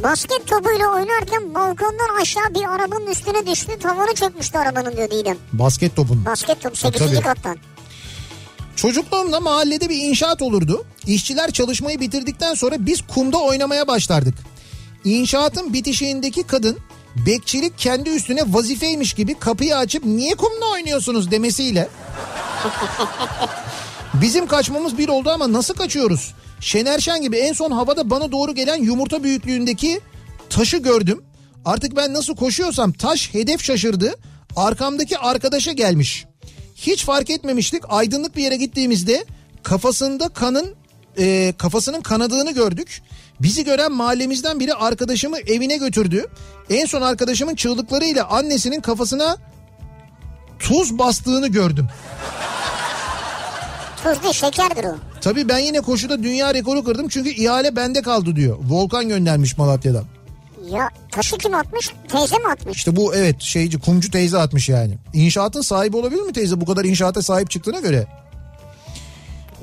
Basket 0.02 0.46
topuyla 0.46 0.88
oynarken 0.88 1.54
balkondan 1.54 2.20
aşağı 2.20 2.54
bir 2.54 2.64
arabanın 2.74 3.06
üstüne 3.06 3.46
düştü. 3.46 3.78
Tavanı 3.82 4.14
çökmüştü 4.14 4.58
arabanın 4.58 4.96
diyor 4.96 5.10
Didem. 5.10 5.36
basket 5.52 5.96
topun. 5.96 6.24
Basket 6.26 6.62
topu 6.62 6.80
tabii. 6.80 6.92
sekizinci 6.98 7.20
kattan. 7.22 7.56
Çocukluğumda 8.76 9.40
mahallede 9.40 9.88
bir 9.88 9.96
inşaat 9.96 10.42
olurdu. 10.42 10.84
İşçiler 11.06 11.50
çalışmayı 11.50 12.00
bitirdikten 12.00 12.54
sonra 12.54 12.74
biz 12.78 13.00
kumda 13.14 13.38
oynamaya 13.38 13.88
başlardık. 13.88 14.34
İnşaatın 15.04 15.72
bitişiğindeki 15.72 16.42
kadın 16.42 16.78
bekçilik 17.26 17.78
kendi 17.78 18.10
üstüne 18.10 18.42
vazifeymiş 18.46 19.12
gibi 19.14 19.34
kapıyı 19.38 19.76
açıp 19.76 20.04
niye 20.04 20.34
kumda 20.34 20.66
oynuyorsunuz 20.72 21.30
demesiyle 21.30 21.88
bizim 24.14 24.46
kaçmamız 24.46 24.98
bir 24.98 25.08
oldu 25.08 25.30
ama 25.30 25.52
nasıl 25.52 25.74
kaçıyoruz? 25.74 26.34
Şener 26.60 26.98
Şen 26.98 27.22
gibi 27.22 27.36
en 27.36 27.52
son 27.52 27.70
havada 27.70 28.10
bana 28.10 28.32
doğru 28.32 28.54
gelen 28.54 28.76
yumurta 28.76 29.24
büyüklüğündeki 29.24 30.00
taşı 30.50 30.76
gördüm. 30.76 31.22
Artık 31.64 31.96
ben 31.96 32.14
nasıl 32.14 32.36
koşuyorsam 32.36 32.92
taş 32.92 33.34
hedef 33.34 33.64
şaşırdı. 33.64 34.14
Arkamdaki 34.56 35.18
arkadaşa 35.18 35.72
gelmiş. 35.72 36.26
Hiç 36.74 37.04
fark 37.04 37.30
etmemiştik. 37.30 37.82
Aydınlık 37.88 38.36
bir 38.36 38.42
yere 38.42 38.56
gittiğimizde 38.56 39.24
kafasında 39.62 40.28
kanın 40.28 40.74
e, 41.18 41.54
kafasının 41.58 42.00
kanadığını 42.00 42.52
gördük. 42.52 43.02
Bizi 43.40 43.64
gören 43.64 43.92
mahallemizden 43.92 44.60
biri 44.60 44.74
arkadaşımı 44.74 45.38
evine 45.38 45.76
götürdü. 45.76 46.26
En 46.70 46.86
son 46.86 47.02
arkadaşımın 47.02 47.54
çığlıklarıyla 47.54 48.28
annesinin 48.28 48.80
kafasına 48.80 49.36
tuz 50.58 50.98
bastığını 50.98 51.48
gördüm. 51.48 51.88
Tuz 54.02 54.22
değil 54.22 54.34
şekerdir 54.34 54.84
o. 54.84 54.94
Tabii 55.20 55.48
ben 55.48 55.58
yine 55.58 55.80
koşuda 55.80 56.22
dünya 56.22 56.54
rekoru 56.54 56.84
kırdım 56.84 57.08
çünkü 57.08 57.30
ihale 57.30 57.76
bende 57.76 58.02
kaldı 58.02 58.36
diyor. 58.36 58.58
Volkan 58.68 59.08
göndermiş 59.08 59.58
Malatya'dan. 59.58 60.04
Ya 60.70 60.88
taşı 61.10 61.38
kim 61.38 61.54
atmış? 61.54 61.90
Teyze 62.08 62.38
mi 62.38 62.46
atmış? 62.52 62.76
İşte 62.76 62.96
bu 62.96 63.14
evet 63.14 63.40
şeyci 63.42 63.78
kumcu 63.78 64.10
teyze 64.10 64.38
atmış 64.38 64.68
yani. 64.68 64.98
İnşaatın 65.14 65.60
sahibi 65.60 65.96
olabilir 65.96 66.22
mi 66.22 66.32
teyze 66.32 66.60
bu 66.60 66.66
kadar 66.66 66.84
inşaata 66.84 67.22
sahip 67.22 67.50
çıktığına 67.50 67.80
göre? 67.80 68.06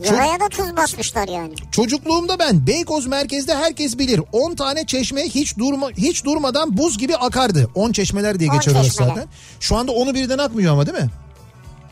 Yaraya 0.06 0.40
da 0.40 0.50
tuz 0.50 0.78
basmışlar 0.78 1.28
yani. 1.28 1.54
Çocukluğumda 1.72 2.40
ben 2.40 2.68
Beykoz 2.68 3.08
merkezde 3.08 3.56
herkes 3.56 3.98
bilir 3.98 4.22
10 4.32 4.56
tane 4.56 4.86
çeşme 4.86 5.22
hiç 5.22 5.58
durma 5.58 5.92
hiç 5.92 6.26
durmadan 6.26 6.78
buz 6.78 6.98
gibi 6.98 7.16
akardı. 7.16 7.70
10 7.76 7.92
çeşmeler 7.92 8.40
diye 8.40 8.50
10 8.50 8.56
geçer 8.56 8.72
orası 8.76 8.92
zaten. 8.94 9.28
Şu 9.60 9.76
anda 9.76 9.92
onu 9.92 10.14
birden 10.14 10.38
akmıyor 10.38 10.74
ama 10.74 10.86
değil 10.88 10.98
mi? 10.98 11.10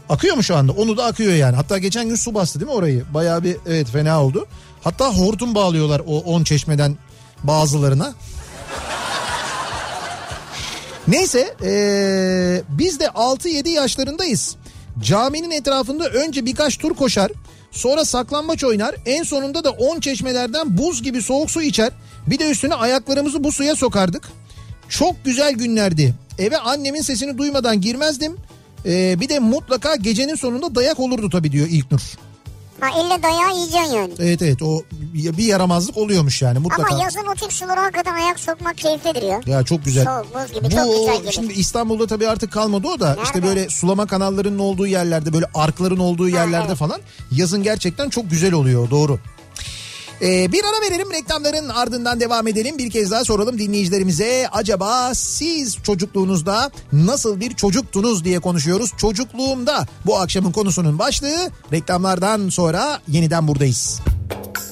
Akıyor 0.09 0.35
mu 0.35 0.43
şu 0.43 0.55
anda? 0.55 0.71
Onu 0.71 0.97
da 0.97 1.05
akıyor 1.05 1.33
yani. 1.33 1.55
Hatta 1.55 1.77
geçen 1.77 2.09
gün 2.09 2.15
su 2.15 2.33
bastı 2.33 2.59
değil 2.59 2.71
mi 2.71 2.77
orayı? 2.77 3.05
Bayağı 3.13 3.43
bir 3.43 3.57
evet 3.67 3.87
fena 3.89 4.23
oldu. 4.23 4.47
Hatta 4.83 5.13
hortum 5.13 5.55
bağlıyorlar 5.55 6.01
o 6.07 6.19
10 6.19 6.43
çeşmeden 6.43 6.97
bazılarına. 7.43 8.13
Neyse 11.07 11.55
ee, 11.63 12.61
biz 12.69 12.99
de 12.99 13.05
6-7 13.05 13.69
yaşlarındayız. 13.69 14.55
Caminin 15.01 15.51
etrafında 15.51 16.09
önce 16.09 16.45
birkaç 16.45 16.77
tur 16.77 16.95
koşar. 16.95 17.31
Sonra 17.71 18.05
saklambaç 18.05 18.63
oynar. 18.63 18.95
En 19.05 19.23
sonunda 19.23 19.63
da 19.63 19.71
10 19.71 19.99
çeşmelerden 19.99 20.77
buz 20.77 21.03
gibi 21.03 21.21
soğuk 21.21 21.51
su 21.51 21.61
içer. 21.61 21.91
Bir 22.27 22.39
de 22.39 22.49
üstüne 22.49 22.73
ayaklarımızı 22.73 23.43
bu 23.43 23.51
suya 23.51 23.75
sokardık. 23.75 24.29
Çok 24.89 25.25
güzel 25.25 25.53
günlerdi. 25.53 26.13
Eve 26.39 26.57
annemin 26.57 27.01
sesini 27.01 27.37
duymadan 27.37 27.81
girmezdim. 27.81 28.37
Ee, 28.87 29.19
bir 29.19 29.29
de 29.29 29.39
mutlaka 29.39 29.95
gecenin 29.95 30.35
sonunda 30.35 30.75
dayak 30.75 30.99
olurdu 30.99 31.29
tabii 31.29 31.51
diyor 31.51 31.67
İlknur. 31.69 32.01
Ha 32.79 33.01
ille 33.01 33.23
dayağı 33.23 33.55
yiyeceksin 33.55 33.95
yani. 33.95 34.13
Evet 34.19 34.41
evet 34.41 34.61
o 34.61 34.83
bir 35.11 35.45
yaramazlık 35.45 35.97
oluyormuş 35.97 36.41
yani 36.41 36.59
mutlaka. 36.59 36.95
Ama 36.95 37.03
yazın 37.03 37.25
o 37.31 37.33
tip 37.33 37.53
sulara 37.53 37.83
hakikaten 37.83 38.13
ayak 38.13 38.39
sokmak 38.39 38.77
keyiflidir 38.77 39.21
ya. 39.21 39.41
Ya 39.45 39.63
çok 39.63 39.85
güzel. 39.85 40.05
Soğuk, 40.05 40.35
buz 40.35 40.53
gibi 40.53 40.69
çok 40.69 40.85
güzel 40.85 41.21
gelir. 41.21 41.31
Şimdi 41.31 41.53
İstanbul'da 41.53 42.07
tabii 42.07 42.27
artık 42.27 42.51
kalmadı 42.51 42.87
o 42.87 42.99
da 42.99 43.07
Nerede? 43.07 43.21
işte 43.23 43.43
böyle 43.43 43.69
sulama 43.69 44.07
kanallarının 44.07 44.59
olduğu 44.59 44.87
yerlerde 44.87 45.33
böyle 45.33 45.45
arkların 45.53 45.97
olduğu 45.97 46.29
yerlerde 46.29 46.67
evet. 46.67 46.77
falan 46.77 47.01
yazın 47.31 47.63
gerçekten 47.63 48.09
çok 48.09 48.29
güzel 48.29 48.53
oluyor 48.53 48.89
doğru. 48.89 49.19
Ee, 50.21 50.51
bir 50.51 50.63
ara 50.63 50.81
verelim 50.81 51.11
reklamların 51.11 51.69
ardından 51.69 52.19
devam 52.19 52.47
edelim. 52.47 52.77
Bir 52.77 52.89
kez 52.91 53.11
daha 53.11 53.25
soralım 53.25 53.59
dinleyicilerimize. 53.59 54.47
Acaba 54.51 55.15
siz 55.15 55.77
çocukluğunuzda 55.83 56.71
nasıl 56.93 57.39
bir 57.39 57.53
çocuktunuz 57.53 58.23
diye 58.25 58.39
konuşuyoruz. 58.39 58.91
Çocukluğumda 58.97 59.87
bu 60.05 60.19
akşamın 60.19 60.51
konusunun 60.51 60.99
başlığı. 60.99 61.51
Reklamlardan 61.73 62.49
sonra 62.49 62.99
yeniden 63.07 63.47
buradayız. 63.47 63.99
Dur 64.29 64.66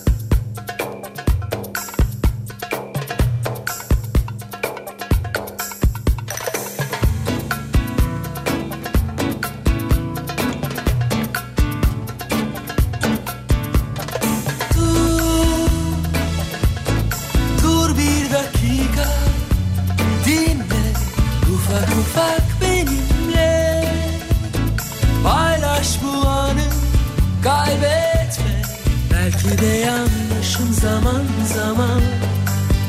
zaman. 31.54 32.02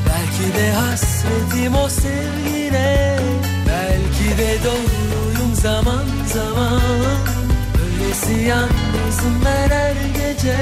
Belki 0.07 0.57
de 0.57 0.71
hasretim 0.71 1.75
o 1.75 1.89
sevgine 1.89 3.17
Belki 3.67 4.37
de 4.37 4.57
doğruyum 4.63 5.55
zaman 5.55 6.05
zaman. 6.33 6.81
Öylesi 7.83 8.33
yalnızım 8.33 9.45
ben 9.45 9.69
her 9.69 9.93
gece. 10.13 10.57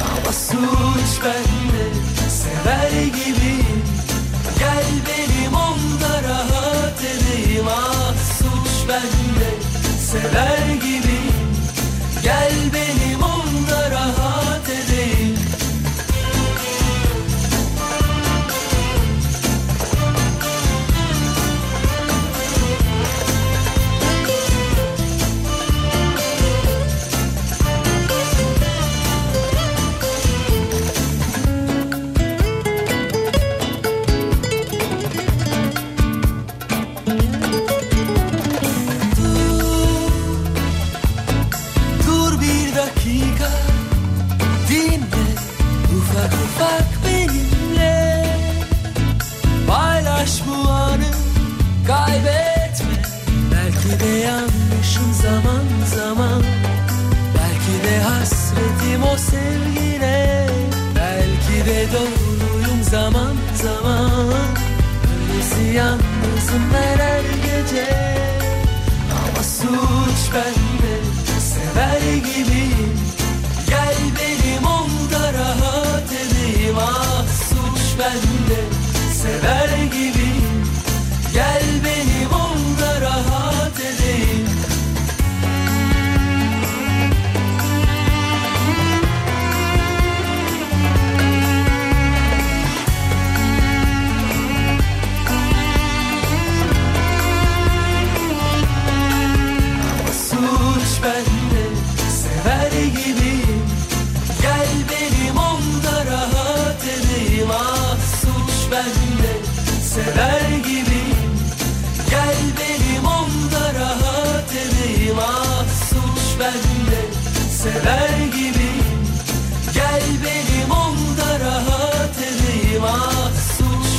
Ama 0.00 0.32
suç 0.32 1.24
bende 1.24 1.86
sever 2.30 3.02
gibiyim. 3.02 3.82
Gel 4.58 4.84
benim 5.06 5.54
onda 5.54 6.22
rahat 6.28 7.00
edeyim. 7.00 7.66
Ah 7.68 8.14
suç 8.38 8.88
bende 8.88 9.50
sever 9.98 10.58
gibiyim 10.58 10.75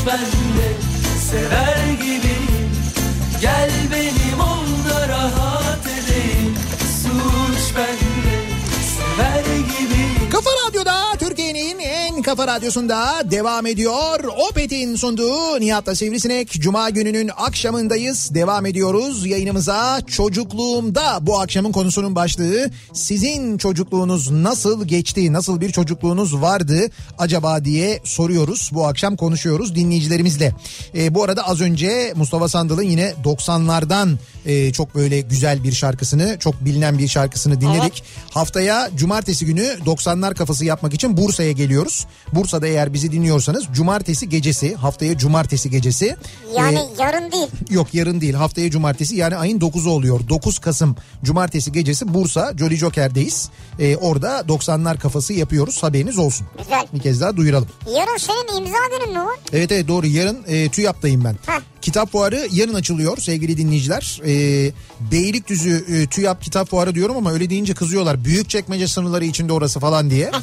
suç 0.08 0.14
bende 0.14 0.47
Kafa 12.28 12.48
Radyosu'nda 12.48 13.32
devam 13.32 13.66
ediyor. 13.66 14.24
Opet'in 14.50 14.96
sunduğu 14.96 15.60
Nihat'la 15.60 15.96
Sivrisinek. 15.96 16.52
Cuma 16.52 16.90
gününün 16.90 17.32
akşamındayız. 17.38 18.34
Devam 18.34 18.66
ediyoruz 18.66 19.26
yayınımıza. 19.26 20.02
Çocukluğumda 20.08 21.20
bu 21.22 21.40
akşamın 21.40 21.72
konusunun 21.72 22.16
başlığı. 22.16 22.70
Sizin 22.94 23.58
çocukluğunuz 23.58 24.32
nasıl 24.32 24.88
geçti? 24.88 25.34
Nasıl 25.34 25.62
bir 25.62 25.72
çocukluğunuz 25.72 26.42
vardı 26.42 26.90
acaba 27.18 27.66
diye 27.66 28.00
soruyoruz. 28.04 28.70
Bu 28.74 28.88
akşam 28.88 29.16
konuşuyoruz 29.16 29.76
dinleyicilerimizle. 29.76 30.54
Ee, 30.96 31.16
bu 31.16 31.24
arada 31.24 31.48
az 31.48 31.62
önce 31.62 32.14
Mustafa 32.16 32.48
Sandal'ın 32.48 32.84
yine 32.84 33.14
90'lardan 33.24 34.16
e, 34.46 34.72
çok 34.72 34.96
böyle 34.96 35.22
güzel 35.22 35.64
bir 35.64 35.72
şarkısını, 35.72 36.38
çok 36.40 36.66
bilinen 36.66 36.98
bir 36.98 37.08
şarkısını 37.08 37.62
dinledik. 37.62 38.04
Haftaya 38.30 38.90
cumartesi 38.96 39.46
günü 39.46 39.78
90'lar 39.86 40.36
kafası 40.36 40.66
yapmak 40.66 40.94
için 40.94 41.18
Bursa'ya 41.18 41.52
geliyoruz. 41.52 42.06
Bursa'da 42.34 42.68
eğer 42.68 42.94
bizi 42.94 43.12
dinliyorsanız 43.12 43.66
cumartesi 43.74 44.30
gecesi, 44.30 44.76
haftaya 44.76 45.18
cumartesi 45.18 45.70
gecesi. 45.70 46.16
Yani 46.58 46.80
e, 46.80 47.02
yarın 47.04 47.32
değil. 47.32 47.48
Yok 47.70 47.94
yarın 47.94 48.22
değil 48.22 48.34
haftaya 48.34 48.72
cumartesi 48.72 49.16
yani 49.16 49.36
ayın 49.36 49.60
9'u 49.60 49.92
oluyor. 49.92 50.30
9 50.30 50.60
Kasım 50.60 50.96
cumartesi 51.24 51.72
gecesi 51.72 52.14
Bursa 52.14 52.54
Jolly 52.58 52.76
Joker'deyiz. 52.76 53.50
Ee, 53.80 53.96
orada 53.98 54.40
90'lar 54.40 55.00
kafası 55.00 55.34
yapıyoruz 55.34 55.84
haberiniz 55.84 56.18
olsun. 56.18 56.48
Güzel. 56.58 56.86
Bir 56.94 57.00
kez 57.00 57.22
daha 57.22 57.38
duyuralım. 57.38 57.68
Yarın 57.96 58.18
senin 58.18 58.66
imza 58.66 58.78
günün 58.98 59.14
mü 59.18 59.26
var? 59.26 59.36
Evet 59.54 59.72
evet 59.72 59.88
doğru 59.88 60.08
yarın 60.08 60.44
e, 60.48 60.70
TÜYAP'tayım 60.70 61.24
ben. 61.24 61.36
Heh. 61.46 61.60
Kitap 61.82 62.12
fuarı 62.12 62.48
yarın 62.52 62.74
açılıyor 62.74 63.18
sevgili 63.18 63.58
dinleyiciler. 63.58 64.22
E, 64.26 64.32
Beylikdüzü 65.12 65.86
e, 65.90 66.08
TÜYAP 66.08 66.42
kitap 66.42 66.70
fuarı 66.70 66.96
diyorum 66.96 67.18
ama 67.18 67.32
öyle 67.32 67.50
deyince 67.50 67.74
kızıyorlar. 67.74 68.26
Büyükçekmece 68.26 68.88
sınırları 68.88 69.26
içinde 69.26 69.54
orası 69.54 69.80
falan 69.80 70.10
diye. 70.10 70.32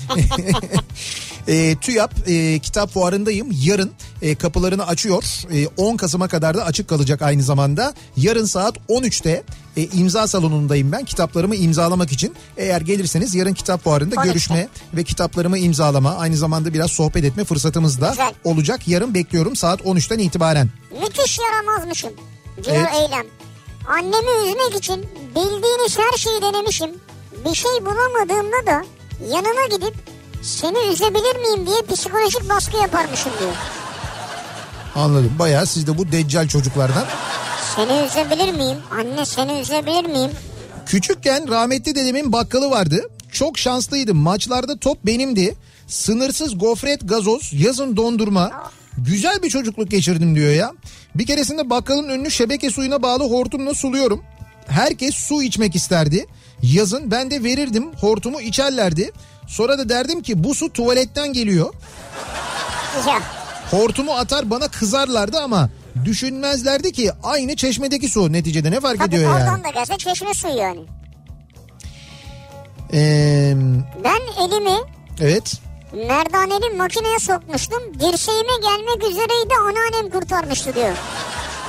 e, 1.49 1.77
TÜYAP 1.77 2.13
e, 2.29 2.59
kitap 2.59 2.91
fuarındayım. 2.91 3.49
Yarın 3.63 3.91
e, 4.23 4.35
kapılarını 4.35 4.87
açıyor. 4.87 5.25
E, 5.53 5.67
10 5.77 5.97
Kasım'a 5.97 6.29
kadar 6.29 6.57
da 6.57 6.65
açık 6.65 6.89
kalacak 6.89 7.23
aynı 7.23 7.43
zamanda. 7.43 7.95
Yarın 8.17 8.45
saat 8.45 8.77
13'te 8.89 9.43
e, 9.77 9.83
imza 9.83 10.27
salonundayım 10.27 10.93
ben 10.93 11.05
kitaplarımı 11.05 11.57
imzalamak 11.57 12.13
için. 12.13 12.35
Eğer 12.57 12.81
gelirseniz 12.81 13.35
yarın 13.35 13.55
kitap 13.55 13.85
fuarında 13.85 14.15
13'te. 14.15 14.29
görüşme 14.29 14.69
ve 14.95 15.05
kitaplarımı 15.05 15.59
imzalama 15.59 16.15
aynı 16.17 16.37
zamanda 16.37 16.75
biraz 16.75 16.91
sohbet 16.91 17.25
etme 17.25 17.45
fırsatımız 17.45 18.01
da 18.01 18.09
Güzel. 18.11 18.35
olacak. 18.45 18.89
Yarın 18.89 19.15
bekliyorum 19.15 19.57
saat 19.57 19.81
13'ten 19.81 20.19
itibaren. 20.19 20.71
Müthiş 21.03 21.39
yaramazmışım 21.39 22.11
diyor 22.65 22.77
Evet. 22.77 22.89
Eylem. 22.95 23.27
Annemi 23.89 24.49
üzmek 24.51 24.79
için 24.83 25.07
bildiğiniz 25.31 25.99
her 25.99 26.19
şeyi 26.19 26.43
denemişim. 26.43 26.91
Bir 27.45 27.55
şey 27.55 27.71
bulamadığımda 27.81 28.67
da 28.67 28.85
yanına 29.35 29.67
gidip 29.77 29.95
seni 30.45 30.79
üzebilir 30.93 31.37
miyim 31.37 31.67
diye 31.67 31.83
psikolojik 31.95 32.49
baskı 32.49 32.77
yaparmışım 32.77 33.33
diyor. 33.41 33.53
Anladım. 34.95 35.33
Bayağı 35.39 35.67
siz 35.67 35.87
de 35.87 35.99
bu 35.99 36.13
deccal 36.13 36.49
çocuklardan. 36.49 37.05
Seni 37.77 38.07
üzebilir 38.07 38.53
miyim? 38.53 38.79
Anne 38.91 39.27
seni 39.27 39.61
üzebilir 39.61 40.05
miyim? 40.05 40.31
Küçükken 40.87 41.49
rahmetli 41.49 41.95
dedemin 41.95 42.33
bakkalı 42.33 42.71
vardı. 42.71 43.09
Çok 43.33 43.59
şanslıydım. 43.59 44.17
Maçlarda 44.19 44.79
top 44.79 45.07
benimdi. 45.07 45.55
Sınırsız 45.87 46.59
gofret, 46.59 47.09
gazoz, 47.09 47.51
yazın 47.53 47.97
dondurma. 47.97 48.51
Güzel 48.99 49.43
bir 49.43 49.51
çocukluk 49.51 49.91
geçirdim 49.91 50.35
diyor 50.35 50.53
ya. 50.53 50.73
Bir 51.15 51.27
keresinde 51.27 51.71
bakkalın 51.71 52.09
önünü 52.09 52.31
şebeke 52.31 52.71
suyuna 52.71 53.03
bağlı 53.03 53.25
hortumla 53.25 53.75
suluyorum. 53.75 54.23
Herkes 54.67 55.15
su 55.15 55.43
içmek 55.43 55.77
isterdi. 55.77 56.27
Yazın 56.63 57.11
ben 57.11 57.31
de 57.31 57.45
verirdim 57.45 57.85
hortumu 58.01 58.41
içerlerdi. 58.41 59.13
Sonra 59.47 59.79
da 59.79 59.89
derdim 59.89 60.23
ki 60.23 60.45
bu 60.45 60.55
su 60.55 60.73
tuvaletten 60.73 61.33
geliyor. 61.33 61.75
Ya 63.07 63.21
Hortumu 63.71 64.13
atar 64.13 64.51
bana 64.51 64.69
kızarlardı 64.69 65.41
ama 65.41 65.69
düşünmezlerdi 66.05 66.93
ki 66.93 67.11
aynı 67.23 67.57
çeşmedeki 67.57 68.09
su 68.09 68.33
neticede 68.33 68.71
ne 68.71 68.81
fark 68.81 68.99
tabii 68.99 69.15
ediyor 69.17 69.33
oradan 69.35 69.47
yani. 69.47 69.65
da 69.65 69.69
gelse 69.71 69.99
çeşme 69.99 70.35
suyu 70.35 70.55
yani. 70.57 70.81
Ee, 72.93 73.55
Ben 74.05 74.45
elimi 74.47 74.79
evet. 75.21 75.61
merdaneli 76.09 76.77
makineye 76.77 77.19
sokmuştum. 77.19 77.83
Dirseğime 77.95 78.53
gelmek 78.63 79.11
üzereydi 79.11 79.55
anneannem 79.69 80.11
kurtarmıştı 80.11 80.75
diyor. 80.75 80.97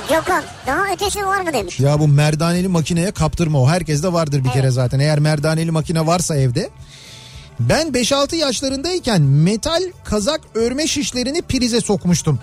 Gökhan 0.08 0.42
daha 0.66 0.92
ötesi 0.92 1.26
var 1.26 1.40
mı 1.40 1.52
demiş. 1.52 1.80
Ya 1.80 2.00
bu 2.00 2.08
merdaneli 2.08 2.68
makineye 2.68 3.10
kaptırma 3.10 3.60
o. 3.62 3.68
Herkeste 3.68 4.12
vardır 4.12 4.38
bir 4.38 4.44
Evet. 4.44 4.52
kere 4.52 4.70
zaten. 4.70 4.98
Eğer 4.98 5.18
merdaneli 5.18 5.70
makine 5.70 6.06
varsa 6.06 6.36
evde. 6.36 6.70
Ben 7.60 7.88
5-6 7.88 8.36
yaşlarındayken 8.36 9.22
metal 9.22 9.82
kazak 10.04 10.40
örme 10.54 10.86
şişlerini 10.86 11.42
prize 11.42 11.80
sokmuştum. 11.80 12.38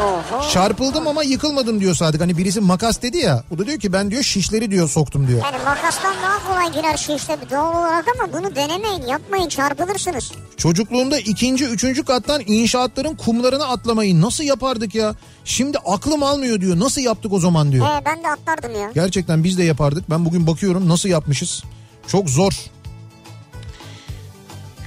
Oho. 0.00 0.50
Çarpıldım 0.50 1.08
ama 1.08 1.22
yıkılmadım 1.22 1.80
diyor 1.80 1.94
Sadık. 1.94 2.20
Hani 2.20 2.38
birisi 2.38 2.60
makas 2.60 3.02
dedi 3.02 3.18
ya. 3.18 3.44
O 3.54 3.58
da 3.58 3.66
diyor 3.66 3.78
ki 3.78 3.92
ben 3.92 4.10
diyor 4.10 4.22
şişleri 4.22 4.70
diyor 4.70 4.88
soktum 4.88 5.28
diyor. 5.28 5.42
Yani 5.44 5.64
makastan 5.64 6.14
daha 6.22 6.48
kolay 6.48 6.72
girer 6.72 6.96
şey 6.96 7.16
işte 7.16 7.36
doğal 7.50 7.80
olarak 7.80 8.04
ama 8.14 8.32
bunu 8.32 8.56
denemeyin 8.56 9.06
yapmayın 9.06 9.48
çarpılırsınız. 9.48 10.32
Çocukluğumda 10.56 11.18
ikinci, 11.18 11.64
üçüncü 11.64 12.04
kattan 12.04 12.42
inşaatların 12.46 13.14
kumlarına 13.14 13.64
atlamayı 13.64 14.20
nasıl 14.20 14.44
yapardık 14.44 14.94
ya? 14.94 15.14
Şimdi 15.44 15.78
aklım 15.78 16.22
almıyor 16.22 16.60
diyor. 16.60 16.78
Nasıl 16.80 17.00
yaptık 17.00 17.32
o 17.32 17.40
zaman 17.40 17.72
diyor. 17.72 17.86
He 17.86 18.04
ben 18.04 18.24
de 18.24 18.28
atlardım 18.28 18.80
ya. 18.80 18.90
Gerçekten 18.94 19.44
biz 19.44 19.58
de 19.58 19.64
yapardık. 19.64 20.10
Ben 20.10 20.24
bugün 20.24 20.46
bakıyorum 20.46 20.88
nasıl 20.88 21.08
yapmışız. 21.08 21.62
Çok 22.06 22.30
zor. 22.30 22.52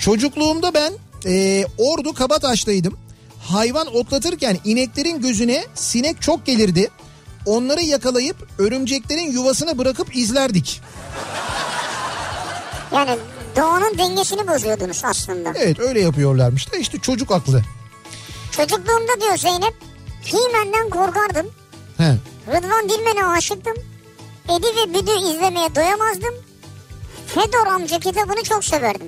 Çocukluğumda 0.04 0.74
ben 0.74 0.94
e, 1.26 1.66
Ordu 1.78 2.14
Kabataş'taydım. 2.14 2.98
Hayvan 3.42 3.96
otlatırken 3.96 4.58
ineklerin 4.66 5.22
gözüne 5.22 5.64
sinek 5.76 6.22
çok 6.22 6.46
gelirdi. 6.46 6.90
Onları 7.46 7.82
yakalayıp 7.82 8.48
örümceklerin 8.60 9.32
yuvasına 9.32 9.78
bırakıp 9.78 10.16
izlerdik. 10.16 10.82
Yani 12.94 13.18
doğanın 13.56 13.98
dengesini 13.98 14.48
bozuyordunuz 14.48 15.02
aslında. 15.06 15.54
Evet 15.56 15.80
öyle 15.80 16.02
yapıyorlarmış 16.02 16.72
da 16.74 16.78
işte 16.78 16.98
çocuk 16.98 17.32
aklı. 17.32 17.62
Çocukluğumda 18.52 19.22
diyor 19.22 19.38
Zeynep 19.38 19.74
He-Man'den 20.24 20.90
korkardım. 20.90 21.48
He. 21.98 22.16
Rıdvan 22.48 22.90
Dilmen'e 22.90 23.26
aşıktım. 23.26 23.76
Edi 24.46 24.68
ve 24.68 24.94
Büdü 24.94 25.12
izlemeye 25.12 25.76
doyamazdım. 25.76 26.34
Fedor 27.28 27.68
amca 27.68 28.00
kitabını 28.00 28.44
çok 28.44 28.66
severdim. 28.66 29.08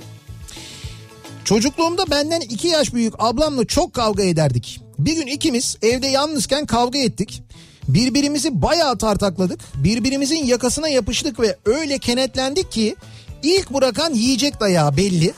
Çocukluğumda 1.46 2.12
benden 2.12 2.42
iki 2.42 2.68
yaş 2.68 2.94
büyük 2.94 3.14
ablamla 3.18 3.66
çok 3.66 3.94
kavga 3.94 4.24
ederdik. 4.24 4.82
Bir 5.00 5.16
gün 5.16 5.28
ikimiz 5.28 5.78
evde 5.82 6.08
yalnızken 6.08 6.66
kavga 6.66 7.00
ettik. 7.00 7.44
Birbirimizi 7.88 8.62
bayağı 8.62 8.98
tartakladık. 8.98 9.60
Birbirimizin 9.76 10.46
yakasına 10.46 10.88
yapıştık 10.88 11.40
ve 11.40 11.58
öyle 11.66 11.98
kenetlendik 11.98 12.72
ki 12.72 12.96
ilk 13.44 13.70
bırakan 13.70 14.14
yiyecek 14.14 14.60
dayağı 14.60 14.98
belli. 14.98 15.34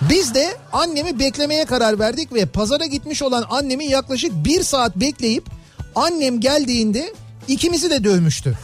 Biz 0.00 0.34
de 0.34 0.56
annemi 0.72 1.18
beklemeye 1.18 1.64
karar 1.64 1.98
verdik 1.98 2.32
ve 2.32 2.46
pazara 2.46 2.86
gitmiş 2.86 3.22
olan 3.22 3.44
annemi 3.50 3.84
yaklaşık 3.84 4.32
bir 4.44 4.62
saat 4.62 4.96
bekleyip 4.96 5.44
annem 5.94 6.40
geldiğinde 6.40 7.14
ikimizi 7.48 7.90
de 7.90 8.04
dövmüştü. 8.04 8.58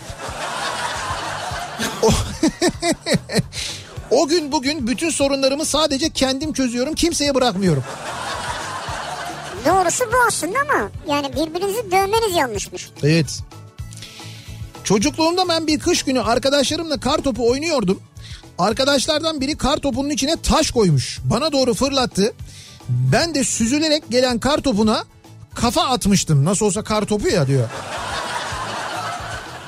O, 4.11 4.29
gün 4.29 4.53
bugün 4.53 4.87
bütün 4.87 5.11
sorunlarımı 5.11 5.65
sadece 5.65 6.11
kendim 6.11 6.53
çözüyorum 6.53 6.95
kimseye 6.95 7.35
bırakmıyorum. 7.35 7.85
Doğrusu 9.67 10.05
bu 10.05 10.17
aslında 10.29 10.59
ama 10.59 10.91
yani 11.09 11.33
birbirinizi 11.33 11.91
dövmeniz 11.91 12.37
yanlışmış. 12.37 12.89
Evet. 13.03 13.41
Çocukluğumda 14.85 15.49
ben 15.49 15.67
bir 15.67 15.79
kış 15.79 16.03
günü 16.03 16.21
arkadaşlarımla 16.21 17.01
kar 17.01 17.19
topu 17.19 17.51
oynuyordum. 17.51 18.01
Arkadaşlardan 18.59 19.41
biri 19.41 19.57
kar 19.57 19.77
topunun 19.77 20.11
içine 20.11 20.37
taş 20.37 20.71
koymuş. 20.71 21.19
Bana 21.25 21.53
doğru 21.53 21.75
fırlattı. 21.75 22.33
Ben 22.89 23.35
de 23.35 23.45
süzülerek 23.45 24.11
gelen 24.11 24.39
kar 24.39 24.59
topuna 24.59 25.05
kafa 25.55 25.83
atmıştım. 25.83 26.45
Nasıl 26.45 26.67
olsa 26.67 26.85
kar 26.85 27.03
topu 27.05 27.29
ya 27.29 27.47
diyor. 27.47 27.69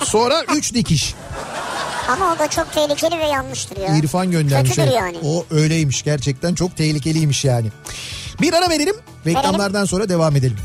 Sonra 0.05 0.45
üç 0.57 0.75
dikiş. 0.75 1.15
Ama 2.11 2.33
o 2.35 2.39
da 2.39 2.51
çok 2.51 2.73
tehlikeli 2.73 3.19
ve 3.19 3.25
yanlıştır 3.25 3.77
ya. 3.77 3.97
İrfan 3.97 4.31
göndermiş. 4.31 4.75
Kötüdür 4.75 4.95
yani. 4.97 5.17
O 5.25 5.45
öyleymiş 5.51 6.03
gerçekten 6.03 6.55
çok 6.55 6.77
tehlikeliymiş 6.77 7.45
yani. 7.45 7.69
Bir 8.41 8.53
ara 8.53 8.71
verelim. 8.71 8.95
Reklamlardan 9.27 9.85
sonra 9.85 10.09
devam 10.09 10.37
edelim. 10.37 10.57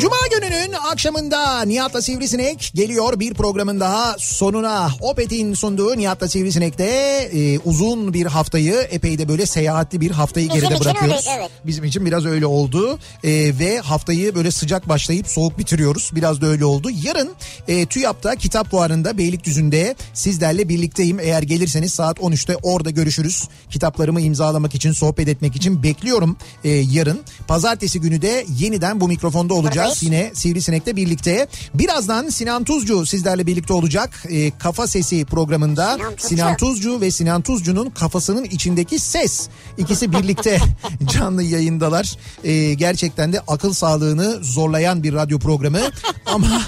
Cuma 0.00 0.16
gününün 0.32 0.72
akşamında 0.92 1.62
Nihat'la 1.62 2.02
Sivrisinek 2.02 2.70
geliyor 2.74 3.20
bir 3.20 3.34
programın 3.34 3.80
daha 3.80 4.16
sonuna. 4.18 4.90
Opet'in 5.00 5.54
sunduğu 5.54 5.96
Nihat'la 5.98 6.28
Sivrisinek'te 6.28 6.84
e, 7.32 7.58
uzun 7.58 8.14
bir 8.14 8.26
haftayı 8.26 8.74
epey 8.90 9.18
de 9.18 9.28
böyle 9.28 9.46
seyahatli 9.46 10.00
bir 10.00 10.10
haftayı 10.10 10.48
Bizim 10.48 10.60
geride 10.60 10.80
bırakıyoruz. 10.80 11.26
öyleydi, 11.26 11.38
evet. 11.38 11.50
Bizim 11.66 11.84
için 11.84 12.06
biraz 12.06 12.26
öyle 12.26 12.46
oldu 12.46 12.98
E, 13.24 13.30
ve 13.58 13.78
haftayı 13.78 14.34
böyle 14.34 14.50
sıcak 14.50 14.88
başlayıp 14.88 15.28
soğuk 15.28 15.58
bitiriyoruz. 15.58 16.10
Biraz 16.14 16.40
da 16.40 16.46
öyle 16.46 16.64
oldu. 16.64 16.88
Yarın 17.02 17.30
e, 17.68 17.86
TÜYAP'ta 17.86 18.34
kitap 18.36 18.70
fuarında 18.70 19.18
Beylikdüzü'nde 19.18 19.94
sizlerle 20.14 20.68
birlikteyim. 20.68 21.20
Eğer 21.20 21.42
gelirseniz 21.42 21.94
saat 21.94 22.18
13'te 22.18 22.56
orada 22.62 22.90
görüşürüz. 22.90 23.48
Kitaplarımı 23.70 24.20
imzalamak 24.20 24.74
için 24.74 24.92
sohbet 24.92 25.28
etmek 25.28 25.56
için 25.56 25.82
bekliyorum 25.82 26.36
e, 26.64 26.68
yarın. 26.70 27.20
Pazartesi 27.48 28.00
günü 28.00 28.22
de 28.22 28.44
yeniden 28.58 29.00
bu 29.00 29.08
mikrofonda 29.08 29.54
olacağız. 29.54 29.87
Buradayız. 29.88 30.02
Yine 30.02 30.30
Sivrisinek'le 30.34 30.96
birlikte. 30.96 31.48
Birazdan 31.74 32.28
Sinan 32.28 32.64
Tuzcu 32.64 33.06
sizlerle 33.06 33.46
birlikte 33.46 33.72
olacak. 33.72 34.24
E, 34.28 34.50
Kafa 34.58 34.86
Sesi 34.86 35.24
programında 35.24 35.94
Sinan 35.96 36.16
Tuzcu. 36.16 36.28
Sinan 36.28 36.56
Tuzcu 36.56 37.00
ve 37.00 37.10
Sinan 37.10 37.42
Tuzcu'nun 37.42 37.90
kafasının 37.90 38.44
içindeki 38.44 38.98
ses. 38.98 39.48
İkisi 39.78 40.12
birlikte 40.12 40.58
canlı 41.14 41.42
yayındalar. 41.42 42.16
Ee, 42.44 42.74
gerçekten 42.74 43.32
de 43.32 43.40
akıl 43.48 43.72
sağlığını 43.72 44.38
zorlayan 44.44 45.02
bir 45.02 45.12
radyo 45.14 45.38
programı. 45.38 45.80
ama 46.26 46.62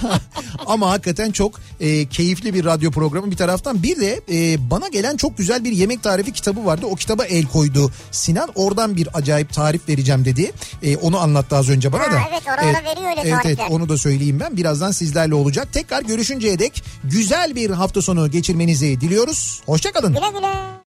ama 0.65 0.89
hakikaten 0.91 1.31
çok 1.31 1.59
e, 1.79 2.05
keyifli 2.05 2.53
bir 2.53 2.65
radyo 2.65 2.91
programı 2.91 3.31
bir 3.31 3.37
taraftan. 3.37 3.83
Bir 3.83 3.99
de 4.01 4.21
e, 4.31 4.69
bana 4.69 4.87
gelen 4.87 5.17
çok 5.17 5.37
güzel 5.37 5.63
bir 5.63 5.71
yemek 5.71 6.03
tarifi 6.03 6.31
kitabı 6.33 6.65
vardı. 6.65 6.85
O 6.85 6.95
kitaba 6.95 7.25
el 7.25 7.45
koydu. 7.45 7.91
Sinan 8.11 8.49
oradan 8.55 8.95
bir 8.95 9.07
acayip 9.13 9.53
tarif 9.53 9.89
vereceğim 9.89 10.25
dedi. 10.25 10.51
E, 10.83 10.97
onu 10.97 11.19
anlattı 11.19 11.55
az 11.55 11.69
önce 11.69 11.93
bana 11.93 12.03
Ha, 12.03 12.11
da. 12.11 12.19
evet, 12.31 12.47
ara 12.47 12.61
ara 12.61 12.83
veriyor 12.83 13.10
öyle 13.11 13.21
evet, 13.21 13.33
evet, 13.45 13.57
tarifler. 13.57 13.67
onu 13.69 13.89
da 13.89 13.97
söyleyeyim 13.97 14.39
ben. 14.39 14.57
Birazdan 14.57 14.91
sizlerle 14.91 15.35
olacak. 15.35 15.67
Tekrar 15.73 16.01
görüşünceye 16.01 16.59
dek 16.59 16.83
güzel 17.03 17.55
bir 17.55 17.69
hafta 17.69 18.01
sonu 18.01 18.31
geçirmenizi 18.31 19.01
diliyoruz. 19.01 19.61
Hoşçakalın. 19.65 20.13
Güle 20.13 20.29
güle. 20.39 20.71